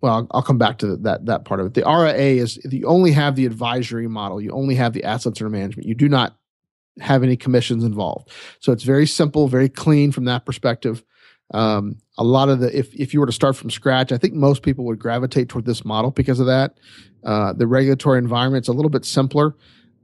well, 0.01 0.27
I'll, 0.31 0.41
come 0.41 0.57
back 0.57 0.79
to 0.79 0.97
that 0.97 1.25
that 1.27 1.45
part 1.45 1.59
of 1.59 1.67
it. 1.67 1.73
The 1.75 1.83
RIA 1.83 2.41
is 2.41 2.59
you 2.65 2.87
only 2.87 3.11
have 3.11 3.35
the 3.35 3.45
advisory 3.45 4.07
model. 4.07 4.41
You 4.41 4.51
only 4.51 4.75
have 4.75 4.93
the 4.93 5.03
assets 5.03 5.39
under 5.39 5.49
management. 5.49 5.87
You 5.87 5.95
do 5.95 6.09
not 6.09 6.35
have 6.99 7.23
any 7.23 7.37
commissions 7.37 7.83
involved. 7.83 8.29
So 8.59 8.71
it's 8.71 8.83
very 8.83 9.07
simple, 9.07 9.47
very 9.47 9.69
clean 9.69 10.11
from 10.11 10.25
that 10.25 10.45
perspective. 10.45 11.03
Um, 11.53 11.97
a 12.17 12.23
lot 12.23 12.49
of 12.49 12.59
the 12.59 12.77
if 12.77 12.93
if 12.95 13.13
you 13.13 13.19
were 13.19 13.25
to 13.25 13.31
start 13.31 13.55
from 13.55 13.69
scratch, 13.69 14.11
I 14.11 14.17
think 14.17 14.33
most 14.33 14.63
people 14.63 14.85
would 14.85 14.99
gravitate 14.99 15.49
toward 15.49 15.65
this 15.65 15.85
model 15.85 16.11
because 16.11 16.39
of 16.39 16.47
that. 16.47 16.77
Uh, 17.23 17.53
the 17.53 17.67
regulatory 17.67 18.17
environment's 18.17 18.67
a 18.67 18.73
little 18.73 18.89
bit 18.89 19.05
simpler, 19.05 19.55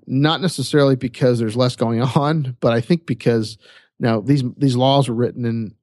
not 0.06 0.42
necessarily 0.42 0.96
because 0.96 1.40
there's 1.40 1.56
less 1.56 1.76
going 1.76 2.02
on, 2.16 2.56
but 2.60 2.74
I 2.74 2.82
think 2.82 3.06
because 3.06 3.58
now 4.00 4.22
these 4.22 4.44
these 4.58 4.76
laws 4.76 5.10
were 5.10 5.16
written 5.16 5.46
in 5.46 5.74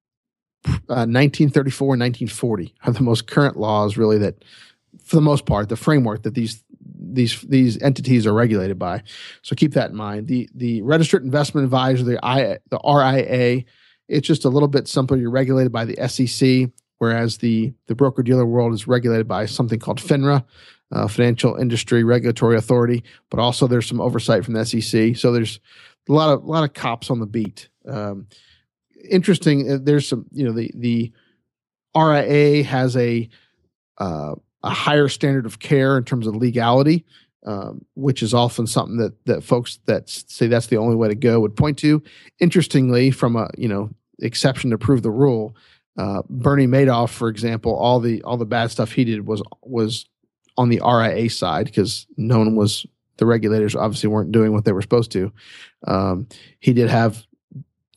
1934 0.64 1.94
and 1.94 2.00
1940 2.00 2.74
are 2.84 2.92
the 2.92 3.02
most 3.02 3.26
current 3.26 3.56
laws, 3.56 3.96
really, 3.96 4.18
that 4.18 4.44
for 5.02 5.16
the 5.16 5.22
most 5.22 5.46
part, 5.46 5.68
the 5.68 5.76
framework 5.76 6.22
that 6.22 6.34
these 6.34 6.62
these 7.14 7.40
these 7.42 7.80
entities 7.82 8.26
are 8.26 8.32
regulated 8.32 8.78
by. 8.78 9.02
So 9.42 9.54
keep 9.54 9.72
that 9.74 9.90
in 9.90 9.96
mind. 9.96 10.26
The 10.28 10.48
the 10.54 10.82
registered 10.82 11.22
investment 11.22 11.64
advisor, 11.64 12.04
the 12.04 12.24
I 12.24 12.58
the 12.70 12.80
RIA, 12.84 13.64
it's 14.08 14.26
just 14.26 14.44
a 14.44 14.48
little 14.48 14.68
bit 14.68 14.88
simpler. 14.88 15.16
You're 15.16 15.30
regulated 15.30 15.72
by 15.72 15.84
the 15.84 16.08
SEC, 16.08 16.70
whereas 16.98 17.38
the 17.38 17.72
the 17.86 17.94
broker 17.94 18.22
dealer 18.22 18.46
world 18.46 18.72
is 18.72 18.86
regulated 18.86 19.28
by 19.28 19.46
something 19.46 19.78
called 19.78 20.00
FINRA, 20.00 20.44
uh, 20.92 21.08
Financial 21.08 21.56
Industry 21.56 22.04
Regulatory 22.04 22.56
Authority. 22.56 23.04
But 23.30 23.40
also 23.40 23.66
there's 23.66 23.86
some 23.86 24.00
oversight 24.00 24.44
from 24.44 24.54
the 24.54 24.64
SEC. 24.64 25.16
So 25.16 25.32
there's 25.32 25.60
a 26.08 26.12
lot 26.12 26.32
of 26.32 26.44
a 26.44 26.46
lot 26.46 26.64
of 26.64 26.74
cops 26.74 27.10
on 27.10 27.20
the 27.20 27.26
beat. 27.26 27.68
Um, 27.86 28.26
interesting. 29.10 29.70
Uh, 29.70 29.78
there's 29.80 30.08
some, 30.08 30.26
you 30.32 30.44
know, 30.44 30.52
the 30.52 30.70
the 30.74 31.12
RIA 31.96 32.64
has 32.64 32.96
a 32.96 33.28
uh, 33.98 34.34
a 34.62 34.70
higher 34.70 35.08
standard 35.08 35.46
of 35.46 35.58
care 35.58 35.96
in 35.96 36.04
terms 36.04 36.26
of 36.26 36.34
legality, 36.36 37.04
um, 37.46 37.84
which 37.94 38.22
is 38.22 38.34
often 38.34 38.66
something 38.66 38.96
that 38.96 39.24
that 39.26 39.44
folks 39.44 39.78
that 39.86 40.08
say 40.08 40.46
that's 40.46 40.68
the 40.68 40.78
only 40.78 40.96
way 40.96 41.08
to 41.08 41.14
go 41.14 41.40
would 41.40 41.56
point 41.56 41.78
to. 41.78 42.02
Interestingly, 42.40 43.10
from 43.10 43.36
a 43.36 43.48
you 43.56 43.68
know 43.68 43.90
exception 44.20 44.70
to 44.70 44.78
prove 44.78 45.02
the 45.02 45.10
rule, 45.10 45.56
uh, 45.98 46.22
Bernie 46.28 46.66
Madoff, 46.66 47.10
for 47.10 47.28
example, 47.28 47.74
all 47.74 48.00
the 48.00 48.22
all 48.22 48.36
the 48.36 48.46
bad 48.46 48.70
stuff 48.70 48.92
he 48.92 49.04
did 49.04 49.26
was 49.26 49.42
was 49.62 50.06
on 50.56 50.68
the 50.68 50.80
RIA 50.84 51.28
side 51.30 51.66
because 51.66 52.06
no 52.16 52.38
one 52.38 52.56
was 52.56 52.86
the 53.16 53.26
regulators 53.26 53.76
obviously 53.76 54.08
weren't 54.08 54.32
doing 54.32 54.52
what 54.52 54.64
they 54.64 54.72
were 54.72 54.82
supposed 54.82 55.12
to. 55.12 55.32
Um, 55.86 56.26
he 56.58 56.72
did 56.72 56.88
have 56.88 57.24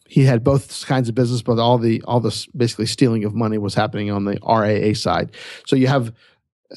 he 0.08 0.24
had 0.24 0.44
both 0.44 0.86
kinds 0.86 1.10
of 1.10 1.16
business, 1.16 1.42
but 1.42 1.60
all 1.60 1.78
the 1.78 2.02
all 2.04 2.20
this 2.20 2.46
basically 2.48 2.86
stealing 2.86 3.24
of 3.24 3.34
money 3.34 3.58
was 3.58 3.74
happening 3.74 4.12
on 4.12 4.26
the 4.26 4.40
RIA 4.48 4.96
side. 4.96 5.32
So 5.66 5.76
you 5.76 5.88
have 5.88 6.14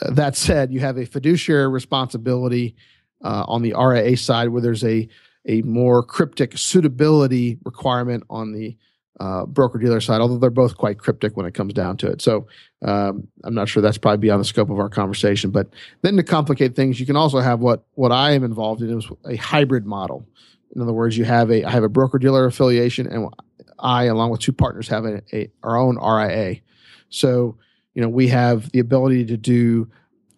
uh, 0.03 0.12
that 0.12 0.37
said, 0.37 0.72
you 0.72 0.81
have 0.81 0.99
a 0.99 1.07
fiduciary 1.07 1.68
responsibility 1.68 2.76
uh, 3.24 3.45
on 3.47 3.62
the 3.62 3.74
RIA 3.78 4.16
side, 4.16 4.49
where 4.49 4.62
there's 4.62 4.85
a 4.85 5.09
a 5.47 5.62
more 5.62 6.03
cryptic 6.03 6.57
suitability 6.59 7.59
requirement 7.64 8.24
on 8.28 8.53
the 8.53 8.76
uh, 9.20 9.45
broker 9.47 9.78
dealer 9.78 10.01
side, 10.01 10.20
although 10.20 10.39
they're 10.39 10.51
both 10.51 10.76
quite 10.76 10.99
cryptic 10.99 11.37
when 11.37 11.45
it 11.45 11.53
comes 11.53 11.74
down 11.74 11.97
to 11.99 12.07
it. 12.07 12.22
So 12.22 12.47
um, 12.83 13.28
I'm 13.45 13.55
not 13.55 13.68
sure 13.68 13.83
that's 13.83 13.99
probably 13.99 14.18
beyond 14.18 14.41
the 14.41 14.47
scope 14.47 14.70
of 14.70 14.78
our 14.78 14.89
conversation. 14.89 15.51
But 15.51 15.68
then 16.03 16.16
to 16.16 16.22
complicate 16.22 16.74
things, 16.74 16.99
you 16.99 17.07
can 17.07 17.16
also 17.16 17.39
have 17.39 17.61
what 17.61 17.85
what 17.95 18.12
I 18.12 18.33
am 18.33 18.45
involved 18.45 18.83
in 18.83 18.99
is 18.99 19.09
a 19.26 19.37
hybrid 19.37 19.87
model. 19.87 20.26
In 20.75 20.83
other 20.83 20.93
words, 20.93 21.16
you 21.16 21.25
have 21.25 21.51
a 21.51 21.64
I 21.64 21.71
have 21.71 21.85
a 21.85 21.89
broker 21.89 22.18
dealer 22.18 22.47
affiliation, 22.47 23.07
and 23.07 23.29
I, 23.79 24.05
along 24.05 24.31
with 24.31 24.41
two 24.41 24.53
partners, 24.53 24.89
have 24.89 25.05
a, 25.05 25.23
a, 25.33 25.51
our 25.62 25.77
own 25.77 25.97
RIA. 25.97 26.61
So 27.09 27.57
you 27.95 28.03
know 28.03 28.09
we 28.09 28.29
have 28.29 28.71
the 28.71 28.79
ability 28.79 29.27
to 29.27 29.37
do 29.37 29.89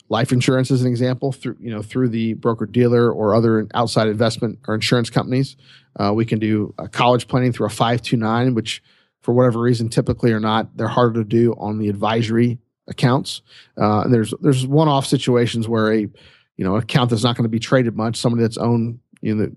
life 0.09 0.31
insurance 0.31 0.71
as 0.71 0.83
an 0.83 0.89
example 0.89 1.33
through 1.33 1.57
you 1.59 1.71
know 1.71 1.83
through 1.83 2.09
the 2.09 2.35
broker 2.35 2.67
dealer 2.67 3.11
or 3.11 3.35
other 3.35 3.67
outside 3.75 4.09
investment 4.09 4.59
or 4.69 4.75
insurance 4.75 5.11
companies. 5.11 5.57
Uh, 5.99 6.13
we 6.15 6.25
can 6.25 6.39
do 6.39 6.75
college 6.93 7.29
planning 7.29 7.53
through 7.53 7.67
a 7.67 7.71
529, 7.71 8.55
which 8.55 8.83
for 9.21 9.33
whatever 9.33 9.61
reason 9.61 9.89
typically 9.89 10.33
are 10.33 10.41
not 10.41 10.77
they're 10.77 10.89
harder 10.89 11.23
to 11.23 11.29
do 11.29 11.55
on 11.59 11.79
the 11.79 11.89
advisory 11.89 12.59
accounts. 12.89 13.43
Uh, 13.81 14.03
and 14.03 14.13
there's 14.13 14.35
there's 14.41 14.67
one 14.67 14.89
off 14.89 15.07
situations 15.07 15.69
where 15.69 15.93
a 15.93 16.01
you 16.01 16.65
know 16.65 16.77
account 16.77 17.11
that's 17.11 17.25
not 17.25 17.37
going 17.37 17.45
to 17.45 17.49
be 17.49 17.59
traded 17.59 17.97
much, 17.97 18.17
somebody 18.17 18.43
that's 18.43 18.59
owned 18.59 18.99
you 19.21 19.35
know 19.35 19.51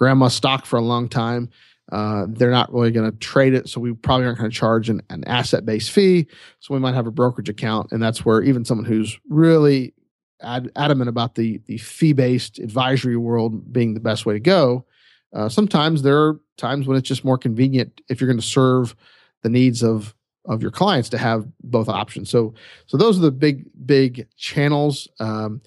grandma 0.00 0.28
stock 0.28 0.64
for 0.64 0.78
a 0.78 0.82
long 0.82 1.08
time. 1.08 1.50
Uh, 1.92 2.24
they're 2.28 2.50
not 2.50 2.72
really 2.72 2.90
going 2.90 3.10
to 3.10 3.16
trade 3.18 3.52
it, 3.52 3.68
so 3.68 3.80
we 3.80 3.92
probably 3.92 4.24
aren't 4.24 4.38
going 4.38 4.50
to 4.50 4.56
charge 4.56 4.88
an, 4.88 5.02
an 5.10 5.22
asset 5.26 5.66
based 5.66 5.90
fee. 5.90 6.26
So 6.60 6.72
we 6.72 6.80
might 6.80 6.94
have 6.94 7.06
a 7.06 7.10
brokerage 7.10 7.48
account, 7.48 7.92
and 7.92 8.02
that's 8.02 8.24
where 8.24 8.42
even 8.42 8.64
someone 8.64 8.86
who's 8.86 9.18
really 9.28 9.92
ad- 10.40 10.72
adamant 10.76 11.08
about 11.08 11.34
the 11.34 11.60
the 11.66 11.78
fee 11.78 12.12
based 12.12 12.58
advisory 12.58 13.16
world 13.16 13.72
being 13.72 13.94
the 13.94 14.00
best 14.00 14.24
way 14.24 14.34
to 14.34 14.40
go. 14.40 14.86
Uh, 15.34 15.48
sometimes 15.48 16.02
there 16.02 16.18
are 16.18 16.40
times 16.56 16.86
when 16.86 16.96
it's 16.96 17.08
just 17.08 17.24
more 17.24 17.38
convenient 17.38 18.00
if 18.08 18.20
you're 18.20 18.28
going 18.28 18.40
to 18.40 18.46
serve 18.46 18.96
the 19.42 19.50
needs 19.50 19.82
of 19.82 20.14
of 20.46 20.62
your 20.62 20.70
clients 20.70 21.10
to 21.10 21.18
have 21.18 21.46
both 21.62 21.88
options. 21.88 22.30
So 22.30 22.54
so 22.86 22.96
those 22.96 23.18
are 23.18 23.22
the 23.22 23.32
big 23.32 23.66
big 23.84 24.28
channels. 24.36 25.08
Um, 25.18 25.60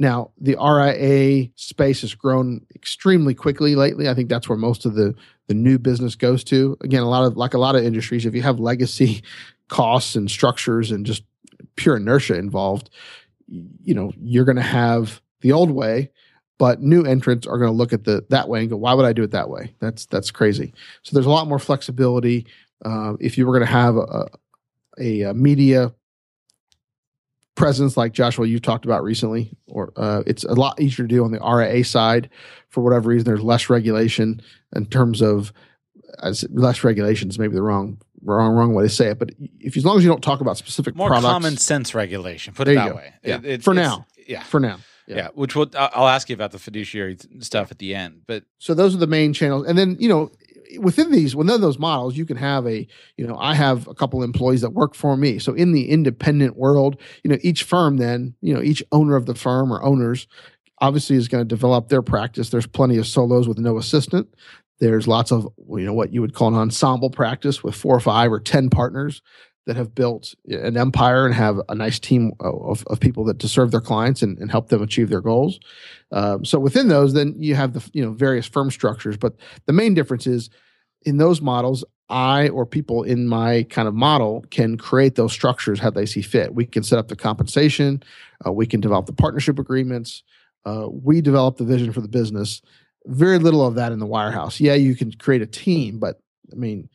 now 0.00 0.32
the 0.40 0.56
RIA 0.56 1.50
space 1.54 2.00
has 2.00 2.14
grown 2.14 2.66
extremely 2.74 3.34
quickly 3.34 3.76
lately. 3.76 4.08
I 4.08 4.14
think 4.14 4.28
that's 4.28 4.48
where 4.48 4.58
most 4.58 4.84
of 4.84 4.94
the 4.94 5.14
the 5.46 5.54
new 5.54 5.78
business 5.78 6.14
goes 6.16 6.42
to. 6.44 6.76
Again, 6.80 7.02
a 7.02 7.08
lot 7.08 7.24
of 7.24 7.36
like 7.36 7.54
a 7.54 7.58
lot 7.58 7.76
of 7.76 7.84
industries, 7.84 8.26
if 8.26 8.34
you 8.34 8.42
have 8.42 8.58
legacy 8.58 9.22
costs 9.68 10.16
and 10.16 10.28
structures 10.28 10.90
and 10.90 11.06
just 11.06 11.22
pure 11.76 11.96
inertia 11.96 12.36
involved, 12.36 12.90
you 13.46 13.94
know 13.94 14.12
you're 14.20 14.44
going 14.44 14.56
to 14.56 14.62
have 14.62 15.20
the 15.42 15.52
old 15.52 15.70
way 15.70 16.10
but 16.60 16.82
new 16.82 17.06
entrants 17.06 17.46
are 17.46 17.56
going 17.56 17.70
to 17.70 17.76
look 17.76 17.94
at 17.94 18.04
the 18.04 18.22
that 18.28 18.46
way 18.46 18.60
and 18.60 18.68
go, 18.68 18.76
"Why 18.76 18.92
would 18.92 19.06
I 19.06 19.14
do 19.14 19.22
it 19.22 19.30
that 19.30 19.48
way?" 19.48 19.74
That's 19.80 20.04
that's 20.04 20.30
crazy. 20.30 20.74
So 21.02 21.14
there's 21.14 21.24
a 21.24 21.30
lot 21.30 21.48
more 21.48 21.58
flexibility. 21.58 22.46
Uh, 22.84 23.14
if 23.18 23.38
you 23.38 23.46
were 23.46 23.52
going 23.54 23.66
to 23.66 23.72
have 23.72 23.96
a, 23.96 24.26
a, 24.98 25.22
a, 25.22 25.34
media 25.34 25.94
presence 27.60 27.96
like 27.96 28.12
Joshua 28.12 28.46
you 28.46 28.58
talked 28.58 28.84
about 28.84 29.02
recently, 29.02 29.52
or 29.66 29.92
uh, 29.96 30.22
it's 30.26 30.44
a 30.44 30.54
lot 30.54 30.80
easier 30.80 31.06
to 31.06 31.14
do 31.14 31.24
on 31.24 31.32
the 31.32 31.40
RIA 31.40 31.84
side. 31.84 32.30
For 32.68 32.82
whatever 32.82 33.10
reason, 33.10 33.26
there's 33.26 33.42
less 33.42 33.68
regulation 33.70 34.40
in 34.74 34.86
terms 34.86 35.20
of 35.20 35.52
as 36.22 36.44
less 36.50 36.82
regulations. 36.84 37.38
Maybe 37.38 37.54
the 37.54 37.62
wrong 37.62 37.98
wrong 38.22 38.54
wrong 38.54 38.74
way 38.74 38.84
to 38.84 38.88
say 38.88 39.08
it, 39.08 39.18
but 39.18 39.30
if 39.58 39.76
as 39.76 39.84
long 39.84 39.98
as 39.98 40.04
you 40.04 40.10
don't 40.10 40.22
talk 40.22 40.40
about 40.40 40.56
specific 40.56 40.94
more 40.94 41.08
products, 41.08 41.26
common 41.26 41.56
sense 41.56 41.94
regulation, 41.94 42.54
put 42.54 42.68
it 42.68 42.74
that 42.74 42.88
go. 42.88 42.96
way. 42.96 43.14
Yeah. 43.22 43.36
It, 43.36 43.44
it, 43.44 43.62
for 43.62 43.74
now, 43.74 44.06
yeah, 44.26 44.42
for 44.42 44.60
now. 44.60 44.78
Yeah. 45.06 45.16
yeah. 45.16 45.28
which 45.34 45.56
will 45.56 45.68
I'll 45.76 46.08
ask 46.08 46.28
you 46.28 46.34
about 46.34 46.52
the 46.52 46.58
fiduciary 46.58 47.18
stuff 47.40 47.70
at 47.70 47.78
the 47.78 47.94
end. 47.94 48.22
But 48.26 48.44
so 48.58 48.74
those 48.74 48.94
are 48.94 48.98
the 48.98 49.06
main 49.06 49.32
channels, 49.32 49.66
and 49.66 49.76
then 49.76 49.96
you 49.98 50.08
know 50.08 50.30
within 50.78 51.10
these 51.10 51.34
within 51.34 51.60
those 51.60 51.78
models 51.78 52.16
you 52.16 52.24
can 52.24 52.36
have 52.36 52.66
a 52.66 52.86
you 53.16 53.26
know 53.26 53.36
i 53.38 53.54
have 53.54 53.86
a 53.88 53.94
couple 53.94 54.22
employees 54.22 54.60
that 54.60 54.70
work 54.70 54.94
for 54.94 55.16
me. 55.16 55.38
So 55.38 55.52
in 55.54 55.72
the 55.72 55.90
independent 55.90 56.56
world 56.56 57.00
you 57.24 57.30
know 57.30 57.38
each 57.42 57.62
firm 57.62 57.96
then 57.96 58.34
you 58.40 58.54
know 58.54 58.62
each 58.62 58.82
owner 58.92 59.16
of 59.16 59.26
the 59.26 59.34
firm 59.34 59.72
or 59.72 59.82
owners 59.82 60.26
obviously 60.78 61.16
is 61.16 61.28
going 61.28 61.42
to 61.42 61.48
develop 61.48 61.88
their 61.88 62.02
practice. 62.02 62.50
There's 62.50 62.66
plenty 62.66 62.96
of 62.96 63.06
solos 63.06 63.46
with 63.46 63.58
no 63.58 63.76
assistant. 63.76 64.28
There's 64.78 65.06
lots 65.06 65.30
of 65.30 65.46
you 65.76 65.84
know 65.84 65.92
what 65.92 66.12
you 66.12 66.20
would 66.20 66.34
call 66.34 66.48
an 66.48 66.54
ensemble 66.54 67.10
practice 67.10 67.62
with 67.62 67.74
four 67.74 67.94
or 67.94 68.00
five 68.00 68.32
or 68.32 68.40
ten 68.40 68.70
partners 68.70 69.22
that 69.66 69.76
have 69.76 69.94
built 69.94 70.34
an 70.46 70.76
empire 70.76 71.26
and 71.26 71.34
have 71.34 71.60
a 71.68 71.74
nice 71.74 71.98
team 71.98 72.32
of, 72.40 72.84
of 72.86 72.98
people 72.98 73.24
that 73.24 73.38
to 73.40 73.48
serve 73.48 73.70
their 73.70 73.80
clients 73.80 74.22
and, 74.22 74.38
and 74.38 74.50
help 74.50 74.68
them 74.68 74.82
achieve 74.82 75.10
their 75.10 75.20
goals. 75.20 75.60
Um, 76.12 76.44
so 76.44 76.58
within 76.58 76.88
those, 76.88 77.12
then 77.12 77.34
you 77.38 77.54
have 77.54 77.74
the 77.74 77.90
you 77.92 78.04
know 78.04 78.12
various 78.12 78.46
firm 78.46 78.70
structures, 78.70 79.16
but 79.16 79.34
the 79.66 79.72
main 79.72 79.94
difference 79.94 80.26
is 80.26 80.50
in 81.02 81.18
those 81.18 81.40
models, 81.40 81.84
I 82.08 82.48
or 82.48 82.66
people 82.66 83.04
in 83.04 83.28
my 83.28 83.64
kind 83.70 83.86
of 83.86 83.94
model 83.94 84.44
can 84.50 84.76
create 84.76 85.14
those 85.14 85.32
structures 85.32 85.78
how 85.78 85.90
they 85.90 86.06
see 86.06 86.22
fit. 86.22 86.54
We 86.54 86.66
can 86.66 86.82
set 86.82 86.98
up 86.98 87.08
the 87.08 87.16
compensation, 87.16 88.02
uh, 88.44 88.52
we 88.52 88.66
can 88.66 88.80
develop 88.80 89.06
the 89.06 89.12
partnership 89.12 89.58
agreements, 89.58 90.22
uh, 90.64 90.88
we 90.90 91.20
develop 91.20 91.56
the 91.56 91.64
vision 91.64 91.92
for 91.92 92.00
the 92.00 92.08
business. 92.08 92.62
Very 93.06 93.38
little 93.38 93.64
of 93.64 93.76
that 93.76 93.92
in 93.92 93.98
the 93.98 94.06
wirehouse. 94.06 94.60
Yeah, 94.60 94.74
you 94.74 94.94
can 94.94 95.12
create 95.12 95.40
a 95.40 95.46
team, 95.46 95.98
but 95.98 96.20
I 96.52 96.56
mean, 96.56 96.88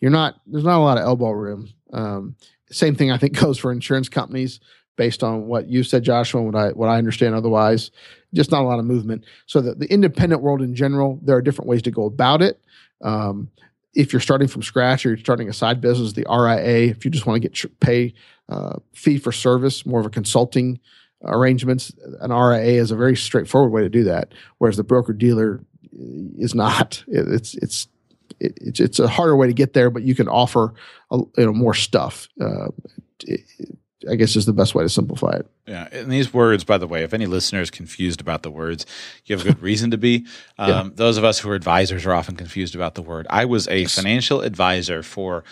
you're 0.00 0.10
not. 0.10 0.34
There's 0.46 0.64
not 0.64 0.78
a 0.78 0.84
lot 0.84 0.98
of 0.98 1.04
elbow 1.04 1.30
room 1.30 1.68
um, 1.92 2.36
same 2.70 2.94
thing 2.94 3.10
I 3.10 3.18
think 3.18 3.38
goes 3.40 3.58
for 3.58 3.72
insurance 3.72 4.08
companies 4.08 4.60
based 4.96 5.22
on 5.22 5.46
what 5.46 5.68
you 5.68 5.82
said, 5.82 6.02
Joshua, 6.02 6.42
and 6.42 6.52
what 6.52 6.60
I 6.60 6.68
what 6.70 6.88
I 6.88 6.98
understand 6.98 7.34
otherwise. 7.34 7.90
Just 8.34 8.50
not 8.50 8.62
a 8.62 8.66
lot 8.66 8.78
of 8.78 8.84
movement. 8.84 9.24
So 9.46 9.62
the, 9.62 9.74
the 9.74 9.90
independent 9.90 10.42
world 10.42 10.60
in 10.60 10.74
general, 10.74 11.18
there 11.22 11.36
are 11.36 11.42
different 11.42 11.68
ways 11.68 11.82
to 11.82 11.90
go 11.90 12.04
about 12.04 12.42
it. 12.42 12.60
Um, 13.00 13.50
if 13.94 14.12
you're 14.12 14.20
starting 14.20 14.48
from 14.48 14.62
scratch 14.62 15.06
or 15.06 15.10
you're 15.10 15.18
starting 15.18 15.48
a 15.48 15.52
side 15.52 15.80
business, 15.80 16.12
the 16.12 16.26
RIA, 16.28 16.90
if 16.90 17.04
you 17.04 17.10
just 17.10 17.26
want 17.26 17.40
to 17.40 17.48
get 17.48 17.80
pay 17.80 18.12
uh, 18.50 18.76
fee 18.92 19.18
for 19.18 19.32
service, 19.32 19.86
more 19.86 20.00
of 20.00 20.06
a 20.06 20.10
consulting 20.10 20.78
arrangements, 21.24 21.92
an 22.20 22.30
RIA 22.30 22.80
is 22.80 22.90
a 22.90 22.96
very 22.96 23.16
straightforward 23.16 23.72
way 23.72 23.82
to 23.82 23.88
do 23.88 24.04
that. 24.04 24.32
Whereas 24.58 24.76
the 24.76 24.84
broker 24.84 25.12
dealer 25.12 25.64
is 26.36 26.54
not. 26.54 27.02
It's 27.08 27.54
it's 27.54 27.88
it, 28.40 28.58
it's 28.60 28.80
it's 28.80 28.98
a 28.98 29.08
harder 29.08 29.36
way 29.36 29.46
to 29.46 29.52
get 29.52 29.72
there, 29.72 29.90
but 29.90 30.02
you 30.02 30.14
can 30.14 30.28
offer 30.28 30.74
a, 31.10 31.18
you 31.36 31.46
know 31.46 31.52
more 31.52 31.74
stuff. 31.74 32.28
Uh, 32.40 32.68
it, 33.24 33.40
I 34.08 34.14
guess 34.14 34.36
is 34.36 34.46
the 34.46 34.52
best 34.52 34.74
way 34.74 34.84
to 34.84 34.88
simplify 34.88 35.32
it. 35.32 35.46
Yeah, 35.66 35.88
and 35.90 36.10
these 36.10 36.32
words, 36.32 36.62
by 36.64 36.78
the 36.78 36.86
way, 36.86 37.02
if 37.02 37.12
any 37.12 37.26
listener 37.26 37.60
is 37.60 37.70
confused 37.70 38.20
about 38.20 38.42
the 38.42 38.50
words, 38.50 38.86
you 39.24 39.36
have 39.36 39.44
a 39.44 39.48
good 39.50 39.62
reason 39.62 39.90
to 39.90 39.98
be. 39.98 40.26
Um, 40.60 40.68
yeah. 40.70 40.88
Those 40.94 41.18
of 41.18 41.24
us 41.24 41.38
who 41.38 41.50
are 41.50 41.54
advisors 41.54 42.04
are 42.04 42.12
often 42.12 42.34
confused 42.34 42.74
about 42.74 42.96
the 42.96 43.02
word. 43.02 43.28
I 43.30 43.44
was 43.44 43.68
a 43.68 43.82
yes. 43.82 43.94
financial 43.94 44.40
advisor 44.40 45.04
for 45.04 45.44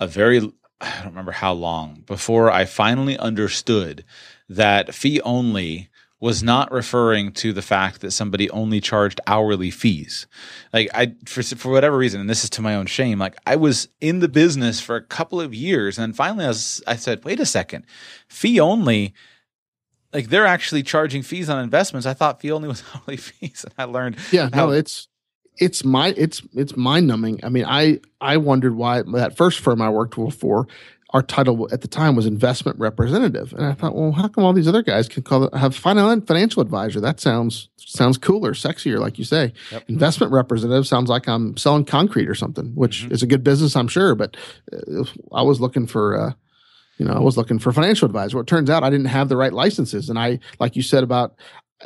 a 0.00 0.06
very 0.06 0.38
I 0.80 0.96
don't 0.96 1.10
remember 1.10 1.32
how 1.32 1.52
long 1.52 2.02
before 2.06 2.50
I 2.50 2.64
finally 2.64 3.18
understood 3.18 4.04
that 4.48 4.94
fee 4.94 5.20
only 5.20 5.90
was 6.24 6.42
not 6.42 6.72
referring 6.72 7.30
to 7.30 7.52
the 7.52 7.60
fact 7.60 8.00
that 8.00 8.10
somebody 8.10 8.48
only 8.48 8.80
charged 8.80 9.20
hourly 9.26 9.70
fees. 9.70 10.26
Like 10.72 10.88
I, 10.94 11.12
for, 11.26 11.42
for 11.42 11.70
whatever 11.70 11.98
reason, 11.98 12.18
and 12.18 12.30
this 12.30 12.44
is 12.44 12.48
to 12.50 12.62
my 12.62 12.76
own 12.76 12.86
shame, 12.86 13.18
like 13.18 13.36
I 13.46 13.56
was 13.56 13.88
in 14.00 14.20
the 14.20 14.28
business 14.28 14.80
for 14.80 14.96
a 14.96 15.02
couple 15.02 15.38
of 15.38 15.52
years, 15.52 15.98
and 15.98 16.16
finally 16.16 16.46
I, 16.46 16.48
was, 16.48 16.82
I 16.86 16.96
said, 16.96 17.22
wait 17.26 17.40
a 17.40 17.46
second, 17.46 17.84
fee 18.26 18.58
only. 18.58 19.12
Like 20.14 20.30
they're 20.30 20.46
actually 20.46 20.82
charging 20.82 21.22
fees 21.22 21.50
on 21.50 21.62
investments. 21.62 22.06
I 22.06 22.14
thought 22.14 22.40
fee 22.40 22.52
only 22.52 22.68
was 22.68 22.82
hourly 22.94 23.18
fees, 23.18 23.62
and 23.62 23.74
I 23.76 23.84
learned. 23.84 24.16
Yeah, 24.32 24.48
how, 24.50 24.68
no, 24.68 24.72
it's 24.72 25.08
it's 25.58 25.84
my 25.84 26.14
it's 26.16 26.40
it's 26.54 26.74
mind 26.74 27.06
numbing. 27.06 27.40
I 27.42 27.50
mean, 27.50 27.66
I 27.66 28.00
I 28.22 28.38
wondered 28.38 28.76
why 28.76 29.02
that 29.02 29.36
first 29.36 29.60
firm 29.60 29.82
I 29.82 29.90
worked 29.90 30.14
for 30.14 30.68
our 31.14 31.22
title 31.22 31.68
at 31.72 31.80
the 31.80 31.88
time 31.88 32.16
was 32.16 32.26
investment 32.26 32.76
representative, 32.78 33.52
and 33.52 33.64
I 33.64 33.72
thought, 33.72 33.94
well, 33.94 34.10
how 34.10 34.26
come 34.26 34.44
all 34.44 34.52
these 34.52 34.66
other 34.66 34.82
guys 34.82 35.08
can 35.08 35.22
call 35.22 35.44
it, 35.44 35.54
have 35.54 35.74
financial 35.76 36.60
advisor? 36.60 37.00
That 37.00 37.20
sounds 37.20 37.68
sounds 37.76 38.18
cooler, 38.18 38.52
sexier, 38.52 38.98
like 38.98 39.16
you 39.16 39.24
say. 39.24 39.52
Yep. 39.70 39.84
Investment 39.88 40.32
representative 40.32 40.88
sounds 40.88 41.08
like 41.08 41.28
I'm 41.28 41.56
selling 41.56 41.84
concrete 41.84 42.28
or 42.28 42.34
something, 42.34 42.72
which 42.74 43.04
mm-hmm. 43.04 43.12
is 43.12 43.22
a 43.22 43.28
good 43.28 43.44
business, 43.44 43.76
I'm 43.76 43.86
sure. 43.86 44.16
But 44.16 44.36
uh, 44.72 45.04
I 45.32 45.42
was 45.42 45.60
looking 45.60 45.86
for. 45.86 46.20
Uh, 46.20 46.32
you 46.96 47.04
know, 47.04 47.14
I 47.14 47.18
was 47.18 47.36
looking 47.36 47.58
for 47.58 47.72
financial 47.72 48.06
advisor. 48.06 48.36
Well, 48.36 48.42
it 48.42 48.46
turns 48.46 48.70
out 48.70 48.84
I 48.84 48.90
didn't 48.90 49.06
have 49.06 49.28
the 49.28 49.36
right 49.36 49.52
licenses. 49.52 50.08
And 50.08 50.16
I, 50.16 50.38
like 50.60 50.76
you 50.76 50.82
said 50.82 51.02
about 51.02 51.34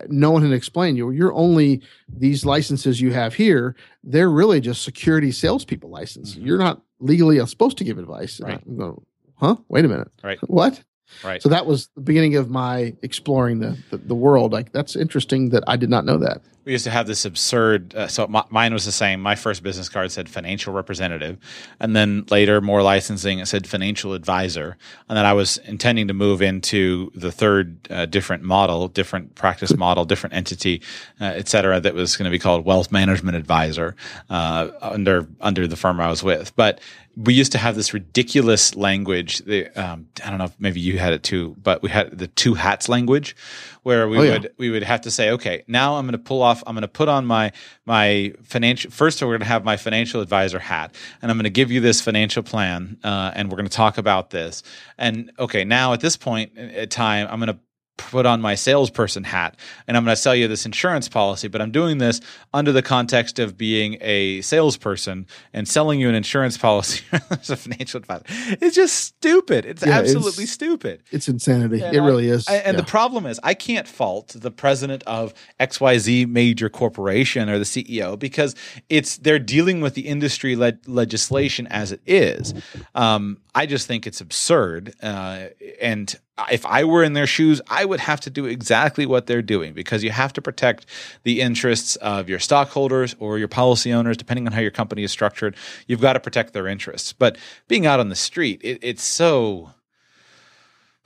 no 0.09 0.31
one 0.31 0.43
had 0.43 0.53
explained 0.53 0.99
you. 0.99 1.11
You're 1.11 1.33
only 1.33 1.83
these 2.09 2.45
licenses 2.45 3.01
you 3.01 3.13
have 3.13 3.35
here. 3.35 3.75
They're 4.05 4.31
really 4.31 4.61
just 4.61 4.83
security 4.83 5.33
salespeople 5.33 5.91
license. 5.91 6.35
Mm-hmm. 6.35 6.47
You're 6.47 6.59
not 6.59 6.83
legally 7.01 7.45
supposed 7.47 7.79
to 7.79 7.85
give 7.85 7.99
advice. 7.99 8.41
Right. 8.41 8.61
I'm 8.67 8.77
going, 8.77 9.05
huh? 9.41 9.57
Wait 9.69 9.85
a 9.85 9.89
minute. 9.89 10.11
Right. 10.23 10.39
What? 10.43 10.83
Right. 11.25 11.43
So 11.43 11.49
that 11.49 11.65
was 11.65 11.89
the 11.95 12.03
beginning 12.03 12.37
of 12.37 12.51
my 12.51 12.95
exploring 13.03 13.61
the, 13.61 13.79
the, 13.91 13.97
the 13.97 14.15
world. 14.15 14.53
Like 14.53 14.73
that's 14.73 14.95
interesting 14.95 15.51
that 15.51 15.65
I 15.67 15.77
did 15.77 15.89
not 15.89 16.05
know 16.05 16.19
that. 16.19 16.43
We 16.67 16.73
used 16.73 16.85
to 16.85 16.91
have 16.91 17.07
this 17.07 17.25
absurd. 17.25 17.95
Uh, 17.95 18.09
so 18.09 18.27
my, 18.27 18.45
mine 18.51 18.75
was 18.75 18.85
the 18.85 18.93
same. 18.93 19.23
My 19.23 19.37
first 19.37 19.63
business 19.63 19.89
card 19.89 20.13
said 20.13 20.29
financial 20.29 20.75
representative, 20.75 21.39
and 21.81 21.97
then 21.97 22.27
later 22.29 22.61
more 22.61 22.83
licensing. 22.83 23.39
It 23.39 23.47
said 23.47 23.67
financial 23.67 24.13
advisor, 24.13 24.77
and 25.09 25.17
then 25.17 25.25
I 25.25 25.33
was 25.33 25.57
intending 25.65 26.09
to 26.09 26.15
move 26.15 26.43
into 26.43 27.11
the 27.15 27.33
third 27.33 27.89
uh, 27.91 28.05
different 28.05 28.43
model, 28.43 28.87
different 28.89 29.35
practice 29.35 29.75
model, 29.75 30.05
different 30.05 30.35
entity, 30.35 30.83
uh, 31.19 31.33
et 31.37 31.49
cetera. 31.49 31.81
That 31.81 31.95
was 31.95 32.19
going 32.19 32.31
to 32.31 32.31
be 32.31 32.39
called 32.39 32.67
wealth 32.67 32.93
management 32.93 33.39
advisor 33.39 33.97
uh, 34.29 34.69
under 34.83 35.27
under 35.41 35.67
the 35.67 35.77
firm 35.77 36.01
I 36.01 36.11
was 36.11 36.23
with. 36.23 36.55
But 36.55 36.83
we 37.21 37.35
used 37.35 37.51
to 37.51 37.59
have 37.59 37.75
this 37.75 37.93
ridiculous 37.93 38.77
language. 38.77 39.39
The, 39.39 39.67
um, 39.71 40.07
I 40.25 40.31
don't 40.31 40.39
know 40.39 40.45
if 40.45 40.55
maybe 40.61 40.79
you 40.79 40.99
had 40.99 41.13
it 41.13 41.25
too, 41.25 41.57
but 41.61 41.83
we 41.83 41.91
had 41.91 42.17
the 42.17 42.29
two 42.29 42.55
hats 42.55 42.89
language, 42.89 43.35
where 43.83 44.09
we 44.09 44.19
oh, 44.19 44.21
would 44.21 44.45
yeah. 44.45 44.51
we 44.57 44.71
would 44.71 44.85
have 44.85 45.01
to 45.01 45.11
say, 45.11 45.31
okay, 45.31 45.65
now 45.67 45.97
I'm 45.97 46.05
going 46.05 46.13
to 46.13 46.19
pull 46.19 46.43
off. 46.43 46.63
I'm 46.65 46.75
going 46.75 46.83
to 46.83 46.89
put 46.89 47.09
on 47.09 47.27
my 47.27 47.51
my 47.87 48.35
financial. 48.45 48.93
First, 48.93 49.21
we're 49.21 49.29
going 49.29 49.41
to 49.41 49.47
have 49.47 49.65
my 49.65 49.77
financial 49.77 50.21
advisor 50.21 50.61
hat, 50.61 50.95
and 51.21 51.31
I'm 51.31 51.37
going 51.37 51.45
to 51.45 51.51
give 51.51 51.73
you 51.73 51.81
this 51.81 52.01
financial 52.01 52.45
plan, 52.45 52.99
uh, 53.03 53.33
and 53.35 53.51
we're 53.51 53.57
going 53.57 53.69
to 53.69 53.77
talk 53.77 53.99
about 53.99 54.31
this. 54.31 54.63
And 54.97 55.33
okay, 55.41 55.65
now 55.65 55.95
at 55.95 56.01
this 56.01 56.17
point 56.17 56.57
at 56.57 56.91
time, 56.91 57.27
I'm 57.29 57.41
going 57.41 57.49
to 57.49 57.59
put 57.99 58.25
on 58.25 58.41
my 58.41 58.55
salesperson 58.55 59.25
hat 59.25 59.57
and 59.87 59.97
I'm 59.97 60.05
going 60.05 60.15
to 60.15 60.21
sell 60.21 60.35
you 60.35 60.49
this 60.49 60.65
insurance 60.65 61.09
policy, 61.09 61.49
but 61.49 61.61
I'm 61.61 61.71
doing 61.71 61.99
this 61.99 62.21
under 62.55 62.73
the 62.73 62.81
context 62.81 63.39
of 63.39 63.59
being 63.59 63.99
a 64.01 64.41
salesperson 64.41 65.27
and 65.53 65.69
selling 65.69 66.01
you 66.01 66.09
an 66.09 66.15
insurance 66.15 66.57
policy 66.57 67.05
as 67.31 67.51
a 67.51 67.57
financial 67.57 67.99
advisor. 67.99 68.25
It's 68.61 68.75
just 68.75 68.97
stupid. 68.97 69.67
It's 69.67 69.85
yeah, 69.85 69.99
absolutely 69.99 70.45
it's, 70.45 70.53
stupid. 70.53 71.03
It's 71.11 71.29
insanity. 71.29 71.83
And 71.83 71.95
it 71.95 72.01
really 72.01 72.29
is. 72.29 72.49
I, 72.49 72.57
and 72.57 72.77
yeah. 72.77 72.81
the 72.81 72.87
problem 72.87 73.27
is, 73.27 73.39
I 73.43 73.55
can't 73.55 73.87
fault 73.87 74.35
the 74.35 74.51
president 74.51 75.03
of 75.05 75.35
XYZ 75.61 76.29
major 76.29 76.69
corporation 76.69 77.49
or 77.49 77.59
the 77.59 77.65
CEO 77.65 78.19
because 78.19 78.55
it's 78.89 79.19
they're 79.19 79.39
dealing 79.39 79.81
with 79.81 79.95
the 79.95 80.07
industry 80.07 80.57
le- 80.57 80.79
legislation 80.87 81.67
as 81.67 81.93
it 81.93 82.01
is. 82.07 82.55
Um, 82.95 83.39
I 83.55 83.67
just 83.67 83.87
think 83.87 84.07
it's 84.07 84.21
absurd. 84.21 84.95
Uh, 85.03 85.47
and 85.81 86.15
if 86.51 86.65
I 86.67 86.85
were 86.85 87.03
in 87.03 87.15
their 87.15 87.27
shoes, 87.27 87.61
I 87.69 87.85
would 87.85 88.01
have 88.01 88.21
to 88.21 88.31
do 88.31 88.47
exactly 88.47 89.07
what 89.07 89.27
they're 89.27 89.43
doing 89.43 89.73
because 89.73 90.05
you 90.05 90.11
have 90.11 90.33
to 90.35 90.43
protect 90.43 90.87
the 91.25 91.41
interests 91.41 91.97
of 91.97 92.29
your 92.29 92.39
stockholders 92.39 93.17
or 93.19 93.39
your 93.39 93.49
policy 93.49 93.93
owners, 93.93 94.17
depending 94.17 94.47
on 94.47 94.53
how 94.53 94.61
your 94.61 94.71
company 94.71 95.03
is 95.03 95.11
structured. 95.11 95.57
You've 95.87 96.01
got 96.01 96.15
to 96.15 96.21
protect 96.21 96.53
their 96.53 96.67
interests. 96.67 97.13
But 97.13 97.39
being 97.67 97.87
out 97.87 98.01
on 98.01 98.09
the 98.09 98.17
street, 98.17 98.61
it, 98.63 98.79
it's 98.83 99.03
so. 99.03 99.73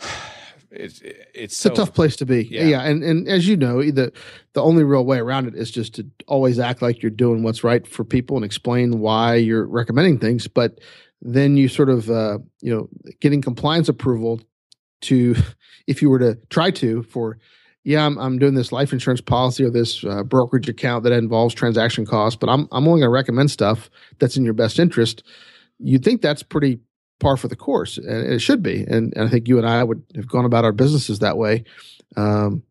It's, 0.74 1.02
it's, 1.02 1.20
it's 1.34 1.66
a 1.66 1.68
tough 1.68 1.92
place 1.92 2.16
to 2.16 2.24
be. 2.24 2.44
Yeah. 2.44 2.64
yeah. 2.64 2.80
And, 2.80 3.04
and 3.04 3.28
as 3.28 3.46
you 3.46 3.58
know, 3.58 3.82
the, 3.82 4.10
the 4.54 4.62
only 4.62 4.84
real 4.84 5.04
way 5.04 5.18
around 5.18 5.46
it 5.46 5.54
is 5.54 5.70
just 5.70 5.96
to 5.96 6.06
always 6.26 6.58
act 6.58 6.80
like 6.80 7.02
you're 7.02 7.10
doing 7.10 7.42
what's 7.42 7.62
right 7.62 7.86
for 7.86 8.04
people 8.04 8.36
and 8.36 8.44
explain 8.44 8.98
why 8.98 9.34
you're 9.34 9.66
recommending 9.66 10.18
things. 10.18 10.48
But 10.48 10.80
then 11.20 11.56
you 11.56 11.68
sort 11.68 11.88
of 11.88 12.10
uh, 12.10 12.38
you 12.60 12.74
know 12.74 12.88
getting 13.20 13.40
compliance 13.40 13.88
approval 13.88 14.40
to 15.02 15.34
if 15.86 16.02
you 16.02 16.10
were 16.10 16.18
to 16.18 16.36
try 16.50 16.70
to 16.70 17.02
for 17.04 17.38
yeah 17.84 18.04
i'm, 18.04 18.18
I'm 18.18 18.38
doing 18.38 18.54
this 18.54 18.72
life 18.72 18.92
insurance 18.92 19.20
policy 19.20 19.64
or 19.64 19.70
this 19.70 20.04
uh, 20.04 20.22
brokerage 20.22 20.68
account 20.68 21.04
that 21.04 21.12
involves 21.12 21.54
transaction 21.54 22.06
costs 22.06 22.36
but 22.36 22.48
i'm, 22.48 22.68
I'm 22.72 22.86
only 22.88 23.00
going 23.00 23.02
to 23.02 23.10
recommend 23.10 23.50
stuff 23.50 23.90
that's 24.18 24.36
in 24.36 24.44
your 24.44 24.54
best 24.54 24.78
interest 24.78 25.22
you'd 25.78 26.04
think 26.04 26.22
that's 26.22 26.42
pretty 26.42 26.80
par 27.20 27.36
for 27.36 27.48
the 27.48 27.56
course 27.56 27.98
and 27.98 28.32
it 28.32 28.40
should 28.40 28.62
be 28.62 28.82
and, 28.84 29.12
and 29.16 29.26
i 29.26 29.28
think 29.28 29.48
you 29.48 29.58
and 29.58 29.66
i 29.66 29.82
would 29.82 30.02
have 30.14 30.28
gone 30.28 30.44
about 30.44 30.64
our 30.64 30.72
businesses 30.72 31.20
that 31.20 31.36
way 31.36 31.64
um, 32.16 32.62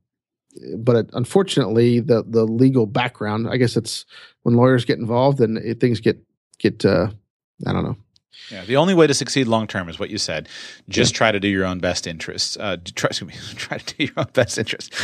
but 0.78 0.96
it, 0.96 1.10
unfortunately 1.14 2.00
the 2.00 2.24
the 2.28 2.44
legal 2.44 2.86
background 2.86 3.48
i 3.50 3.58
guess 3.58 3.78
it's 3.78 4.06
when 4.44 4.56
lawyers 4.56 4.86
get 4.86 5.00
involved 5.00 5.40
and 5.40 5.58
it, 5.58 5.80
things 5.80 6.00
get 6.00 6.22
get 6.60 6.84
uh, 6.86 7.08
i 7.66 7.74
don't 7.74 7.86
know 7.86 7.98
yeah, 8.50 8.66
the 8.66 8.78
only 8.78 8.94
way 8.94 9.08
to 9.08 9.14
succeed 9.14 9.48
long 9.48 9.68
term 9.68 9.90
is 9.90 10.00
what 10.00 10.10
you 10.10 10.18
said. 10.18 10.48
Just 10.90 11.14
yeah. 11.14 11.18
try 11.18 11.32
to 11.32 11.40
do 11.40 11.48
your 11.48 11.66
own 11.66 11.80
best 11.80 12.08
interests. 12.08 12.58
Uh, 12.58 12.78
try, 12.96 13.10
excuse 13.10 13.28
me, 13.28 13.36
try 13.56 13.78
to 13.78 13.96
do 13.96 14.06
your 14.06 14.14
own 14.18 14.28
best 14.34 14.58
interests. 14.58 14.90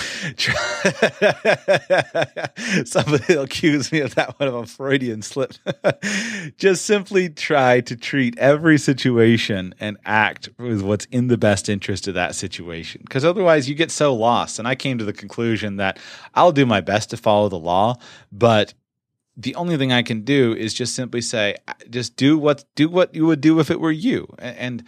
Somebody 2.90 3.36
will 3.36 3.44
accuse 3.44 3.92
me 3.92 4.00
of 4.00 4.16
that 4.16 4.40
one 4.40 4.50
of 4.50 4.56
a 4.56 4.66
Freudian 4.66 5.22
slip. 5.22 5.54
Just 6.58 6.86
simply 6.86 7.30
try 7.30 7.82
to 7.82 7.96
treat 7.96 8.38
every 8.38 8.78
situation 8.78 9.74
and 9.80 9.98
act 10.06 10.50
with 10.58 10.82
what's 10.82 11.06
in 11.06 11.28
the 11.28 11.38
best 11.38 11.70
interest 11.70 12.08
of 12.08 12.14
that 12.14 12.36
situation. 12.36 13.02
Because 13.04 13.26
otherwise, 13.26 13.70
you 13.70 13.76
get 13.76 13.92
so 13.92 14.14
lost. 14.14 14.60
And 14.60 14.68
I 14.68 14.76
came 14.76 14.98
to 14.98 15.06
the 15.06 15.14
conclusion 15.14 15.78
that 15.78 16.00
I'll 16.34 16.52
do 16.52 16.66
my 16.66 16.82
best 16.82 17.10
to 17.12 17.18
follow 17.18 17.50
the 17.50 17.60
law, 17.60 17.96
but 18.32 18.74
the 19.38 19.54
only 19.56 19.78
thing 19.78 19.92
I 19.94 20.02
can 20.02 20.22
do 20.22 20.54
is 20.54 20.74
just 20.74 20.96
simply 20.96 21.22
say, 21.22 21.56
just 21.90 22.16
do 22.16 22.38
what 22.38 22.66
do 22.76 22.90
what 22.90 23.14
you 23.14 23.28
would 23.28 23.40
do 23.40 23.60
if 23.60 23.70
it 23.70 23.80
were 23.80 23.92
you, 23.92 24.28
and 24.40 24.84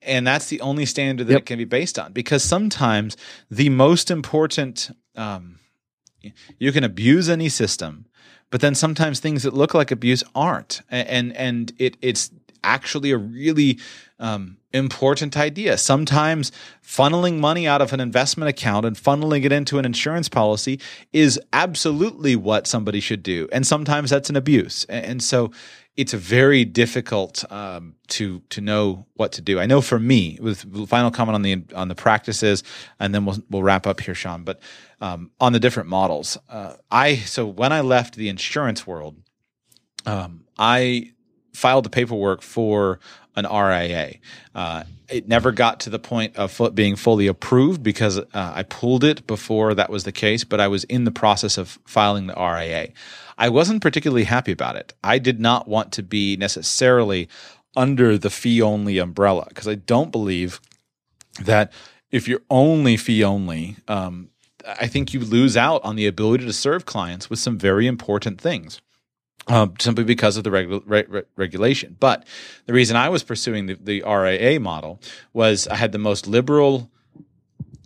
and 0.00 0.26
that's 0.26 0.46
the 0.46 0.60
only 0.60 0.86
standard 0.86 1.26
that 1.26 1.32
yep. 1.32 1.40
it 1.40 1.46
can 1.46 1.58
be 1.58 1.64
based 1.64 1.98
on. 1.98 2.12
Because 2.12 2.44
sometimes 2.44 3.16
the 3.50 3.68
most 3.68 4.10
important, 4.10 4.90
um, 5.16 5.58
you 6.58 6.70
can 6.70 6.84
abuse 6.84 7.28
any 7.28 7.48
system, 7.48 8.06
but 8.50 8.60
then 8.60 8.76
sometimes 8.76 9.18
things 9.18 9.42
that 9.42 9.52
look 9.52 9.74
like 9.74 9.90
abuse 9.90 10.22
aren't, 10.32 10.80
and 10.88 11.36
and 11.36 11.72
it 11.78 11.96
it's 12.00 12.30
actually 12.68 13.10
a 13.12 13.18
really 13.18 13.78
um, 14.18 14.58
important 14.72 15.36
idea. 15.36 15.78
Sometimes 15.78 16.52
funneling 16.82 17.38
money 17.38 17.66
out 17.66 17.80
of 17.80 17.92
an 17.92 18.00
investment 18.00 18.48
account 18.48 18.84
and 18.84 18.96
funneling 18.96 19.44
it 19.44 19.52
into 19.52 19.78
an 19.78 19.84
insurance 19.84 20.28
policy 20.28 20.80
is 21.12 21.40
absolutely 21.52 22.36
what 22.36 22.66
somebody 22.66 23.00
should 23.00 23.22
do. 23.22 23.48
And 23.52 23.66
sometimes 23.66 24.10
that's 24.10 24.30
an 24.30 24.36
abuse. 24.36 24.84
And 24.88 25.22
so 25.22 25.50
it's 25.96 26.12
very 26.12 26.64
difficult 26.64 27.44
um, 27.50 27.94
to 28.06 28.40
to 28.50 28.60
know 28.60 29.06
what 29.14 29.32
to 29.32 29.42
do. 29.42 29.58
I 29.58 29.66
know 29.66 29.80
for 29.80 29.98
me, 29.98 30.38
with 30.40 30.88
final 30.88 31.10
comment 31.10 31.34
on 31.34 31.42
the 31.42 31.64
on 31.74 31.88
the 31.88 31.96
practices, 31.96 32.62
and 33.00 33.12
then 33.12 33.24
we'll 33.24 33.38
we'll 33.50 33.64
wrap 33.64 33.84
up 33.84 34.00
here, 34.00 34.14
Sean. 34.14 34.44
But 34.44 34.60
um, 35.00 35.32
on 35.40 35.52
the 35.52 35.58
different 35.58 35.88
models, 35.88 36.38
uh, 36.48 36.74
I 36.92 37.16
so 37.16 37.46
when 37.46 37.72
I 37.72 37.80
left 37.80 38.14
the 38.14 38.28
insurance 38.28 38.86
world, 38.86 39.16
um, 40.06 40.44
I 40.56 41.14
filed 41.52 41.84
the 41.84 41.90
paperwork 41.90 42.42
for 42.42 43.00
an 43.36 43.46
RIA. 43.46 44.14
Uh, 44.54 44.84
it 45.08 45.28
never 45.28 45.52
got 45.52 45.80
to 45.80 45.90
the 45.90 45.98
point 45.98 46.36
of 46.36 46.60
being 46.74 46.96
fully 46.96 47.26
approved 47.26 47.82
because 47.82 48.18
uh, 48.18 48.24
I 48.32 48.62
pulled 48.64 49.04
it 49.04 49.26
before 49.26 49.74
that 49.74 49.90
was 49.90 50.04
the 50.04 50.12
case, 50.12 50.44
but 50.44 50.60
I 50.60 50.68
was 50.68 50.84
in 50.84 51.04
the 51.04 51.10
process 51.10 51.56
of 51.56 51.78
filing 51.86 52.26
the 52.26 52.34
RIA. 52.34 52.88
I 53.38 53.48
wasn't 53.48 53.80
particularly 53.80 54.24
happy 54.24 54.52
about 54.52 54.76
it. 54.76 54.92
I 55.02 55.18
did 55.18 55.40
not 55.40 55.68
want 55.68 55.92
to 55.92 56.02
be 56.02 56.36
necessarily 56.36 57.28
under 57.76 58.18
the 58.18 58.30
fee 58.30 58.60
only 58.60 58.98
umbrella 58.98 59.46
because 59.48 59.68
I 59.68 59.76
don't 59.76 60.10
believe 60.10 60.60
that 61.40 61.72
if 62.10 62.26
you're 62.26 62.42
only 62.50 62.96
fee 62.96 63.22
only, 63.22 63.76
um, 63.86 64.30
I 64.66 64.88
think 64.88 65.14
you 65.14 65.20
lose 65.20 65.56
out 65.56 65.82
on 65.84 65.96
the 65.96 66.06
ability 66.06 66.44
to 66.44 66.52
serve 66.52 66.84
clients 66.84 67.30
with 67.30 67.38
some 67.38 67.56
very 67.56 67.86
important 67.86 68.40
things 68.40 68.80
uh, 69.46 69.68
simply 69.78 70.04
because 70.04 70.36
of 70.36 70.44
the 70.44 70.50
regu- 70.50 70.82
re- 70.86 71.22
regulation. 71.36 71.96
But 71.98 72.26
the 72.66 72.72
reason 72.72 72.96
I 72.96 73.08
was 73.08 73.22
pursuing 73.22 73.66
the, 73.66 73.74
the 73.74 74.02
RIA 74.02 74.60
model 74.60 75.00
was 75.32 75.66
I 75.68 75.76
had 75.76 75.92
the 75.92 75.98
most 75.98 76.26
liberal 76.26 76.90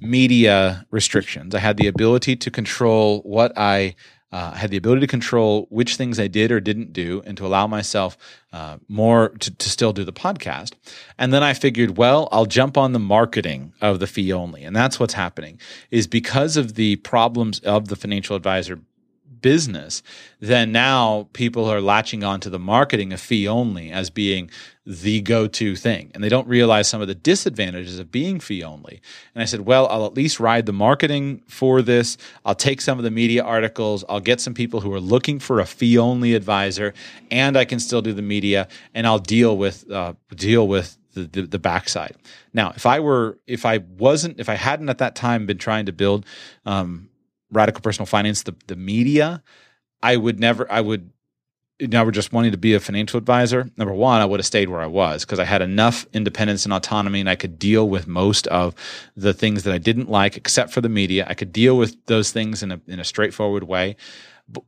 media 0.00 0.86
restrictions. 0.90 1.54
I 1.54 1.60
had 1.60 1.76
the 1.76 1.86
ability 1.86 2.36
to 2.36 2.50
control 2.50 3.20
what 3.20 3.52
I 3.56 3.94
uh, 4.32 4.52
had 4.52 4.70
the 4.70 4.78
ability 4.78 5.02
to 5.02 5.06
control 5.06 5.66
which 5.68 5.96
things 5.96 6.18
I 6.18 6.26
did 6.26 6.50
or 6.50 6.58
didn't 6.58 6.94
do 6.94 7.22
and 7.26 7.36
to 7.36 7.46
allow 7.46 7.66
myself 7.66 8.16
uh, 8.52 8.78
more 8.88 9.28
to, 9.28 9.54
to, 9.54 9.68
still 9.68 9.92
do 9.92 10.04
the 10.04 10.12
podcast. 10.12 10.72
And 11.18 11.34
then 11.34 11.42
I 11.42 11.52
figured, 11.52 11.98
well, 11.98 12.30
I'll 12.32 12.46
jump 12.46 12.78
on 12.78 12.92
the 12.92 12.98
marketing 12.98 13.74
of 13.82 14.00
the 14.00 14.06
fee 14.06 14.32
only. 14.32 14.64
And 14.64 14.74
that's 14.74 14.98
what's 14.98 15.12
happening 15.14 15.60
is 15.90 16.06
because 16.06 16.56
of 16.56 16.74
the 16.74 16.96
problems 16.96 17.58
of 17.60 17.88
the 17.88 17.96
financial 17.96 18.34
advisor 18.34 18.80
business, 19.42 20.02
then 20.40 20.72
now 20.72 21.28
people 21.32 21.66
are 21.66 21.80
latching 21.80 22.24
on 22.24 22.40
to 22.40 22.50
the 22.50 22.58
marketing 22.58 23.12
of 23.12 23.20
fee 23.20 23.46
only 23.46 23.90
as 23.90 24.08
being 24.08 24.50
the 24.84 25.20
go 25.20 25.46
to 25.46 25.76
thing. 25.76 26.10
And 26.14 26.24
they 26.24 26.28
don't 26.28 26.48
realize 26.48 26.88
some 26.88 27.00
of 27.00 27.08
the 27.08 27.14
disadvantages 27.14 27.98
of 27.98 28.10
being 28.10 28.40
fee 28.40 28.64
only. 28.64 29.00
And 29.34 29.42
I 29.42 29.44
said, 29.44 29.60
well, 29.60 29.86
I'll 29.88 30.06
at 30.06 30.14
least 30.14 30.40
ride 30.40 30.66
the 30.66 30.72
marketing 30.72 31.42
for 31.46 31.82
this. 31.82 32.16
I'll 32.44 32.54
take 32.54 32.80
some 32.80 32.98
of 32.98 33.04
the 33.04 33.10
media 33.10 33.44
articles. 33.44 34.04
I'll 34.08 34.20
get 34.20 34.40
some 34.40 34.54
people 34.54 34.80
who 34.80 34.92
are 34.92 35.00
looking 35.00 35.38
for 35.38 35.60
a 35.60 35.66
fee 35.66 35.98
only 35.98 36.34
advisor, 36.34 36.94
and 37.30 37.56
I 37.56 37.64
can 37.64 37.78
still 37.78 38.02
do 38.02 38.12
the 38.12 38.22
media, 38.22 38.66
and 38.94 39.06
I'll 39.06 39.20
deal 39.20 39.56
with 39.56 39.88
uh, 39.90 40.14
deal 40.34 40.66
with 40.66 40.98
the, 41.14 41.24
the, 41.24 41.42
the, 41.42 41.58
backside. 41.58 42.16
Now, 42.52 42.72
if 42.74 42.86
I 42.86 43.00
were, 43.00 43.38
if 43.46 43.66
I 43.66 43.78
wasn't, 43.78 44.40
if 44.40 44.48
I 44.48 44.54
hadn't 44.54 44.88
at 44.88 44.98
that 44.98 45.14
time 45.14 45.46
been 45.46 45.58
trying 45.58 45.86
to 45.86 45.92
build 45.92 46.24
um, 46.64 47.10
radical 47.52 47.80
personal 47.80 48.06
finance, 48.06 48.42
the 48.42 48.54
the 48.66 48.76
media, 48.76 49.42
I 50.02 50.16
would 50.16 50.40
never. 50.40 50.70
I 50.70 50.80
would 50.80 51.10
never 51.80 52.12
just 52.12 52.32
wanting 52.32 52.52
to 52.52 52.58
be 52.58 52.74
a 52.74 52.80
financial 52.80 53.18
advisor. 53.18 53.68
Number 53.76 53.94
one, 53.94 54.20
I 54.20 54.24
would 54.24 54.38
have 54.38 54.46
stayed 54.46 54.68
where 54.68 54.80
I 54.80 54.86
was 54.86 55.24
because 55.24 55.40
I 55.40 55.44
had 55.44 55.62
enough 55.62 56.06
independence 56.12 56.64
and 56.64 56.72
autonomy, 56.72 57.18
and 57.18 57.28
I 57.28 57.34
could 57.34 57.58
deal 57.58 57.88
with 57.88 58.06
most 58.06 58.46
of 58.48 58.74
the 59.16 59.34
things 59.34 59.64
that 59.64 59.74
I 59.74 59.78
didn't 59.78 60.08
like, 60.08 60.36
except 60.36 60.72
for 60.72 60.80
the 60.80 60.88
media. 60.88 61.26
I 61.28 61.34
could 61.34 61.52
deal 61.52 61.76
with 61.76 61.96
those 62.06 62.30
things 62.30 62.62
in 62.62 62.72
a 62.72 62.80
in 62.86 63.00
a 63.00 63.04
straightforward 63.04 63.64
way 63.64 63.96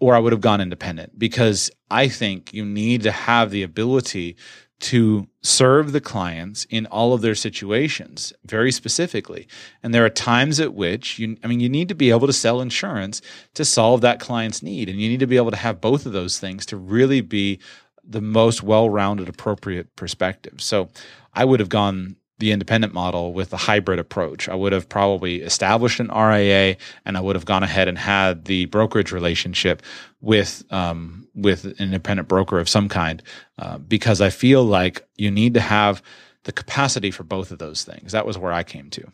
or 0.01 0.15
I 0.15 0.19
would 0.19 0.32
have 0.32 0.40
gone 0.40 0.61
independent 0.61 1.19
because 1.19 1.70
I 1.90 2.09
think 2.09 2.52
you 2.55 2.65
need 2.65 3.02
to 3.02 3.12
have 3.12 3.51
the 3.51 3.62
ability 3.62 4.36
to 4.80 5.28
serve 5.42 5.92
the 5.92 6.01
clients 6.01 6.66
in 6.68 6.86
all 6.86 7.14
of 7.14 7.20
their 7.22 7.34
situations 7.34 8.32
very 8.44 8.72
specifically. 8.72 9.46
And 9.82 9.94
there 9.94 10.05
are 10.05 10.10
times 10.10 10.60
at 10.60 10.74
which 10.74 11.18
you, 11.18 11.36
I 11.42 11.46
mean, 11.46 11.60
you 11.60 11.68
need 11.68 11.88
to 11.88 11.94
be 11.94 12.10
able 12.10 12.26
to 12.26 12.32
sell 12.32 12.60
insurance 12.60 13.22
to 13.55 13.64
solve 13.64 14.01
that 14.01 14.20
client's 14.20 14.62
need. 14.62 14.88
And 14.88 15.01
you 15.01 15.09
need 15.09 15.20
to 15.20 15.26
be 15.26 15.36
able 15.36 15.52
to 15.52 15.56
have 15.56 15.80
both 15.80 16.06
of 16.06 16.12
those 16.12 16.38
things 16.38 16.66
to 16.66 16.76
really 16.76 17.20
be 17.20 17.60
the 18.02 18.20
most 18.20 18.62
well 18.62 18.90
rounded, 18.90 19.28
appropriate 19.28 19.94
perspective. 19.96 20.60
So 20.60 20.90
I 21.32 21.44
would 21.44 21.60
have 21.60 21.68
gone 21.68 22.16
the 22.38 22.51
independent 22.51 22.92
model 22.92 23.32
with 23.32 23.52
a 23.52 23.56
hybrid 23.56 23.98
approach. 23.98 24.48
I 24.48 24.55
would 24.55 24.72
have 24.72 24.88
probably 24.88 25.36
established 25.42 26.01
an 26.01 26.09
RIA 26.09 26.76
and 27.05 27.16
I 27.16 27.20
would 27.20 27.36
have 27.36 27.44
gone 27.44 27.62
ahead 27.62 27.88
and 27.88 27.96
had 27.96 28.44
the 28.46 28.66
brokerage 28.66 29.12
relationship 29.12 29.82
with 30.20 30.64
um, 30.70 31.23
with 31.35 31.65
an 31.65 31.74
independent 31.78 32.28
broker 32.28 32.59
of 32.59 32.69
some 32.69 32.89
kind 32.89 33.23
uh, 33.59 33.78
because 33.78 34.20
I 34.20 34.31
feel 34.31 34.65
like 34.65 35.06
you 35.16 35.31
need 35.31 35.55
to 35.55 35.61
have 35.61 36.02
the 36.44 36.52
capacity 36.52 37.11
for 37.11 37.24
both 37.24 37.51
of 37.51 37.59
those 37.59 37.85
things. 37.85 38.12
That 38.12 38.27
was 38.27 38.39
where 38.39 38.52
I 38.52 38.62
came 38.62 38.90
to. 38.90 39.11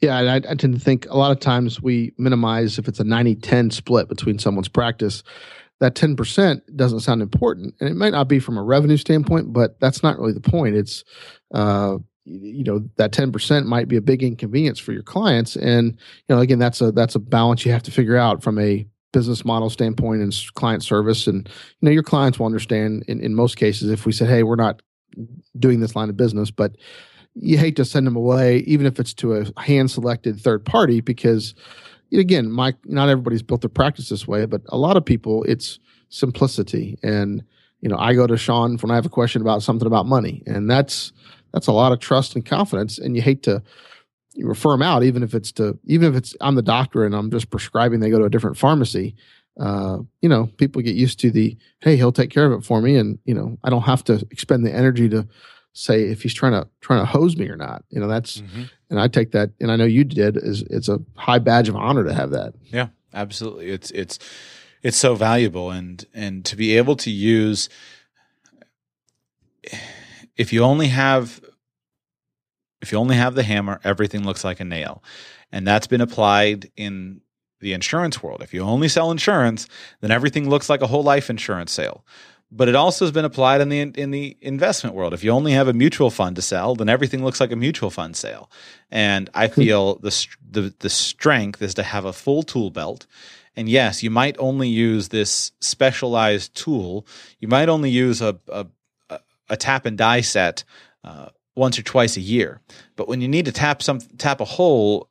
Yeah, 0.00 0.18
I, 0.18 0.36
I, 0.36 0.40
tend 0.40 0.74
to 0.74 0.78
think 0.78 1.06
a 1.08 1.16
lot 1.16 1.32
of 1.32 1.40
times 1.40 1.80
we 1.80 2.12
minimize 2.18 2.78
if 2.78 2.86
it's 2.86 3.00
a 3.00 3.04
90 3.04 3.36
10 3.36 3.70
split 3.70 4.08
between 4.08 4.38
someone's 4.38 4.68
practice. 4.68 5.22
That 5.80 5.94
10% 5.94 6.60
doesn't 6.74 7.00
sound 7.00 7.22
important. 7.22 7.74
And 7.80 7.88
it 7.88 7.96
might 7.96 8.12
not 8.12 8.28
be 8.28 8.38
from 8.38 8.56
a 8.56 8.62
revenue 8.62 8.96
standpoint, 8.96 9.52
but 9.52 9.78
that's 9.80 10.02
not 10.02 10.18
really 10.18 10.32
the 10.32 10.40
point. 10.40 10.74
It's, 10.74 11.04
uh, 11.52 11.98
you 12.26 12.64
know 12.64 12.80
that 12.96 13.12
10% 13.12 13.66
might 13.66 13.88
be 13.88 13.96
a 13.96 14.00
big 14.00 14.22
inconvenience 14.22 14.80
for 14.80 14.92
your 14.92 15.04
clients 15.04 15.54
and 15.54 15.92
you 15.92 16.34
know 16.34 16.40
again 16.40 16.58
that's 16.58 16.80
a 16.80 16.90
that's 16.90 17.14
a 17.14 17.20
balance 17.20 17.64
you 17.64 17.70
have 17.70 17.84
to 17.84 17.92
figure 17.92 18.16
out 18.16 18.42
from 18.42 18.58
a 18.58 18.84
business 19.18 19.44
model 19.44 19.70
standpoint 19.70 20.20
and 20.20 20.34
client 20.54 20.82
service 20.82 21.26
and 21.26 21.48
you 21.80 21.86
know 21.86 21.90
your 21.90 22.02
clients 22.02 22.38
will 22.38 22.46
understand 22.46 23.02
in, 23.08 23.18
in 23.20 23.34
most 23.34 23.56
cases 23.56 23.90
if 23.90 24.04
we 24.04 24.12
said 24.12 24.28
hey 24.28 24.42
we're 24.42 24.56
not 24.56 24.82
doing 25.58 25.80
this 25.80 25.96
line 25.96 26.10
of 26.10 26.16
business 26.16 26.50
but 26.50 26.72
you 27.36 27.58
hate 27.58 27.76
to 27.76 27.84
send 27.84 28.06
them 28.06 28.16
away, 28.16 28.58
even 28.60 28.86
if 28.86 28.98
it's 28.98 29.12
to 29.14 29.34
a 29.34 29.60
hand 29.60 29.90
selected 29.90 30.40
third 30.40 30.64
party, 30.64 31.00
because 31.00 31.54
again, 32.12 32.50
my 32.50 32.74
not 32.84 33.08
everybody's 33.08 33.42
built 33.42 33.60
their 33.60 33.68
practice 33.68 34.08
this 34.08 34.26
way, 34.26 34.46
but 34.46 34.62
a 34.70 34.78
lot 34.78 34.96
of 34.96 35.04
people 35.04 35.44
it's 35.44 35.78
simplicity. 36.08 36.98
And 37.02 37.44
you 37.82 37.88
know, 37.88 37.98
I 37.98 38.14
go 38.14 38.26
to 38.26 38.38
Sean 38.38 38.78
when 38.78 38.90
I 38.90 38.94
have 38.94 39.06
a 39.06 39.10
question 39.10 39.42
about 39.42 39.62
something 39.62 39.86
about 39.86 40.06
money, 40.06 40.42
and 40.46 40.70
that's 40.70 41.12
that's 41.52 41.66
a 41.66 41.72
lot 41.72 41.92
of 41.92 42.00
trust 42.00 42.34
and 42.34 42.44
confidence. 42.44 42.98
And 42.98 43.14
you 43.14 43.22
hate 43.22 43.42
to 43.44 43.62
you 44.36 44.46
refer 44.46 44.70
them 44.70 44.82
out, 44.82 45.02
even 45.02 45.22
if 45.22 45.34
it's 45.34 45.52
to 45.52 45.78
even 45.84 46.08
if 46.08 46.16
it's 46.16 46.34
I'm 46.40 46.54
the 46.54 46.62
doctor 46.62 47.04
and 47.04 47.14
I'm 47.14 47.30
just 47.30 47.50
prescribing 47.50 48.00
they 48.00 48.10
go 48.10 48.18
to 48.18 48.24
a 48.24 48.30
different 48.30 48.56
pharmacy. 48.56 49.16
Uh, 49.58 50.00
you 50.20 50.28
know, 50.28 50.46
people 50.58 50.82
get 50.82 50.94
used 50.94 51.18
to 51.20 51.30
the 51.30 51.56
hey, 51.80 51.96
he'll 51.96 52.12
take 52.12 52.30
care 52.30 52.44
of 52.44 52.52
it 52.52 52.64
for 52.64 52.80
me, 52.80 52.96
and 52.96 53.18
you 53.24 53.34
know, 53.34 53.58
I 53.64 53.70
don't 53.70 53.82
have 53.82 54.04
to 54.04 54.26
expend 54.30 54.66
the 54.66 54.74
energy 54.74 55.08
to 55.08 55.26
say 55.72 56.04
if 56.04 56.22
he's 56.22 56.34
trying 56.34 56.52
to 56.52 56.68
trying 56.80 57.00
to 57.00 57.06
hose 57.06 57.36
me 57.36 57.48
or 57.48 57.56
not. 57.56 57.84
You 57.90 58.00
know, 58.00 58.08
that's 58.08 58.40
mm-hmm. 58.40 58.64
and 58.90 59.00
I 59.00 59.08
take 59.08 59.32
that 59.32 59.50
and 59.60 59.70
I 59.70 59.76
know 59.76 59.84
you 59.84 60.04
did 60.04 60.36
is 60.36 60.62
it's 60.62 60.88
a 60.88 61.00
high 61.16 61.38
badge 61.38 61.68
of 61.68 61.76
honor 61.76 62.04
to 62.04 62.14
have 62.14 62.30
that. 62.30 62.54
Yeah, 62.64 62.88
absolutely. 63.14 63.70
It's 63.70 63.90
it's 63.92 64.18
it's 64.82 64.96
so 64.96 65.14
valuable 65.14 65.70
and 65.70 66.04
and 66.14 66.44
to 66.46 66.56
be 66.56 66.76
able 66.76 66.96
to 66.96 67.10
use 67.10 67.68
if 70.36 70.52
you 70.52 70.62
only 70.62 70.88
have 70.88 71.40
if 72.86 72.92
you 72.92 72.98
only 72.98 73.16
have 73.16 73.34
the 73.34 73.42
hammer, 73.42 73.80
everything 73.82 74.24
looks 74.24 74.44
like 74.44 74.60
a 74.60 74.64
nail. 74.64 75.02
And 75.50 75.66
that's 75.66 75.88
been 75.88 76.00
applied 76.00 76.70
in 76.76 77.20
the 77.60 77.72
insurance 77.72 78.22
world. 78.22 78.42
If 78.42 78.54
you 78.54 78.60
only 78.62 78.88
sell 78.88 79.10
insurance, 79.10 79.66
then 80.00 80.12
everything 80.12 80.48
looks 80.48 80.70
like 80.70 80.82
a 80.82 80.86
whole 80.86 81.02
life 81.02 81.28
insurance 81.28 81.72
sale 81.72 82.04
but 82.50 82.68
it 82.68 82.76
also 82.76 83.04
has 83.04 83.12
been 83.12 83.24
applied 83.24 83.60
in 83.60 83.68
the 83.70 83.80
in 83.80 84.10
the 84.12 84.36
investment 84.40 84.94
world. 84.94 85.12
If 85.12 85.24
you 85.24 85.30
only 85.30 85.52
have 85.52 85.68
a 85.68 85.72
mutual 85.72 86.10
fund 86.10 86.36
to 86.36 86.42
sell, 86.42 86.76
then 86.76 86.88
everything 86.88 87.24
looks 87.24 87.40
like 87.40 87.50
a 87.50 87.56
mutual 87.56 87.90
fund 87.90 88.16
sale. 88.16 88.50
And 88.90 89.28
I 89.34 89.48
hmm. 89.48 89.60
feel 89.60 89.96
the 89.96 90.26
the 90.48 90.72
the 90.78 90.90
strength 90.90 91.60
is 91.60 91.74
to 91.74 91.82
have 91.82 92.04
a 92.04 92.12
full 92.12 92.42
tool 92.42 92.70
belt. 92.70 93.06
And 93.56 93.68
yes, 93.68 94.02
you 94.02 94.10
might 94.10 94.36
only 94.38 94.68
use 94.68 95.08
this 95.08 95.50
specialized 95.60 96.54
tool. 96.54 97.06
You 97.40 97.48
might 97.48 97.68
only 97.68 97.90
use 97.90 98.22
a 98.22 98.38
a, 98.48 98.66
a 99.48 99.56
tap 99.56 99.84
and 99.86 99.98
die 99.98 100.20
set 100.20 100.62
uh, 101.02 101.30
once 101.56 101.78
or 101.78 101.82
twice 101.82 102.16
a 102.16 102.20
year. 102.20 102.60
But 102.94 103.08
when 103.08 103.20
you 103.20 103.28
need 103.28 103.46
to 103.46 103.52
tap 103.52 103.82
some 103.82 104.00
tap 104.18 104.40
a 104.40 104.44
hole, 104.44 105.08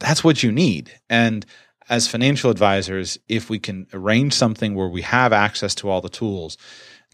that's 0.00 0.24
what 0.24 0.42
you 0.42 0.50
need. 0.50 0.90
And 1.08 1.46
as 1.88 2.08
financial 2.08 2.50
advisors, 2.50 3.18
if 3.28 3.50
we 3.50 3.58
can 3.58 3.86
arrange 3.92 4.32
something 4.32 4.74
where 4.74 4.88
we 4.88 5.02
have 5.02 5.32
access 5.32 5.74
to 5.76 5.90
all 5.90 6.00
the 6.00 6.08
tools, 6.08 6.56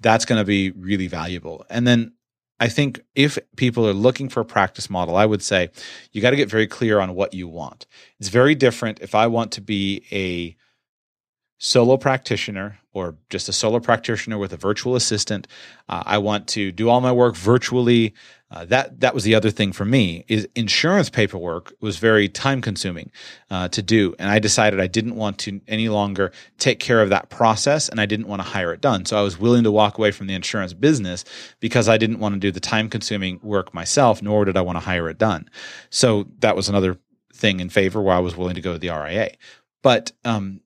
that's 0.00 0.24
going 0.24 0.40
to 0.40 0.44
be 0.44 0.70
really 0.70 1.08
valuable. 1.08 1.66
And 1.68 1.86
then 1.86 2.12
I 2.60 2.68
think 2.68 3.00
if 3.14 3.38
people 3.56 3.86
are 3.88 3.92
looking 3.94 4.28
for 4.28 4.40
a 4.40 4.44
practice 4.44 4.90
model, 4.90 5.16
I 5.16 5.26
would 5.26 5.42
say 5.42 5.70
you 6.12 6.20
got 6.20 6.30
to 6.30 6.36
get 6.36 6.50
very 6.50 6.66
clear 6.66 7.00
on 7.00 7.14
what 7.14 7.34
you 7.34 7.48
want. 7.48 7.86
It's 8.18 8.28
very 8.28 8.54
different 8.54 9.00
if 9.00 9.14
I 9.14 9.26
want 9.26 9.52
to 9.52 9.60
be 9.60 10.04
a 10.10 10.56
solo 11.58 11.96
practitioner 11.96 12.78
or 12.92 13.16
just 13.30 13.48
a 13.48 13.52
solo 13.52 13.80
practitioner 13.80 14.38
with 14.38 14.52
a 14.52 14.56
virtual 14.56 14.96
assistant. 14.96 15.46
Uh, 15.88 16.02
I 16.06 16.18
want 16.18 16.48
to 16.48 16.72
do 16.72 16.88
all 16.88 17.00
my 17.00 17.12
work 17.12 17.36
virtually. 17.36 18.14
Uh, 18.50 18.64
that 18.64 19.00
that 19.00 19.14
was 19.14 19.24
the 19.24 19.34
other 19.34 19.50
thing 19.50 19.72
for 19.72 19.84
me 19.84 20.24
is 20.26 20.48
insurance 20.54 21.10
paperwork 21.10 21.74
was 21.80 21.98
very 21.98 22.28
time 22.28 22.62
consuming 22.62 23.10
uh, 23.50 23.68
to 23.68 23.82
do, 23.82 24.14
and 24.18 24.30
I 24.30 24.38
decided 24.38 24.80
I 24.80 24.86
didn't 24.86 25.16
want 25.16 25.38
to 25.40 25.60
any 25.68 25.88
longer 25.88 26.32
take 26.58 26.78
care 26.78 27.02
of 27.02 27.10
that 27.10 27.28
process, 27.28 27.88
and 27.88 28.00
I 28.00 28.06
didn't 28.06 28.26
want 28.26 28.40
to 28.40 28.48
hire 28.48 28.72
it 28.72 28.80
done. 28.80 29.04
So 29.04 29.18
I 29.18 29.22
was 29.22 29.38
willing 29.38 29.64
to 29.64 29.70
walk 29.70 29.98
away 29.98 30.10
from 30.10 30.28
the 30.28 30.34
insurance 30.34 30.72
business 30.72 31.24
because 31.60 31.88
I 31.88 31.98
didn't 31.98 32.20
want 32.20 32.34
to 32.34 32.40
do 32.40 32.50
the 32.50 32.60
time 32.60 32.88
consuming 32.88 33.38
work 33.42 33.74
myself, 33.74 34.22
nor 34.22 34.44
did 34.46 34.56
I 34.56 34.62
want 34.62 34.76
to 34.76 34.84
hire 34.84 35.10
it 35.10 35.18
done. 35.18 35.50
So 35.90 36.26
that 36.38 36.56
was 36.56 36.68
another 36.68 36.98
thing 37.34 37.60
in 37.60 37.68
favor 37.68 38.00
where 38.02 38.16
I 38.16 38.20
was 38.20 38.36
willing 38.36 38.54
to 38.54 38.60
go 38.60 38.72
to 38.72 38.78
the 38.78 38.90
RIA. 38.90 39.32
But 39.82 40.12
um, 40.24 40.60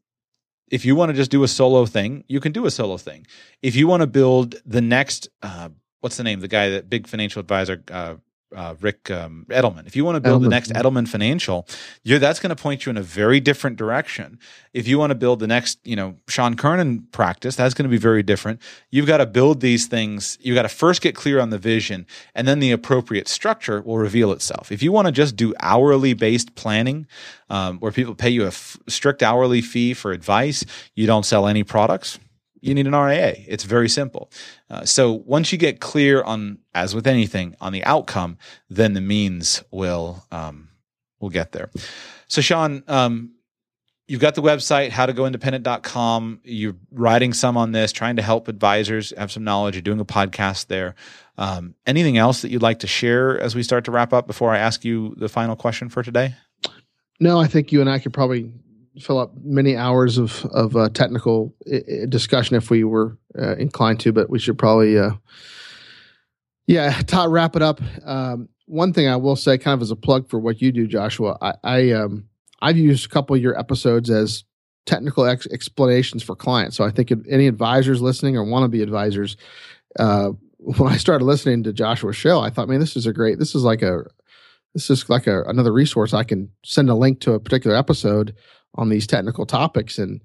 if 0.71 0.85
you 0.85 0.97
want 0.97 1.11
to 1.11 1.15
just 1.15 1.31
do 1.31 1.43
a 1.43 1.49
solo 1.49 1.85
thing, 1.85 2.25
you 2.29 2.41
can 2.41 2.53
do 2.53 2.65
a 2.65 2.71
solo 2.71 2.97
thing. 2.97 3.27
If 3.61 3.77
you 3.77 3.87
want 3.87 4.01
to 4.01 4.07
build 4.07 4.55
the 4.65 4.81
next, 4.81 5.29
uh, 5.43 5.69
what's 6.03 6.17
the 6.17 6.25
name? 6.25 6.41
The 6.41 6.49
guy 6.49 6.69
that 6.71 6.91
big 6.91 7.07
financial 7.07 7.41
advisor, 7.41 7.83
uh, 7.91 8.17
uh, 8.55 8.75
Ric 8.81 9.11
um, 9.11 9.47
Edelman. 9.49 9.87
If 9.87 9.97
you 9.97 10.05
want 10.05 10.17
to 10.17 10.21
build 10.21 10.43
Edelman. 10.43 10.45
the 10.45 10.51
next 10.51 10.73
Edelman 10.73 11.09
Financial, 11.09 11.67
that's 12.05 12.41
going 12.41 12.55
to 12.55 12.61
point 12.61 12.85
you 12.85 12.91
in 12.91 12.97
a 12.97 13.03
very 13.03 13.41
different 13.41 13.77
direction. 13.77 14.39
If 14.73 14.87
you 14.87 14.99
want 14.99 15.11
to 15.11 15.15
build 15.15 15.41
the 15.41 15.47
next, 15.47 15.79
you 15.85 15.97
know, 15.97 16.17
Sean 16.29 16.57
Kernan 16.57 17.07
practice, 17.13 17.57
that's 17.57 17.73
going 17.73 17.85
to 17.85 17.91
be 17.91 17.99
very 17.99 18.23
different. 18.23 18.61
You've 18.91 19.07
got 19.07 19.19
to 19.19 19.27
build 19.27 19.61
these 19.61 19.87
things. 19.87 20.39
You've 20.41 20.55
got 20.55 20.63
to 20.63 20.69
first 20.69 21.01
get 21.01 21.15
clear 21.15 21.41
on 21.41 21.51
the 21.51 21.59
vision, 21.59 22.07
and 22.35 22.47
then 22.47 22.59
the 22.59 22.73
appropriate 22.73 23.29
structure 23.29 23.81
will 23.81 23.99
reveal 23.99 24.33
itself. 24.33 24.71
If 24.71 24.83
you 24.83 24.93
want 24.93 25.07
to 25.07 25.13
just 25.13 25.37
do 25.37 25.55
hourly 25.61 26.15
based 26.15 26.55
planning, 26.55 27.07
um, 27.49 27.79
where 27.79 27.93
people 27.93 28.15
pay 28.15 28.31
you 28.31 28.45
a 28.45 28.49
f- 28.49 28.77
strict 28.89 29.23
hourly 29.23 29.63
fee 29.63 29.95
for 29.95 30.13
advice, 30.13 30.65
you 30.95 31.07
don't 31.07 31.25
sell 31.25 31.47
any 31.47 31.65
products 31.65 32.19
you 32.63 32.75
need 32.75 32.87
an 32.87 32.95
RIA. 32.95 33.35
It's 33.47 33.65
very 33.65 33.89
simple. 33.89 34.31
Uh, 34.71 34.85
so 34.85 35.13
once 35.13 35.53
you 35.53 35.59
get 35.59 35.81
clear 35.81 36.23
on, 36.23 36.59
as 36.75 36.95
with 36.95 37.07
anything, 37.07 37.57
on 37.61 37.73
the 37.73 37.85
outcome, 37.85 38.39
then 38.71 38.95
the 38.95 39.01
means 39.01 39.63
will 39.71 40.25
um, 40.31 40.69
will 41.21 41.29
get 41.29 41.53
there. 41.53 41.71
So 42.29 42.41
Sean, 42.41 42.85
um, 42.89 43.33
you've 44.07 44.21
got 44.21 44.37
the 44.37 44.43
website 44.43 44.91
howtogoindependent.com. 44.91 46.41
You're 46.45 46.77
writing 46.93 47.33
some 47.33 47.57
on 47.57 47.73
this, 47.73 47.93
trying 47.93 48.17
to 48.17 48.23
help 48.23 48.47
advisors 48.47 49.13
have 49.19 49.33
some 49.33 49.45
knowledge. 49.45 49.75
You're 49.75 49.83
doing 49.83 50.01
a 50.01 50.05
podcast 50.05 50.69
there. 50.69 50.95
Um, 51.37 51.75
anything 51.85 52.17
else 52.17 52.43
that 52.43 52.51
you'd 52.51 52.63
like 52.63 52.79
to 52.81 52.87
share 52.87 53.41
as 53.41 53.55
we 53.57 53.65
start 53.65 53.85
to 53.87 53.91
wrap 53.91 54.13
up 54.13 54.29
before 54.29 54.55
I 54.55 54.59
ask 54.59 54.85
you 54.85 55.15
the 55.17 55.29
final 55.29 55.57
question 55.57 55.89
for 55.89 56.03
today? 56.03 56.35
No, 57.19 57.41
I 57.41 57.47
think 57.47 57.73
you 57.73 57.81
and 57.81 57.91
I 57.91 57.99
could 57.99 58.13
probably 58.13 58.53
fill 59.01 59.19
up 59.19 59.33
many 59.43 59.77
hours 59.77 60.19
of 60.19 60.45
of 60.47 60.77
uh, 60.77 60.89
technical 60.91 61.55
I- 61.73 62.07
discussion 62.09 62.57
if 62.57 62.71
we 62.71 62.85
were 62.85 63.19
uh, 63.39 63.57
inclined 63.57 64.01
to, 64.01 64.13
but 64.13 64.31
we 64.31 64.39
should 64.39 64.59
probably, 64.59 64.99
uh, 64.99 65.13
yeah, 66.67 67.01
Todd, 67.07 67.31
wrap 67.31 67.57
it 67.57 67.63
up. 67.63 67.81
Um, 68.05 68.49
one 68.67 68.93
thing 68.93 69.09
I 69.09 69.17
will 69.17 69.37
say, 69.37 69.59
kind 69.59 69.75
of 69.75 69.83
as 69.83 69.91
a 69.91 69.97
plug 69.97 70.29
for 70.29 70.39
what 70.39 70.63
you 70.63 70.73
do, 70.73 70.87
Joshua, 70.87 71.37
I, 71.41 71.55
I 71.65 71.91
um, 71.93 72.29
I've 72.61 72.79
used 72.79 73.07
a 73.07 73.09
couple 73.09 73.37
of 73.37 73.43
your 73.43 73.59
episodes 73.59 74.11
as 74.11 74.45
technical 74.87 75.27
ex- 75.27 75.47
explanations 75.49 76.23
for 76.23 76.35
clients. 76.35 76.77
So 76.77 76.85
I 76.85 76.91
think 76.91 77.13
any 77.29 77.47
advisors 77.47 78.01
listening 78.03 78.37
or 78.37 78.45
want 78.45 78.65
to 78.65 78.69
be 78.69 78.83
advisors, 78.83 79.37
uh, 79.99 80.31
when 80.59 80.93
I 80.93 80.97
started 80.97 81.25
listening 81.25 81.65
to 81.65 81.73
Joshua 81.73 82.13
show, 82.13 82.41
I 82.41 82.51
thought, 82.51 82.69
man, 82.69 82.81
this 82.81 82.97
is 82.97 83.07
a 83.07 83.13
great. 83.13 83.39
This 83.39 83.55
is 83.55 83.65
like 83.65 83.83
a 83.83 84.05
this 84.75 84.89
is 84.89 85.09
like 85.11 85.27
a, 85.27 85.43
another 85.45 85.73
resource. 85.73 86.15
I 86.15 86.25
can 86.25 86.51
send 86.65 86.89
a 86.89 86.95
link 86.95 87.21
to 87.21 87.33
a 87.33 87.41
particular 87.41 87.77
episode 87.77 88.35
on 88.75 88.89
these 88.89 89.07
technical 89.07 89.47
topics. 89.47 89.99
And 89.99 90.21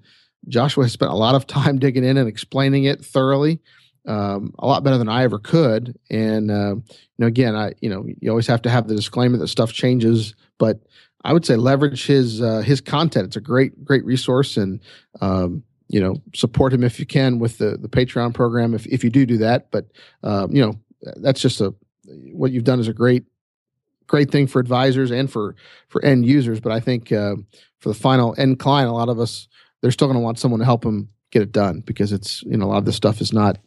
Joshua 0.48 0.84
has 0.84 0.92
spent 0.92 1.12
a 1.12 1.16
lot 1.16 1.34
of 1.34 1.46
time 1.46 1.78
digging 1.80 2.04
in 2.04 2.16
and 2.16 2.28
explaining 2.28 2.84
it 2.84 3.04
thoroughly, 3.04 3.60
um, 4.06 4.54
a 4.58 4.66
lot 4.66 4.84
better 4.84 4.98
than 4.98 5.08
I 5.08 5.24
ever 5.24 5.38
could. 5.38 5.98
And 6.10 6.50
uh, 6.50 6.76
you 6.76 7.18
know, 7.18 7.26
again, 7.26 7.54
I 7.54 7.74
you 7.80 7.90
know 7.90 8.06
you 8.20 8.30
always 8.30 8.46
have 8.46 8.62
to 8.62 8.70
have 8.70 8.88
the 8.88 8.96
disclaimer 8.96 9.36
that 9.38 9.48
stuff 9.48 9.72
changes, 9.72 10.34
but 10.58 10.80
I 11.24 11.32
would 11.32 11.44
say 11.44 11.56
leverage 11.56 12.06
his 12.06 12.40
uh, 12.40 12.60
his 12.60 12.80
content. 12.80 13.26
It's 13.26 13.36
a 13.36 13.40
great 13.40 13.84
great 13.84 14.04
resource, 14.04 14.56
and 14.56 14.80
um, 15.20 15.62
you 15.88 16.00
know 16.00 16.16
support 16.34 16.72
him 16.72 16.84
if 16.84 16.98
you 16.98 17.06
can 17.06 17.38
with 17.38 17.58
the 17.58 17.76
the 17.76 17.88
Patreon 17.88 18.34
program 18.34 18.74
if 18.74 18.86
if 18.86 19.04
you 19.04 19.10
do 19.10 19.26
do 19.26 19.38
that. 19.38 19.70
But 19.70 19.86
um, 20.22 20.52
you 20.52 20.64
know 20.64 20.74
that's 21.16 21.40
just 21.40 21.60
a 21.60 21.74
what 22.32 22.52
you've 22.52 22.64
done 22.64 22.80
is 22.80 22.88
a 22.88 22.94
great 22.94 23.24
great 24.08 24.32
thing 24.32 24.48
for 24.48 24.58
advisors 24.58 25.12
and 25.12 25.30
for 25.30 25.54
for 25.88 26.04
end 26.04 26.26
users. 26.26 26.58
But 26.58 26.72
I 26.72 26.80
think 26.80 27.12
uh, 27.12 27.36
for 27.78 27.88
the 27.90 27.94
final 27.94 28.34
end 28.36 28.58
client, 28.58 28.90
a 28.90 28.94
lot 28.94 29.08
of 29.08 29.20
us 29.20 29.46
they're 29.80 29.92
still 29.92 30.08
going 30.08 30.18
to 30.18 30.24
want 30.24 30.40
someone 30.40 30.58
to 30.58 30.66
help 30.66 30.82
them 30.82 31.10
get 31.30 31.42
it 31.42 31.52
done 31.52 31.80
because 31.80 32.12
it's 32.12 32.42
you 32.42 32.56
know 32.56 32.66
a 32.66 32.68
lot 32.68 32.78
of 32.78 32.84
this 32.84 32.96
stuff 32.96 33.20
is 33.20 33.32
not 33.32 33.58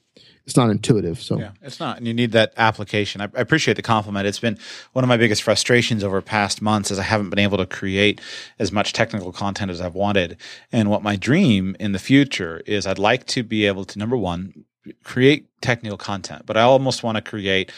it's 0.45 0.57
not 0.57 0.69
intuitive. 0.69 1.21
So 1.21 1.39
yeah, 1.39 1.51
it's 1.61 1.79
not, 1.79 1.97
and 1.97 2.07
you 2.07 2.13
need 2.13 2.31
that 2.31 2.53
application. 2.57 3.21
I, 3.21 3.25
I, 3.25 3.41
appreciate 3.41 3.75
the 3.75 3.83
compliment. 3.83 4.27
It's 4.27 4.39
been 4.39 4.57
one 4.93 5.03
of 5.03 5.07
my 5.07 5.17
biggest 5.17 5.43
frustrations 5.43 6.03
over 6.03 6.21
past 6.21 6.61
months 6.61 6.91
as 6.91 6.99
I 6.99 7.03
haven't 7.03 7.29
been 7.29 7.39
able 7.39 7.57
to 7.57 7.65
create 7.65 8.19
as 8.59 8.71
much 8.71 8.91
technical 8.91 9.31
content 9.31 9.71
as 9.71 9.79
I've 9.79 9.95
wanted. 9.95 10.37
And 10.71 10.89
what 10.89 11.03
my 11.03 11.15
dream 11.15 11.75
in 11.79 11.91
the 11.91 11.99
future 11.99 12.61
is, 12.65 12.87
I'd 12.87 12.99
like 12.99 13.25
to 13.27 13.43
be 13.43 13.65
able 13.65 13.85
to 13.85 13.99
number 13.99 14.17
one 14.17 14.65
create 15.03 15.47
technical 15.61 15.97
content, 15.97 16.45
but 16.47 16.57
I 16.57 16.61
almost 16.61 17.03
want 17.03 17.15
to 17.15 17.21
create 17.21 17.71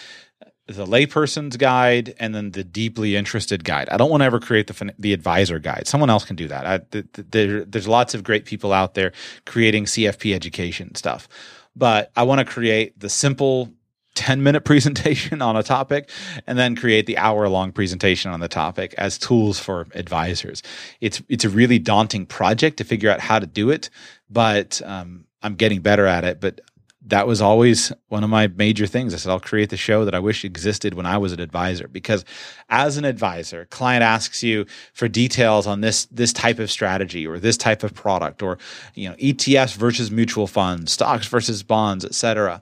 the 0.68 0.86
layperson's 0.86 1.58
guide 1.58 2.14
and 2.20 2.34
then 2.34 2.52
the 2.52 2.64
deeply 2.64 3.16
interested 3.16 3.64
guide. 3.64 3.90
I 3.90 3.98
don't 3.98 4.10
want 4.10 4.22
to 4.22 4.26
ever 4.26 4.40
create 4.40 4.68
the 4.68 4.94
the 4.98 5.14
advisor 5.14 5.60
guide. 5.60 5.88
Someone 5.88 6.10
else 6.10 6.24
can 6.24 6.36
do 6.36 6.48
that. 6.48 6.66
I, 6.66 6.78
th- 6.78 7.06
th- 7.14 7.28
there, 7.32 7.66
there's 7.66 7.88
lots 7.88 8.14
of 8.14 8.24
great 8.24 8.46
people 8.46 8.72
out 8.72 8.94
there 8.94 9.12
creating 9.46 9.86
CFP 9.86 10.34
education 10.34 10.96
stuff, 10.96 11.28
but 11.76 12.12
I 12.16 12.24
want 12.24 12.40
to 12.40 12.46
create 12.46 12.98
the 12.98 13.10
simple 13.10 13.74
10 14.16 14.42
minute 14.42 14.62
presentation 14.66 15.42
on 15.42 15.58
a 15.58 15.64
topic 15.64 16.10
and 16.48 16.58
then 16.58 16.76
create 16.76 17.08
the 17.08 17.18
hour 17.18 17.50
long 17.50 17.72
presentation 17.72 18.32
on 18.32 18.40
the 18.40 18.48
topic 18.48 18.94
as 18.98 19.18
tools 19.18 19.60
for 19.60 19.88
advisors. 19.96 20.64
It's 21.02 21.22
it's 21.28 21.44
a 21.44 21.50
really 21.50 21.80
daunting 21.80 22.26
project 22.26 22.78
to 22.78 22.86
figure 22.86 23.10
out 23.10 23.20
how 23.20 23.40
to 23.40 23.46
do 23.46 23.70
it, 23.70 23.90
but 24.30 24.82
um, 24.86 25.26
I'm 25.42 25.56
getting 25.56 25.82
better 25.82 26.06
at 26.06 26.24
it. 26.24 26.40
But 26.40 26.62
that 27.06 27.28
was 27.28 27.42
always 27.42 27.92
one 28.08 28.24
of 28.24 28.30
my 28.30 28.48
major 28.48 28.88
things. 28.88 29.14
I 29.14 29.18
said, 29.18 29.30
I'll 29.30 29.40
create 29.40 29.70
the 29.70 29.78
show 29.78 30.06
that 30.06 30.16
I 30.16 30.20
wish 30.20 30.46
existed 30.46 30.94
when 30.94 31.06
I 31.06 31.18
was 31.18 31.34
an 31.34 31.42
advisor. 31.42 31.88
Because 31.88 32.24
as 32.70 32.98
an 32.98 33.04
advisor, 33.04 33.66
client 33.66 34.04
asks 34.04 34.42
you 34.42 34.66
for 34.94 35.08
details 35.08 35.68
on 35.68 35.82
this, 35.82 36.06
this 36.06 36.32
type 36.32 36.60
of 36.60 36.72
strategy 36.72 37.28
or 37.28 37.40
this 37.40 37.58
type 37.58 37.84
of 37.84 37.94
product 37.94 38.42
or, 38.42 38.58
you 38.96 39.10
know, 39.10 39.16
ETFs 39.16 39.76
versus 39.76 40.12
mutual 40.12 40.48
funds, 40.48 40.94
stocks 40.94 41.28
versus 41.28 41.62
bonds, 41.62 42.06
et 42.06 42.14
cetera. 42.14 42.62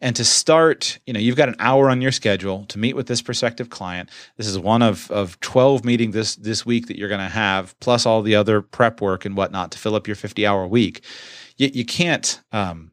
And 0.00 0.16
to 0.16 0.24
start, 0.24 0.98
you 1.06 1.12
know, 1.12 1.20
you've 1.20 1.36
got 1.36 1.48
an 1.48 1.56
hour 1.58 1.90
on 1.90 2.00
your 2.00 2.12
schedule 2.12 2.64
to 2.66 2.78
meet 2.78 2.96
with 2.96 3.06
this 3.06 3.22
prospective 3.22 3.70
client. 3.70 4.10
This 4.36 4.46
is 4.46 4.58
one 4.58 4.82
of, 4.82 5.10
of 5.10 5.38
12 5.40 5.84
meetings 5.84 6.14
this, 6.14 6.34
this 6.36 6.64
week 6.64 6.88
that 6.88 6.98
you're 6.98 7.08
going 7.08 7.20
to 7.20 7.28
have, 7.28 7.78
plus 7.78 8.06
all 8.06 8.22
the 8.22 8.34
other 8.34 8.62
prep 8.62 9.00
work 9.00 9.24
and 9.24 9.36
whatnot 9.36 9.70
to 9.72 9.78
fill 9.78 9.94
up 9.94 10.06
your 10.06 10.16
50 10.16 10.46
hour 10.46 10.66
week. 10.66 11.04
You, 11.58 11.70
you 11.72 11.84
can't, 11.84 12.40
um, 12.50 12.91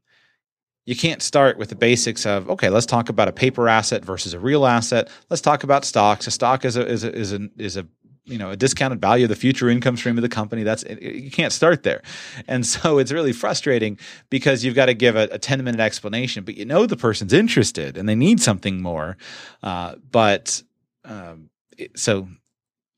you 0.90 0.96
can't 0.96 1.22
start 1.22 1.60
with 1.60 1.70
the 1.70 1.76
basics 1.76 2.26
of 2.26 2.50
okay 2.50 2.70
let's 2.70 2.88
talk 2.88 3.10
about 3.10 3.28
a 3.28 3.32
paper 3.32 3.70
asset 3.70 4.04
versus 4.04 4.34
a 4.34 4.40
real 4.40 4.66
asset. 4.66 5.08
Let's 5.30 5.40
talk 5.40 5.64
about 5.64 5.86
stocks. 5.86 6.26
A 6.26 6.32
stock 6.32 6.66
is 6.66 6.76
a 6.76 6.84
is 6.84 7.04
a 7.04 7.16
is 7.16 7.32
a, 7.32 7.48
is 7.60 7.78
a 7.78 7.86
you 8.26 8.40
know 8.40 8.50
a 8.50 8.58
discounted 8.58 9.00
value 9.00 9.26
of 9.26 9.30
the 9.30 9.36
future 9.36 9.70
income 9.70 9.98
stream 9.98 10.18
of 10.18 10.24
the 10.24 10.30
company. 10.30 10.64
That's 10.64 10.84
you 11.00 11.30
can't 11.30 11.54
start 11.54 11.84
there. 11.84 12.02
And 12.48 12.66
so 12.66 12.98
it's 13.02 13.12
really 13.12 13.34
frustrating 13.34 14.00
because 14.32 14.66
you've 14.66 14.74
got 14.74 14.88
to 14.88 14.96
give 14.96 15.16
a, 15.16 15.28
a 15.32 15.38
10 15.38 15.64
minute 15.64 15.80
explanation 15.80 16.44
but 16.44 16.58
you 16.58 16.66
know 16.66 16.88
the 16.88 16.98
person's 16.98 17.34
interested 17.34 17.96
and 17.96 18.10
they 18.10 18.16
need 18.16 18.42
something 18.42 18.82
more. 18.82 19.16
Uh, 19.62 19.94
but 20.10 20.64
um, 21.06 21.52
so 21.96 22.28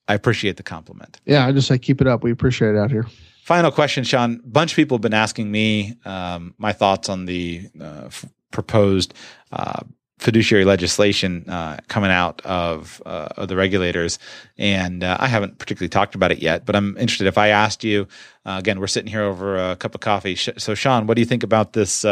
i 0.07 0.13
appreciate 0.13 0.55
the 0.55 0.63
compliment. 0.63 1.19
Yeah 1.26 1.45
i 1.45 1.51
just 1.51 1.68
say 1.68 1.77
keep 1.77 1.99
it 1.99 2.07
up. 2.07 2.23
We 2.23 2.31
appreciate 2.31 2.73
it 2.73 2.77
out 2.77 2.89
here 2.89 3.05
Final 3.52 3.72
question, 3.73 4.06
Sean. 4.06 4.40
A 4.45 4.48
bunch 4.48 4.72
of 4.72 4.78
people 4.78 4.95
have 4.95 5.02
been 5.02 5.14
asking 5.14 5.52
me 5.52 5.98
um, 6.06 6.56
my 6.57 6.72
thoughts 6.72 7.10
on 7.10 7.26
the 7.26 7.68
uh, 7.82 8.03
f- 8.06 8.26
proposed 8.49 9.14
uh, 9.52 9.82
fiduciary 10.19 10.64
legislation 10.64 11.44
uh, 11.49 11.76
coming 11.90 12.11
out 12.11 12.40
of, 12.45 13.02
uh, 13.06 13.28
of, 13.36 13.49
the 13.49 13.57
regulators, 13.57 14.19
and 14.57 15.03
uh, 15.03 15.18
I 15.19 15.28
haven't 15.28 15.57
particularly 15.57 15.90
talked 15.90 16.15
about 16.15 16.32
it 16.32 16.40
yet. 16.40 16.65
But 16.65 16.78
I'm 16.78 16.95
interested. 16.95 17.28
If 17.28 17.38
I 17.38 17.49
asked 17.49 17.84
you, 17.84 18.07
uh, 18.45 18.56
again, 18.57 18.80
we're 18.80 18.88
sitting 18.88 19.11
here 19.11 19.23
over 19.23 19.57
a 19.57 19.76
cup 19.76 19.95
of 19.95 19.99
coffee. 19.99 20.38
So, 20.38 20.73
Sean, 20.73 21.06
what 21.06 21.15
do 21.15 21.22
you 21.22 21.28
think 21.28 21.44
about 21.44 21.73
this 21.73 22.03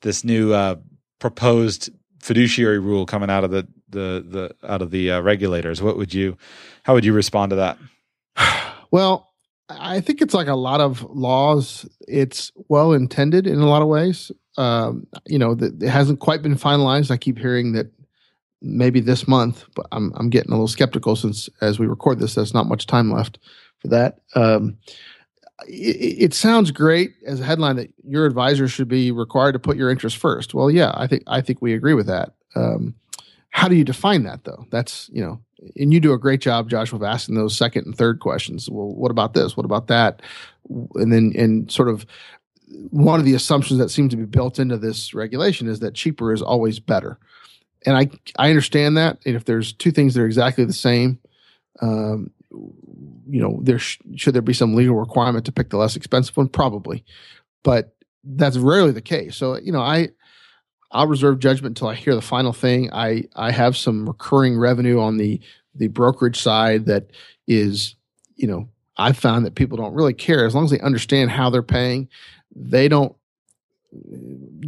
this 0.00 0.24
new 0.24 0.78
proposed 1.18 1.90
fiduciary 2.20 2.78
rule 2.78 3.04
coming 3.04 3.28
out 3.28 3.44
of 3.44 3.50
the 3.50 3.68
the, 3.90 4.24
the 4.26 4.66
out 4.66 4.80
of 4.80 4.92
the 4.92 5.10
regulators? 5.20 5.82
What 5.82 5.98
would 5.98 6.14
you 6.14 6.38
how 6.84 6.94
would 6.94 7.04
you 7.04 7.12
respond 7.12 7.50
to 7.50 7.56
that? 7.56 7.78
Well, 8.90 9.33
I 9.68 10.00
think 10.00 10.20
it's 10.20 10.34
like 10.34 10.48
a 10.48 10.54
lot 10.54 10.80
of 10.80 11.02
laws. 11.02 11.88
It's 12.06 12.52
well 12.68 12.92
intended 12.92 13.46
in 13.46 13.58
a 13.60 13.66
lot 13.66 13.82
of 13.82 13.88
ways. 13.88 14.30
Um, 14.56 15.06
you 15.26 15.38
know, 15.38 15.54
that 15.54 15.82
it 15.82 15.88
hasn't 15.88 16.20
quite 16.20 16.42
been 16.42 16.54
finalized. 16.54 17.10
I 17.10 17.16
keep 17.16 17.38
hearing 17.38 17.72
that 17.72 17.90
maybe 18.60 19.00
this 19.00 19.26
month, 19.26 19.64
but 19.74 19.86
I'm 19.92 20.12
I'm 20.16 20.30
getting 20.30 20.50
a 20.50 20.54
little 20.54 20.68
skeptical 20.68 21.16
since 21.16 21.48
as 21.60 21.78
we 21.78 21.86
record 21.86 22.18
this, 22.18 22.34
there's 22.34 22.54
not 22.54 22.68
much 22.68 22.86
time 22.86 23.10
left 23.10 23.38
for 23.78 23.88
that. 23.88 24.20
Um, 24.34 24.78
it, 25.68 26.16
it, 26.18 26.34
sounds 26.34 26.70
great 26.70 27.14
as 27.26 27.40
a 27.40 27.44
headline 27.44 27.76
that 27.76 27.92
your 28.02 28.26
advisor 28.26 28.66
should 28.66 28.88
be 28.88 29.12
required 29.12 29.52
to 29.52 29.58
put 29.58 29.76
your 29.76 29.90
interest 29.90 30.16
first. 30.16 30.52
Well, 30.52 30.70
yeah, 30.70 30.92
I 30.94 31.06
think 31.06 31.22
I 31.26 31.40
think 31.40 31.62
we 31.62 31.74
agree 31.74 31.94
with 31.94 32.06
that. 32.06 32.34
Um, 32.54 32.94
how 33.50 33.68
do 33.68 33.76
you 33.76 33.84
define 33.84 34.24
that 34.24 34.44
though? 34.44 34.66
That's 34.70 35.08
you 35.12 35.22
know 35.22 35.40
and 35.76 35.92
you 35.92 36.00
do 36.00 36.12
a 36.12 36.18
great 36.18 36.40
job, 36.40 36.68
Josh, 36.68 36.92
of 36.92 37.02
asking 37.02 37.34
those 37.34 37.56
second 37.56 37.86
and 37.86 37.96
third 37.96 38.20
questions. 38.20 38.68
Well, 38.68 38.88
what 38.88 39.10
about 39.10 39.34
this? 39.34 39.56
What 39.56 39.66
about 39.66 39.88
that? 39.88 40.22
And 40.94 41.12
then, 41.12 41.32
and 41.36 41.70
sort 41.70 41.88
of 41.88 42.06
one 42.90 43.20
of 43.20 43.26
the 43.26 43.34
assumptions 43.34 43.78
that 43.78 43.90
seems 43.90 44.10
to 44.10 44.16
be 44.16 44.24
built 44.24 44.58
into 44.58 44.76
this 44.76 45.14
regulation 45.14 45.68
is 45.68 45.80
that 45.80 45.94
cheaper 45.94 46.32
is 46.32 46.42
always 46.42 46.80
better. 46.80 47.18
And 47.86 47.96
I, 47.96 48.10
I 48.38 48.48
understand 48.48 48.96
that. 48.96 49.18
And 49.24 49.36
if 49.36 49.44
there's 49.44 49.72
two 49.72 49.90
things 49.90 50.14
that 50.14 50.22
are 50.22 50.26
exactly 50.26 50.64
the 50.64 50.72
same, 50.72 51.18
um, 51.80 52.30
you 52.50 53.40
know, 53.40 53.58
there 53.62 53.78
sh- 53.78 53.98
should 54.16 54.34
there 54.34 54.42
be 54.42 54.54
some 54.54 54.74
legal 54.74 54.96
requirement 54.96 55.44
to 55.46 55.52
pick 55.52 55.70
the 55.70 55.76
less 55.76 55.96
expensive 55.96 56.36
one? 56.36 56.48
Probably, 56.48 57.04
but 57.62 57.94
that's 58.22 58.56
rarely 58.56 58.92
the 58.92 59.02
case. 59.02 59.36
So, 59.36 59.58
you 59.58 59.72
know, 59.72 59.80
I, 59.80 60.08
I'll 60.94 61.08
reserve 61.08 61.40
judgment 61.40 61.72
until 61.76 61.88
I 61.88 61.96
hear 61.96 62.14
the 62.14 62.22
final 62.22 62.52
thing. 62.52 62.88
I 62.92 63.24
I 63.34 63.50
have 63.50 63.76
some 63.76 64.06
recurring 64.06 64.56
revenue 64.56 65.00
on 65.00 65.16
the 65.16 65.40
the 65.74 65.88
brokerage 65.88 66.40
side 66.40 66.86
that 66.86 67.10
is, 67.48 67.96
you 68.36 68.46
know, 68.46 68.68
I've 68.96 69.18
found 69.18 69.44
that 69.44 69.56
people 69.56 69.76
don't 69.76 69.92
really 69.92 70.14
care 70.14 70.46
as 70.46 70.54
long 70.54 70.64
as 70.64 70.70
they 70.70 70.80
understand 70.80 71.32
how 71.32 71.50
they're 71.50 71.62
paying. 71.62 72.08
They 72.54 72.88
don't 72.88 73.14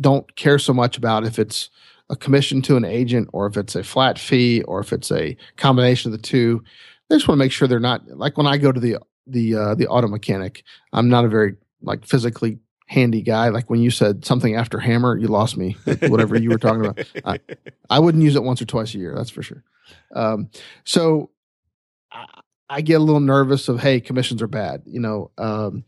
don't 0.01 0.35
care 0.37 0.59
so 0.59 0.75
much 0.75 0.99
about 0.99 1.25
if 1.25 1.39
it's 1.39 1.71
a 2.11 2.17
commission 2.17 2.61
to 2.63 2.77
an 2.77 2.85
agent 2.85 3.29
or 3.33 3.47
if 3.47 3.57
it's 3.57 3.75
a 3.75 3.85
flat 3.85 4.19
fee 4.19 4.63
or 4.63 4.81
if 4.81 4.93
it's 4.93 5.11
a 5.11 5.37
combination 5.57 6.13
of 6.13 6.19
the 6.19 6.23
two. 6.23 6.63
They 7.09 7.17
just 7.17 7.29
want 7.29 7.39
to 7.39 7.45
make 7.45 7.53
sure 7.53 7.69
they're 7.69 7.79
not 7.79 8.07
like 8.09 8.37
when 8.37 8.49
I 8.49 8.57
go 8.57 8.73
to 8.73 8.81
the 8.81 8.99
the 9.29 9.55
uh, 9.55 9.75
the 9.77 9.87
auto 9.87 10.09
mechanic. 10.09 10.65
I'm 10.93 11.09
not 11.09 11.25
a 11.25 11.29
very 11.29 11.55
like 11.83 12.05
physically 12.05 12.59
handy 12.87 13.23
guy. 13.23 13.49
Like 13.49 13.69
when 13.69 13.81
you 13.81 13.91
said 13.91 14.25
something 14.25 14.55
after 14.55 14.79
hammer, 14.79 15.17
you 15.17 15.29
lost 15.29 15.57
me. 15.57 15.77
Whatever 16.03 16.37
you 16.37 16.51
were 16.51 16.59
talking 16.59 16.87
about, 16.87 17.07
I, 17.25 17.39
I, 17.91 17.99
wouldn't 17.99 18.23
use 18.25 18.37
it 18.37 18.43
once 18.43 18.63
or 18.63 18.65
twice 18.65 18.95
a 18.95 18.99
year. 18.99 19.15
That's 19.15 19.31
for 19.31 19.43
sure. 19.43 19.65
Um, 20.15 20.51
so 20.85 21.31
I, 22.11 22.27
I, 22.69 22.81
get 22.81 22.95
a 22.95 23.05
little 23.05 23.21
nervous 23.21 23.69
of 23.69 23.81
hey, 23.81 24.01
commissions 24.01 24.41
are 24.41 24.47
bad. 24.47 24.83
You 24.87 25.01
know, 25.01 25.31
um, 25.37 25.85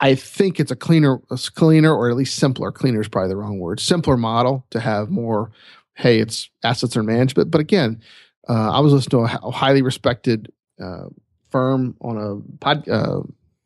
I 0.00 0.14
think 0.14 0.60
it's 0.60 0.70
a 0.70 0.76
cleaner, 0.76 1.20
a 1.30 1.38
cleaner, 1.54 1.94
or 1.94 2.10
at 2.10 2.16
least 2.16 2.36
simpler. 2.36 2.70
Cleaner 2.70 3.00
is 3.00 3.08
probably 3.08 3.30
the 3.30 3.36
wrong 3.36 3.58
word. 3.58 3.80
Simpler 3.80 4.16
model 4.16 4.66
to 4.70 4.80
have 4.80 5.10
more. 5.10 5.50
Hey, 5.94 6.20
it's 6.20 6.48
assets 6.62 6.96
under 6.96 7.10
management. 7.10 7.50
But 7.50 7.60
again, 7.60 8.00
uh, 8.48 8.70
I 8.70 8.80
was 8.80 8.92
listening 8.92 9.26
to 9.26 9.32
a, 9.32 9.48
a 9.48 9.50
highly 9.50 9.82
respected 9.82 10.52
uh, 10.80 11.06
firm 11.50 11.96
on 12.00 12.16
a 12.16 12.58
pod, 12.58 12.88
uh, 12.88 13.22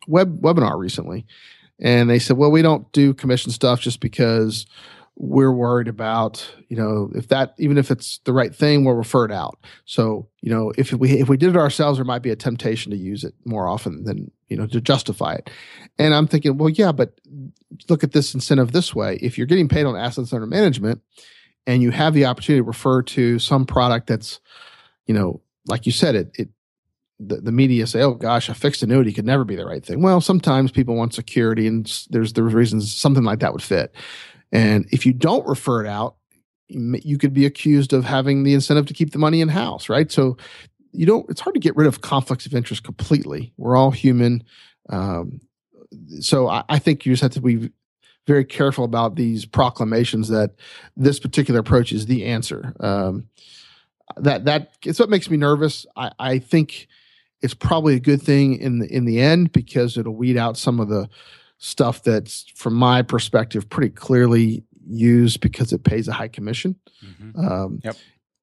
web 0.07 0.41
webinar 0.41 0.79
recently, 0.79 1.27
and 1.81 2.09
they 2.09 2.19
said, 2.19 2.37
well, 2.37 2.51
we 2.51 2.63
don't 2.63 2.91
do 2.93 3.15
commission 3.15 3.51
stuff 3.51 3.81
just 3.81 4.01
because 4.01 4.67
we're 5.17 5.53
worried 5.53 5.89
about, 5.89 6.55
you 6.69 6.77
know, 6.77 7.11
if 7.15 7.29
that, 7.29 7.55
even 7.59 7.77
if 7.77 7.91
it's 7.91 8.19
the 8.25 8.33
right 8.33 8.55
thing, 8.55 8.85
we'll 8.85 8.95
refer 8.95 9.27
it 9.27 9.31
out. 9.31 9.59
So, 9.85 10.29
you 10.41 10.51
know, 10.51 10.73
if 10.79 10.93
we, 10.93 11.21
if 11.21 11.29
we 11.29 11.37
did 11.37 11.51
it 11.51 11.57
ourselves, 11.57 11.99
there 11.99 12.05
might 12.05 12.23
be 12.23 12.31
a 12.31 12.37
temptation 12.37 12.91
to 12.93 12.97
use 12.97 13.23
it 13.23 13.35
more 13.45 13.69
often 13.69 14.05
than, 14.05 14.31
you 14.49 14.57
know, 14.57 14.67
to 14.69 14.81
justify 14.81 15.35
it. 15.35 15.51
And 15.99 16.15
I'm 16.15 16.27
thinking, 16.27 16.57
well, 16.57 16.71
yeah, 16.71 16.93
but 16.93 17.13
look 17.89 18.03
at 18.03 18.13
this 18.13 18.33
incentive 18.33 18.73
this 18.73 18.95
way. 18.95 19.19
If 19.21 19.37
you're 19.37 19.47
getting 19.47 19.69
paid 19.69 19.85
on 19.85 19.97
assets 19.97 20.33
under 20.33 20.47
management 20.47 21.03
and 21.67 21.83
you 21.83 21.91
have 21.91 22.15
the 22.15 22.25
opportunity 22.25 22.61
to 22.61 22.67
refer 22.67 23.03
to 23.03 23.39
some 23.39 23.67
product 23.67 24.07
that's, 24.07 24.41
you 25.07 25.15
know, 25.15 25.43
like 25.67 25.85
you 25.85 25.93
said, 25.93 26.15
it, 26.15 26.31
it 26.35 26.49
the, 27.29 27.37
the 27.37 27.53
media 27.53 27.87
say, 27.87 28.03
"Oh 28.03 28.15
gosh, 28.15 28.49
a 28.49 28.55
fixed 28.55 28.83
annuity 28.83 29.13
could 29.13 29.27
never 29.27 29.45
be 29.45 29.57
the 29.57 29.67
right 29.67 29.85
thing." 29.85 30.03
Well, 30.03 30.21
sometimes 30.21 30.71
people 30.71 30.97
want 30.97 31.15
security, 31.15 31.67
and 31.67 31.87
there's 32.11 32.33
there's 32.33 32.55
reasons 32.55 32.95
something 32.95 33.25
like 33.25 33.41
that 33.41 33.53
would 33.53 33.63
fit. 33.63 33.95
And 34.51 34.87
if 34.93 35.07
you 35.07 35.13
don't 35.13 35.47
refer 35.47 35.85
it 35.85 35.89
out, 35.89 36.17
you 36.69 37.19
could 37.19 37.33
be 37.35 37.47
accused 37.47 37.93
of 37.93 38.05
having 38.05 38.45
the 38.45 38.55
incentive 38.55 38.87
to 38.87 38.95
keep 38.95 39.13
the 39.13 39.19
money 39.19 39.41
in 39.41 39.49
house, 39.49 39.89
right? 39.89 40.11
So 40.11 40.37
you 40.93 41.07
don't. 41.07 41.29
It's 41.31 41.41
hard 41.41 41.55
to 41.55 41.61
get 41.61 41.77
rid 41.77 41.87
of 41.87 42.01
conflicts 42.01 42.47
of 42.47 42.55
interest 42.55 42.85
completely. 42.85 43.53
We're 43.57 43.77
all 43.77 43.91
human. 43.91 44.45
Um, 44.89 45.41
so 46.21 46.49
I, 46.49 46.65
I 46.69 46.79
think 46.79 47.05
you 47.05 47.13
just 47.13 47.23
have 47.23 47.33
to 47.33 47.41
be 47.41 47.71
very 48.27 48.45
careful 48.45 48.85
about 48.85 49.17
these 49.17 49.45
proclamations 49.45 50.29
that 50.29 50.53
this 50.97 51.19
particular 51.19 51.61
approach 51.61 51.93
is 51.93 52.07
the 52.07 52.27
answer. 52.27 52.75
Um, 52.81 53.29
that 54.17 54.45
that 54.45 54.73
it's 54.85 54.99
what 54.99 55.11
makes 55.11 55.31
me 55.31 55.37
nervous. 55.37 55.87
I, 55.97 56.13
I 56.19 56.39
think 56.39 56.89
it's 57.43 57.55
probably 57.55 57.95
a 57.95 58.01
good 58.01 58.23
thing 58.23 58.57
in 58.57 58.79
the 58.79 58.87
in 58.87 59.05
the 59.05 59.21
end 59.21 59.53
because 59.53 59.97
it'll 59.97 60.15
weed 60.15 60.37
out 60.37 60.57
some 60.57 60.81
of 60.81 60.89
the 60.89 61.09
stuff 61.59 62.03
that's 62.03 62.45
from 62.55 62.75
my 62.75 63.03
perspective 63.03 63.69
pretty 63.69 63.91
clearly 63.91 64.65
used 64.87 65.41
because 65.41 65.73
it 65.73 65.85
pays 65.85 66.09
a 66.09 66.13
high 66.13 66.29
commission. 66.29 66.77
Mm-hmm. 67.05 67.47
Um, 67.47 67.81
yep. 67.85 67.97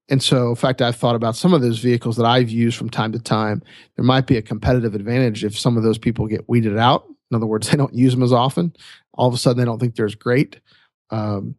And 0.10 0.24
so, 0.24 0.50
in 0.50 0.56
fact, 0.56 0.82
I've 0.82 0.96
thought 0.96 1.16
about 1.16 1.36
some 1.36 1.54
of 1.54 1.62
those 1.62 1.80
vehicles 1.80 2.18
that 2.18 2.26
I've 2.26 2.50
used 2.50 2.78
from 2.78 2.90
time 2.90 3.12
to 3.12 3.20
time. 3.20 3.62
There 3.96 4.06
might 4.06 4.26
be 4.26 4.38
a 4.38 4.42
competitive 4.42 4.96
advantage 4.96 5.46
if 5.46 5.58
some 5.58 5.78
of 5.78 5.84
those 5.84 6.00
people 6.00 6.28
get 6.28 6.50
weeded 6.50 6.78
out. 6.78 7.06
In 7.30 7.36
other 7.36 7.46
words, 7.46 7.70
they 7.72 7.78
don't 7.78 7.94
use 7.94 8.14
them 8.14 8.24
as 8.24 8.34
often. 8.34 8.74
All 9.14 9.28
of 9.28 9.34
a 9.34 9.38
sudden, 9.38 9.60
they 9.60 9.66
don't 9.66 9.80
think 9.80 9.96
they're 9.96 10.06
as 10.06 10.16
great. 10.16 10.60
Um, 11.12 11.56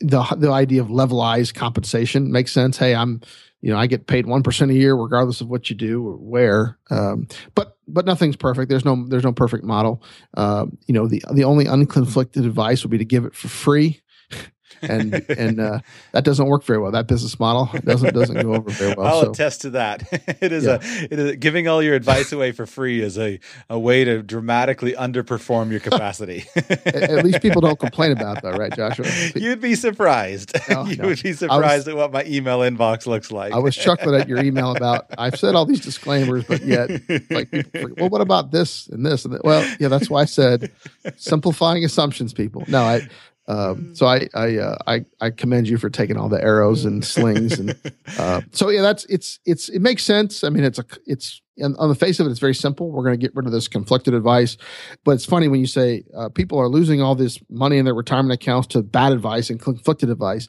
the 0.00 0.22
the 0.36 0.50
idea 0.50 0.80
of 0.80 0.88
levelized 0.88 1.54
compensation 1.54 2.32
makes 2.32 2.52
sense. 2.52 2.76
Hey, 2.76 2.94
I'm 2.94 3.20
you 3.62 3.72
know 3.72 3.78
I 3.78 3.86
get 3.86 4.06
paid 4.06 4.26
one 4.26 4.42
percent 4.42 4.70
a 4.70 4.74
year 4.74 4.94
regardless 4.94 5.40
of 5.40 5.48
what 5.48 5.70
you 5.70 5.76
do 5.76 6.06
or 6.06 6.16
where. 6.16 6.78
Um, 6.90 7.26
but 7.54 7.78
but 7.88 8.04
nothing's 8.04 8.36
perfect. 8.36 8.68
There's 8.68 8.84
no 8.84 9.06
there's 9.08 9.24
no 9.24 9.32
perfect 9.32 9.64
model. 9.64 10.02
Uh, 10.36 10.66
you 10.86 10.92
know 10.92 11.06
the 11.06 11.22
the 11.32 11.44
only 11.44 11.64
unconflicted 11.64 12.44
advice 12.44 12.82
would 12.82 12.90
be 12.90 12.98
to 12.98 13.04
give 13.04 13.24
it 13.24 13.34
for 13.34 13.48
free 13.48 14.02
and 14.80 15.14
and 15.28 15.60
uh, 15.60 15.80
that 16.12 16.24
doesn't 16.24 16.46
work 16.46 16.64
very 16.64 16.78
well. 16.78 16.90
That 16.90 17.06
business 17.06 17.38
model 17.38 17.68
doesn't 17.80 18.14
doesn't 18.14 18.40
go 18.40 18.54
over 18.54 18.70
very 18.70 18.94
well. 18.94 19.06
I'll 19.12 19.22
so. 19.22 19.30
attest 19.30 19.62
to 19.62 19.70
that. 19.70 20.02
it 20.40 20.52
is 20.52 20.64
yeah. 20.64 20.78
a 20.80 21.04
it 21.04 21.18
is 21.18 21.36
giving 21.36 21.68
all 21.68 21.82
your 21.82 21.94
advice 21.94 22.32
away 22.32 22.52
for 22.52 22.66
free 22.66 23.00
is 23.00 23.18
a 23.18 23.38
a 23.68 23.78
way 23.78 24.04
to 24.04 24.22
dramatically 24.22 24.92
underperform 24.92 25.70
your 25.70 25.80
capacity. 25.80 26.44
at 26.56 27.24
least 27.24 27.42
people 27.42 27.60
don't 27.60 27.78
complain 27.78 28.12
about 28.12 28.42
that, 28.42 28.58
right, 28.58 28.74
Joshua? 28.74 29.06
You'd 29.34 29.60
be 29.60 29.74
surprised. 29.74 30.54
No, 30.68 30.84
you 30.84 30.96
no. 30.96 31.08
would 31.08 31.22
be 31.22 31.32
surprised 31.32 31.86
was, 31.86 31.88
at 31.88 31.96
what 31.96 32.12
my 32.12 32.24
email 32.24 32.60
inbox 32.60 33.06
looks 33.06 33.30
like. 33.30 33.52
I 33.52 33.58
was 33.58 33.76
chuckling 33.76 34.20
at 34.20 34.28
your 34.28 34.38
email 34.38 34.74
about 34.74 35.06
I've 35.18 35.38
said 35.38 35.54
all 35.54 35.66
these 35.66 35.80
disclaimers, 35.80 36.44
but 36.44 36.64
yet 36.64 36.90
like 37.30 37.50
people, 37.50 37.90
well, 37.96 38.08
what 38.08 38.20
about 38.20 38.50
this 38.50 38.86
and 38.88 39.04
this 39.04 39.24
and 39.24 39.34
that? 39.34 39.44
Well, 39.44 39.68
yeah, 39.78 39.88
that's 39.88 40.08
why 40.08 40.22
I 40.22 40.24
said 40.26 40.72
simplifying 41.16 41.84
assumptions, 41.84 42.32
people. 42.32 42.64
No, 42.68 42.82
I 42.82 43.08
um, 43.48 43.56
mm. 43.56 43.96
so 43.96 44.06
I 44.06 44.28
I, 44.34 44.56
uh, 44.56 44.78
I 44.86 45.04
I 45.20 45.30
commend 45.30 45.68
you 45.68 45.76
for 45.76 45.90
taking 45.90 46.16
all 46.16 46.28
the 46.28 46.42
arrows 46.42 46.84
and 46.84 47.04
slings 47.16 47.58
and 47.58 47.76
uh, 48.18 48.42
so 48.52 48.68
yeah 48.68 48.82
that's 48.82 49.04
it's 49.06 49.40
it's 49.44 49.68
it 49.68 49.80
makes 49.80 50.04
sense. 50.04 50.44
I 50.44 50.48
mean 50.48 50.64
it's 50.64 50.78
a 50.78 50.84
it's 51.06 51.40
on 51.60 51.88
the 51.88 51.94
face 51.94 52.18
of 52.18 52.26
it 52.26 52.30
it's 52.30 52.40
very 52.40 52.54
simple. 52.54 52.90
We're 52.90 53.04
going 53.04 53.18
to 53.18 53.24
get 53.24 53.34
rid 53.34 53.46
of 53.46 53.52
this 53.52 53.68
conflicted 53.68 54.14
advice, 54.14 54.56
but 55.04 55.12
it's 55.12 55.26
funny 55.26 55.48
when 55.48 55.60
you 55.60 55.66
say 55.66 56.04
uh, 56.16 56.28
people 56.28 56.58
are 56.58 56.68
losing 56.68 57.02
all 57.02 57.14
this 57.14 57.40
money 57.50 57.78
in 57.78 57.84
their 57.84 57.94
retirement 57.94 58.32
accounts 58.32 58.68
to 58.68 58.82
bad 58.82 59.12
advice 59.12 59.50
and 59.50 59.60
conflicted 59.60 60.08
advice. 60.08 60.48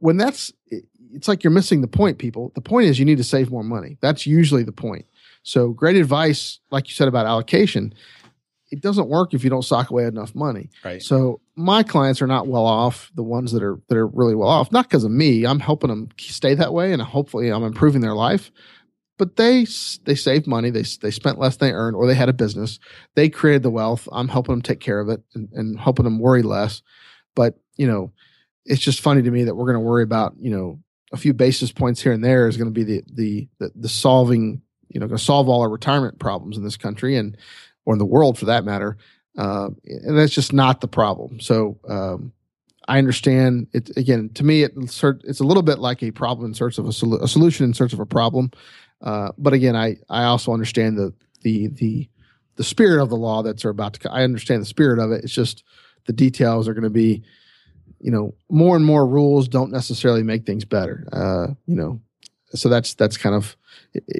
When 0.00 0.16
that's 0.16 0.52
it's 1.12 1.28
like 1.28 1.42
you're 1.42 1.50
missing 1.50 1.80
the 1.80 1.88
point. 1.88 2.18
People, 2.18 2.52
the 2.54 2.60
point 2.60 2.86
is 2.86 2.98
you 2.98 3.04
need 3.04 3.18
to 3.18 3.24
save 3.24 3.50
more 3.50 3.64
money. 3.64 3.98
That's 4.00 4.26
usually 4.26 4.62
the 4.62 4.72
point. 4.72 5.06
So 5.42 5.70
great 5.70 5.96
advice, 5.96 6.58
like 6.70 6.88
you 6.88 6.94
said 6.94 7.08
about 7.08 7.26
allocation, 7.26 7.94
it 8.70 8.80
doesn't 8.80 9.08
work 9.08 9.34
if 9.34 9.44
you 9.44 9.50
don't 9.50 9.62
sock 9.62 9.90
away 9.90 10.04
enough 10.04 10.34
money. 10.34 10.70
Right. 10.84 11.02
So 11.02 11.40
my 11.56 11.82
clients 11.82 12.20
are 12.22 12.26
not 12.26 12.46
well 12.46 12.66
off. 12.66 13.10
The 13.14 13.22
ones 13.22 13.52
that 13.52 13.62
are 13.62 13.78
that 13.88 13.96
are 13.96 14.06
really 14.06 14.34
well 14.34 14.48
off, 14.48 14.70
not 14.72 14.88
because 14.88 15.04
of 15.04 15.10
me. 15.10 15.46
I'm 15.46 15.60
helping 15.60 15.88
them 15.88 16.08
stay 16.18 16.54
that 16.54 16.72
way, 16.72 16.92
and 16.92 17.02
hopefully 17.02 17.50
I'm 17.50 17.64
improving 17.64 18.00
their 18.00 18.14
life. 18.14 18.50
But 19.16 19.36
they 19.36 19.66
they 20.04 20.14
saved 20.14 20.46
money. 20.46 20.70
They 20.70 20.84
they 21.00 21.10
spent 21.10 21.38
less 21.38 21.56
than 21.56 21.68
they 21.68 21.74
earned, 21.74 21.96
or 21.96 22.06
they 22.06 22.14
had 22.14 22.28
a 22.28 22.34
business. 22.34 22.78
They 23.14 23.28
created 23.28 23.62
the 23.62 23.70
wealth. 23.70 24.08
I'm 24.12 24.28
helping 24.28 24.54
them 24.54 24.62
take 24.62 24.80
care 24.80 25.00
of 25.00 25.08
it 25.08 25.22
and, 25.34 25.48
and 25.52 25.80
helping 25.80 26.04
them 26.04 26.18
worry 26.18 26.42
less. 26.42 26.82
But 27.34 27.58
you 27.76 27.86
know, 27.86 28.12
it's 28.64 28.82
just 28.82 29.00
funny 29.00 29.22
to 29.22 29.30
me 29.30 29.44
that 29.44 29.54
we're 29.54 29.64
going 29.64 29.74
to 29.74 29.80
worry 29.80 30.02
about 30.02 30.34
you 30.38 30.50
know 30.50 30.80
a 31.12 31.16
few 31.16 31.32
basis 31.32 31.72
points 31.72 32.02
here 32.02 32.12
and 32.12 32.22
there 32.22 32.46
is 32.48 32.56
going 32.56 32.68
to 32.68 32.72
be 32.72 32.84
the 32.84 33.02
the 33.12 33.48
the, 33.58 33.72
the 33.74 33.88
solving 33.88 34.60
you 34.88 35.00
know 35.00 35.06
going 35.06 35.18
to 35.18 35.24
solve 35.24 35.48
all 35.48 35.62
our 35.62 35.68
retirement 35.70 36.18
problems 36.18 36.56
in 36.56 36.64
this 36.64 36.76
country 36.76 37.16
and 37.16 37.36
or 37.88 37.94
in 37.94 37.98
the 37.98 38.04
world 38.04 38.38
for 38.38 38.44
that 38.44 38.66
matter. 38.66 38.98
Uh, 39.38 39.70
and 39.86 40.18
that's 40.18 40.34
just 40.34 40.52
not 40.52 40.82
the 40.82 40.86
problem. 40.86 41.40
So 41.40 41.78
um, 41.88 42.32
I 42.86 42.98
understand 42.98 43.68
it. 43.72 43.96
Again, 43.96 44.28
to 44.34 44.44
me, 44.44 44.62
it, 44.62 44.72
it's 44.76 45.40
a 45.40 45.44
little 45.44 45.62
bit 45.62 45.78
like 45.78 46.02
a 46.02 46.10
problem 46.10 46.50
in 46.50 46.54
search 46.54 46.76
of 46.76 46.86
a, 46.86 46.92
sol- 46.92 47.22
a 47.22 47.26
solution 47.26 47.64
in 47.64 47.72
search 47.72 47.94
of 47.94 48.00
a 48.00 48.04
problem. 48.04 48.50
Uh, 49.00 49.30
but 49.38 49.54
again, 49.54 49.74
I 49.74 49.96
I 50.10 50.24
also 50.24 50.52
understand 50.52 50.98
the 50.98 51.14
the 51.40 51.68
the 51.68 52.10
the 52.56 52.64
spirit 52.64 53.02
of 53.02 53.08
the 53.08 53.16
law 53.16 53.42
that's 53.42 53.64
about 53.64 53.94
to. 53.94 54.12
I 54.12 54.22
understand 54.22 54.60
the 54.60 54.66
spirit 54.66 54.98
of 54.98 55.10
it. 55.10 55.24
It's 55.24 55.32
just 55.32 55.64
the 56.04 56.12
details 56.12 56.68
are 56.68 56.74
going 56.74 56.84
to 56.84 56.90
be, 56.90 57.22
you 58.00 58.10
know, 58.10 58.34
more 58.50 58.76
and 58.76 58.84
more 58.84 59.06
rules 59.06 59.48
don't 59.48 59.72
necessarily 59.72 60.22
make 60.22 60.44
things 60.44 60.66
better. 60.66 61.08
Uh, 61.10 61.54
you 61.66 61.76
know, 61.76 62.02
so 62.50 62.68
that's 62.68 62.92
that's 62.92 63.16
kind 63.16 63.34
of 63.34 63.56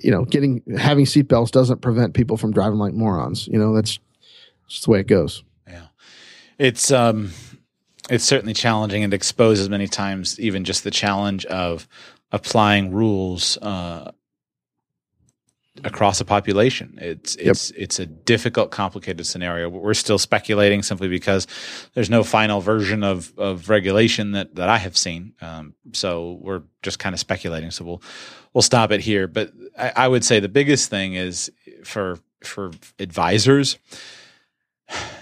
you 0.02 0.10
know 0.10 0.24
getting 0.24 0.62
having 0.76 1.04
seatbelts 1.04 1.50
doesn't 1.50 1.80
prevent 1.80 2.14
people 2.14 2.36
from 2.36 2.52
driving 2.52 2.78
like 2.78 2.94
morons 2.94 3.46
you 3.48 3.58
know 3.58 3.74
that's 3.74 3.98
just 4.68 4.84
the 4.84 4.90
way 4.90 5.00
it 5.00 5.06
goes 5.06 5.42
yeah 5.66 5.86
it's 6.58 6.90
um 6.90 7.30
it's 8.10 8.24
certainly 8.24 8.54
challenging 8.54 9.04
and 9.04 9.12
exposes 9.12 9.68
many 9.68 9.86
times 9.86 10.38
even 10.40 10.64
just 10.64 10.84
the 10.84 10.90
challenge 10.90 11.44
of 11.46 11.86
applying 12.32 12.92
rules 12.92 13.56
uh, 13.58 14.10
across 15.84 16.20
a 16.20 16.24
population. 16.24 16.98
It's 17.00 17.36
it's 17.36 17.70
yep. 17.70 17.80
it's 17.80 17.98
a 17.98 18.06
difficult, 18.06 18.70
complicated 18.70 19.26
scenario. 19.26 19.68
We're 19.68 19.94
still 19.94 20.18
speculating 20.18 20.82
simply 20.82 21.08
because 21.08 21.46
there's 21.94 22.10
no 22.10 22.24
final 22.24 22.60
version 22.60 23.02
of 23.02 23.32
of 23.38 23.68
regulation 23.68 24.32
that 24.32 24.54
that 24.56 24.68
I 24.68 24.78
have 24.78 24.96
seen. 24.96 25.34
Um, 25.40 25.74
so 25.92 26.38
we're 26.40 26.62
just 26.82 26.98
kind 26.98 27.14
of 27.14 27.20
speculating. 27.20 27.70
So 27.70 27.84
we'll 27.84 28.02
we'll 28.54 28.62
stop 28.62 28.90
it 28.90 29.00
here. 29.00 29.26
But 29.26 29.52
I, 29.78 29.92
I 29.96 30.08
would 30.08 30.24
say 30.24 30.40
the 30.40 30.48
biggest 30.48 30.90
thing 30.90 31.14
is 31.14 31.50
for 31.84 32.18
for 32.42 32.70
advisors 32.98 33.78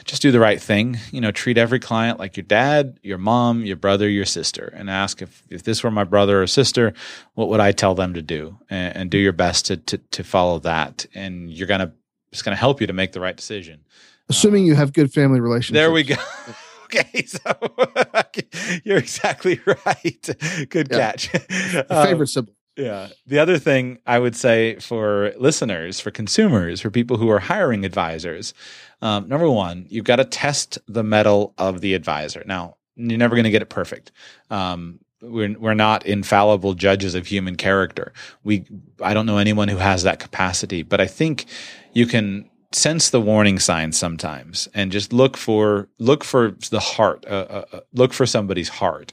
just 0.05 0.23
do 0.23 0.31
the 0.31 0.41
right 0.41 0.61
thing. 0.61 0.99
You 1.11 1.21
know, 1.21 1.33
treat 1.33 1.59
every 1.59 1.81
client 1.81 2.19
like 2.19 2.37
your 2.37 2.45
dad, 2.45 2.99
your 3.03 3.19
mom, 3.19 3.65
your 3.65 3.77
brother, 3.77 4.09
your 4.09 4.25
sister, 4.25 4.73
and 4.77 4.89
ask 4.89 5.21
if, 5.21 5.43
if 5.51 5.65
this 5.65 5.83
were 5.83 5.91
my 5.91 6.05
brother 6.05 6.43
or 6.43 6.47
sister, 6.47 6.95
what 7.35 7.49
would 7.49 7.61
I 7.61 7.73
tell 7.73 7.95
them 7.95 8.15
to 8.15 8.23
do? 8.23 8.59
And, 8.71 8.97
and 8.97 9.11
do 9.11 9.19
your 9.19 9.33
best 9.33 9.67
to, 9.67 9.77
to, 9.77 9.99
to 9.99 10.25
follow 10.25 10.61
that. 10.61 11.07
And 11.15 11.51
you're 11.51 11.67
gonna 11.67 11.93
it's 12.33 12.43
gonna 12.43 12.57
help 12.57 12.81
you 12.81 12.87
to 12.87 12.93
make 12.93 13.13
the 13.13 13.21
right 13.21 13.37
decision. 13.37 13.85
Assuming 14.29 14.65
uh, 14.65 14.67
you 14.67 14.75
have 14.75 14.93
good 14.93 15.13
family 15.13 15.41
relationships. 15.41 15.75
There 15.75 15.91
we 15.91 16.05
go. 16.05 16.17
okay, 16.85 17.25
so 17.25 17.39
you're 18.85 18.99
exactly 18.99 19.61
right. 19.87 20.29
Good 20.69 20.89
yeah. 20.91 20.99
catch. 20.99 21.29
favorite 21.29 21.91
um, 21.91 22.27
sibling. 22.27 22.56
Yeah. 22.77 23.09
The 23.27 23.39
other 23.39 23.59
thing 23.59 23.99
I 24.07 24.19
would 24.19 24.37
say 24.37 24.77
for 24.81 25.33
listeners, 25.39 25.99
for 25.99 26.11
consumers, 26.11 26.81
for 26.81 26.91
people 26.91 27.17
who 27.17 27.31
are 27.31 27.39
hiring 27.39 27.85
advisors, 27.85 28.53
um, 29.01 29.29
number 29.29 29.49
one, 29.51 29.87
you've 29.89 30.05
got 30.05 30.17
to 30.17 30.25
test 30.25 30.79
the 30.87 31.03
mettle 31.03 31.55
of 31.57 31.81
the 31.81 31.95
advisor. 31.95 32.43
Now, 32.47 32.77
you're 32.97 33.19
never 33.19 33.35
going 33.35 33.45
to 33.45 33.51
get 33.51 33.63
it 33.63 33.71
perfect. 33.71 34.13
Um, 34.51 35.01
we're 35.23 35.59
we're 35.59 35.75
not 35.75 36.05
infallible 36.05 36.75
judges 36.75 37.15
of 37.15 37.27
human 37.27 37.57
character. 37.57 38.13
We 38.45 38.65
I 39.01 39.15
don't 39.15 39.27
know 39.27 39.39
anyone 39.39 39.69
who 39.69 39.79
has 39.79 40.03
that 40.03 40.19
capacity, 40.19 40.83
but 40.83 41.01
I 41.01 41.07
think 41.07 41.47
you 41.95 42.07
can 42.07 42.49
sense 42.73 43.11
the 43.11 43.21
warning 43.21 43.59
signs 43.59 43.97
sometimes 43.97 44.69
and 44.75 44.93
just 44.93 45.13
look 45.13 45.37
for 45.37 45.89
look 45.99 46.23
for 46.23 46.53
the 46.71 46.81
heart, 46.81 47.25
uh, 47.27 47.47
uh, 47.49 47.65
uh 47.73 47.81
look 47.95 48.13
for 48.13 48.27
somebody's 48.27 48.69
heart, 48.69 49.13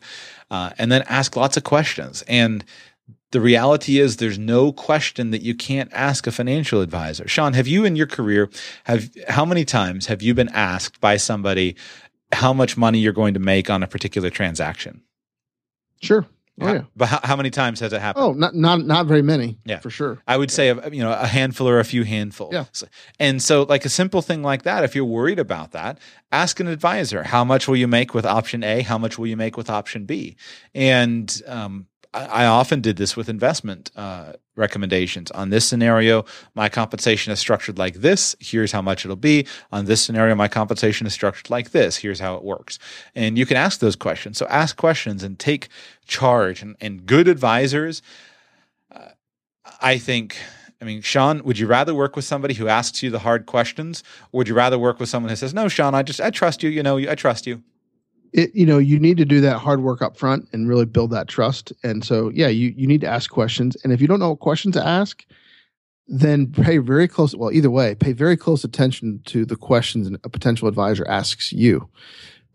uh, 0.52 0.72
and 0.77 0.91
then 0.91 1.03
ask 1.03 1.35
lots 1.35 1.56
of 1.56 1.64
questions 1.64 2.23
and 2.27 2.65
the 3.34 3.41
reality 3.41 3.99
is 3.99 4.18
there's 4.18 4.38
no 4.38 4.72
question 4.72 5.31
that 5.31 5.41
you 5.41 5.55
can't 5.55 5.91
ask 5.91 6.27
a 6.27 6.31
financial 6.31 6.81
advisor. 6.81 7.27
Sean, 7.27 7.53
have 7.53 7.68
you 7.68 7.84
in 7.84 7.95
your 7.95 8.05
career 8.05 8.47
have 8.84 9.10
how 9.27 9.43
many 9.43 9.65
times 9.65 10.05
have 10.05 10.22
you 10.22 10.35
been 10.35 10.49
asked 10.49 11.01
by 11.01 11.18
somebody 11.18 11.76
how 12.31 12.53
much 12.53 12.77
money 12.77 12.99
you're 12.99 13.11
going 13.11 13.34
to 13.34 13.39
make 13.39 13.72
on 13.72 13.81
a 13.81 13.88
particular 13.88 14.30
transaction? 14.30 15.01
Sure. 15.99 16.27
Oh, 16.61 16.72
yeah. 16.72 16.81
But 16.95 17.07
how, 17.07 17.19
how, 17.23 17.35
many 17.35 17.49
times 17.49 17.80
has 17.80 17.91
it 17.91 18.01
happened? 18.01 18.23
Oh, 18.23 18.34
not 18.34 18.53
not 18.53 18.85
not 18.85 19.07
very 19.07 19.23
many. 19.23 19.57
Yeah, 19.65 19.80
for 19.80 19.89
sure. 19.89 20.22
I 20.27 20.38
would 20.38 20.51
yeah. 20.51 20.55
say 20.55 20.68
you 20.91 21.01
know 21.01 21.11
a 21.11 21.26
handful 21.26 21.68
or 21.68 21.80
a 21.80 21.84
few 21.84 22.03
handfuls. 22.03 22.53
Yeah. 22.53 22.65
And 23.19 23.41
so, 23.41 23.64
like 23.64 23.85
a 23.85 23.89
simple 23.89 24.22
thing 24.22 24.43
like 24.43 24.61
that, 24.61 24.84
if 24.84 24.93
you're 24.93 25.05
worried 25.05 25.39
about 25.39 25.72
that, 25.72 25.97
ask 26.31 26.60
an 26.60 26.68
advisor. 26.68 27.23
How 27.23 27.43
much 27.43 27.68
will 27.68 27.77
you 27.77 27.88
make 27.88 28.14
with 28.14 28.27
option 28.27 28.64
A? 28.64 28.81
How 28.81 28.99
much 28.99 29.18
will 29.18 29.26
you 29.26 29.35
make 29.35 29.57
with 29.57 29.72
option 29.72 30.05
B? 30.05 30.35
And 30.76 31.41
um, 31.47 31.88
I 32.14 32.45
often 32.45 32.80
did 32.81 32.98
this 32.98 33.18
with 33.18 33.27
investment 33.27 33.90
uh, 33.95 34.34
recommendations. 34.56 35.31
On 35.31 35.49
this 35.49 35.68
scenario, 35.68 36.26
my 36.53 36.69
compensation 36.69 37.34
is 37.34 37.40
structured 37.40 37.80
like 37.80 37.95
this. 37.95 38.35
Here's 38.40 38.72
how 38.72 38.84
much 38.84 39.03
it'll 39.03 39.15
be. 39.15 39.48
On 39.72 39.85
this 39.85 40.02
scenario, 40.02 40.35
my 40.35 40.48
compensation 40.48 41.07
is 41.07 41.14
structured 41.14 41.49
like 41.49 41.72
this. 41.72 41.98
Here's 41.98 42.19
how 42.19 42.35
it 42.35 42.44
works. 42.44 42.77
And 43.15 43.38
you 43.38 43.48
can 43.48 43.57
ask 43.57 43.80
those 43.80 43.95
questions. 43.95 44.38
So 44.38 44.45
ask 44.48 44.77
questions 44.77 45.23
and 45.23 45.40
take 45.40 45.69
charge. 46.06 46.61
And, 46.61 46.76
and 46.80 47.06
good 47.06 47.27
advisors, 47.27 48.03
uh, 48.91 49.10
I 49.81 49.98
think. 49.98 50.38
I 50.80 50.85
mean, 50.85 51.02
Sean, 51.02 51.44
would 51.45 51.57
you 51.57 51.65
rather 51.65 51.95
work 51.95 52.15
with 52.15 52.26
somebody 52.26 52.53
who 52.53 52.68
asks 52.68 53.02
you 53.02 53.10
the 53.10 53.19
hard 53.19 53.45
questions, 53.45 54.03
or 54.31 54.40
would 54.40 54.49
you 54.49 54.53
rather 54.53 54.77
work 54.77 54.99
with 54.99 55.07
someone 55.07 55.30
who 55.30 55.35
says, 55.38 55.53
"No, 55.53 55.69
Sean, 55.69 55.95
I 55.95 56.03
just 56.03 56.19
I 56.19 56.30
trust 56.30 56.61
you. 56.61 56.69
You 56.69 56.84
know, 56.84 56.98
I 56.98 57.15
trust 57.15 57.48
you." 57.48 57.64
It, 58.34 58.53
you 58.53 58.65
know 58.65 58.77
you 58.77 58.99
need 58.99 59.18
to 59.18 59.26
do 59.26 59.39
that 59.41 59.60
hard 59.60 59.81
work 59.81 60.01
up 60.01 60.18
front 60.18 60.47
and 60.53 60.68
really 60.68 60.85
build 60.85 61.11
that 61.11 61.27
trust. 61.27 61.72
And 61.84 62.03
so 62.03 62.30
yeah 62.30 62.47
you 62.47 62.73
you 62.76 62.88
need 62.88 63.01
to 63.01 63.07
ask 63.07 63.30
questions. 63.30 63.77
And 63.84 63.93
if 63.93 64.01
you 64.01 64.07
don't 64.07 64.19
know 64.19 64.30
what 64.30 64.39
question 64.39 64.72
to 64.73 64.85
ask 64.85 65.26
then 66.07 66.51
pay 66.51 66.80
very 66.80 67.07
close 67.07 67.34
well 67.34 67.51
either 67.51 67.72
way 67.72 67.95
pay 67.95 68.11
very 68.11 68.35
close 68.35 68.65
attention 68.65 69.22
to 69.26 69.45
the 69.45 69.55
questions 69.55 70.10
a 70.23 70.30
potential 70.30 70.68
advisor 70.68 71.07
asks 71.07 71.53
you. 71.53 71.88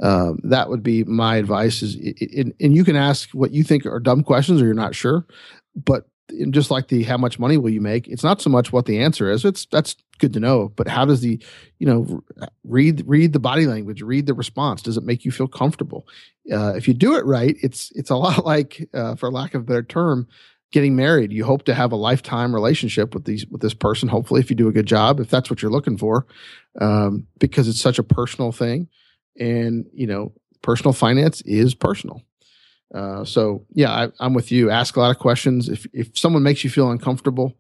Um, 0.00 0.38
that 0.44 0.68
would 0.68 0.84
be 0.84 1.02
my 1.04 1.36
advice 1.36 1.82
is 1.82 1.96
it, 1.96 2.16
it, 2.20 2.56
and 2.60 2.76
you 2.76 2.84
can 2.84 2.94
ask 2.94 3.30
what 3.30 3.50
you 3.50 3.64
think 3.64 3.84
are 3.84 3.98
dumb 3.98 4.22
questions 4.22 4.62
or 4.62 4.64
you're 4.64 4.74
not 4.74 4.94
sure 4.94 5.26
but 5.74 6.06
just 6.50 6.70
like 6.70 6.88
the 6.88 7.02
how 7.02 7.16
much 7.16 7.38
money 7.38 7.56
will 7.56 7.70
you 7.70 7.80
make? 7.80 8.08
It's 8.08 8.24
not 8.24 8.40
so 8.40 8.50
much 8.50 8.72
what 8.72 8.86
the 8.86 9.00
answer 9.00 9.30
is. 9.30 9.44
It's 9.44 9.66
that's 9.66 9.96
good 10.18 10.32
to 10.32 10.40
know 10.40 10.68
but 10.74 10.88
how 10.88 11.04
does 11.04 11.20
the 11.20 11.40
you 11.78 11.86
know 11.86 12.22
read 12.64 13.02
read 13.06 13.32
the 13.32 13.38
body 13.38 13.66
language 13.66 14.02
read 14.02 14.26
the 14.26 14.34
response. 14.34 14.82
Does 14.82 14.96
it 14.96 15.04
make 15.04 15.24
you 15.24 15.30
feel 15.30 15.48
comfortable? 15.48 16.06
Uh, 16.52 16.74
if 16.74 16.88
you 16.88 16.94
do 16.94 17.14
it 17.14 17.24
right 17.24 17.56
it's 17.62 17.92
it's 17.94 18.10
a 18.10 18.16
lot 18.16 18.44
like 18.44 18.88
uh, 18.94 19.14
for 19.14 19.30
lack 19.30 19.54
of 19.54 19.62
a 19.62 19.64
better 19.64 19.82
term 19.82 20.26
getting 20.70 20.96
married. 20.96 21.32
You 21.32 21.44
hope 21.44 21.64
to 21.64 21.74
have 21.74 21.92
a 21.92 21.96
lifetime 21.96 22.54
relationship 22.54 23.14
with 23.14 23.24
these 23.24 23.46
with 23.46 23.62
this 23.62 23.74
person 23.74 24.08
hopefully 24.08 24.40
if 24.40 24.50
you 24.50 24.56
do 24.56 24.68
a 24.68 24.72
good 24.72 24.86
job 24.86 25.20
if 25.20 25.30
that's 25.30 25.50
what 25.50 25.62
you're 25.62 25.70
looking 25.70 25.96
for 25.96 26.26
um, 26.80 27.26
because 27.38 27.68
it's 27.68 27.80
such 27.80 27.98
a 27.98 28.04
personal 28.04 28.52
thing. 28.52 28.88
And 29.38 29.86
you 29.92 30.06
know 30.06 30.32
personal 30.62 30.92
finance 30.92 31.40
is 31.42 31.74
personal 31.74 32.22
uh, 32.94 33.24
so 33.24 33.64
yeah, 33.72 34.08
I, 34.20 34.26
am 34.26 34.34
with 34.34 34.50
you. 34.50 34.70
Ask 34.70 34.96
a 34.96 35.00
lot 35.00 35.10
of 35.10 35.18
questions. 35.18 35.68
If 35.68 35.86
if 35.92 36.16
someone 36.16 36.42
makes 36.42 36.64
you 36.64 36.70
feel 36.70 36.90
uncomfortable, 36.90 37.56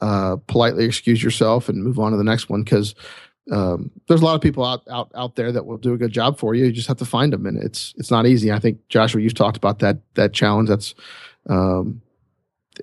uh, 0.00 0.36
politely 0.46 0.84
excuse 0.84 1.22
yourself 1.22 1.68
and 1.68 1.82
move 1.82 1.98
on 1.98 2.12
to 2.12 2.18
the 2.18 2.24
next 2.24 2.48
one 2.48 2.62
because 2.62 2.94
um, 3.52 3.90
there's 4.08 4.22
a 4.22 4.24
lot 4.24 4.34
of 4.34 4.40
people 4.40 4.64
out, 4.64 4.82
out 4.90 5.10
out 5.14 5.36
there 5.36 5.52
that 5.52 5.66
will 5.66 5.76
do 5.76 5.92
a 5.92 5.98
good 5.98 6.12
job 6.12 6.38
for 6.38 6.54
you. 6.54 6.64
You 6.64 6.72
just 6.72 6.88
have 6.88 6.96
to 6.98 7.04
find 7.04 7.32
them, 7.32 7.44
and 7.44 7.62
it's 7.62 7.94
it's 7.98 8.10
not 8.10 8.26
easy. 8.26 8.50
I 8.50 8.58
think 8.58 8.78
Joshua, 8.88 9.20
you've 9.20 9.34
talked 9.34 9.56
about 9.56 9.80
that 9.80 9.98
that 10.14 10.32
challenge. 10.32 10.68
That's 10.68 10.94
um, 11.50 12.00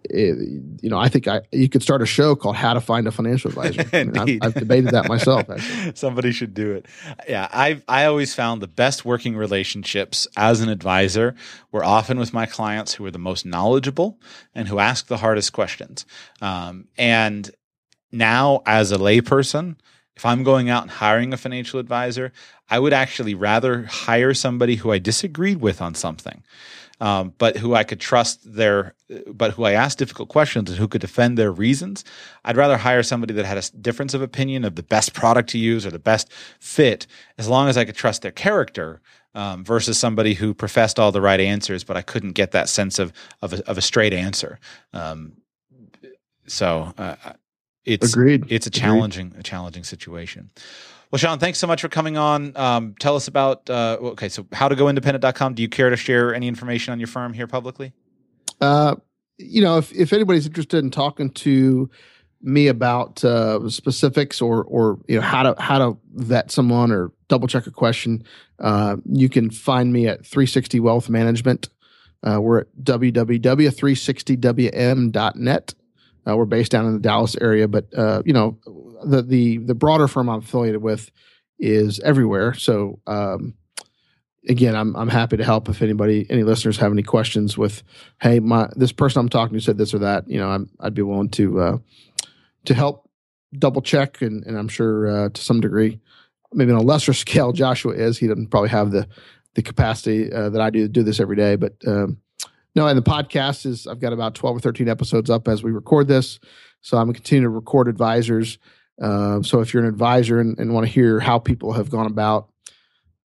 it, 0.06 0.38
you 0.82 0.90
know, 0.90 0.98
I 0.98 1.10
think 1.10 1.28
I 1.28 1.42
you 1.52 1.70
could 1.70 1.84
start 1.84 2.02
a 2.02 2.06
show 2.06 2.36
called 2.36 2.56
"How 2.56 2.74
to 2.74 2.82
Find 2.82 3.08
a 3.08 3.12
Financial 3.12 3.50
Advisor." 3.50 3.86
I 3.94 4.04
mean, 4.04 4.18
I've, 4.18 4.38
I've, 4.42 4.54
debated 4.54 4.92
that 4.92 5.08
myself. 5.08 5.50
Actually. 5.50 5.94
Somebody 5.96 6.32
should 6.32 6.54
do 6.54 6.72
it. 6.72 6.86
Yeah, 7.28 7.48
I 7.52 7.82
I 7.88 8.06
always 8.06 8.34
found 8.34 8.62
the 8.62 8.68
best 8.68 9.06
working 9.06 9.36
relationships 9.36 10.28
as 10.38 10.62
an 10.62 10.70
advisor 10.70 11.36
were 11.72 11.84
often 11.84 12.20
with 12.20 12.34
my 12.34 12.46
clients 12.46 12.94
who 12.94 13.04
were 13.04 13.12
the 13.12 13.20
most 13.20 13.46
knowledgeable 13.46 14.20
and 14.56 14.68
who 14.68 14.80
asked 14.80 15.08
the 15.08 15.18
hardest 15.18 15.54
questions. 15.54 16.06
Um, 16.42 16.88
and 16.98 17.50
now, 18.12 18.62
as 18.66 18.92
a 18.92 18.98
layperson, 18.98 19.78
if 20.16 20.26
I'm 20.26 20.44
going 20.44 20.70
out 20.70 20.84
and 20.84 20.92
hiring 20.92 21.34
a 21.34 21.38
financial 21.38 21.80
advisor, 21.80 22.32
I 22.70 22.80
would 22.80 22.94
actually 22.94 23.34
rather 23.34 23.84
hire 23.84 24.34
somebody 24.34 24.76
who 24.76 24.92
I 24.92 25.00
disagreed 25.00 25.62
with 25.62 25.82
on 25.82 25.96
something 25.96 26.44
um, 27.02 27.34
but 27.40 27.58
who 27.58 27.74
I 27.76 27.84
could 27.84 28.00
trust 28.00 28.40
their, 28.56 28.94
but 29.28 29.52
who 29.52 29.66
I 29.66 29.74
asked 29.74 29.98
difficult 29.98 30.30
questions 30.30 30.70
and 30.70 30.80
who 30.80 30.88
could 30.88 31.02
defend 31.02 31.38
their 31.38 31.52
reasons. 31.52 32.06
I'd 32.46 32.56
rather 32.56 32.78
hire 32.78 33.04
somebody 33.04 33.34
that 33.34 33.46
had 33.46 33.58
a 33.58 33.78
difference 33.82 34.14
of 34.14 34.22
opinion 34.22 34.64
of 34.64 34.76
the 34.76 34.84
best 34.84 35.14
product 35.14 35.50
to 35.50 35.58
use 35.58 35.86
or 35.86 35.92
the 35.92 36.00
best 36.00 36.32
fit, 36.60 37.08
as 37.38 37.50
long 37.50 37.68
as 37.68 37.76
I 37.76 37.86
could 37.86 37.96
trust 37.96 38.22
their 38.22 38.32
character. 38.32 39.02
Um, 39.34 39.64
versus 39.64 39.98
somebody 39.98 40.34
who 40.34 40.54
professed 40.54 41.00
all 41.00 41.14
the 41.14 41.22
right 41.22 41.40
answers, 41.40 41.86
but 41.86 41.96
I 41.96 42.02
couldn't 42.02 42.34
get 42.34 42.52
that 42.52 42.68
sense 42.68 43.00
of 43.00 43.14
of 43.42 43.54
a, 43.54 43.66
of 43.66 43.78
a 43.78 43.82
straight 43.82 44.12
answer. 44.12 44.60
Um, 44.92 45.38
so 46.48 46.94
uh, 46.98 47.16
it's 47.86 48.12
Agreed. 48.12 48.46
it's 48.50 48.68
a 48.68 48.70
challenging 48.70 49.28
Agreed. 49.28 49.40
a 49.40 49.44
challenging 49.44 49.86
situation. 49.86 50.50
Well, 51.12 51.20
Sean, 51.20 51.38
thanks 51.40 51.60
so 51.60 51.68
much 51.68 51.82
for 51.82 51.90
coming 51.90 52.18
on. 52.18 52.56
Um, 52.56 52.96
tell 52.98 53.18
us 53.18 53.28
about, 53.28 53.70
uh, 53.70 53.98
okay, 54.02 54.30
so 54.30 54.48
how 54.54 54.70
to 54.70 54.78
go 54.78 54.88
independent.com. 54.88 55.56
Do 55.56 55.62
you 55.62 55.68
care 55.68 55.90
to 55.90 55.98
share 55.98 56.34
any 56.34 56.48
information 56.48 56.94
on 56.94 57.02
your 57.02 57.08
firm 57.08 57.34
here 57.34 57.48
publicly? 57.48 57.92
Uh, 58.62 58.96
you 59.38 59.62
know, 59.62 59.78
if, 59.78 59.92
if 59.92 60.14
anybody's 60.14 60.48
interested 60.48 60.82
in 60.82 60.90
talking 60.90 61.32
to 61.32 61.90
me 62.42 62.68
about 62.68 63.26
uh, 63.26 63.70
specifics 63.70 64.42
or, 64.42 64.64
or, 64.64 65.00
you 65.10 65.18
know, 65.18 65.22
how 65.22 65.44
to, 65.44 65.54
how 65.62 65.80
to 65.80 65.98
vet 66.14 66.50
someone 66.50 66.94
or 66.94 67.12
double 67.28 67.50
check 67.50 67.68
a 67.68 67.72
question, 67.72 68.24
uh, 68.60 68.96
you 69.06 69.28
can 69.28 69.50
find 69.50 69.92
me 69.92 70.08
at 70.08 70.26
360 70.26 70.80
Wealth 70.80 71.10
Management. 71.10 71.68
Uh, 72.24 72.40
we're 72.40 72.62
at 72.62 72.68
www.360wm.net. 72.84 75.76
Uh, 76.28 76.38
we're 76.38 76.46
based 76.46 76.72
down 76.72 76.86
in 76.86 76.94
the 76.94 77.00
Dallas 77.00 77.36
area, 77.42 77.68
but 77.68 77.88
uh, 77.98 78.22
you 78.26 78.32
know, 78.32 78.58
the 79.04 79.22
the 79.22 79.58
the 79.58 79.76
broader 79.76 80.08
firm 80.08 80.30
I'm 80.30 80.40
affiliated 80.40 80.82
with 80.82 81.12
is 81.60 82.00
everywhere. 82.02 82.54
So 82.54 83.00
um, 83.08 83.56
again, 84.48 84.76
I'm 84.76 84.96
I'm 84.96 85.10
happy 85.10 85.38
to 85.38 85.44
help 85.44 85.70
if 85.70 85.82
anybody 85.82 86.26
any 86.30 86.44
listeners 86.44 86.78
have 86.78 86.92
any 86.92 87.04
questions 87.04 87.58
with, 87.58 87.84
hey, 88.22 88.40
my 88.40 88.70
this 88.76 88.92
person 88.92 89.20
I'm 89.20 89.30
talking 89.30 89.58
to 89.58 89.64
said 89.64 89.78
this 89.78 89.94
or 89.94 90.00
that. 90.00 90.28
You 90.28 90.40
know, 90.40 90.50
I'm 90.50 90.70
I'd 90.80 90.94
be 90.94 91.02
willing 91.02 91.30
to 91.30 91.60
uh, 91.60 91.78
to 92.66 92.74
help 92.74 93.10
double 93.58 93.82
check, 93.82 94.22
and 94.22 94.44
and 94.46 94.58
I'm 94.58 94.68
sure 94.68 95.08
uh, 95.08 95.30
to 95.30 95.42
some 95.42 95.62
degree, 95.62 96.00
maybe 96.54 96.72
on 96.72 96.78
a 96.78 96.84
lesser 96.84 97.14
scale, 97.14 97.52
Joshua 97.52 97.94
is. 97.94 98.18
He 98.18 98.28
doesn't 98.28 98.48
probably 98.48 98.70
have 98.70 98.92
the 98.92 99.08
the 99.54 99.62
capacity 99.62 100.32
uh, 100.32 100.50
that 100.50 100.62
I 100.62 100.70
do 100.70 100.84
to 100.84 100.88
do 100.88 101.04
this 101.04 101.20
every 101.20 101.36
day, 101.36 101.58
but 101.58 101.74
um, 101.86 102.18
no, 102.76 102.88
and 102.88 102.98
the 102.98 103.04
podcast 103.04 103.66
is 103.66 103.86
I've 103.86 104.00
got 104.00 104.14
about 104.14 104.36
12 104.36 104.58
or 104.58 104.60
13 104.60 104.88
episodes 104.88 105.30
up 105.30 105.48
as 105.48 105.62
we 105.62 105.72
record 105.72 106.08
this. 106.08 106.40
So 106.82 106.98
I'm 106.98 107.06
going 107.06 107.14
to 107.14 107.20
continue 107.20 107.44
to 107.44 107.50
record 107.50 107.88
advisors. 107.88 108.58
Uh, 109.02 109.42
so 109.42 109.60
if 109.62 109.74
you're 109.74 109.84
an 109.84 109.90
advisor 109.90 110.40
and, 110.40 110.58
and 110.60 110.74
want 110.74 110.86
to 110.86 110.92
hear 110.92 111.20
how 111.20 111.40
people 111.40 111.74
have 111.74 111.90
gone 111.90 112.06
about 112.06 112.50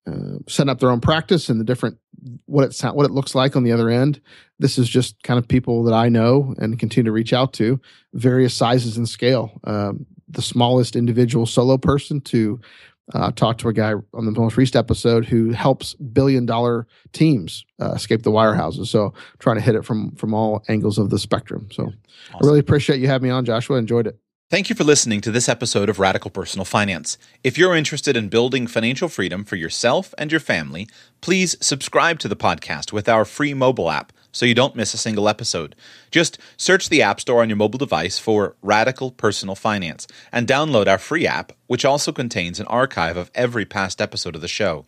uh, 0.07 0.39
setting 0.47 0.69
up 0.69 0.79
their 0.79 0.89
own 0.89 1.01
practice 1.01 1.49
and 1.49 1.59
the 1.59 1.65
different 1.65 1.97
what 2.45 2.63
it 2.63 2.95
what 2.95 3.05
it 3.05 3.11
looks 3.11 3.35
like 3.35 3.55
on 3.55 3.63
the 3.63 3.71
other 3.71 3.89
end, 3.89 4.19
this 4.57 4.77
is 4.77 4.89
just 4.89 5.21
kind 5.23 5.37
of 5.37 5.47
people 5.47 5.83
that 5.83 5.93
I 5.93 6.09
know 6.09 6.55
and 6.57 6.79
continue 6.79 7.05
to 7.05 7.11
reach 7.11 7.33
out 7.33 7.53
to, 7.53 7.79
various 8.13 8.53
sizes 8.53 8.97
and 8.97 9.07
scale. 9.07 9.59
Um, 9.65 10.05
the 10.29 10.41
smallest 10.41 10.95
individual 10.95 11.45
solo 11.45 11.77
person 11.77 12.21
to 12.21 12.59
uh, 13.13 13.31
talked 13.31 13.61
to 13.61 13.69
a 13.69 13.73
guy 13.73 13.93
on 14.13 14.25
the 14.25 14.31
most 14.31 14.57
recent 14.57 14.75
episode 14.75 15.25
who 15.25 15.51
helps 15.51 15.93
billion 15.93 16.45
dollar 16.45 16.87
teams 17.13 17.65
uh, 17.81 17.91
escape 17.91 18.23
the 18.23 18.31
wirehouses. 18.31 18.87
So 18.87 19.13
trying 19.39 19.55
to 19.55 19.61
hit 19.61 19.75
it 19.75 19.85
from 19.85 20.11
from 20.15 20.33
all 20.33 20.63
angles 20.67 20.97
of 20.97 21.09
the 21.09 21.19
spectrum. 21.19 21.67
So 21.71 21.83
awesome. 21.83 21.99
I 22.33 22.45
really 22.45 22.59
appreciate 22.59 22.99
you 22.99 23.07
having 23.07 23.29
me 23.29 23.33
on, 23.33 23.45
Joshua. 23.45 23.77
Enjoyed 23.77 24.07
it. 24.07 24.19
Thank 24.49 24.69
you 24.69 24.77
for 24.77 24.85
listening 24.85 25.19
to 25.21 25.31
this 25.31 25.49
episode 25.49 25.89
of 25.89 25.99
Radical 25.99 26.31
Personal 26.31 26.63
Finance. 26.63 27.17
If 27.43 27.57
you're 27.57 27.75
interested 27.75 28.15
in 28.15 28.29
building 28.29 28.65
financial 28.65 29.09
freedom 29.09 29.43
for 29.43 29.57
yourself 29.57 30.15
and 30.17 30.31
your 30.31 30.39
family, 30.39 30.87
please 31.19 31.57
subscribe 31.59 32.17
to 32.19 32.29
the 32.29 32.35
podcast 32.37 32.93
with 32.93 33.09
our 33.09 33.25
free 33.25 33.53
mobile 33.53 33.91
app 33.91 34.13
so 34.31 34.45
you 34.45 34.55
don't 34.55 34.73
miss 34.73 34.93
a 34.93 34.97
single 34.97 35.27
episode. 35.27 35.75
Just 36.11 36.37
search 36.55 36.87
the 36.87 37.01
App 37.01 37.19
Store 37.19 37.41
on 37.41 37.49
your 37.49 37.57
mobile 37.57 37.77
device 37.77 38.19
for 38.19 38.55
Radical 38.61 39.11
Personal 39.11 39.53
Finance 39.53 40.07
and 40.31 40.47
download 40.47 40.87
our 40.87 40.97
free 40.97 41.27
app, 41.27 41.51
which 41.65 41.83
also 41.83 42.13
contains 42.13 42.57
an 42.57 42.67
archive 42.67 43.17
of 43.17 43.29
every 43.35 43.65
past 43.65 43.99
episode 43.99 44.33
of 44.33 44.41
the 44.41 44.47
show. 44.47 44.85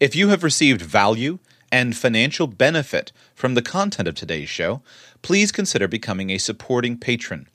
If 0.00 0.16
you 0.16 0.30
have 0.30 0.42
received 0.42 0.82
value 0.82 1.38
and 1.70 1.96
financial 1.96 2.48
benefit 2.48 3.12
from 3.36 3.54
the 3.54 3.62
content 3.62 4.08
of 4.08 4.16
today's 4.16 4.48
show, 4.48 4.82
please 5.22 5.52
consider 5.52 5.86
becoming 5.86 6.30
a 6.30 6.38
supporting 6.38 6.98
patron. 6.98 7.46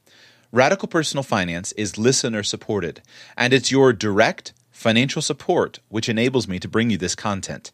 Radical 0.56 0.88
Personal 0.88 1.22
Finance 1.22 1.74
is 1.74 1.98
listener 1.98 2.42
supported, 2.42 3.02
and 3.36 3.52
it's 3.52 3.72
your 3.72 3.92
direct 3.92 4.54
financial 4.72 5.22
support 5.22 5.80
which 5.90 6.08
enables 6.08 6.48
me 6.48 6.60
to 6.60 6.70
bring 6.70 6.90
you 6.90 6.98
this 6.98 7.14
content. 7.14 7.74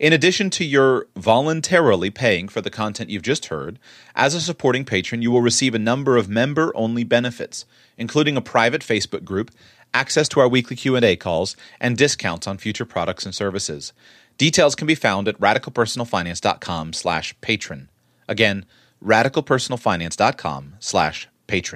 In 0.00 0.14
addition 0.14 0.48
to 0.48 0.64
your 0.64 1.08
voluntarily 1.14 2.08
paying 2.08 2.48
for 2.48 2.62
the 2.62 2.70
content 2.70 3.10
you've 3.10 3.20
just 3.20 3.48
heard, 3.48 3.78
as 4.16 4.34
a 4.34 4.40
supporting 4.40 4.86
patron, 4.86 5.20
you 5.20 5.30
will 5.30 5.42
receive 5.42 5.74
a 5.74 5.78
number 5.78 6.16
of 6.16 6.30
member-only 6.30 7.04
benefits, 7.04 7.66
including 7.98 8.38
a 8.38 8.40
private 8.40 8.80
Facebook 8.80 9.24
group, 9.24 9.50
access 9.92 10.26
to 10.28 10.40
our 10.40 10.48
weekly 10.48 10.74
Q&A 10.74 11.16
calls, 11.16 11.54
and 11.78 11.98
discounts 11.98 12.46
on 12.46 12.56
future 12.56 12.86
products 12.86 13.26
and 13.26 13.34
services. 13.34 13.92
Details 14.38 14.74
can 14.74 14.86
be 14.86 14.94
found 14.94 15.28
at 15.28 15.38
radicalpersonalfinance.com 15.38 16.94
slash 16.94 17.38
patron. 17.42 17.90
Again, 18.26 18.64
radicalpersonalfinance.com 19.04 20.76
slash 20.80 21.28
patron. 21.46 21.70